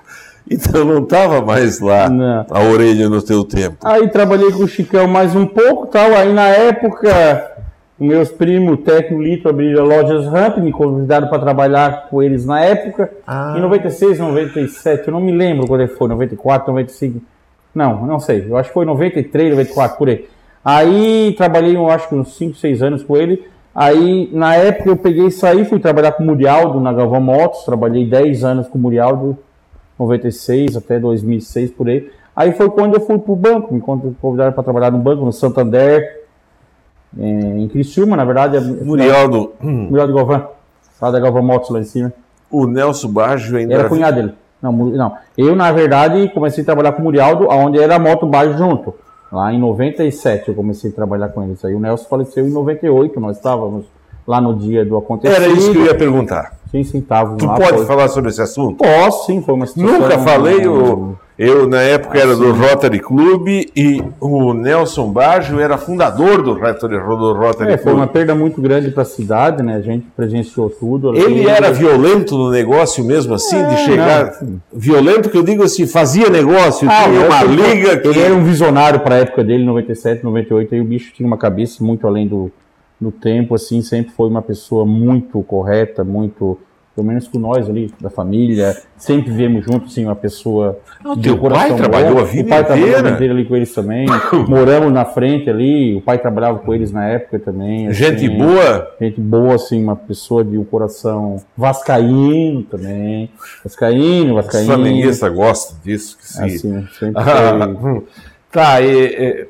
Então 0.51 0.85
não 0.85 1.03
estava 1.03 1.41
mais 1.41 1.81
lá 1.81 2.09
Não. 2.09 2.45
a 2.51 2.61
orelha 2.63 3.09
no 3.09 3.23
teu 3.23 3.45
tempo. 3.45 3.77
Aí 3.85 4.09
trabalhei 4.09 4.51
com 4.51 4.65
o 4.65 4.69
Chicão 4.69 5.07
mais 5.07 5.35
um 5.37 5.47
pouco 5.47 5.87
tal. 5.87 6.13
Aí 6.13 6.33
na 6.33 6.49
época, 6.49 7.53
meus 7.99 8.31
primos, 8.31 8.81
Tecno 8.81 9.23
e 9.23 9.31
Lito, 9.31 9.49
abriram 9.49 9.85
lojas 9.85 10.27
Ramp, 10.27 10.59
me 10.59 10.73
convidaram 10.73 11.29
para 11.29 11.39
trabalhar 11.39 12.09
com 12.09 12.23
eles 12.23 12.45
na 12.45 12.61
época. 12.61 13.13
Ah. 13.25 13.55
Em 13.57 13.61
96, 13.61 14.19
97, 14.19 15.07
eu 15.07 15.13
não 15.13 15.21
me 15.21 15.31
lembro 15.31 15.69
quando 15.69 15.87
foi, 15.87 16.09
94, 16.09 16.73
95. 16.73 17.21
Não, 17.73 18.05
não 18.05 18.19
sei. 18.19 18.47
Eu 18.49 18.57
acho 18.57 18.71
que 18.71 18.75
foi 18.75 18.85
93, 18.85 19.51
94, 19.51 19.99
por 19.99 20.09
aí. 20.09 20.27
Aí 20.65 21.35
trabalhei, 21.37 21.77
eu 21.77 21.89
acho 21.89 22.09
que 22.09 22.15
uns 22.15 22.37
5, 22.37 22.57
6 22.57 22.83
anos 22.83 23.03
com 23.03 23.17
ele. 23.17 23.45
Aí, 23.75 24.29
na 24.33 24.55
época, 24.57 24.91
eu 24.91 24.97
peguei 24.97 25.27
e 25.27 25.31
saí, 25.31 25.65
fui 25.65 25.79
trabalhar 25.79 26.13
com 26.13 26.23
o 26.23 26.27
Murialdo 26.27 26.81
na 26.81 26.93
Galvão 26.93 27.21
Motos. 27.21 27.63
Trabalhei 27.65 28.05
10 28.09 28.43
anos 28.45 28.69
com 28.69 28.79
o 28.79 28.81
Murialdo, 28.81 29.37
96 29.99 30.77
até 30.77 30.99
2006, 30.99 31.71
por 31.71 31.89
aí. 31.89 32.11
Aí 32.35 32.53
foi 32.53 32.71
quando 32.71 32.95
eu 32.95 33.01
fui 33.01 33.19
pro 33.19 33.37
banco, 33.37 33.73
me 33.75 33.81
convidaram 33.81 34.53
para 34.53 34.63
trabalhar 34.63 34.91
no 34.91 34.99
banco, 34.99 35.25
no 35.25 35.33
Santander, 35.33 36.25
eh, 37.19 37.23
em 37.59 37.69
Criciúma, 37.69 38.17
na 38.17 38.25
verdade. 38.25 38.57
é- 38.57 38.61
Murialdo, 38.61 39.53
Murialdo 39.61 40.15
Galvão, 40.15 40.49
lá 41.01 41.11
da 41.11 41.21
Galvão 41.21 41.43
Motos, 41.43 41.71
lá 41.71 41.81
em 41.81 41.85
cima. 41.85 42.13
o 42.51 42.67
Nelson 42.67 43.09
Baggio 43.09 43.57
ainda 43.59 43.75
Era 43.75 43.89
cunhado 43.89 44.17
dele. 44.17 44.35
Não, 44.61 44.73
não. 44.73 45.13
Eu, 45.39 45.55
na 45.55 45.71
verdade, 45.73 46.29
comecei 46.35 46.63
a 46.63 46.65
trabalhar 46.65 46.93
com 46.93 47.01
o 47.01 47.05
Murialdo, 47.05 47.47
onde 47.49 47.79
era 47.81 47.95
a 47.97 47.99
moto 47.99 48.27
baixo 48.27 48.59
junto. 48.59 48.95
Lá 49.33 49.53
em 49.53 49.59
97 49.61 50.49
eu 50.49 50.55
comecei 50.55 50.91
a 50.91 50.95
trabalhar 50.95 51.29
com 51.29 51.43
eles. 51.43 51.65
Aí 51.65 51.75
o 51.75 51.81
Nelson 51.81 52.07
faleceu 52.09 52.47
em 52.47 52.51
98, 52.51 53.21
nós 53.21 53.37
estávamos 53.37 53.85
lá 54.27 54.41
no 54.41 54.55
dia 54.55 54.85
do 54.85 54.97
acontecido. 54.97 55.37
Era 55.43 55.49
isso 55.53 55.71
que 55.73 55.79
eu 55.79 55.85
ia 55.87 55.95
perguntar. 55.95 56.57
Sim, 56.71 56.83
sim, 56.85 56.99
estávamos 56.99 57.39
Tu 57.39 57.47
lá. 57.47 57.55
pode 57.55 57.77
foi- 57.79 57.87
falar 57.87 58.09
sobre 58.09 58.31
esse 58.31 58.41
assunto? 58.43 58.77
Posso, 58.79 59.27
sim, 59.27 59.41
foi 59.43 59.55
uma 59.55 59.67
situação... 59.67 60.01
Nunca 60.01 60.19
falei, 60.21 60.67
o, 60.67 61.17
eu 61.43 61.67
na 61.67 61.81
época 61.81 62.19
era 62.19 62.37
do 62.37 62.53
Rotary 62.53 63.01
Club 63.01 63.49
e 63.49 64.03
o 64.21 64.53
Nelson 64.53 65.11
Baggio 65.11 65.59
era 65.59 65.79
fundador 65.79 66.43
do 66.43 66.53
Rotary, 66.53 66.99
do 66.99 67.33
Rotary 67.33 67.73
É, 67.73 67.77
foi 67.79 67.93
uma 67.95 68.03
Club. 68.07 68.13
perda 68.13 68.35
muito 68.35 68.61
grande 68.61 68.91
para 68.91 69.03
a 69.03 69.07
cidade, 69.07 69.63
né? 69.63 69.77
A 69.77 69.81
gente 69.81 70.07
presenciou 70.15 70.69
tudo. 70.69 71.17
Ele 71.17 71.49
era 71.49 71.73
violento 71.73 72.37
no 72.37 72.51
negócio 72.51 73.03
mesmo 73.03 73.33
assim, 73.33 73.57
de 73.57 73.75
É, 73.75 73.77
chegar. 73.79 74.39
Violento 74.71 75.31
que 75.31 75.39
eu 75.39 75.43
digo 75.43 75.63
assim, 75.63 75.87
fazia 75.87 76.29
negócio, 76.29 76.87
Ah, 76.91 77.05
tinha 77.05 77.27
uma 77.27 77.43
liga 77.43 77.97
que. 77.97 78.09
Ele 78.09 78.21
era 78.21 78.35
um 78.35 78.45
visionário 78.45 79.01
para 79.01 79.15
a 79.15 79.19
época 79.19 79.43
dele, 79.43 79.65
97, 79.65 80.23
98, 80.23 80.75
aí 80.75 80.81
o 80.81 80.85
bicho 80.85 81.11
tinha 81.15 81.27
uma 81.27 81.39
cabeça 81.39 81.83
muito 81.83 82.07
além 82.07 82.27
do, 82.29 82.53
do 83.01 83.11
tempo, 83.11 83.55
assim, 83.55 83.81
sempre 83.81 84.13
foi 84.13 84.29
uma 84.29 84.43
pessoa 84.43 84.85
muito 84.85 85.43
correta, 85.45 86.05
muito, 86.05 86.59
pelo 86.95 87.07
menos 87.07 87.29
com 87.29 87.39
nós 87.39 87.69
ali, 87.69 87.93
da 88.01 88.11
família, 88.11 88.77
sempre 88.97 89.31
vivemos 89.31 89.65
juntos, 89.65 89.93
assim, 89.93 90.05
uma 90.05 90.17
pessoa... 90.17 90.79
Ah, 91.05 91.13
o 91.13 91.17
de 91.17 91.23
teu 91.23 91.39
coração 91.39 91.69
pai 91.69 91.77
trabalhou 91.77 92.15
bom. 92.15 92.21
a 92.21 92.25
vida 92.25 92.47
O 92.47 92.49
pai 92.49 92.65
trabalhou 92.65 92.89
inteira? 92.89 93.11
inteira 93.11 93.33
ali 93.35 93.45
com 93.45 93.57
eles 93.57 93.73
também, 93.73 94.07
moramos 94.49 94.93
na 94.93 95.05
frente 95.05 95.49
ali, 95.49 95.97
o 95.97 96.01
pai 96.01 96.19
trabalhava 96.19 96.59
com 96.59 96.75
eles 96.75 96.93
na 96.93 97.07
época 97.07 97.39
também. 97.39 97.87
assim, 97.89 97.95
Gente 97.95 98.29
boa. 98.29 98.91
Gente 99.01 99.21
boa, 99.21 99.55
assim, 99.55 99.83
uma 99.83 99.97
pessoa 99.97 100.45
de 100.45 100.59
um 100.59 100.65
coração 100.65 101.37
vascaíno 101.57 102.63
também, 102.65 103.31
vascaíno, 103.65 104.35
vascaíno. 104.35 104.67
flamenguistas 104.67 105.33
gostam 105.33 105.77
disso. 105.85 106.19
Que 106.19 106.27
sim. 106.27 106.45
Assim, 106.45 106.89
sempre 106.99 107.23
Ah, 107.23 107.77
foi... 107.81 107.91
hum. 107.91 108.03
tá, 108.51 108.81
e, 108.83 108.87
e, 109.07 109.47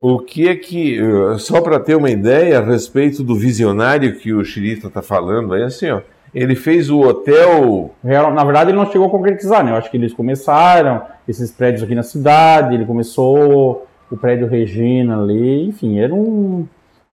o 0.00 0.18
que 0.18 0.48
é 0.48 0.56
que. 0.56 0.98
eh, 0.98 1.38
Só 1.38 1.60
para 1.60 1.80
ter 1.80 1.96
uma 1.96 2.10
ideia 2.10 2.58
a 2.58 2.62
respeito 2.62 3.22
do 3.22 3.34
visionário 3.34 4.18
que 4.18 4.32
o 4.32 4.44
Chirita 4.44 4.88
está 4.88 5.02
falando, 5.02 5.54
aí 5.54 5.62
assim, 5.62 5.90
ó. 5.90 6.00
Ele 6.34 6.54
fez 6.54 6.90
o 6.90 7.00
hotel. 7.00 7.94
Na 8.02 8.44
verdade, 8.44 8.70
ele 8.70 8.76
não 8.76 8.90
chegou 8.90 9.06
a 9.06 9.10
concretizar, 9.10 9.64
né? 9.64 9.70
Eu 9.70 9.76
acho 9.76 9.90
que 9.90 9.96
eles 9.96 10.12
começaram 10.12 11.02
esses 11.26 11.50
prédios 11.50 11.82
aqui 11.82 11.94
na 11.94 12.02
cidade, 12.02 12.74
ele 12.74 12.84
começou 12.84 13.86
o 14.10 14.16
prédio 14.16 14.46
Regina 14.46 15.18
ali, 15.20 15.66
enfim, 15.66 15.98
era 15.98 16.14
um, 16.14 16.68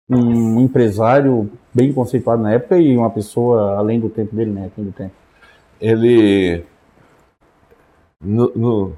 um 0.09 0.59
empresário 0.59 1.49
bem 1.73 1.93
conceituado 1.93 2.41
na 2.41 2.51
época 2.53 2.77
e 2.77 2.97
uma 2.97 3.09
pessoa 3.09 3.77
além 3.77 3.99
do 3.99 4.09
tempo 4.09 4.35
dele, 4.35 4.51
né? 4.51 4.69
Além 4.75 4.89
do 4.89 4.93
tempo. 4.93 5.13
Ele. 5.79 6.63
No, 8.21 8.51
no, 8.55 8.93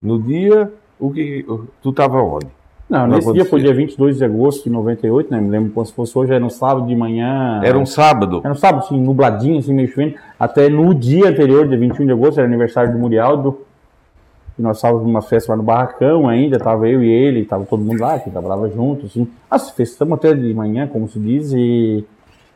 no 0.00 0.22
dia. 0.22 0.72
O 0.98 1.10
que, 1.10 1.44
tu 1.82 1.90
estava 1.90 2.20
onde? 2.22 2.46
Não, 2.88 3.06
Não 3.06 3.16
nesse 3.16 3.32
dia 3.32 3.44
foi 3.44 3.60
dia 3.60 3.74
22 3.74 4.16
de 4.16 4.24
agosto 4.24 4.64
de 4.64 4.70
98, 4.70 5.30
né? 5.30 5.40
Me 5.40 5.50
lembro 5.50 5.72
como 5.72 5.84
se 5.84 5.92
fosse 5.92 6.18
hoje, 6.18 6.32
era 6.32 6.44
um 6.44 6.48
sábado 6.48 6.86
de 6.86 6.96
manhã. 6.96 7.60
Era 7.62 7.78
um 7.78 7.84
sábado. 7.84 8.40
Era 8.42 8.52
um 8.52 8.56
sábado, 8.56 8.84
assim, 8.84 8.98
nubladinho, 8.98 9.58
assim, 9.58 9.74
meio 9.74 9.88
chovendo. 9.88 10.14
Até 10.40 10.70
no 10.70 10.94
dia 10.94 11.28
anterior, 11.28 11.68
dia 11.68 11.76
21 11.76 12.06
de 12.06 12.12
agosto, 12.12 12.38
era 12.38 12.48
aniversário 12.48 12.90
do 12.92 12.98
Murialdo. 12.98 13.60
E 14.58 14.62
nós 14.62 14.78
estávamos 14.78 15.04
numa 15.04 15.20
festa 15.20 15.52
lá 15.52 15.56
no 15.56 15.62
Barracão 15.62 16.26
ainda, 16.26 16.58
tava 16.58 16.88
eu 16.88 17.04
e 17.04 17.08
ele, 17.08 17.44
tava 17.44 17.64
todo 17.66 17.84
mundo 17.84 18.00
lá, 18.00 18.18
que 18.18 18.30
trabalhava 18.30 18.68
junto, 18.70 19.06
assim. 19.06 19.28
Se 19.58 19.72
festamos 19.74 20.14
até 20.14 20.32
de 20.34 20.52
manhã, 20.54 20.86
como 20.86 21.08
se 21.08 21.20
diz, 21.20 21.52
e... 21.52 22.04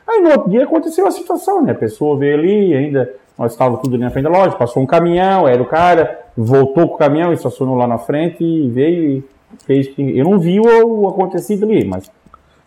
Aí 0.09 0.21
no 0.21 0.31
outro 0.31 0.51
dia 0.51 0.65
aconteceu 0.65 1.07
a 1.07 1.11
situação, 1.11 1.63
né? 1.63 1.73
A 1.73 1.77
pessoa 1.77 2.19
veio 2.19 2.39
ali, 2.39 2.75
ainda 2.75 3.09
nós 3.39 3.53
estávamos 3.53 3.81
tudo 3.81 3.95
ali 3.95 4.05
na 4.05 4.11
frente 4.11 4.25
da 4.25 4.31
loja, 4.31 4.53
passou 4.57 4.83
um 4.83 4.87
caminhão, 4.87 5.49
era 5.49 5.63
o 5.63 5.67
cara, 5.67 6.21
voltou 6.37 6.89
com 6.89 6.95
o 6.95 6.99
caminhão, 6.99 7.33
estacionou 7.33 7.75
lá 7.75 7.87
na 7.87 7.99
frente 7.99 8.45
e 8.45 8.69
veio 8.69 9.11
e 9.11 9.25
fez 9.65 9.89
que... 9.89 10.17
Eu 10.17 10.25
não 10.25 10.39
vi 10.39 10.61
o, 10.61 11.03
o 11.03 11.09
acontecido 11.09 11.65
ali, 11.65 11.85
mas... 11.85 12.11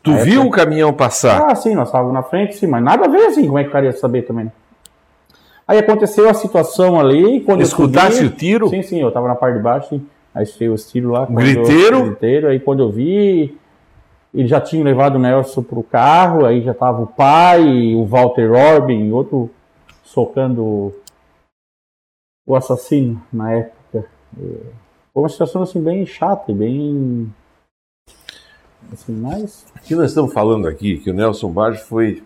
Tu 0.04 0.14
viu 0.18 0.44
o 0.44 0.52
caminhão 0.52 0.94
passar? 0.94 1.48
Ah, 1.50 1.56
sim, 1.56 1.74
nós 1.74 1.88
estávamos 1.88 2.14
na 2.14 2.22
frente, 2.22 2.56
sim, 2.56 2.68
mas 2.68 2.84
nada 2.84 3.06
a 3.06 3.08
ver 3.08 3.26
assim, 3.26 3.48
como 3.48 3.58
é 3.58 3.64
que 3.64 3.70
o 3.70 3.72
cara 3.72 3.88
ia 3.88 3.92
saber 3.92 4.22
também. 4.22 4.46
né? 4.46 4.52
Aí 5.68 5.80
aconteceu 5.80 6.30
a 6.30 6.34
situação 6.34 7.00
ali, 7.00 7.42
quando 7.42 7.62
Escutasse 7.62 8.22
eu 8.22 8.30
o 8.30 8.32
tiro? 8.32 8.70
Sim, 8.70 8.84
sim, 8.84 9.02
eu 9.02 9.12
tava 9.12 9.28
na 9.28 9.36
parte 9.36 9.58
de 9.58 9.64
baixo, 9.64 9.90
sim. 9.90 10.06
Aí 10.34 10.44
escutei 10.44 10.70
os 10.70 10.92
tiros 10.92 11.12
lá. 11.12 11.26
Griteiro? 11.26 11.98
Eu, 11.98 12.06
griteiro, 12.06 12.48
aí 12.50 12.60
quando 12.60 12.84
eu 12.84 12.92
vi, 12.92 13.58
eles 14.32 14.50
já 14.50 14.62
tinham 14.62 14.84
levado 14.84 15.16
o 15.16 15.20
Nelson 15.20 15.64
pro 15.64 15.82
carro, 15.82 16.46
aí 16.46 16.62
já 16.62 16.74
tava 16.74 17.02
o 17.02 17.08
pai, 17.08 17.96
o 17.96 18.06
Walter 18.06 18.52
Orbin, 18.52 19.12
outro 19.12 19.50
socando 20.06 20.94
o 22.48 22.56
assassino 22.56 23.22
na 23.34 23.52
época. 23.52 24.06
É, 24.40 24.41
Foi 25.14 25.23
uma 25.23 25.30
situação 25.30 25.64
assim 25.64 25.82
bem 25.82 26.06
chata 26.06 26.52
e 26.52 26.56
bem... 26.56 27.34
Assim, 28.94 29.14
mas... 29.14 29.65
O 29.76 29.80
que 29.80 29.95
nós 29.95 30.11
estamos 30.11 30.32
falando 30.32 30.68
aqui, 30.68 30.98
que 30.99 31.10
o 31.10 31.14
Nelson 31.14 31.52
Baggio 31.52 31.84
foi, 31.84 32.23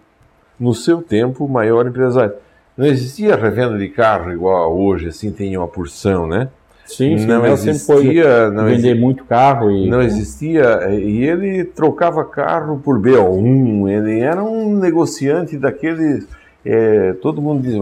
no 0.59 0.73
seu 0.73 1.01
tempo, 1.01 1.45
o 1.45 1.49
maior 1.49 1.87
empresário. 1.87 2.33
Não 2.75 2.85
existia 2.85 3.35
revenda 3.35 3.77
de 3.77 3.89
carro 3.89 4.31
igual 4.31 4.77
hoje, 4.77 5.07
assim, 5.07 5.31
tem 5.31 5.55
uma 5.57 5.67
porção, 5.67 6.27
né? 6.27 6.49
Sim, 6.85 7.17
sim, 7.19 7.25
não 7.27 7.41
Nel 7.43 7.53
existia, 7.53 7.73
sempre 7.75 8.03
foi 8.03 8.51
não 8.51 8.65
vender 8.65 8.91
exi- 8.91 8.99
muito 8.99 9.23
carro 9.25 9.69
e 9.69 9.87
não 9.87 10.01
existia, 10.01 10.89
e 10.89 11.23
ele 11.23 11.63
trocava 11.63 12.25
carro 12.25 12.79
por 12.79 12.99
BO1, 12.99 13.87
ele 13.89 14.19
era 14.21 14.43
um 14.43 14.75
negociante 14.75 15.55
daqueles, 15.55 16.27
é, 16.65 17.13
todo 17.13 17.41
mundo 17.41 17.61
diz, 17.61 17.75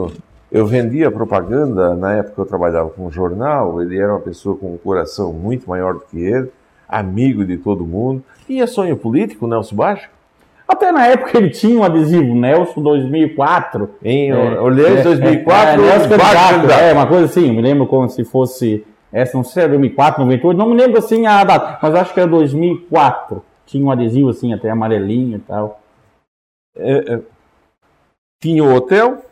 eu 0.52 0.66
vendia 0.66 1.12
propaganda, 1.12 1.95
na 1.95 2.14
época 2.14 2.41
eu 2.41 2.45
trabalhava 2.45 2.90
com 2.90 3.08
um 3.08 3.12
jornal, 3.12 3.82
ele 3.82 3.98
era 3.98 4.14
uma 4.14 4.22
pessoa 4.22 4.56
com 4.56 4.74
um 4.74 4.78
coração 4.78 5.34
muito 5.34 5.70
maior 5.70 5.95
do 5.95 6.02
que 6.02 6.20
ele, 6.20 6.49
amigo 6.88 7.44
de 7.44 7.58
todo 7.58 7.86
mundo, 7.86 8.24
tinha 8.45 8.66
sonho 8.66 8.95
político, 8.95 9.48
Nelson 9.48 9.76
Baixo? 9.76 10.10
até 10.68 10.91
na 10.91 11.08
época 11.08 11.38
ele 11.38 11.49
tinha 11.49 11.80
um 11.80 11.84
adesivo 11.84 12.36
Nelson 12.36 12.82
2004. 12.82 13.90
Em 14.04 14.32
É, 14.32 14.60
Orleans, 14.60 14.99
é, 14.99 15.04
2004, 15.04 15.82
é, 15.82 15.88
Nelson 15.88 16.18
Baixo 16.18 16.72
é, 16.72 16.94
uma 16.94 17.08
coisa 17.08 17.26
assim, 17.26 17.48
eu 17.48 17.54
me 17.54 17.62
lembro 17.62 17.88
como 17.88 18.10
se 18.10 18.24
fosse 18.26 18.86
essa, 19.12 19.38
não 19.38 19.44
sei 19.44 19.54
se 19.54 19.60
era 19.62 19.70
2004, 19.70 20.22
98, 20.22 20.58
não 20.58 20.70
me 20.70 20.76
lembro 20.76 20.99
assim 20.99 21.26
a 21.26 21.44
data, 21.44 21.80
mas 21.82 21.95
acho 21.95 22.14
que 22.14 22.20
era 22.20 22.30
2004. 22.30 23.41
Tinha 23.66 23.86
um 23.86 23.91
adesivo 23.91 24.30
assim, 24.30 24.54
até 24.54 24.70
amarelinho 24.70 25.38
e 25.38 25.40
tal. 25.40 25.82
É, 26.76 27.14
é, 27.14 27.20
tinha 28.40 28.64
o 28.64 28.74
hotel, 28.74 29.24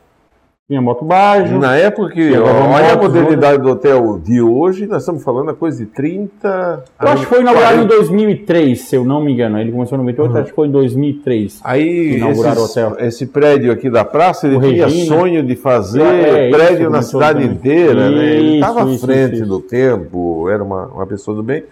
Tinha 0.68 0.82
moto 0.82 1.06
baixo. 1.06 1.60
Na 1.60 1.76
época 1.78 2.12
que, 2.16 2.36
olha 2.36 2.94
a 2.94 2.98
modernidade 2.98 3.62
do 3.62 3.70
hotel 3.70 4.18
de 4.18 4.42
hoje, 4.42 4.88
nós 4.88 5.04
estamos 5.04 5.24
falando 5.24 5.52
a 5.52 5.54
coisa 5.54 5.78
de 5.78 5.92
30. 5.92 6.84
Eu 7.00 7.08
acho 7.08 7.22
que 7.22 7.28
foi 7.30 7.42
inaugurado 7.42 7.74
em 7.84 7.86
40. 7.86 7.96
2003, 7.98 8.82
se 8.82 8.96
eu 8.96 9.06
não 9.06 9.24
me 9.24 9.32
engano. 9.32 9.60
Ele 9.60 9.72
começou 9.72 9.96
em 9.96 10.00
98, 10.02 10.32
Uhum. 10.34 10.38
acho 10.42 10.50
que 10.50 10.56
foi 10.56 10.68
em 10.68 10.72
2003. 10.72 11.60
Aí, 11.64 12.16
inauguraram 12.18 12.64
esses- 12.66 12.76
o 12.78 12.80
hotel. 12.82 13.06
esse 13.06 13.26
prédio 13.28 13.72
aqui 13.72 13.92
da 13.92 14.04
praça, 14.04 14.48
ele 14.48 14.56
O 14.58 14.60
tinha 14.62 14.86
Regina. 14.88 15.16
sonho 15.16 15.44
de 15.44 15.56
fazer 15.56 16.02
É, 16.02 16.50
isso, 16.50 16.58
prédio 16.58 16.84
na 16.86 16.98
começou 16.98 17.22
cidade 17.22 17.42
também. 17.44 17.56
inteira, 17.56 18.10
né? 18.10 18.26
Ele 18.26 18.48
Isso, 18.48 18.56
estava 18.56 18.84
à 18.84 18.86
isso, 18.92 19.06
frente 19.06 19.36
isso, 19.36 19.46
do 19.46 19.60
tempo, 19.60 20.50
era 20.50 20.64
uma, 20.64 20.88
uma 20.88 21.06
pessoa 21.06 21.38
do 21.38 21.44
bem, 21.44 21.64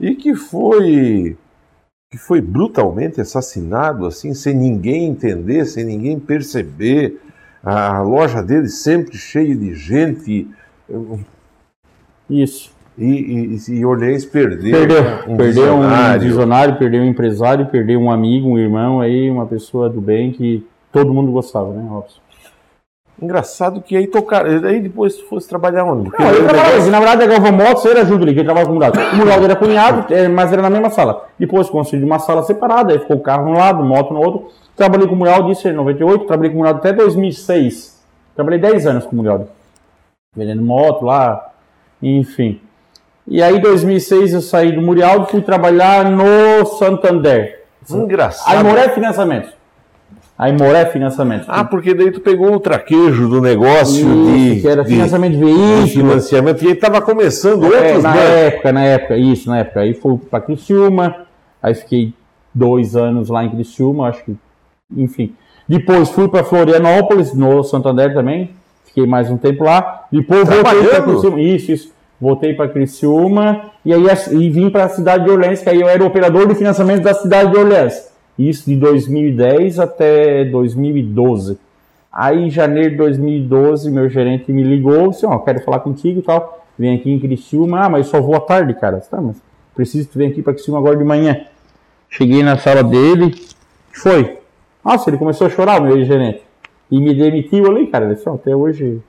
e 0.00 0.14
que 0.14 0.34
foi 0.34 1.36
que 2.10 2.18
foi 2.18 2.40
brutalmente 2.40 3.20
assassinado, 3.20 4.04
assim, 4.04 4.34
sem 4.34 4.52
ninguém 4.52 5.06
entender, 5.06 5.64
sem 5.64 5.84
ninguém 5.84 6.18
perceber. 6.18 7.20
A, 7.62 8.00
loja 8.02 8.42
dele 8.42 8.68
sempre 8.68 9.16
cheia 9.16 9.54
de 9.54 9.76
gente, 9.76 10.48
Isso. 12.28 12.72
e, 12.98 13.06
e, 13.68 13.74
e 13.74 13.84
Orleans 13.84 14.24
perdeu, 14.24 14.72
Perdeu, 14.72 15.02
um 15.28 15.36
perdeu 15.36 15.36
um 15.36 15.76
visionário. 15.76 16.20
visionário, 16.22 16.78
perdeu 16.78 17.02
um 17.02 17.06
empresário, 17.06 17.66
perdeu 17.66 18.00
um 18.00 18.10
amigo, 18.10 18.48
um 18.48 18.58
irmão 18.58 19.00
aí, 19.00 19.30
uma 19.30 19.46
pessoa 19.46 19.88
do 19.88 20.00
bem 20.00 20.32
que 20.32 20.66
todo 20.90 21.14
mundo 21.14 21.30
gostava, 21.30 21.72
né, 21.72 21.86
Robson? 21.88 22.18
Engraçado 23.20 23.82
que 23.82 23.96
aí 23.96 24.06
tocaram. 24.06 24.66
Aí 24.66 24.80
depois 24.80 25.20
fosse 25.20 25.48
trabalhar 25.48 25.84
onde? 25.84 26.04
Porque 26.08 26.22
Não, 26.22 26.30
o 26.30 26.34
trabalhava, 26.36 26.76
assim, 26.76 26.90
na 26.90 26.98
verdade, 26.98 27.24
a 27.24 27.26
Galvão 27.26 27.52
Motos 27.52 27.84
era 27.84 28.04
junto 28.04 28.22
ali, 28.22 28.34
que 28.34 28.42
trabalhava 28.42 28.66
com 28.66 28.72
o 28.72 28.74
Muraldo. 28.76 28.98
O 28.98 29.16
Muraldo 29.16 29.44
era 29.44 29.56
cunhado, 29.56 30.14
eh, 30.14 30.28
mas 30.28 30.52
era 30.52 30.62
na 30.62 30.70
mesma 30.70 30.88
sala. 30.88 31.28
Depois 31.38 31.68
construiu 31.68 32.06
uma 32.06 32.18
sala 32.18 32.42
separada, 32.42 32.92
aí 32.92 32.98
ficou 32.98 33.16
o 33.16 33.20
carro 33.20 33.50
no 33.50 33.58
lado, 33.58 33.84
moto 33.84 34.14
no 34.14 34.20
outro. 34.20 34.48
Trabalhei 34.74 35.06
com 35.06 35.14
o 35.14 35.18
Muraldo, 35.18 35.52
isso 35.52 35.68
em 35.68 35.72
98, 35.72 36.24
trabalhei 36.24 36.50
com 36.50 36.56
o 36.56 36.58
Muraldo 36.60 36.78
até 36.78 36.92
2006. 36.94 38.00
Trabalhei 38.34 38.58
10 38.58 38.86
anos 38.86 39.04
com 39.04 39.12
o 39.12 39.16
Muraldo. 39.16 39.48
Vendendo 40.34 40.62
moto 40.62 41.04
lá, 41.04 41.50
enfim. 42.02 42.60
E 43.26 43.42
aí, 43.42 43.56
em 43.56 43.60
2006, 43.60 44.32
eu 44.32 44.40
saí 44.40 44.72
do 44.72 44.80
Murialdo 44.80 45.26
e 45.26 45.30
fui 45.30 45.42
trabalhar 45.42 46.10
no 46.10 46.64
Santander. 46.64 47.64
Engraçado. 47.90 48.56
A 48.56 48.60
Imoré 48.60 48.88
Financiamentos. 48.88 49.59
A 50.42 50.48
Imoré 50.48 50.86
Financiamentos. 50.86 51.46
Ah, 51.50 51.64
porque 51.64 51.92
daí 51.92 52.10
tu 52.10 52.20
pegou 52.20 52.54
o 52.54 52.58
traquejo 52.60 53.28
do 53.28 53.42
negócio 53.42 54.08
Isso, 54.08 54.54
de, 54.54 54.60
que 54.62 54.68
era 54.68 54.82
de- 54.82 54.88
financiamento 54.88 55.32
de 55.32 55.38
de 55.38 55.44
veículos. 55.44 55.90
financiamento. 55.92 56.62
E 56.64 56.68
aí 56.68 56.72
estava 56.72 57.02
começando 57.02 57.64
É, 57.64 57.76
outros, 57.76 58.02
na 58.02 58.14
né? 58.14 58.46
época, 58.46 58.72
na 58.72 58.82
época, 58.84 59.16
isso, 59.18 59.50
na 59.50 59.58
época. 59.58 59.80
Aí 59.80 59.92
fui 59.92 60.16
pra 60.30 60.40
Criciúma, 60.40 61.14
aí 61.62 61.74
fiquei 61.74 62.14
dois 62.54 62.96
anos 62.96 63.28
lá 63.28 63.44
em 63.44 63.50
Criciúma, 63.50 64.08
acho 64.08 64.24
que, 64.24 64.34
enfim. 64.96 65.34
Depois 65.68 66.08
fui 66.08 66.26
para 66.26 66.42
Florianópolis, 66.42 67.34
no 67.34 67.62
Santander 67.62 68.14
também, 68.14 68.50
fiquei 68.86 69.06
mais 69.06 69.30
um 69.30 69.36
tempo 69.36 69.64
lá. 69.64 70.04
Depois 70.10 70.48
voltei 70.48 70.84
para? 70.84 71.02
Criciúma, 71.02 71.38
isso, 71.40 71.70
isso. 71.72 71.92
Voltei 72.18 72.54
para 72.54 72.68
Criciúma 72.68 73.70
e 73.84 73.92
aí 73.92 74.04
e 74.32 74.48
vim 74.50 74.70
para 74.70 74.84
a 74.84 74.88
cidade 74.88 75.24
de 75.24 75.30
Orleans, 75.30 75.60
que 75.62 75.68
aí 75.68 75.80
eu 75.80 75.88
era 75.88 76.02
operador 76.02 76.46
de 76.48 76.54
financiamento 76.54 77.02
da 77.02 77.12
cidade 77.14 77.50
de 77.52 77.58
Orleans. 77.58 78.09
Isso 78.38 78.68
de 78.68 78.76
2010 78.76 79.78
até 79.78 80.44
2012. 80.44 81.58
Aí, 82.12 82.44
em 82.44 82.50
janeiro 82.50 82.90
de 82.90 82.96
2012, 82.96 83.90
meu 83.90 84.08
gerente 84.08 84.50
me 84.52 84.62
ligou, 84.62 85.10
disse, 85.10 85.24
ó, 85.26 85.38
quero 85.38 85.60
falar 85.60 85.80
contigo 85.80 86.20
e 86.20 86.22
tal. 86.22 86.64
Vem 86.78 86.96
aqui 86.96 87.10
em 87.10 87.20
Criciúma. 87.20 87.82
Ah, 87.82 87.88
mas 87.88 88.06
eu 88.06 88.10
só 88.12 88.20
vou 88.20 88.34
à 88.34 88.40
tarde, 88.40 88.74
cara. 88.74 88.98
Tá, 89.00 89.20
mas 89.20 89.36
preciso 89.74 90.06
que 90.06 90.12
tu 90.12 90.18
venha 90.18 90.30
aqui 90.30 90.42
para 90.42 90.54
Criciúma 90.54 90.78
agora 90.78 90.96
de 90.96 91.04
manhã. 91.04 91.44
Cheguei 92.08 92.42
na 92.42 92.58
sala 92.58 92.82
dele, 92.82 93.34
foi. 93.92 94.38
Nossa, 94.84 95.10
ele 95.10 95.18
começou 95.18 95.46
a 95.46 95.50
chorar, 95.50 95.80
o 95.80 95.84
meu 95.84 96.04
gerente. 96.04 96.42
E 96.90 96.98
me 96.98 97.14
demitiu 97.14 97.66
ali, 97.66 97.86
cara. 97.86 98.06
Ele 98.06 98.14
disse, 98.14 98.28
ó, 98.28 98.34
até 98.34 98.56
hoje 98.56 99.00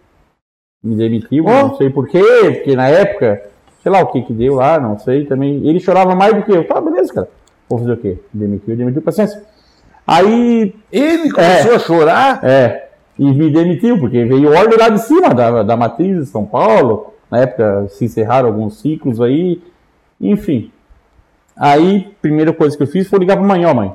me 0.83 0.95
demitiu, 0.95 1.45
Ó. 1.45 1.67
não 1.69 1.77
sei 1.77 1.89
porquê, 1.89 2.21
porque 2.55 2.75
na 2.75 2.87
época, 2.87 3.41
sei 3.81 3.91
lá 3.91 4.01
o 4.01 4.07
que 4.07 4.21
que 4.21 4.33
deu 4.33 4.55
lá, 4.55 4.79
não 4.79 4.99
sei 4.99 5.25
também. 5.25 5.67
Ele 5.67 5.79
chorava 5.79 6.13
mais 6.15 6.33
do 6.35 6.43
que 6.43 6.51
eu. 6.51 6.67
Tá, 6.67 6.79
beleza, 6.81 7.13
cara. 7.13 7.29
Vou 7.71 7.79
fazer 7.79 7.93
o 7.93 7.97
quê? 7.97 8.17
Demitiu, 8.33 8.75
demitiu, 8.75 9.01
paciência. 9.01 9.41
Aí 10.05 10.75
Ele 10.91 11.31
começou 11.31 11.75
a 11.75 11.79
chorar. 11.79 12.43
é, 12.43 12.89
e 13.17 13.23
me 13.23 13.49
demitiu, 13.49 13.97
porque 13.97 14.25
veio 14.25 14.51
ordem 14.51 14.77
lá 14.77 14.89
de 14.89 14.99
cima, 15.01 15.29
da, 15.29 15.63
da 15.63 15.77
matriz 15.77 16.17
de 16.17 16.25
São 16.25 16.45
Paulo. 16.45 17.13
Na 17.29 17.39
época 17.39 17.87
se 17.87 18.03
encerraram 18.03 18.49
alguns 18.49 18.81
ciclos 18.81 19.21
aí, 19.21 19.61
enfim. 20.19 20.69
Aí, 21.55 22.13
primeira 22.21 22.51
coisa 22.51 22.75
que 22.75 22.83
eu 22.83 22.87
fiz 22.87 23.07
foi 23.07 23.19
ligar 23.19 23.37
pra 23.37 23.45
mãe, 23.45 23.65
ó 23.65 23.73
mãe, 23.73 23.93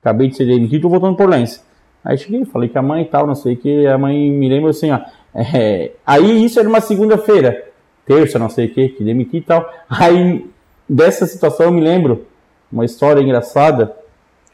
acabei 0.00 0.28
de 0.28 0.36
ser 0.36 0.46
demitido, 0.46 0.82
tô 0.82 0.88
voltando 0.88 1.16
por 1.16 1.28
Lens. 1.28 1.64
Aí 2.04 2.18
cheguei, 2.18 2.44
falei 2.44 2.68
que 2.68 2.78
a 2.78 2.82
mãe 2.82 3.02
e 3.02 3.04
tal, 3.06 3.28
não 3.28 3.36
sei 3.36 3.54
o 3.54 3.56
que, 3.56 3.86
a 3.86 3.96
mãe 3.96 4.28
me 4.28 4.48
lembra 4.48 4.70
assim, 4.70 4.90
ó. 4.90 4.98
é, 5.32 5.92
aí 6.04 6.44
isso 6.44 6.58
era 6.58 6.68
uma 6.68 6.80
segunda-feira, 6.80 7.64
terça, 8.04 8.40
não 8.40 8.48
sei 8.50 8.66
o 8.66 8.74
que, 8.74 8.88
que 8.88 9.04
demiti 9.04 9.36
e 9.36 9.40
tal. 9.40 9.70
Aí, 9.88 10.50
dessa 10.88 11.26
situação 11.26 11.66
eu 11.66 11.72
me 11.72 11.80
lembro, 11.80 12.26
uma 12.74 12.84
história 12.84 13.20
engraçada, 13.22 13.92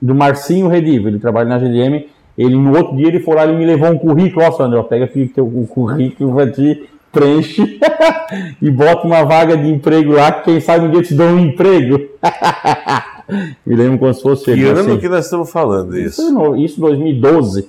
do 0.01 0.15
Marcinho 0.15 0.69
Redivo, 0.69 1.09
ele 1.09 1.19
trabalha 1.19 1.49
na 1.49 1.59
GDM, 1.59 2.07
ele 2.39 2.55
no 2.57 2.77
outro 2.77 2.97
dia 2.97 3.09
ele 3.09 3.21
foi 3.21 3.35
lá 3.35 3.47
e 3.47 3.55
me 3.57 3.67
levou 3.67 3.91
um 3.91 3.99
currículo, 3.99 4.47
ó 4.47 4.53
Sandro, 4.53 4.83
pega 4.85 5.05
aqui 5.07 5.27
teu, 5.29 5.47
currículo, 5.69 6.33
vai 6.33 6.51
te 6.51 6.89
preenche 7.13 7.79
e 8.63 8.71
bota 8.71 9.07
uma 9.07 9.25
vaga 9.25 9.57
de 9.57 9.69
emprego 9.69 10.13
lá, 10.13 10.31
que 10.33 10.45
quem 10.45 10.61
sabe 10.61 10.87
um 10.87 10.91
dia 10.91 11.03
te 11.03 11.13
dão 11.15 11.35
um 11.35 11.39
emprego. 11.41 11.99
me 13.67 13.75
lembro 13.77 13.99
como 13.99 14.15
se 14.15 14.23
fosse 14.23 14.45
Que 14.45 14.65
ano 14.65 14.81
assim. 14.81 14.99
que 14.99 15.09
nós 15.09 15.25
estamos 15.25 15.51
falando 15.51 15.97
Isso, 15.99 16.23
isso? 16.23 16.33
no- 16.33 16.57
isso 16.57 16.81
2012. 16.81 17.69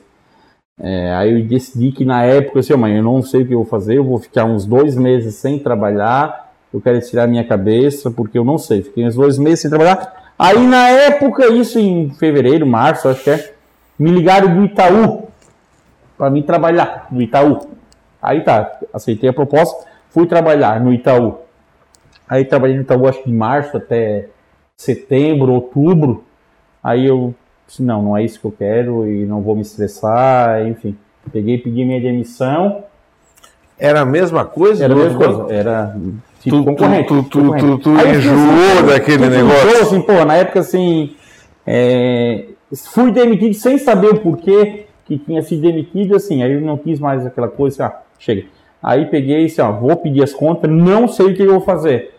É, 0.79 1.13
aí 1.15 1.39
eu 1.39 1.45
decidi 1.47 1.91
que 1.91 2.03
na 2.05 2.23
época, 2.23 2.59
assim, 2.59 2.73
mãe, 2.75 2.95
eu 2.97 3.03
não 3.03 3.21
sei 3.21 3.41
o 3.43 3.45
que 3.45 3.53
eu 3.53 3.59
vou 3.59 3.67
fazer, 3.67 3.97
eu 3.97 4.03
vou 4.03 4.17
ficar 4.19 4.45
uns 4.45 4.65
dois 4.65 4.95
meses 4.95 5.35
sem 5.35 5.59
trabalhar, 5.59 6.51
eu 6.73 6.79
quero 6.81 6.99
tirar 7.01 7.27
minha 7.27 7.43
cabeça, 7.43 8.09
porque 8.09 8.37
eu 8.37 8.43
não 8.45 8.57
sei. 8.57 8.81
Fiquei 8.81 9.05
uns 9.05 9.15
dois 9.15 9.37
meses 9.37 9.59
sem 9.59 9.69
trabalhar. 9.69 10.20
Aí 10.43 10.65
na 10.65 10.89
época, 10.89 11.45
isso 11.53 11.77
em 11.77 12.09
fevereiro, 12.09 12.65
março, 12.65 13.07
acho 13.07 13.23
que 13.23 13.29
é, 13.29 13.53
me 13.99 14.09
ligaram 14.09 14.55
do 14.55 14.65
Itaú, 14.65 15.27
para 16.17 16.31
mim 16.31 16.41
trabalhar 16.41 17.05
no 17.11 17.21
Itaú. 17.21 17.59
Aí 18.19 18.43
tá, 18.43 18.79
aceitei 18.91 19.29
a 19.29 19.33
proposta, 19.33 19.85
fui 20.09 20.25
trabalhar 20.25 20.79
no 20.81 20.91
Itaú. 20.91 21.41
Aí 22.27 22.43
trabalhei 22.43 22.75
no 22.75 22.81
Itaú, 22.81 23.07
acho 23.07 23.19
que 23.21 23.29
de 23.29 23.35
março 23.35 23.77
até 23.77 24.29
setembro, 24.75 25.51
outubro. 25.53 26.23
Aí 26.83 27.05
eu 27.05 27.35
disse, 27.67 27.83
não, 27.83 28.01
não 28.01 28.17
é 28.17 28.23
isso 28.23 28.39
que 28.39 28.45
eu 28.47 28.51
quero 28.51 29.07
e 29.07 29.27
não 29.27 29.41
vou 29.41 29.55
me 29.55 29.61
estressar, 29.61 30.65
enfim. 30.65 30.97
Peguei, 31.31 31.59
pedi 31.59 31.85
minha 31.85 32.01
demissão, 32.01 32.83
Era 33.77 34.01
a 34.01 34.05
mesma 34.05 34.43
coisa? 34.43 34.83
era 34.83 34.93
a 34.93 34.97
mesma 34.97 35.19
coisa, 35.19 35.53
era 35.53 35.95
tipo 36.41 36.57
Tu- 36.57 36.63
tu- 36.63 36.65
concorrente. 36.65 37.07
tu- 37.07 37.23
tu- 37.23 37.39
concorrente. 37.39 37.65
tu- 37.65 37.77
tu 37.77 37.89
Aí 37.91 37.95
eu 37.95 38.21
fiquei 38.21 38.31
enjoou 38.31 38.83
daquele 38.87 39.23
tu 39.25 39.29
negócio? 39.29 39.67
enjoou, 39.69 39.81
assim, 39.81 40.01
pô, 40.01 40.25
na 40.25 40.35
época 40.35 40.59
assim, 40.59 41.11
é, 41.65 42.45
fui 42.93 43.11
demitido 43.11 43.53
sem 43.53 43.77
saber 43.77 44.07
o 44.09 44.19
porquê 44.19 44.85
que 45.05 45.17
tinha 45.17 45.41
sido 45.41 45.61
demitido, 45.61 46.15
assim, 46.15 46.41
aí 46.43 46.53
eu 46.53 46.61
não 46.61 46.77
quis 46.77 46.99
mais 46.99 47.25
aquela 47.25 47.47
coisa, 47.47 47.85
assim, 47.85 47.93
ah, 47.95 47.99
chega. 48.19 48.43
Aí 48.81 49.05
peguei 49.05 49.45
assim, 49.45 49.61
ó, 49.61 49.71
vou 49.71 49.95
pedir 49.95 50.23
as 50.23 50.33
contas, 50.33 50.69
não 50.71 51.07
sei 51.07 51.27
o 51.27 51.35
que 51.35 51.43
eu 51.43 51.51
vou 51.51 51.61
fazer. 51.61 52.11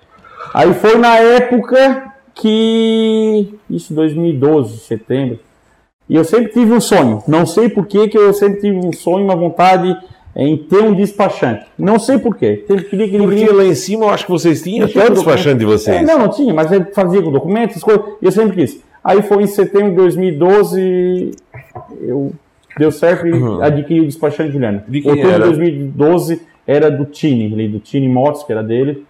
Aí 0.55 0.73
foi 0.75 0.97
na 0.97 1.17
época 1.19 2.13
que, 2.35 3.55
isso 3.69 3.93
2012, 3.95 4.79
setembro, 4.79 5.39
e 6.09 6.17
eu 6.17 6.25
sempre 6.25 6.53
tive 6.53 6.73
um 6.73 6.81
sonho, 6.81 7.23
não 7.27 7.47
sei 7.47 7.69
por 7.69 7.87
que 7.87 8.09
que 8.09 8.19
eu 8.19 8.33
sempre 8.35 8.61
tive 8.61 8.77
um 8.77 8.93
sonho, 8.93 9.25
uma 9.25 9.37
vontade 9.37 9.97
em 10.35 10.57
ter 10.57 10.83
um 10.83 10.95
despachante. 10.95 11.67
Não 11.79 11.99
sei 11.99 12.19
por 12.19 12.37
quê. 12.37 12.65
Sempre 12.67 12.85
queria 12.85 13.09
que 13.09 13.19
Porque 13.19 13.35
vinha- 13.35 13.53
lá 13.53 13.65
em 13.65 13.75
cima 13.75 14.05
eu 14.07 14.11
acho 14.11 14.25
que 14.25 14.31
vocês 14.31 14.63
tinham 14.63 14.87
até 14.87 15.07
o 15.07 15.11
despachante 15.11 15.59
de 15.59 15.65
vocês. 15.67 15.97
É, 15.97 16.03
não, 16.03 16.19
não 16.19 16.29
tinha, 16.29 16.55
mas 16.55 16.73
ele 16.73 16.87
fazia 16.87 17.21
com 17.23 17.31
documentos, 17.31 17.83
coisas, 17.83 18.03
e 18.21 18.25
eu 18.27 18.33
sempre 18.33 18.57
quis. 18.57 18.83
Aí 19.05 19.21
foi 19.23 19.43
em 19.43 19.47
setembro 19.47 19.91
de 19.91 19.97
2012, 19.97 21.33
eu 22.01 22.33
deu 22.79 22.91
certo 22.93 23.27
e 23.27 23.63
adquiri 23.63 24.01
o 24.01 24.07
despachante 24.07 24.53
Juliano. 24.53 24.83
De 24.89 24.99
Outubro 25.07 25.29
era? 25.29 25.39
de 25.41 25.45
2012 25.51 26.43
era 26.67 26.91
do 26.91 27.05
Tini, 27.05 27.53
ali, 27.53 27.69
do 27.69 27.79
Tini 27.81 28.09
Motos, 28.09 28.45
que 28.45 28.53
era 28.53 28.63
dele. 28.63 29.05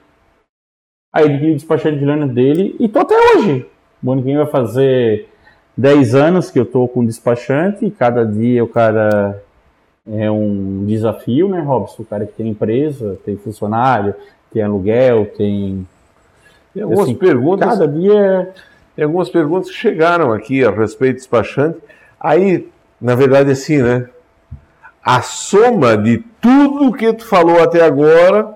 Aí 1.14 1.26
adquiri 1.26 1.52
o 1.52 1.56
despachante 1.56 1.98
de 1.98 2.04
lana 2.04 2.26
dele 2.26 2.74
e 2.80 2.88
tô 2.88 3.00
até 3.00 3.14
hoje. 3.14 3.66
O 4.02 4.10
ano 4.10 4.22
que 4.22 4.34
vai 4.34 4.46
fazer 4.46 5.28
10 5.76 6.14
anos 6.14 6.50
que 6.50 6.58
eu 6.58 6.64
tô 6.64 6.88
com 6.88 7.04
despachante 7.04 7.84
e 7.84 7.90
cada 7.90 8.24
dia 8.24 8.64
o 8.64 8.66
cara 8.68 9.40
é 10.06 10.30
um 10.30 10.84
desafio, 10.86 11.48
né, 11.48 11.60
Robson? 11.60 12.02
O 12.02 12.06
cara 12.06 12.26
que 12.26 12.32
tem 12.32 12.48
empresa, 12.48 13.18
tem 13.24 13.36
funcionário, 13.36 14.14
tem 14.52 14.62
aluguel, 14.62 15.26
tem. 15.36 15.86
Tem 16.74 16.82
algumas 16.82 17.04
assim, 17.04 17.14
perguntas. 17.14 17.68
Cada 17.68 17.88
dia. 17.88 18.52
Tem 18.94 19.04
algumas 19.04 19.30
perguntas 19.30 19.70
que 19.70 19.76
chegaram 19.76 20.32
aqui 20.32 20.64
a 20.64 20.70
respeito 20.70 21.14
do 21.14 21.18
despachante. 21.18 21.78
Aí, 22.20 22.68
na 23.00 23.14
verdade, 23.14 23.50
assim, 23.50 23.78
né? 23.78 24.08
A 25.04 25.22
soma 25.22 25.96
de 25.96 26.18
tudo 26.40 26.92
que 26.92 27.12
tu 27.12 27.24
falou 27.24 27.60
até 27.62 27.84
agora 27.84 28.54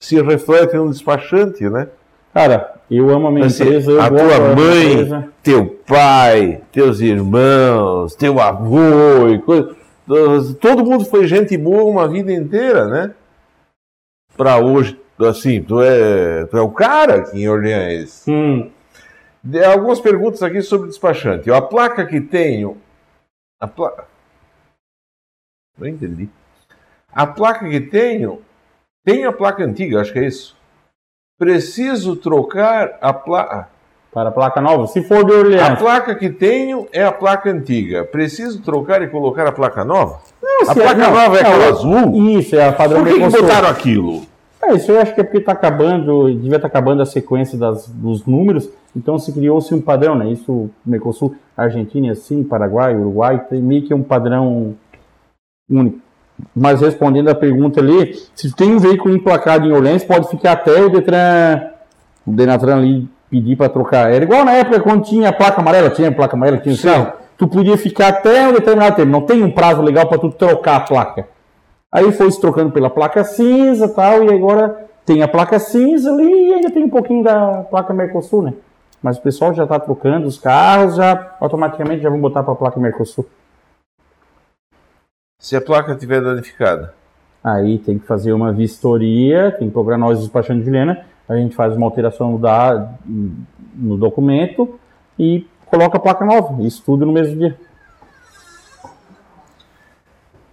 se 0.00 0.20
reflete 0.20 0.74
no 0.74 0.90
despachante, 0.90 1.68
né? 1.68 1.88
Cara, 2.34 2.74
eu 2.90 3.08
amo 3.10 3.28
a 3.28 3.30
minha 3.30 3.46
assim, 3.46 3.62
empresa. 3.62 3.92
Eu 3.92 4.00
a 4.00 4.08
tua 4.08 4.54
mãe, 4.54 5.28
teu 5.42 5.66
pai, 5.86 6.60
teus 6.72 7.00
irmãos, 7.00 8.14
teu 8.14 8.40
avô 8.40 9.28
e 9.28 9.38
coisa. 9.38 9.81
Todo 10.60 10.84
mundo 10.84 11.04
foi 11.04 11.26
gente 11.26 11.56
boa 11.56 11.84
uma 11.84 12.08
vida 12.08 12.32
inteira, 12.32 12.86
né? 12.86 13.14
Para 14.36 14.58
hoje, 14.58 15.00
assim, 15.20 15.62
tu 15.62 15.80
é, 15.80 16.44
tu 16.46 16.56
é 16.56 16.60
o 16.60 16.70
cara 16.70 17.16
aqui 17.16 17.42
em 17.42 17.48
Orleans. 17.48 18.24
Hum. 18.28 18.70
Algumas 19.66 20.00
perguntas 20.00 20.42
aqui 20.42 20.62
sobre 20.62 20.88
despachante. 20.88 21.50
A 21.50 21.60
placa 21.60 22.06
que 22.06 22.20
tenho. 22.20 22.80
A 23.60 23.66
placa. 23.66 24.06
Não 25.76 25.86
entendi. 25.86 26.28
A 27.12 27.26
placa 27.26 27.68
que 27.68 27.80
tenho. 27.80 28.42
Tem 29.04 29.24
a 29.24 29.32
placa 29.32 29.64
antiga, 29.64 30.00
acho 30.00 30.12
que 30.12 30.20
é 30.20 30.26
isso. 30.26 30.56
Preciso 31.38 32.14
trocar 32.14 32.98
a 33.00 33.12
placa. 33.12 33.71
Para 34.12 34.28
a 34.28 34.32
placa 34.32 34.60
nova? 34.60 34.86
Se 34.88 35.02
for 35.02 35.24
de 35.24 35.32
Orleans. 35.32 35.62
A 35.62 35.76
placa 35.76 36.14
que 36.14 36.28
tenho 36.28 36.86
é 36.92 37.02
a 37.02 37.10
placa 37.10 37.50
antiga. 37.50 38.04
Preciso 38.04 38.60
trocar 38.60 39.00
e 39.00 39.08
colocar 39.08 39.46
a 39.46 39.52
placa 39.52 39.86
nova? 39.86 40.20
Não, 40.42 40.70
a 40.70 40.74
placa 40.74 41.02
é, 41.02 41.10
nova 41.10 41.36
é 41.38 41.40
aquela 41.40 41.68
azul? 41.68 42.28
Isso, 42.38 42.54
é 42.54 42.68
a 42.68 42.72
padrão 42.72 43.02
Por 43.02 43.08
que, 43.08 43.18
que 43.18 43.40
botaram 43.40 43.68
aquilo? 43.68 44.22
É, 44.62 44.74
isso 44.74 44.92
eu 44.92 45.00
acho 45.00 45.14
que 45.14 45.20
é 45.22 45.24
porque 45.24 45.38
está 45.38 45.52
acabando, 45.52 46.26
devia 46.26 46.56
estar 46.56 46.60
tá 46.60 46.66
acabando 46.68 47.00
a 47.00 47.06
sequência 47.06 47.58
das, 47.58 47.88
dos 47.88 48.26
números, 48.26 48.68
então 48.94 49.18
se 49.18 49.32
criou-se 49.32 49.74
um 49.74 49.80
padrão, 49.80 50.14
né? 50.14 50.30
Isso, 50.30 50.70
Mercosul, 50.84 51.34
Argentina, 51.56 52.08
é 52.08 52.10
assim, 52.10 52.44
Paraguai, 52.44 52.94
Uruguai, 52.94 53.44
tem 53.48 53.60
meio 53.62 53.82
que 53.82 53.94
um 53.94 54.02
padrão 54.02 54.74
único. 55.68 55.98
Mas 56.54 56.80
respondendo 56.80 57.28
a 57.28 57.34
pergunta 57.34 57.80
ali, 57.80 58.14
se 58.34 58.54
tem 58.54 58.74
um 58.74 58.78
veículo 58.78 59.14
emplacado 59.14 59.66
em 59.66 59.72
Orleans, 59.72 60.04
pode 60.04 60.28
ficar 60.28 60.52
até 60.52 60.82
o 60.82 60.90
Detran, 60.90 61.62
o 62.26 62.32
Denatran 62.32 62.76
ali 62.76 63.08
pedir 63.32 63.56
para 63.56 63.70
trocar. 63.70 64.12
Era 64.12 64.22
igual 64.22 64.44
na 64.44 64.52
época 64.52 64.78
quando 64.80 65.04
tinha 65.04 65.30
a 65.30 65.32
placa 65.32 65.62
amarela, 65.62 65.88
tinha 65.88 66.12
placa 66.12 66.36
amarela, 66.36 66.58
tinha 66.58 66.74
o 66.74 66.78
carro. 66.78 67.12
Tu 67.38 67.48
podia 67.48 67.78
ficar 67.78 68.08
até 68.08 68.46
um 68.46 68.52
determinado 68.52 68.94
tempo. 68.94 69.10
Não 69.10 69.22
tem 69.22 69.42
um 69.42 69.50
prazo 69.50 69.80
legal 69.80 70.06
para 70.06 70.18
tu 70.18 70.30
trocar 70.30 70.76
a 70.76 70.80
placa. 70.80 71.26
Aí 71.90 72.12
foi 72.12 72.30
se 72.30 72.38
trocando 72.38 72.70
pela 72.70 72.90
placa 72.90 73.24
cinza 73.24 73.88
tal, 73.88 74.22
e 74.24 74.34
agora 74.34 74.86
tem 75.06 75.22
a 75.22 75.28
placa 75.28 75.58
cinza 75.58 76.12
ali 76.12 76.48
e 76.48 76.54
ainda 76.54 76.70
tem 76.70 76.84
um 76.84 76.90
pouquinho 76.90 77.24
da 77.24 77.62
placa 77.70 77.94
Mercosul, 77.94 78.42
né? 78.42 78.54
Mas 79.02 79.16
o 79.16 79.22
pessoal 79.22 79.52
já 79.54 79.64
está 79.64 79.80
trocando 79.80 80.26
os 80.26 80.38
carros, 80.38 80.96
já 80.96 81.34
automaticamente 81.40 82.02
já 82.02 82.10
vão 82.10 82.20
botar 82.20 82.42
para 82.42 82.52
a 82.52 82.56
placa 82.56 82.78
Mercosul. 82.78 83.26
Se 85.40 85.56
a 85.56 85.60
placa 85.60 85.92
estiver 85.92 86.20
danificada? 86.20 86.94
Aí 87.42 87.78
tem 87.78 87.98
que 87.98 88.06
fazer 88.06 88.32
uma 88.32 88.52
vistoria, 88.52 89.50
tem 89.58 89.68
que 89.68 89.72
procurar 89.72 89.98
nós 89.98 90.20
despachando 90.20 90.60
de 90.60 90.66
Juliana, 90.66 91.04
a 91.28 91.36
gente 91.36 91.54
faz 91.54 91.76
uma 91.76 91.86
alteração 91.86 92.38
da, 92.38 92.90
no 93.74 93.96
documento 93.96 94.78
e 95.18 95.46
coloca 95.66 95.96
a 95.96 96.00
placa 96.00 96.24
nova. 96.24 96.62
Isso 96.62 96.82
tudo 96.84 97.06
no 97.06 97.12
mesmo 97.12 97.36
dia. 97.36 97.58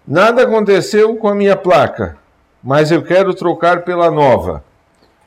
Nada 0.07 0.43
aconteceu 0.43 1.15
com 1.17 1.27
a 1.27 1.35
minha 1.35 1.55
placa, 1.55 2.17
mas 2.63 2.91
eu 2.91 3.03
quero 3.03 3.33
trocar 3.33 3.83
pela 3.83 4.09
nova. 4.09 4.63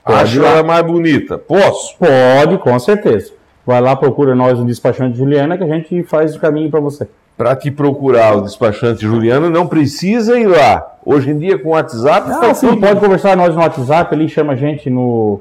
Pode 0.04 0.20
Acho 0.20 0.44
ela 0.44 0.62
mais 0.64 0.82
bonita. 0.82 1.38
Posso? 1.38 1.96
Pode, 1.96 2.58
com 2.58 2.76
certeza. 2.78 3.32
Vai 3.64 3.80
lá, 3.80 3.94
procura 3.94 4.34
nós 4.34 4.58
no 4.58 4.66
despachante 4.66 5.16
Juliana 5.16 5.56
que 5.56 5.62
a 5.62 5.68
gente 5.68 6.02
faz 6.02 6.34
o 6.34 6.40
caminho 6.40 6.68
para 6.68 6.80
você. 6.80 7.08
Para 7.42 7.56
te 7.56 7.72
procurar 7.72 8.36
o 8.36 8.42
despachante 8.42 9.02
Juliana, 9.02 9.50
não 9.50 9.66
precisa 9.66 10.38
ir 10.38 10.46
lá. 10.46 10.94
Hoje 11.04 11.32
em 11.32 11.38
dia, 11.38 11.58
com 11.58 11.70
o 11.70 11.72
WhatsApp. 11.72 12.30
Ah, 12.30 12.54
sim, 12.54 12.68
tudo... 12.68 12.80
pode 12.80 13.00
conversar 13.00 13.36
nós 13.36 13.52
no 13.52 13.60
WhatsApp, 13.60 14.14
ali 14.14 14.28
chama 14.28 14.52
a 14.52 14.54
gente 14.54 14.88
no 14.88 15.40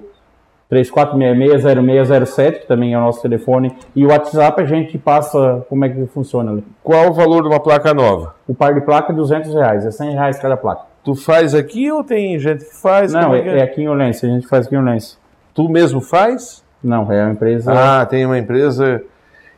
34660607, 0.72 2.62
que 2.62 2.68
também 2.68 2.96
é 2.96 2.98
o 2.98 3.02
nosso 3.02 3.22
telefone, 3.22 3.72
e 3.96 4.04
o 4.04 4.10
WhatsApp 4.10 4.64
a 4.64 4.66
gente 4.66 4.98
passa 4.98 5.64
como 5.70 5.86
é 5.86 5.90
que 5.90 6.08
funciona 6.08 6.54
ali. 6.54 6.64
Qual 6.82 7.10
o 7.10 7.14
valor 7.14 7.44
de 7.44 7.50
uma 7.50 7.60
placa 7.60 7.94
nova? 7.94 8.34
O 8.48 8.56
par 8.56 8.74
de 8.74 8.82
placa 8.82 9.14
é 9.14 9.16
200 9.16 9.54
reais, 9.54 9.86
é 9.86 9.92
100 9.92 10.14
reais 10.14 10.40
cada 10.40 10.58
placa. 10.58 10.82
Tu 11.04 11.14
faz 11.14 11.54
aqui 11.54 11.92
ou 11.92 12.04
tem 12.04 12.40
gente 12.40 12.66
que 12.66 12.82
faz? 12.82 13.14
Não, 13.14 13.36
é, 13.36 13.42
é, 13.42 13.60
é, 13.60 13.62
aqui 13.62 13.84
em 13.84 13.88
Olense, 13.88 14.26
a 14.26 14.30
gente 14.30 14.48
faz 14.48 14.66
aqui 14.66 14.74
em 14.74 14.80
Olense. 14.80 15.18
Tu 15.54 15.70
mesmo 15.70 16.02
faz? 16.02 16.64
Não, 16.84 17.12
é 17.12 17.24
uma 17.24 17.34
empresa... 17.34 17.72
Ah, 17.72 18.04
tem 18.08 18.26
uma 18.26 18.40
empresa... 18.40 19.04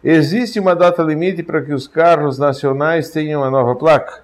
Existe 0.04 0.60
uma 0.60 0.76
data 0.76 1.02
limite 1.02 1.42
para 1.44 1.62
que 1.62 1.74
os 1.74 1.88
carros 1.88 2.38
nacionais 2.38 3.10
tenham 3.10 3.44
a 3.44 3.50
nova 3.50 3.74
placa? 3.76 4.22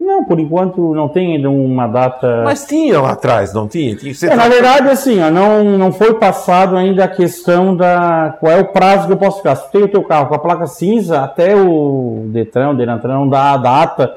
Não, 0.00 0.24
por 0.24 0.40
enquanto 0.40 0.94
não 0.94 1.10
tem 1.10 1.34
ainda 1.34 1.50
uma 1.50 1.86
data. 1.86 2.42
Mas 2.42 2.66
tinha 2.66 2.98
lá 2.98 3.10
atrás, 3.10 3.52
não 3.52 3.68
tinha? 3.68 3.94
tinha 3.94 4.14
é, 4.22 4.34
Na 4.34 4.48
verdade, 4.48 4.88
assim, 4.88 5.20
ó, 5.20 5.30
não, 5.30 5.62
não 5.76 5.92
foi 5.92 6.14
passado 6.14 6.74
ainda 6.74 7.04
a 7.04 7.08
questão 7.08 7.76
da 7.76 8.34
qual 8.40 8.52
é 8.52 8.60
o 8.60 8.68
prazo 8.68 9.06
que 9.06 9.12
eu 9.12 9.18
posso 9.18 9.38
ficar. 9.38 9.56
Se 9.56 9.70
tem 9.70 9.82
o 9.82 9.88
teu 9.88 10.02
carro 10.02 10.28
com 10.28 10.34
a 10.34 10.38
placa 10.38 10.66
cinza, 10.66 11.20
até 11.20 11.54
o 11.54 12.24
Detran, 12.28 12.70
o 12.70 12.74
Denatran 12.74 13.12
não 13.12 13.28
dá 13.28 13.52
a 13.52 13.58
data 13.58 14.14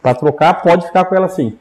para 0.00 0.14
trocar, 0.14 0.62
pode 0.62 0.86
ficar 0.86 1.04
com 1.06 1.16
ela 1.16 1.28
sim. 1.28 1.58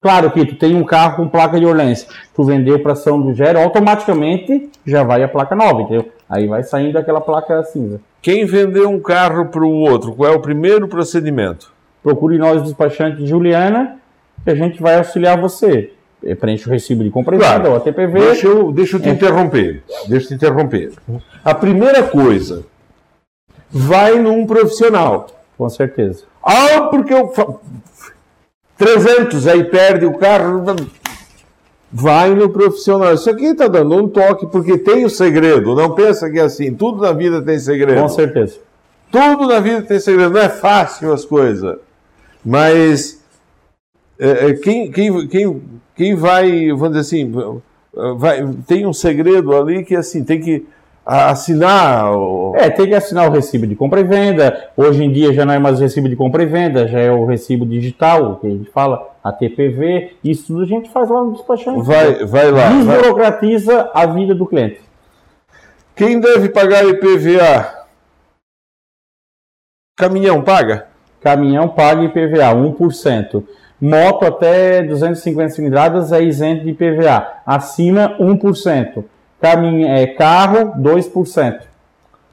Claro 0.00 0.30
que 0.30 0.44
tu 0.44 0.54
tem 0.54 0.76
um 0.76 0.84
carro 0.84 1.16
com 1.16 1.28
placa 1.28 1.58
de 1.58 1.66
Orlense, 1.66 2.06
tu 2.36 2.44
vendeu 2.44 2.78
para 2.78 2.94
São 2.94 3.20
do 3.20 3.34
Gero, 3.34 3.58
automaticamente 3.58 4.70
já 4.86 5.02
vai 5.02 5.24
a 5.24 5.28
placa 5.28 5.56
nova, 5.56 5.82
entendeu? 5.82 6.08
Aí 6.34 6.46
vai 6.46 6.64
saindo 6.64 6.98
aquela 6.98 7.20
placa 7.20 7.62
cinza. 7.62 8.00
Quem 8.20 8.44
vendeu 8.44 8.88
um 8.90 8.98
carro 8.98 9.46
para 9.46 9.62
o 9.62 9.70
outro, 9.70 10.14
qual 10.14 10.32
é 10.32 10.34
o 10.34 10.40
primeiro 10.40 10.88
procedimento? 10.88 11.74
procure 12.04 12.36
nós, 12.36 12.62
despachante 12.62 13.26
Juliana, 13.26 13.96
que 14.44 14.50
a 14.50 14.54
gente 14.54 14.80
vai 14.80 14.98
auxiliar 14.98 15.40
você. 15.40 15.90
Preenche 16.38 16.68
o 16.68 16.72
recibo 16.72 17.02
de 17.02 17.10
compra 17.10 17.36
e 17.36 17.38
claro. 17.38 17.74
ATPV. 17.76 18.20
Deixa 18.20 18.46
eu, 18.46 18.72
deixa 18.72 18.96
eu 18.96 19.00
te 19.00 19.08
é. 19.08 19.12
interromper. 19.12 19.82
Deixa 20.06 20.26
eu 20.26 20.28
te 20.28 20.34
interromper. 20.34 20.92
A 21.42 21.54
primeira 21.54 22.02
coisa, 22.02 22.64
vai 23.70 24.18
num 24.18 24.46
profissional. 24.46 25.26
Com 25.56 25.68
certeza. 25.68 26.24
Ah, 26.42 26.88
porque 26.90 27.12
eu. 27.12 27.32
300, 28.76 29.46
aí 29.46 29.64
perde 29.64 30.04
o 30.04 30.14
carro. 30.18 30.64
Vai 31.96 32.34
no 32.34 32.50
profissional. 32.50 33.14
Isso 33.14 33.30
aqui 33.30 33.44
está 33.44 33.68
dando 33.68 33.94
um 33.94 34.08
toque, 34.08 34.48
porque 34.48 34.76
tem 34.76 35.04
o 35.04 35.08
segredo. 35.08 35.76
Não 35.76 35.94
pensa 35.94 36.28
que 36.28 36.40
é 36.40 36.42
assim. 36.42 36.74
Tudo 36.74 37.00
na 37.00 37.12
vida 37.12 37.40
tem 37.40 37.56
segredo. 37.56 38.00
Com 38.02 38.08
certeza. 38.08 38.56
Tudo 39.12 39.46
na 39.46 39.60
vida 39.60 39.80
tem 39.82 40.00
segredo. 40.00 40.32
Não 40.32 40.40
é 40.40 40.48
fácil 40.48 41.12
as 41.12 41.24
coisas. 41.24 41.78
Mas 42.44 43.22
é, 44.18 44.48
é, 44.48 44.52
quem, 44.54 44.90
quem, 44.90 45.28
quem, 45.28 45.62
quem 45.94 46.14
vai, 46.16 46.72
vamos 46.72 46.96
dizer 46.96 47.00
assim, 47.00 47.32
vai, 48.16 48.44
tem 48.66 48.84
um 48.84 48.92
segredo 48.92 49.54
ali 49.54 49.84
que 49.84 49.94
assim, 49.94 50.24
tem 50.24 50.40
que 50.40 50.66
assinar. 51.04 52.12
O... 52.16 52.54
É, 52.56 52.70
tem 52.70 52.86
que 52.86 52.94
assinar 52.94 53.28
o 53.28 53.32
recibo 53.32 53.66
de 53.66 53.76
compra 53.76 54.00
e 54.00 54.04
venda. 54.04 54.70
Hoje 54.76 55.04
em 55.04 55.12
dia 55.12 55.32
já 55.32 55.44
não 55.44 55.54
é 55.54 55.58
mais 55.58 55.78
o 55.78 55.82
recibo 55.82 56.08
de 56.08 56.16
compra 56.16 56.42
e 56.42 56.46
venda, 56.46 56.88
já 56.88 56.98
é 56.98 57.10
o 57.10 57.24
recibo 57.24 57.66
digital, 57.66 58.36
que 58.36 58.46
a 58.46 58.50
gente 58.50 58.70
fala, 58.70 59.14
a 59.22 59.32
TPV. 59.32 60.16
Isso 60.22 60.48
tudo 60.48 60.62
a 60.62 60.66
gente 60.66 60.90
faz 60.90 61.08
lá 61.08 61.22
no 61.22 61.32
despachante. 61.32 61.82
Vai, 61.82 62.24
vai 62.24 62.50
lá. 62.50 62.68
Desburocratiza 62.68 63.90
vai. 63.92 64.04
a 64.04 64.06
vida 64.06 64.34
do 64.34 64.46
cliente. 64.46 64.80
Quem 65.94 66.20
deve 66.20 66.48
pagar 66.48 66.84
IPVA? 66.84 67.84
Caminhão 69.96 70.42
paga? 70.42 70.94
caminhão 71.24 71.66
paga 71.68 72.04
IPVA 72.04 72.54
1%. 72.54 73.42
Moto 73.80 74.24
até 74.26 74.82
250 74.82 75.48
cilindradas 75.48 76.12
é 76.12 76.22
isento 76.22 76.64
de 76.64 76.70
IPVA, 76.70 77.26
acima 77.46 78.16
1%. 78.20 79.04
Caminho, 79.48 79.86
é, 79.86 80.06
carro 80.06 80.72
2%. 80.80 81.60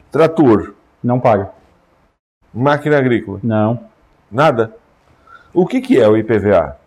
Trator? 0.10 0.76
Não 1.04 1.20
paga. 1.20 1.50
Máquina 2.54 2.98
agrícola? 2.98 3.38
Não. 3.44 3.82
Nada? 4.32 4.74
O 5.54 5.66
que, 5.68 5.82
que 5.82 6.00
é 6.00 6.08
o 6.08 6.16
IPVA? 6.16 6.78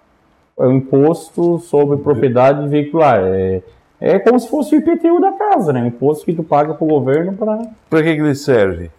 É 0.58 0.64
o 0.64 0.72
imposto 0.72 1.58
sobre 1.58 1.98
propriedade 1.98 2.66
veicular. 2.68 3.20
É, 3.22 3.62
é 4.00 4.18
como 4.18 4.40
se 4.40 4.48
fosse 4.48 4.74
o 4.74 4.78
IPTU 4.78 5.20
da 5.20 5.32
casa, 5.32 5.74
né? 5.74 5.82
O 5.82 5.86
imposto 5.88 6.24
que 6.24 6.32
tu 6.32 6.42
paga 6.42 6.72
para 6.72 6.84
o 6.86 6.88
governo 6.88 7.34
para. 7.34 7.58
Para 7.90 8.02
que, 8.02 8.14
que 8.14 8.22
ele 8.22 8.34
serve? 8.34 8.90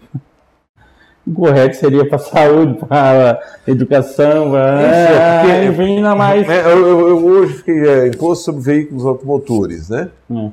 O 1.26 1.34
correto 1.34 1.76
seria 1.78 2.08
para 2.08 2.20
saúde, 2.20 2.86
para 2.86 3.40
educação, 3.66 4.52
para. 4.52 4.80
É, 4.80 5.66
enfim, 5.66 5.98
ainda 5.98 6.14
mais. 6.14 6.48
É, 6.48 6.72
eu, 6.72 7.08
eu- 7.10 7.26
hoje 7.26 7.56
fiquei 7.56 7.90
é, 7.90 8.08
imposto 8.10 8.44
sobre 8.46 8.62
veículos 8.62 9.04
automotores, 9.08 9.90
né? 9.90 10.12
Hum. 10.30 10.52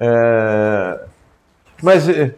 É, 0.00 1.00
mas 1.82 2.08
é, 2.08 2.34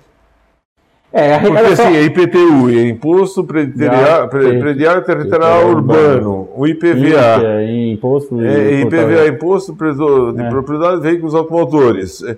É, 1.13 1.35
a 1.35 1.41
porque 1.41 1.59
assim, 1.59 1.95
é 1.97 2.03
IPTU, 2.03 2.71
é 2.71 2.89
Imposto 2.89 3.45
Predial, 3.45 4.29
Predial 4.29 5.03
Territorial 5.03 5.69
Urbano, 5.69 6.49
o 6.57 6.67
IPVA. 6.67 6.97
Isso, 6.97 7.47
é, 7.47 7.91
imposto. 7.93 8.41
É, 8.41 8.73
e- 8.73 8.83
IPVA, 8.83 9.29
Imposto 9.29 9.75
de 10.35 10.43
É. 10.43 10.49
Propriedade 10.49 10.97
de 10.97 11.03
Veículos 11.03 11.35
Automotores. 11.35 12.23
É, 12.25 12.37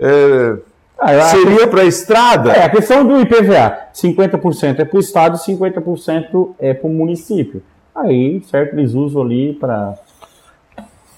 é, 0.00 0.56
Ah, 0.98 1.20
seria 1.26 1.68
para 1.68 1.82
a 1.82 1.84
estrada? 1.84 2.52
É, 2.52 2.64
a 2.64 2.70
questão 2.70 3.04
do 3.06 3.20
IPVA, 3.20 3.76
50% 3.92 4.80
é 4.80 4.84
para 4.84 4.96
o 4.96 5.00
Estado 5.00 5.36
e 5.36 5.38
50% 5.40 6.54
é 6.58 6.72
para 6.72 6.88
o 6.88 6.92
município. 6.92 7.62
Aí, 7.94 8.42
certo, 8.50 8.74
eles 8.74 8.94
usam 8.94 9.22
ali 9.22 9.52
para 9.52 9.94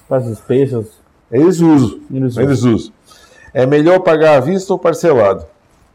as 0.09 0.25
despesas. 0.27 0.99
Eles 1.31 1.59
usam. 1.59 1.99
Eles 2.13 2.33
usam. 2.33 2.43
Eles 2.43 2.63
usam. 2.63 2.93
É 3.53 3.65
melhor 3.65 3.99
pagar 3.99 4.37
à 4.37 4.39
vista 4.39 4.73
ou 4.73 4.79
parcelado? 4.79 5.45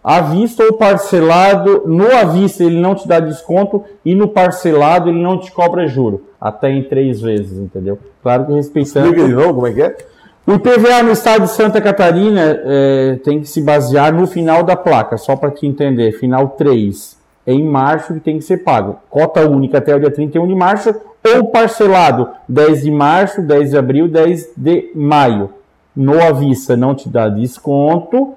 À 0.03 0.21
vista 0.21 0.65
ou 0.65 0.73
parcelado, 0.73 1.85
no 1.87 2.07
à 2.13 2.25
vista 2.25 2.65
ele 2.65 2.81
não 2.81 2.95
te 2.95 3.07
dá 3.07 3.21
desconto 3.21 3.85
e 4.05 4.15
no 4.15 4.27
parcelado 4.27 5.09
ele 5.09 5.23
não 5.23 5.39
te 5.39 5.53
cobra 5.53 5.87
juro. 5.87 6.27
Até 6.41 6.71
em 6.71 6.83
três 6.83 7.21
vezes, 7.21 7.57
entendeu? 7.57 7.99
Claro 8.21 8.47
que 8.47 8.53
respeitando. 8.53 9.07
Explica 9.07 9.29
de 9.29 9.35
novo 9.35 9.55
como 9.55 9.67
é 9.69 9.73
que 9.73 9.83
é? 9.83 9.97
O 10.45 10.55
IPVA 10.55 11.05
no 11.05 11.13
estado 11.13 11.43
de 11.43 11.51
Santa 11.51 11.81
Catarina 11.81 12.61
é, 12.65 13.19
tem 13.23 13.41
que 13.41 13.47
se 13.47 13.63
basear 13.63 14.13
no 14.13 14.27
final 14.27 14.65
da 14.65 14.75
placa, 14.75 15.17
só 15.17 15.37
para 15.37 15.53
te 15.53 15.69
entender, 15.69 16.11
final 16.19 16.49
3. 16.49 17.17
É 17.47 17.53
em 17.53 17.65
março 17.65 18.15
que 18.15 18.21
tem 18.21 18.39
que 18.39 18.45
ser 18.45 18.59
pago. 18.59 18.97
Cota 19.09 19.49
única 19.49 19.79
até 19.79 19.95
o 19.95 20.01
dia 20.01 20.11
31 20.11 20.49
de 20.49 20.55
março 20.57 20.93
ou 21.25 21.47
parcelado 21.47 22.29
10 22.49 22.83
de 22.83 22.91
março, 22.91 23.41
10 23.41 23.71
de 23.71 23.79
abril, 23.79 24.09
10 24.09 24.51
de 24.57 24.91
maio. 24.97 25.51
No 25.95 26.23
à 26.23 26.33
vista 26.33 26.77
não 26.77 26.95
te 26.95 27.09
dá 27.09 27.29
desconto 27.29 28.35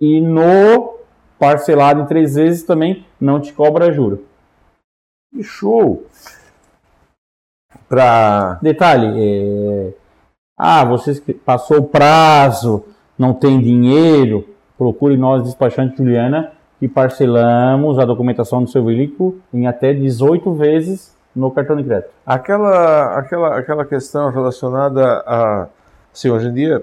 e 0.00 0.20
no 0.20 0.96
parcelado 1.38 2.02
em 2.02 2.06
três 2.06 2.34
vezes 2.34 2.62
também 2.62 3.04
não 3.20 3.40
te 3.40 3.52
cobra 3.52 3.92
juro. 3.92 4.24
Que 5.32 5.42
show! 5.42 6.04
Para 7.88 8.58
Detalhe, 8.62 9.12
é... 9.16 9.92
ah, 10.56 10.84
você 10.84 11.20
passou 11.44 11.78
o 11.78 11.88
prazo, 11.88 12.84
não 13.18 13.34
tem 13.34 13.60
dinheiro, 13.60 14.48
procure 14.76 15.16
nós, 15.16 15.42
despachante 15.42 15.96
Juliana, 15.96 16.52
que 16.78 16.88
parcelamos 16.88 17.98
a 17.98 18.04
documentação 18.04 18.64
do 18.64 18.70
seu 18.70 18.84
veículo 18.84 19.40
em 19.54 19.66
até 19.66 19.94
18 19.94 20.52
vezes 20.54 21.16
no 21.34 21.50
cartão 21.50 21.76
de 21.76 21.84
crédito. 21.84 22.10
aquela, 22.26 23.18
aquela, 23.18 23.58
aquela 23.58 23.84
questão 23.84 24.30
relacionada 24.30 25.22
a. 25.26 25.68
Assim, 26.12 26.30
hoje 26.30 26.48
em 26.48 26.52
dia, 26.52 26.82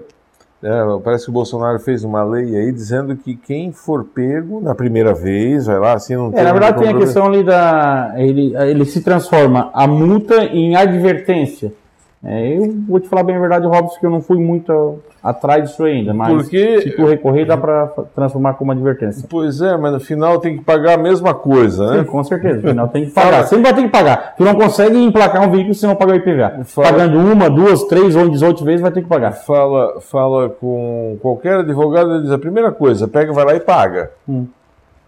é, 0.62 0.70
parece 1.02 1.24
que 1.24 1.30
o 1.30 1.32
Bolsonaro 1.32 1.78
fez 1.78 2.04
uma 2.04 2.22
lei 2.22 2.56
aí 2.56 2.72
dizendo 2.72 3.16
que 3.16 3.34
quem 3.34 3.72
for 3.72 4.04
pego 4.04 4.60
na 4.60 4.74
primeira 4.74 5.14
vez, 5.14 5.66
vai 5.66 5.78
lá, 5.78 5.94
assim, 5.94 6.16
não 6.16 6.30
É, 6.34 6.42
na 6.42 6.52
verdade 6.52 6.78
tem 6.78 6.88
a 6.88 6.98
questão 6.98 7.26
ali 7.26 7.42
da... 7.42 8.12
Ele, 8.16 8.54
ele 8.56 8.84
se 8.84 9.02
transforma 9.02 9.70
a 9.72 9.86
multa 9.86 10.44
em 10.44 10.76
advertência. 10.76 11.72
É, 12.22 12.58
eu 12.58 12.70
vou 12.86 13.00
te 13.00 13.08
falar 13.08 13.22
bem 13.22 13.34
a 13.34 13.40
verdade, 13.40 13.66
Robson, 13.66 13.98
que 13.98 14.04
eu 14.04 14.10
não 14.10 14.20
fui 14.20 14.36
muito 14.38 14.98
atrás 15.22 15.64
disso 15.70 15.82
ainda, 15.84 16.12
mas 16.12 16.30
Porque- 16.30 16.82
se 16.82 16.90
tu 16.90 17.06
recorrer 17.06 17.46
dá 17.46 17.56
para 17.56 17.86
transformar 18.14 18.54
como 18.54 18.72
advertência. 18.72 19.26
Pois 19.28 19.62
é, 19.62 19.74
mas 19.78 19.92
no 19.94 20.00
final 20.00 20.38
tem 20.38 20.58
que 20.58 20.62
pagar 20.64 20.94
a 20.94 21.02
mesma 21.02 21.32
coisa, 21.32 21.88
Sim, 21.88 21.96
né? 21.98 22.04
com 22.04 22.22
certeza. 22.22 22.56
No 22.60 22.68
final 22.68 22.88
tem 22.88 23.06
que 23.06 23.10
pagar. 23.12 23.44
Sempre 23.44 23.64
vai 23.64 23.74
ter 23.74 23.82
que 23.84 23.88
pagar. 23.88 24.34
Tu 24.36 24.44
não 24.44 24.54
consegue 24.54 25.02
emplacar 25.02 25.46
um 25.48 25.50
veículo 25.50 25.74
se 25.74 25.86
não 25.86 25.96
pagar 25.96 26.12
o 26.12 26.16
IPVA. 26.16 26.60
Fala- 26.64 26.88
Pagando 26.88 27.18
uma, 27.18 27.48
duas, 27.48 27.84
três 27.84 28.14
ou 28.14 28.28
18 28.28 28.64
vezes, 28.66 28.82
vai 28.82 28.90
ter 28.90 29.00
que 29.02 29.08
pagar. 29.08 29.32
Fala, 29.32 29.98
fala 30.02 30.50
com 30.50 31.16
qualquer 31.22 31.60
advogado, 31.60 32.12
ele 32.16 32.22
diz 32.24 32.32
a 32.32 32.38
primeira 32.38 32.70
coisa, 32.70 33.08
pega, 33.08 33.32
vai 33.32 33.46
lá 33.46 33.54
e 33.54 33.60
paga. 33.60 34.10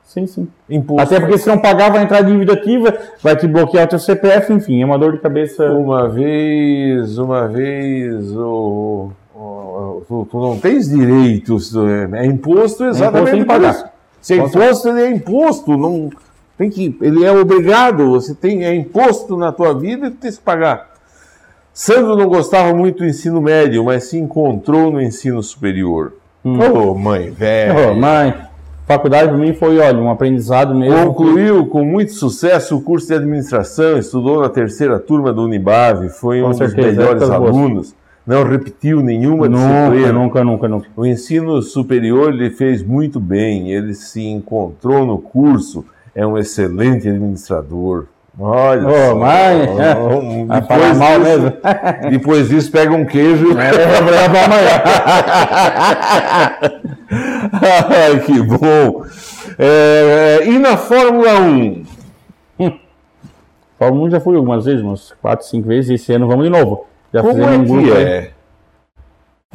Sim, 0.04 0.26
sim. 0.26 0.46
Imposto. 0.68 1.02
Até 1.02 1.20
porque 1.20 1.38
se 1.38 1.48
não 1.48 1.58
pagar, 1.58 1.90
vai 1.90 2.02
entrar 2.02 2.20
dívida 2.22 2.52
ativa, 2.52 2.94
vai 3.22 3.34
te 3.34 3.46
bloquear 3.46 3.86
o 3.86 3.88
teu 3.88 3.98
CPF, 3.98 4.52
enfim, 4.52 4.82
é 4.82 4.84
uma 4.84 4.98
dor 4.98 5.12
de 5.12 5.18
cabeça. 5.18 5.64
Uma 5.72 6.06
vez, 6.08 7.16
uma 7.18 7.48
vez, 7.48 8.30
o, 8.36 9.10
o- 9.34 10.02
tu, 10.06 10.28
tu 10.30 10.38
não 10.38 10.58
tens 10.58 10.88
direitos, 10.90 11.72
é 12.14 12.26
imposto 12.26 12.84
exatamente 12.84 13.30
tem 13.30 13.40
que 13.40 13.46
por 13.46 13.54
pagar. 13.54 13.70
isso. 13.74 13.84
Se 14.20 14.34
é 14.34 14.36
imposto, 14.36 14.88
ele 14.88 15.00
é 15.02 15.10
imposto, 15.10 15.76
não 15.78 16.10
tem 16.58 16.68
que, 16.68 16.96
ele 17.00 17.24
é 17.24 17.32
obrigado, 17.32 18.10
você 18.10 18.34
tem, 18.34 18.64
é 18.64 18.74
imposto 18.74 19.36
na 19.36 19.50
tua 19.50 19.72
vida 19.72 20.08
e 20.08 20.10
tu 20.10 20.16
tens 20.18 20.36
que 20.36 20.44
pagar. 20.44 20.92
Sandro 21.72 22.14
não 22.16 22.28
gostava 22.28 22.74
muito 22.74 22.98
do 22.98 23.06
ensino 23.06 23.40
médio, 23.40 23.82
mas 23.84 24.04
se 24.04 24.18
encontrou 24.18 24.92
no 24.92 25.00
ensino 25.00 25.42
superior. 25.42 26.12
Ô, 26.44 26.94
mãe, 26.94 27.30
velho. 27.30 27.92
Ô, 27.92 27.94
mãe, 27.94 28.34
faculdade 28.86 29.28
para 29.28 29.38
mim 29.38 29.52
foi, 29.54 29.78
olha, 29.78 29.98
um 29.98 30.10
aprendizado 30.10 30.74
mesmo. 30.74 31.06
Concluiu 31.14 31.66
com 31.66 31.84
muito 31.84 32.12
sucesso 32.12 32.76
o 32.76 32.82
curso 32.82 33.06
de 33.08 33.14
administração, 33.14 33.96
estudou 33.98 34.40
na 34.42 34.48
terceira 34.48 34.98
turma 34.98 35.32
do 35.32 35.44
Unibave, 35.44 36.08
foi 36.08 36.40
Com 36.42 36.48
um 36.48 36.54
certeza, 36.54 36.88
dos 36.88 36.96
melhores 36.96 37.30
alunos, 37.30 37.94
não 38.26 38.44
repetiu 38.44 39.00
nenhuma 39.00 39.48
Nunca, 39.48 39.66
disciplina. 39.90 40.12
nunca, 40.12 40.44
nunca, 40.44 40.68
nunca. 40.68 40.88
O 40.96 41.06
ensino 41.06 41.60
superior 41.62 42.32
ele 42.32 42.50
fez 42.50 42.82
muito 42.82 43.18
bem, 43.18 43.70
ele 43.72 43.94
se 43.94 44.22
encontrou 44.24 45.04
no 45.06 45.18
curso, 45.18 45.84
é 46.14 46.26
um 46.26 46.36
excelente 46.38 47.08
administrador. 47.08 48.04
Olha, 48.38 48.88
Ô, 48.88 48.92
só, 48.92 49.14
um- 50.18 50.46
vai 50.46 50.62
falar 50.62 50.94
mal 50.94 51.18
mesmo. 51.20 51.52
Depois 52.10 52.48
disso, 52.48 52.72
pega 52.72 52.90
um 52.94 53.04
queijo. 53.04 53.50
É, 53.58 53.70
pra 53.70 54.44
amanhã. 54.44 54.82
Ai, 57.90 58.20
que 58.20 58.40
bom! 58.42 59.04
É, 59.58 60.38
é, 60.42 60.46
e 60.48 60.58
na 60.58 60.76
Fórmula 60.76 61.40
1? 61.40 61.84
Fórmula 63.78 64.06
1 64.06 64.10
já 64.10 64.20
fui 64.20 64.36
algumas 64.36 64.64
vezes, 64.64 64.82
umas 64.82 65.12
4, 65.20 65.46
5 65.46 65.66
vezes, 65.68 65.90
e 65.90 65.94
esse 65.94 66.12
ano 66.12 66.28
vamos 66.28 66.44
de 66.44 66.50
novo. 66.50 66.86
Já 67.12 67.20
Como 67.20 67.34
fizemos 67.34 67.52
é 67.54 67.58
um 67.58 67.64
grupo 67.64 67.82
que 67.84 67.90
é? 67.92 68.30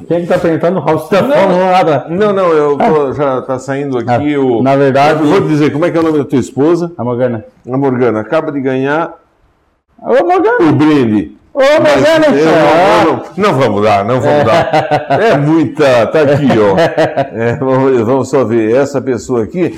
Quem 0.08 0.18
é 0.18 0.22
que 0.22 0.28
tá 0.28 0.38
perguntando? 0.38 0.78
O 0.78 0.82
Raul 0.82 0.98
da 1.10 1.24
Fórmula 1.24 1.38
1 1.66 1.72
nada. 1.72 2.06
Não, 2.10 2.34
não, 2.34 2.48
eu 2.52 2.78
tô- 2.78 3.14
já 3.14 3.40
está 3.40 3.58
saindo 3.58 3.98
aqui 3.98 4.36
Ah, 4.36 4.40
o. 4.40 4.62
na 4.62 4.76
verdade- 4.76 5.22
Eu 5.22 5.28
vou 5.28 5.42
dizer, 5.48 5.72
como 5.72 5.86
é 5.86 5.92
que 5.92 5.98
é 5.98 6.00
o 6.00 6.04
nome 6.04 6.18
da 6.20 6.26
tua 6.26 6.38
esposa? 6.40 6.92
A 6.98 7.04
Morgana. 7.04 7.46
A 7.72 7.78
Morgana 7.78 8.20
acaba 8.20 8.52
de 8.52 8.60
ganhar 8.62 9.14
Ô, 10.00 10.24
Morgana! 10.26 10.70
o 10.70 10.74
brinde. 10.74 11.37
Ô, 11.58 11.60
Morgana! 11.60 12.28
Eu 12.38 12.50
Ah, 12.50 13.04
não, 13.04 13.16
não, 13.16 13.52
não 13.52 13.60
vamos 13.60 13.82
dar, 13.84 14.06
não 14.06 14.22
vamos 14.22 14.44
dar. 14.46 14.70
É 15.20 15.38
muita. 15.38 16.06
Tá 16.06 16.22
aqui, 16.22 16.48
ó. 16.60 16.78
É, 16.78 17.56
vamos, 17.56 18.00
vamos 18.02 18.30
só 18.30 18.44
ver. 18.46 18.76
Essa 18.76 19.02
pessoa 19.02 19.44
aqui. 19.44 19.76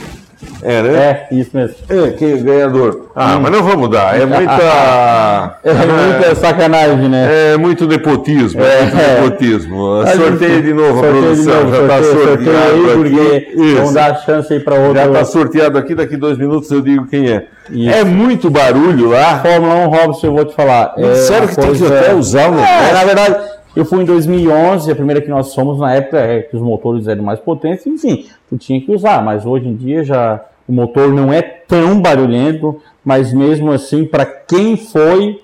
É, 0.63 0.81
né? 0.81 0.89
É, 0.99 1.27
isso 1.35 1.49
mesmo. 1.53 1.75
É, 1.89 2.11
que 2.11 2.23
é 2.25 2.37
ganhador. 2.37 3.09
Ah, 3.15 3.37
mas 3.41 3.51
não 3.51 3.61
vamos 3.61 3.89
dar. 3.89 4.19
É 4.19 4.25
muita. 4.25 5.59
É 5.63 5.73
muita 5.73 6.35
sacanagem, 6.35 7.09
né? 7.09 7.53
É 7.53 7.57
muito 7.57 7.85
nepotismo. 7.85 8.61
É, 8.61 8.81
muito 8.83 8.97
É. 8.97 9.21
nepotismo. 9.21 10.01
A 10.01 10.05
gente- 10.05 10.23
Sorteia 10.27 10.61
de 10.61 10.73
novo 10.73 10.99
a 10.99 11.03
sorteia 11.03 11.13
de 11.35 11.43
produção. 11.43 11.63
novo, 11.63 11.75
já 11.75 11.81
está 11.81 12.03
sorteado 12.03 12.49
aí, 12.49 12.85
aqui. 12.85 12.95
porque 12.95 13.61
Isso. 13.61 13.81
vão 13.83 13.93
dar 13.93 14.15
chance 14.25 14.53
aí 14.53 14.59
para 14.61 14.75
outro. 14.75 14.95
Já 14.95 15.05
está 15.07 15.25
sorteado 15.25 15.77
aqui, 15.77 15.95
daqui 15.95 16.15
dois 16.17 16.37
minutos 16.37 16.71
eu 16.71 16.81
digo 16.81 17.05
quem 17.07 17.29
é. 17.29 17.45
Isso. 17.69 17.89
É 17.95 18.03
muito 18.03 18.49
barulho 18.49 19.09
lá. 19.09 19.39
Fórmula 19.39 19.75
1, 19.75 19.87
Robson, 19.89 20.27
eu 20.27 20.33
vou 20.33 20.45
te 20.45 20.55
falar. 20.55 20.93
é 20.97 21.15
Sério 21.15 21.47
que 21.49 21.55
tem 21.57 21.73
que 21.73 21.85
até 21.85 22.13
usar 22.13 22.47
o 22.47 22.51
negócio? 22.55 22.73
É, 22.73 22.93
na 22.93 23.03
verdade, 23.03 23.35
eu 23.75 23.85
fui 23.85 24.01
em 24.01 24.05
2011, 24.05 24.91
a 24.91 24.95
primeira 24.95 25.21
que 25.21 25.29
nós 25.29 25.47
somos, 25.47 25.79
na 25.79 25.93
época 25.93 26.17
é, 26.17 26.41
que 26.41 26.55
os 26.55 26.61
motores 26.61 27.07
eram 27.07 27.23
mais 27.23 27.39
potentes, 27.39 27.85
enfim, 27.87 28.25
tu 28.49 28.57
tinha 28.57 28.79
que 28.81 28.91
usar, 28.91 29.23
mas 29.23 29.45
hoje 29.45 29.67
em 29.67 29.75
dia 29.75 30.03
já 30.03 30.41
o 30.67 30.71
motor 30.73 31.11
não 31.13 31.31
é 31.33 31.41
tão 31.41 32.01
barulhento, 32.01 32.79
mas 33.03 33.33
mesmo 33.33 33.71
assim, 33.71 34.05
para 34.05 34.25
quem 34.25 34.77
foi, 34.77 35.39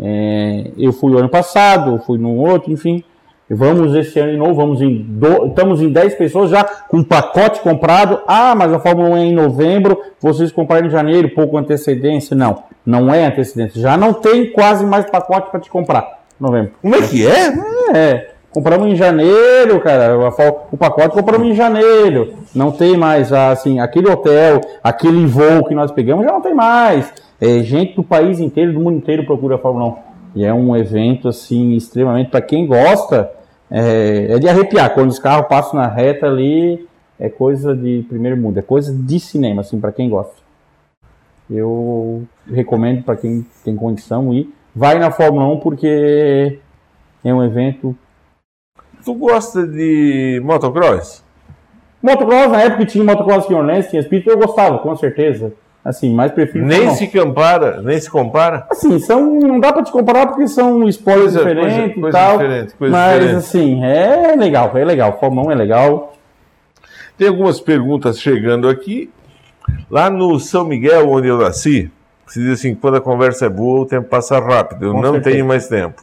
é, 0.00 0.70
eu 0.78 0.92
fui 0.92 1.16
ano 1.18 1.28
passado, 1.28 2.00
fui 2.06 2.18
no 2.18 2.36
outro, 2.36 2.72
enfim. 2.72 3.02
Vamos 3.52 3.96
esse 3.96 4.16
ano 4.20 4.30
de 4.30 4.38
novo, 4.38 4.54
vamos 4.54 4.80
em 4.80 4.98
do- 5.02 5.46
estamos 5.46 5.82
em 5.82 5.88
10 5.90 6.14
pessoas 6.14 6.50
já 6.50 6.62
com 6.62 7.02
pacote 7.02 7.58
comprado. 7.60 8.20
Ah, 8.24 8.54
mas 8.54 8.72
a 8.72 8.78
Fórmula 8.78 9.08
1 9.10 9.16
é 9.16 9.24
em 9.24 9.32
novembro, 9.34 10.00
vocês 10.20 10.52
compraram 10.52 10.86
em 10.86 10.90
janeiro, 10.90 11.28
pouco 11.30 11.58
antecedência. 11.58 12.36
Não, 12.36 12.62
não 12.86 13.12
é 13.12 13.26
antecedência. 13.26 13.80
Já 13.82 13.96
não 13.96 14.12
tem 14.12 14.52
quase 14.52 14.86
mais 14.86 15.10
pacote 15.10 15.50
para 15.50 15.58
te 15.58 15.68
comprar. 15.68 16.19
Novembro. 16.40 16.72
Como 16.80 16.94
é 16.94 17.02
que 17.02 17.26
é? 17.26 17.52
É, 17.94 18.30
compramos 18.50 18.88
em 18.88 18.96
janeiro, 18.96 19.80
cara. 19.80 20.16
O 20.72 20.76
pacote 20.76 21.14
compramos 21.14 21.48
em 21.48 21.54
janeiro. 21.54 22.34
Não 22.54 22.72
tem 22.72 22.96
mais, 22.96 23.32
assim, 23.32 23.78
aquele 23.78 24.08
hotel, 24.08 24.60
aquele 24.82 25.26
voo 25.26 25.64
que 25.66 25.74
nós 25.74 25.92
pegamos 25.92 26.24
já 26.24 26.32
não 26.32 26.40
tem 26.40 26.54
mais. 26.54 27.12
É, 27.40 27.62
gente 27.62 27.96
do 27.96 28.02
país 28.02 28.40
inteiro, 28.40 28.72
do 28.72 28.80
mundo 28.80 28.96
inteiro 28.96 29.24
procura 29.24 29.56
a 29.56 29.58
Fórmula 29.58 29.86
1. 29.86 29.96
E 30.36 30.44
é 30.44 30.54
um 30.54 30.76
evento, 30.76 31.28
assim, 31.28 31.72
extremamente, 31.72 32.30
para 32.30 32.40
quem 32.40 32.66
gosta, 32.66 33.30
é, 33.70 34.28
é 34.30 34.38
de 34.38 34.48
arrepiar. 34.48 34.94
Quando 34.94 35.10
os 35.10 35.18
carros 35.18 35.48
passam 35.48 35.80
na 35.80 35.88
reta 35.88 36.26
ali, 36.26 36.86
é 37.18 37.28
coisa 37.28 37.74
de 37.74 38.04
primeiro 38.08 38.36
mundo, 38.36 38.58
é 38.58 38.62
coisa 38.62 38.94
de 38.94 39.20
cinema, 39.20 39.60
assim, 39.60 39.80
para 39.80 39.92
quem 39.92 40.08
gosta. 40.08 40.36
eu 41.50 42.22
recomendo 42.46 43.02
para 43.02 43.16
quem 43.16 43.44
tem 43.64 43.76
condição 43.76 44.32
ir. 44.32 44.52
Vai 44.74 44.98
na 44.98 45.10
Fórmula 45.10 45.46
1 45.48 45.60
porque 45.60 46.58
é 47.24 47.34
um 47.34 47.44
evento. 47.44 47.96
Tu 49.04 49.14
gosta 49.14 49.66
de 49.66 50.40
motocross? 50.44 51.24
Motocross, 52.02 52.50
na 52.50 52.62
época 52.62 52.86
tinha 52.86 53.04
motocross 53.04 53.48
Orleans, 53.50 53.88
tinha 53.88 54.02
Speed, 54.02 54.26
eu 54.26 54.38
gostava, 54.38 54.78
com 54.78 54.94
certeza. 54.96 55.52
Assim, 55.82 56.14
mais 56.14 56.30
prefiro. 56.32 56.66
Nem 56.66 56.86
não. 56.86 56.94
se 56.94 57.06
compara, 57.08 57.80
nem 57.80 57.98
se 57.98 58.10
compara. 58.10 58.66
Assim, 58.70 58.98
são, 58.98 59.38
não 59.38 59.58
dá 59.58 59.72
para 59.72 59.82
te 59.82 59.90
comparar 59.90 60.26
porque 60.26 60.46
são 60.46 60.86
esportes 60.86 61.32
diferentes 61.32 61.96
e 61.96 62.10
tal. 62.10 62.32
Diferente, 62.32 62.74
mas 62.78 62.92
diferente. 62.92 63.36
assim, 63.36 63.84
é 63.84 64.36
legal, 64.36 64.70
é 64.76 64.84
legal. 64.84 65.18
Fórmula 65.18 65.48
1 65.48 65.50
é 65.52 65.54
legal. 65.54 66.12
Tem 67.16 67.28
algumas 67.28 67.60
perguntas 67.60 68.20
chegando 68.20 68.68
aqui. 68.68 69.10
Lá 69.90 70.10
no 70.10 70.38
São 70.38 70.64
Miguel, 70.64 71.08
onde 71.08 71.28
eu 71.28 71.38
nasci, 71.38 71.90
se 72.30 72.40
diz 72.40 72.60
assim, 72.60 72.74
quando 72.74 72.96
a 72.96 73.00
conversa 73.00 73.46
é 73.46 73.48
boa, 73.48 73.80
o 73.80 73.86
tempo 73.86 74.08
passa 74.08 74.38
rápido. 74.38 74.86
Eu 74.86 74.92
Com 74.92 75.00
não 75.00 75.12
certeza. 75.14 75.36
tenho 75.36 75.46
mais 75.46 75.66
tempo. 75.66 76.00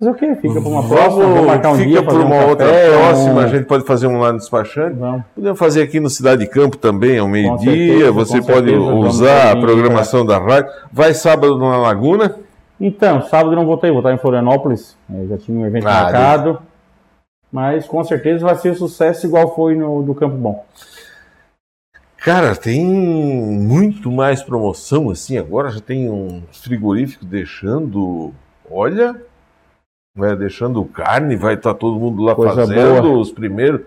Mas 0.00 0.10
o 0.10 0.14
que? 0.14 0.34
Fica 0.36 0.60
para 0.60 0.68
uma 0.68 0.88
próxima, 0.88 1.24
vamos 1.26 1.46
marcar 1.46 1.70
um 1.70 1.76
fica 1.76 1.88
dia, 1.88 2.02
para 2.02 2.14
uma 2.14 2.36
um 2.36 2.48
outra 2.48 2.66
próxima, 2.66 3.42
a 3.42 3.46
gente 3.46 3.66
pode 3.66 3.84
fazer 3.84 4.06
um 4.06 4.18
lá 4.18 4.32
no 4.32 4.38
despachante. 4.38 4.96
Vamos. 4.98 5.22
Podemos 5.34 5.58
fazer 5.58 5.82
aqui 5.82 6.00
no 6.00 6.10
Cidade 6.10 6.40
de 6.40 6.50
Campo 6.50 6.76
também, 6.76 7.18
ao 7.18 7.28
meio-dia. 7.28 8.10
Você 8.10 8.40
pode 8.40 8.70
certeza, 8.70 8.80
usar 8.80 9.52
a 9.52 9.56
programação 9.60 10.24
da 10.24 10.38
rádio. 10.38 10.72
Vai 10.90 11.14
sábado 11.14 11.56
na 11.58 11.76
Laguna? 11.76 12.34
Então, 12.80 13.22
sábado 13.22 13.54
não 13.54 13.66
voltei, 13.66 13.90
vou 13.90 14.00
estar 14.00 14.12
em 14.12 14.18
Florianópolis. 14.18 14.96
Eu 15.08 15.28
já 15.28 15.38
tinha 15.38 15.56
um 15.56 15.66
evento 15.66 15.86
ah, 15.86 16.02
marcado. 16.02 16.58
Mas 17.52 17.86
com 17.86 18.02
certeza 18.02 18.44
vai 18.44 18.56
ser 18.56 18.74
sucesso 18.74 19.26
igual 19.26 19.54
foi 19.54 19.76
no 19.76 20.02
do 20.02 20.14
Campo 20.14 20.36
Bom. 20.36 20.64
Cara, 22.22 22.54
tem 22.54 22.84
muito 22.84 24.10
mais 24.10 24.44
promoção 24.44 25.10
assim 25.10 25.36
agora. 25.36 25.70
Já 25.70 25.80
tem 25.80 26.08
um 26.08 26.42
frigorífico 26.52 27.24
deixando. 27.24 28.32
Olha, 28.70 29.16
né, 30.16 30.36
deixando 30.36 30.84
carne, 30.84 31.34
vai 31.34 31.54
estar 31.54 31.74
tá 31.74 31.78
todo 31.78 31.98
mundo 31.98 32.22
lá 32.22 32.34
Coisa 32.34 32.54
fazendo 32.54 33.02
boa. 33.02 33.18
os 33.18 33.32
primeiros. 33.32 33.80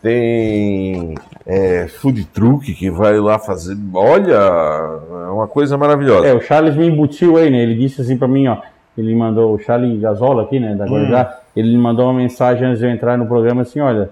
Tem 0.00 1.14
é, 1.46 1.86
food 1.86 2.24
truck 2.24 2.72
que 2.72 2.90
vai 2.90 3.20
lá 3.20 3.38
fazer. 3.38 3.76
Olha, 3.92 4.38
é 5.26 5.30
uma 5.30 5.46
coisa 5.46 5.76
maravilhosa. 5.76 6.26
É, 6.26 6.34
o 6.34 6.40
Charles 6.40 6.74
me 6.74 6.86
embutiu 6.88 7.36
aí, 7.36 7.50
né? 7.50 7.62
Ele 7.62 7.76
disse 7.76 8.00
assim 8.00 8.16
para 8.16 8.26
mim, 8.26 8.48
ó. 8.48 8.56
Ele 8.96 9.14
mandou, 9.14 9.54
o 9.54 9.58
Charles 9.58 10.00
Gazola 10.00 10.42
aqui, 10.42 10.58
né, 10.58 10.74
da 10.74 10.86
Guarujá, 10.86 11.24
hum. 11.24 11.50
ele 11.56 11.76
mandou 11.78 12.06
uma 12.06 12.14
mensagem 12.14 12.66
antes 12.66 12.80
de 12.80 12.86
eu 12.86 12.90
entrar 12.90 13.16
no 13.16 13.26
programa 13.26 13.62
assim: 13.62 13.80
olha, 13.80 14.10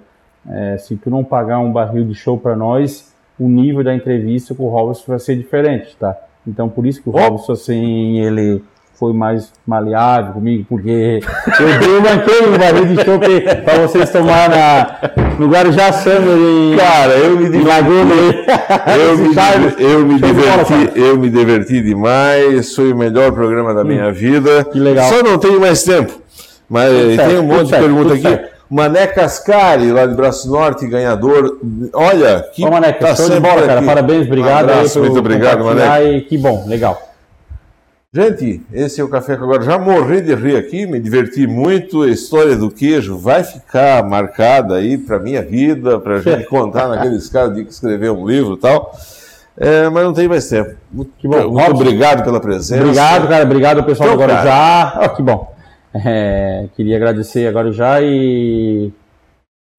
é, 0.49 0.77
se 0.79 0.97
tu 0.97 1.11
não 1.11 1.25
pagar 1.25 1.59
um 1.59 1.73
barril 1.73 2.05
de 2.05 2.15
show 2.15 2.39
para 2.39 2.55
nós, 2.55 3.10
o 3.41 3.49
nível 3.49 3.83
da 3.83 3.95
entrevista 3.95 4.55
com 4.55 4.65
o 4.65 4.69
Robson 4.69 5.05
vai 5.09 5.19
ser 5.19 5.35
diferente, 5.35 5.97
tá? 5.99 6.15
Então 6.47 6.69
por 6.69 6.87
isso 6.87 7.03
que 7.03 7.09
o 7.09 7.13
oh. 7.15 7.19
Robson, 7.19 7.53
assim, 7.53 8.21
ele 8.21 8.63
foi 9.01 9.15
mais 9.15 9.51
maleável 9.67 10.35
comigo, 10.35 10.67
porque 10.69 11.21
eu 11.59 11.79
dei 11.79 11.97
um 11.97 12.03
banqueiro 12.03 12.51
no 12.51 12.59
barril 12.59 12.85
de 12.85 12.97
chope 13.03 13.41
para 13.65 13.79
vocês 13.87 14.11
tomar 14.11 14.51
na, 14.51 14.99
no 15.39 15.49
Guarujá 15.49 15.91
Samba 15.91 16.33
e 16.37 16.77
Cara, 16.77 17.15
eu 17.15 17.35
me 17.35 17.45
diverti. 17.49 17.67
Laguna, 17.67 18.15
eu, 18.99 19.17
me, 19.17 19.83
eu, 19.83 20.07
me 20.07 20.15
diverti 20.21 20.99
eu 21.01 21.19
me 21.19 21.31
diverti 21.31 21.81
demais, 21.81 22.75
foi 22.75 22.93
o 22.93 22.97
melhor 22.97 23.33
programa 23.33 23.73
da 23.73 23.83
minha 23.83 24.09
hum, 24.09 24.13
vida. 24.13 24.65
Que 24.65 24.79
legal. 24.79 25.09
Só 25.09 25.23
não 25.23 25.39
tenho 25.39 25.59
mais 25.59 25.83
tempo. 25.83 26.21
Mas 26.69 26.91
tem 27.17 27.39
um 27.39 27.45
monte 27.45 27.69
de 27.69 27.79
pergunta 27.79 28.13
aqui. 28.13 28.23
Certo. 28.23 28.60
Mané 28.71 29.09
Cascari, 29.09 29.91
lá 29.91 30.07
de 30.07 30.15
Braço 30.15 30.49
Norte, 30.49 30.87
ganhador. 30.87 31.59
Olha, 31.93 32.41
que. 32.55 32.65
Ô, 32.65 32.71
Mané, 32.71 32.93
tá 32.93 33.17
show 33.17 33.29
de 33.29 33.41
bola, 33.41 33.67
cara. 33.67 33.83
Parabéns, 33.83 34.27
obrigado. 34.27 34.69
Um 34.69 34.71
abraço, 34.71 35.01
muito 35.01 35.19
obrigado, 35.19 35.65
Mané. 35.65 36.13
E 36.13 36.21
que 36.21 36.39
bom, 36.39 36.65
legal. 36.69 37.11
Gente, 38.13 38.61
esse 38.73 39.01
é 39.01 39.05
o 39.05 39.09
Café 39.09 39.37
com 39.37 39.45
Agora. 39.45 39.63
Já 39.63 39.79
morri 39.79 40.21
de 40.21 40.35
rir 40.35 40.57
aqui, 40.57 40.87
me 40.87 41.01
diverti 41.01 41.47
muito. 41.47 42.03
A 42.03 42.09
história 42.09 42.57
do 42.57 42.71
queijo 42.71 43.19
vai 43.19 43.43
ficar 43.43 44.05
marcada 44.05 44.77
aí 44.77 44.99
para 44.99 45.19
minha 45.19 45.43
vida, 45.43 45.99
para 45.99 46.17
a 46.17 46.19
gente 46.23 46.45
contar 46.47 46.89
naqueles 46.89 47.29
casos 47.29 47.55
de 47.55 47.63
escrever 47.63 48.11
um 48.11 48.27
livro 48.27 48.55
e 48.55 48.59
tal. 48.59 48.93
É, 49.57 49.89
mas 49.89 50.05
não 50.05 50.13
tem 50.13 50.29
mais 50.29 50.49
tempo. 50.49 50.75
Muito, 50.93 51.13
que 51.19 51.29
bom. 51.29 51.51
muito 51.51 51.71
obrigado 51.73 52.25
pela 52.25 52.41
presença. 52.41 52.83
Obrigado, 52.83 53.29
cara. 53.29 53.45
Obrigado 53.45 53.79
ao 53.79 53.85
pessoal 53.85 54.11
então, 54.13 54.27
do 54.27 54.33
Guarujá. 54.33 55.01
Oh, 55.05 55.09
que 55.11 55.23
bom. 55.23 55.60
É, 55.93 56.69
queria 56.77 56.97
agradecer 56.97 57.49
agora 57.49 57.73
já 57.73 58.01
e 58.01 58.93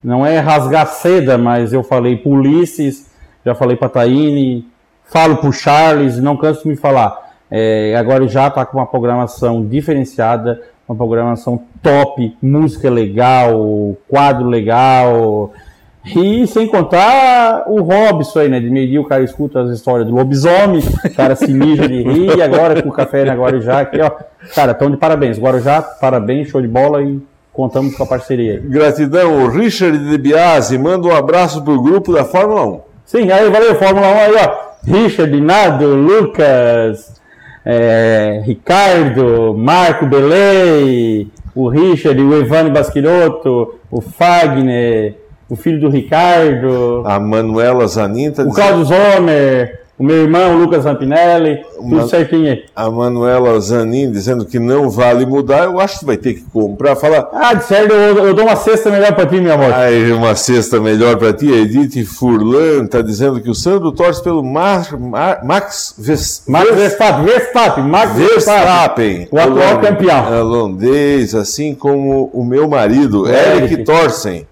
não 0.04 0.26
é 0.26 0.40
rasgar 0.40 0.88
seda, 0.88 1.38
mas 1.38 1.72
eu 1.72 1.84
falei 1.84 2.18
pro 2.18 2.32
Ulisses, 2.32 3.10
já 3.46 3.56
falei 3.56 3.78
para 3.78 3.90
Taine, 3.90 4.68
falo 5.06 5.38
pro 5.38 5.54
Charles, 5.54 6.18
não 6.20 6.36
canso 6.36 6.64
de 6.64 6.70
me 6.70 6.76
falar. 6.76 7.32
É, 7.50 7.96
agora 7.98 8.28
já 8.28 8.48
está 8.48 8.66
com 8.66 8.78
uma 8.78 8.88
programação 8.88 9.66
diferenciada, 9.66 10.62
uma 10.88 10.96
programação 10.96 11.64
top, 11.82 12.36
música 12.42 12.90
legal, 12.90 13.96
quadro 14.08 14.48
legal. 14.48 15.54
E 16.04 16.48
sem 16.48 16.68
contar 16.68 17.66
o 17.68 17.82
Robson 17.82 18.40
aí, 18.40 18.50
né? 18.50 18.60
De 18.60 18.70
meio 18.70 19.02
o 19.02 19.06
cara 19.06 19.24
escuta 19.24 19.62
as 19.62 19.70
histórias 19.70 20.08
do 20.08 20.16
lobisomem, 20.16 20.82
o 21.06 21.16
cara 21.16 21.36
se 21.36 21.54
mija 21.54 21.88
de 21.88 22.02
rir, 22.02 22.38
e 22.38 22.42
agora 22.42 22.82
com 22.82 22.90
o 22.90 22.92
café 22.92 23.24
na 23.24 23.36
Guarujá 23.36 23.82
aqui, 23.82 24.02
ó. 24.02 24.12
Cara, 24.56 24.72
estão 24.72 24.90
de 24.90 24.98
parabéns. 24.98 25.38
Guarujá, 25.38 25.82
parabéns, 25.82 26.50
show 26.50 26.62
de 26.62 26.68
bola 26.68 27.04
e 27.04 27.20
contamos 27.54 27.96
com 27.96 28.04
a 28.04 28.08
parceria 28.08 28.54
aí. 28.54 28.60
Gratidão. 28.60 29.44
O 29.44 29.48
Richard 29.50 29.98
de 29.98 30.18
Biasi 30.18 30.78
manda 30.78 31.08
um 31.08 31.16
abraço 31.16 31.64
pro 31.64 31.82
grupo 31.82 32.12
da 32.12 32.26
Fórmula 32.26 32.66
1. 32.66 32.82
Sim, 33.06 33.32
aí 33.32 33.50
valeu, 33.50 33.76
Fórmula 33.76 34.08
1 34.08 34.20
aí, 34.20 34.34
ó. 34.36 34.72
Richard, 34.84 35.40
Nado, 35.40 35.86
Lucas, 35.94 37.22
é, 37.64 38.42
Ricardo, 38.44 39.54
Marco 39.56 40.08
Belei, 40.08 41.28
o 41.54 41.68
Richard, 41.68 42.20
o 42.20 42.42
Evane 42.42 42.72
Basquilotto, 42.72 43.76
o 43.92 44.02
Fagner, 44.02 45.21
o 45.52 45.56
filho 45.58 45.82
do 45.82 45.90
Ricardo, 45.90 47.04
a 47.06 47.20
Manuela 47.20 47.86
Zaninta, 47.86 48.44
o 48.44 48.54
Claudio 48.54 48.86
Zomer, 48.86 49.82
o 50.00 50.04
meu 50.04 50.24
irmão, 50.24 50.58
Lucas 50.58 50.86
Rampinelli, 50.86 51.60
Uma, 51.78 51.98
tudo 51.98 52.10
certinho 52.10 52.50
aí. 52.50 52.64
A 52.74 52.90
Manuela 52.90 53.60
Zanin 53.60 54.10
dizendo 54.10 54.46
que 54.46 54.58
não 54.58 54.90
vale 54.90 55.26
mudar, 55.26 55.66
eu 55.66 55.78
acho 55.78 56.00
que 56.00 56.06
vai 56.06 56.16
ter 56.16 56.36
que 56.36 56.42
comprar. 56.54 56.96
Falar. 56.96 57.28
Ah, 57.34 57.54
de 57.54 57.66
certo, 57.66 57.92
eu, 57.94 58.28
eu 58.28 58.34
dou 58.34 58.46
uma 58.46 58.56
cesta 58.56 58.90
melhor 58.90 59.14
para 59.14 59.26
ti, 59.26 59.42
meu 59.42 59.54
amor. 59.54 59.74
Ah, 59.74 60.16
uma 60.16 60.36
cesta 60.36 60.80
melhor 60.80 61.18
para 61.18 61.34
ti. 61.34 61.52
Edith 61.52 62.06
Furlan 62.06 62.86
está 62.86 63.02
dizendo 63.02 63.42
que 63.42 63.50
o 63.50 63.54
Sandro 63.54 63.92
torce 63.92 64.24
pelo 64.24 64.42
Mar, 64.42 64.98
Mar, 64.98 65.44
Max, 65.44 65.96
Ves, 65.98 66.44
Max 66.48 66.74
Verstappen. 66.74 67.26
Verstappen, 67.26 67.84
Max 67.84 68.14
Verstappen. 68.14 69.28
O 69.30 69.38
atual 69.38 69.82
campeão. 69.82 70.32
Holandês, 70.32 71.36
assim 71.36 71.76
como 71.76 72.32
o 72.34 72.46
meu 72.46 72.70
marido, 72.70 73.28
Eric, 73.28 73.74
Eric 73.74 73.84
Torsen. 73.84 74.48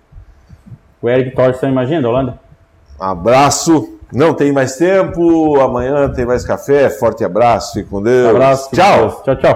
O 1.01 1.09
Eric 1.09 1.35
Torsen, 1.35 1.69
imagina, 1.69 2.01
da 2.01 2.09
Holanda. 2.09 2.39
Abraço. 2.99 3.97
Não 4.11 4.34
tem 4.34 4.51
mais 4.51 4.76
tempo, 4.76 5.59
amanhã 5.61 6.09
tem 6.09 6.26
mais 6.26 6.43
café. 6.43 6.89
Forte 6.89 7.23
abraço, 7.23 7.73
fique 7.73 7.89
com 7.89 8.01
Deus. 8.01 8.30
abraço, 8.30 8.69
tchau. 8.73 9.21
Tchau, 9.23 9.35
tchau. 9.35 9.55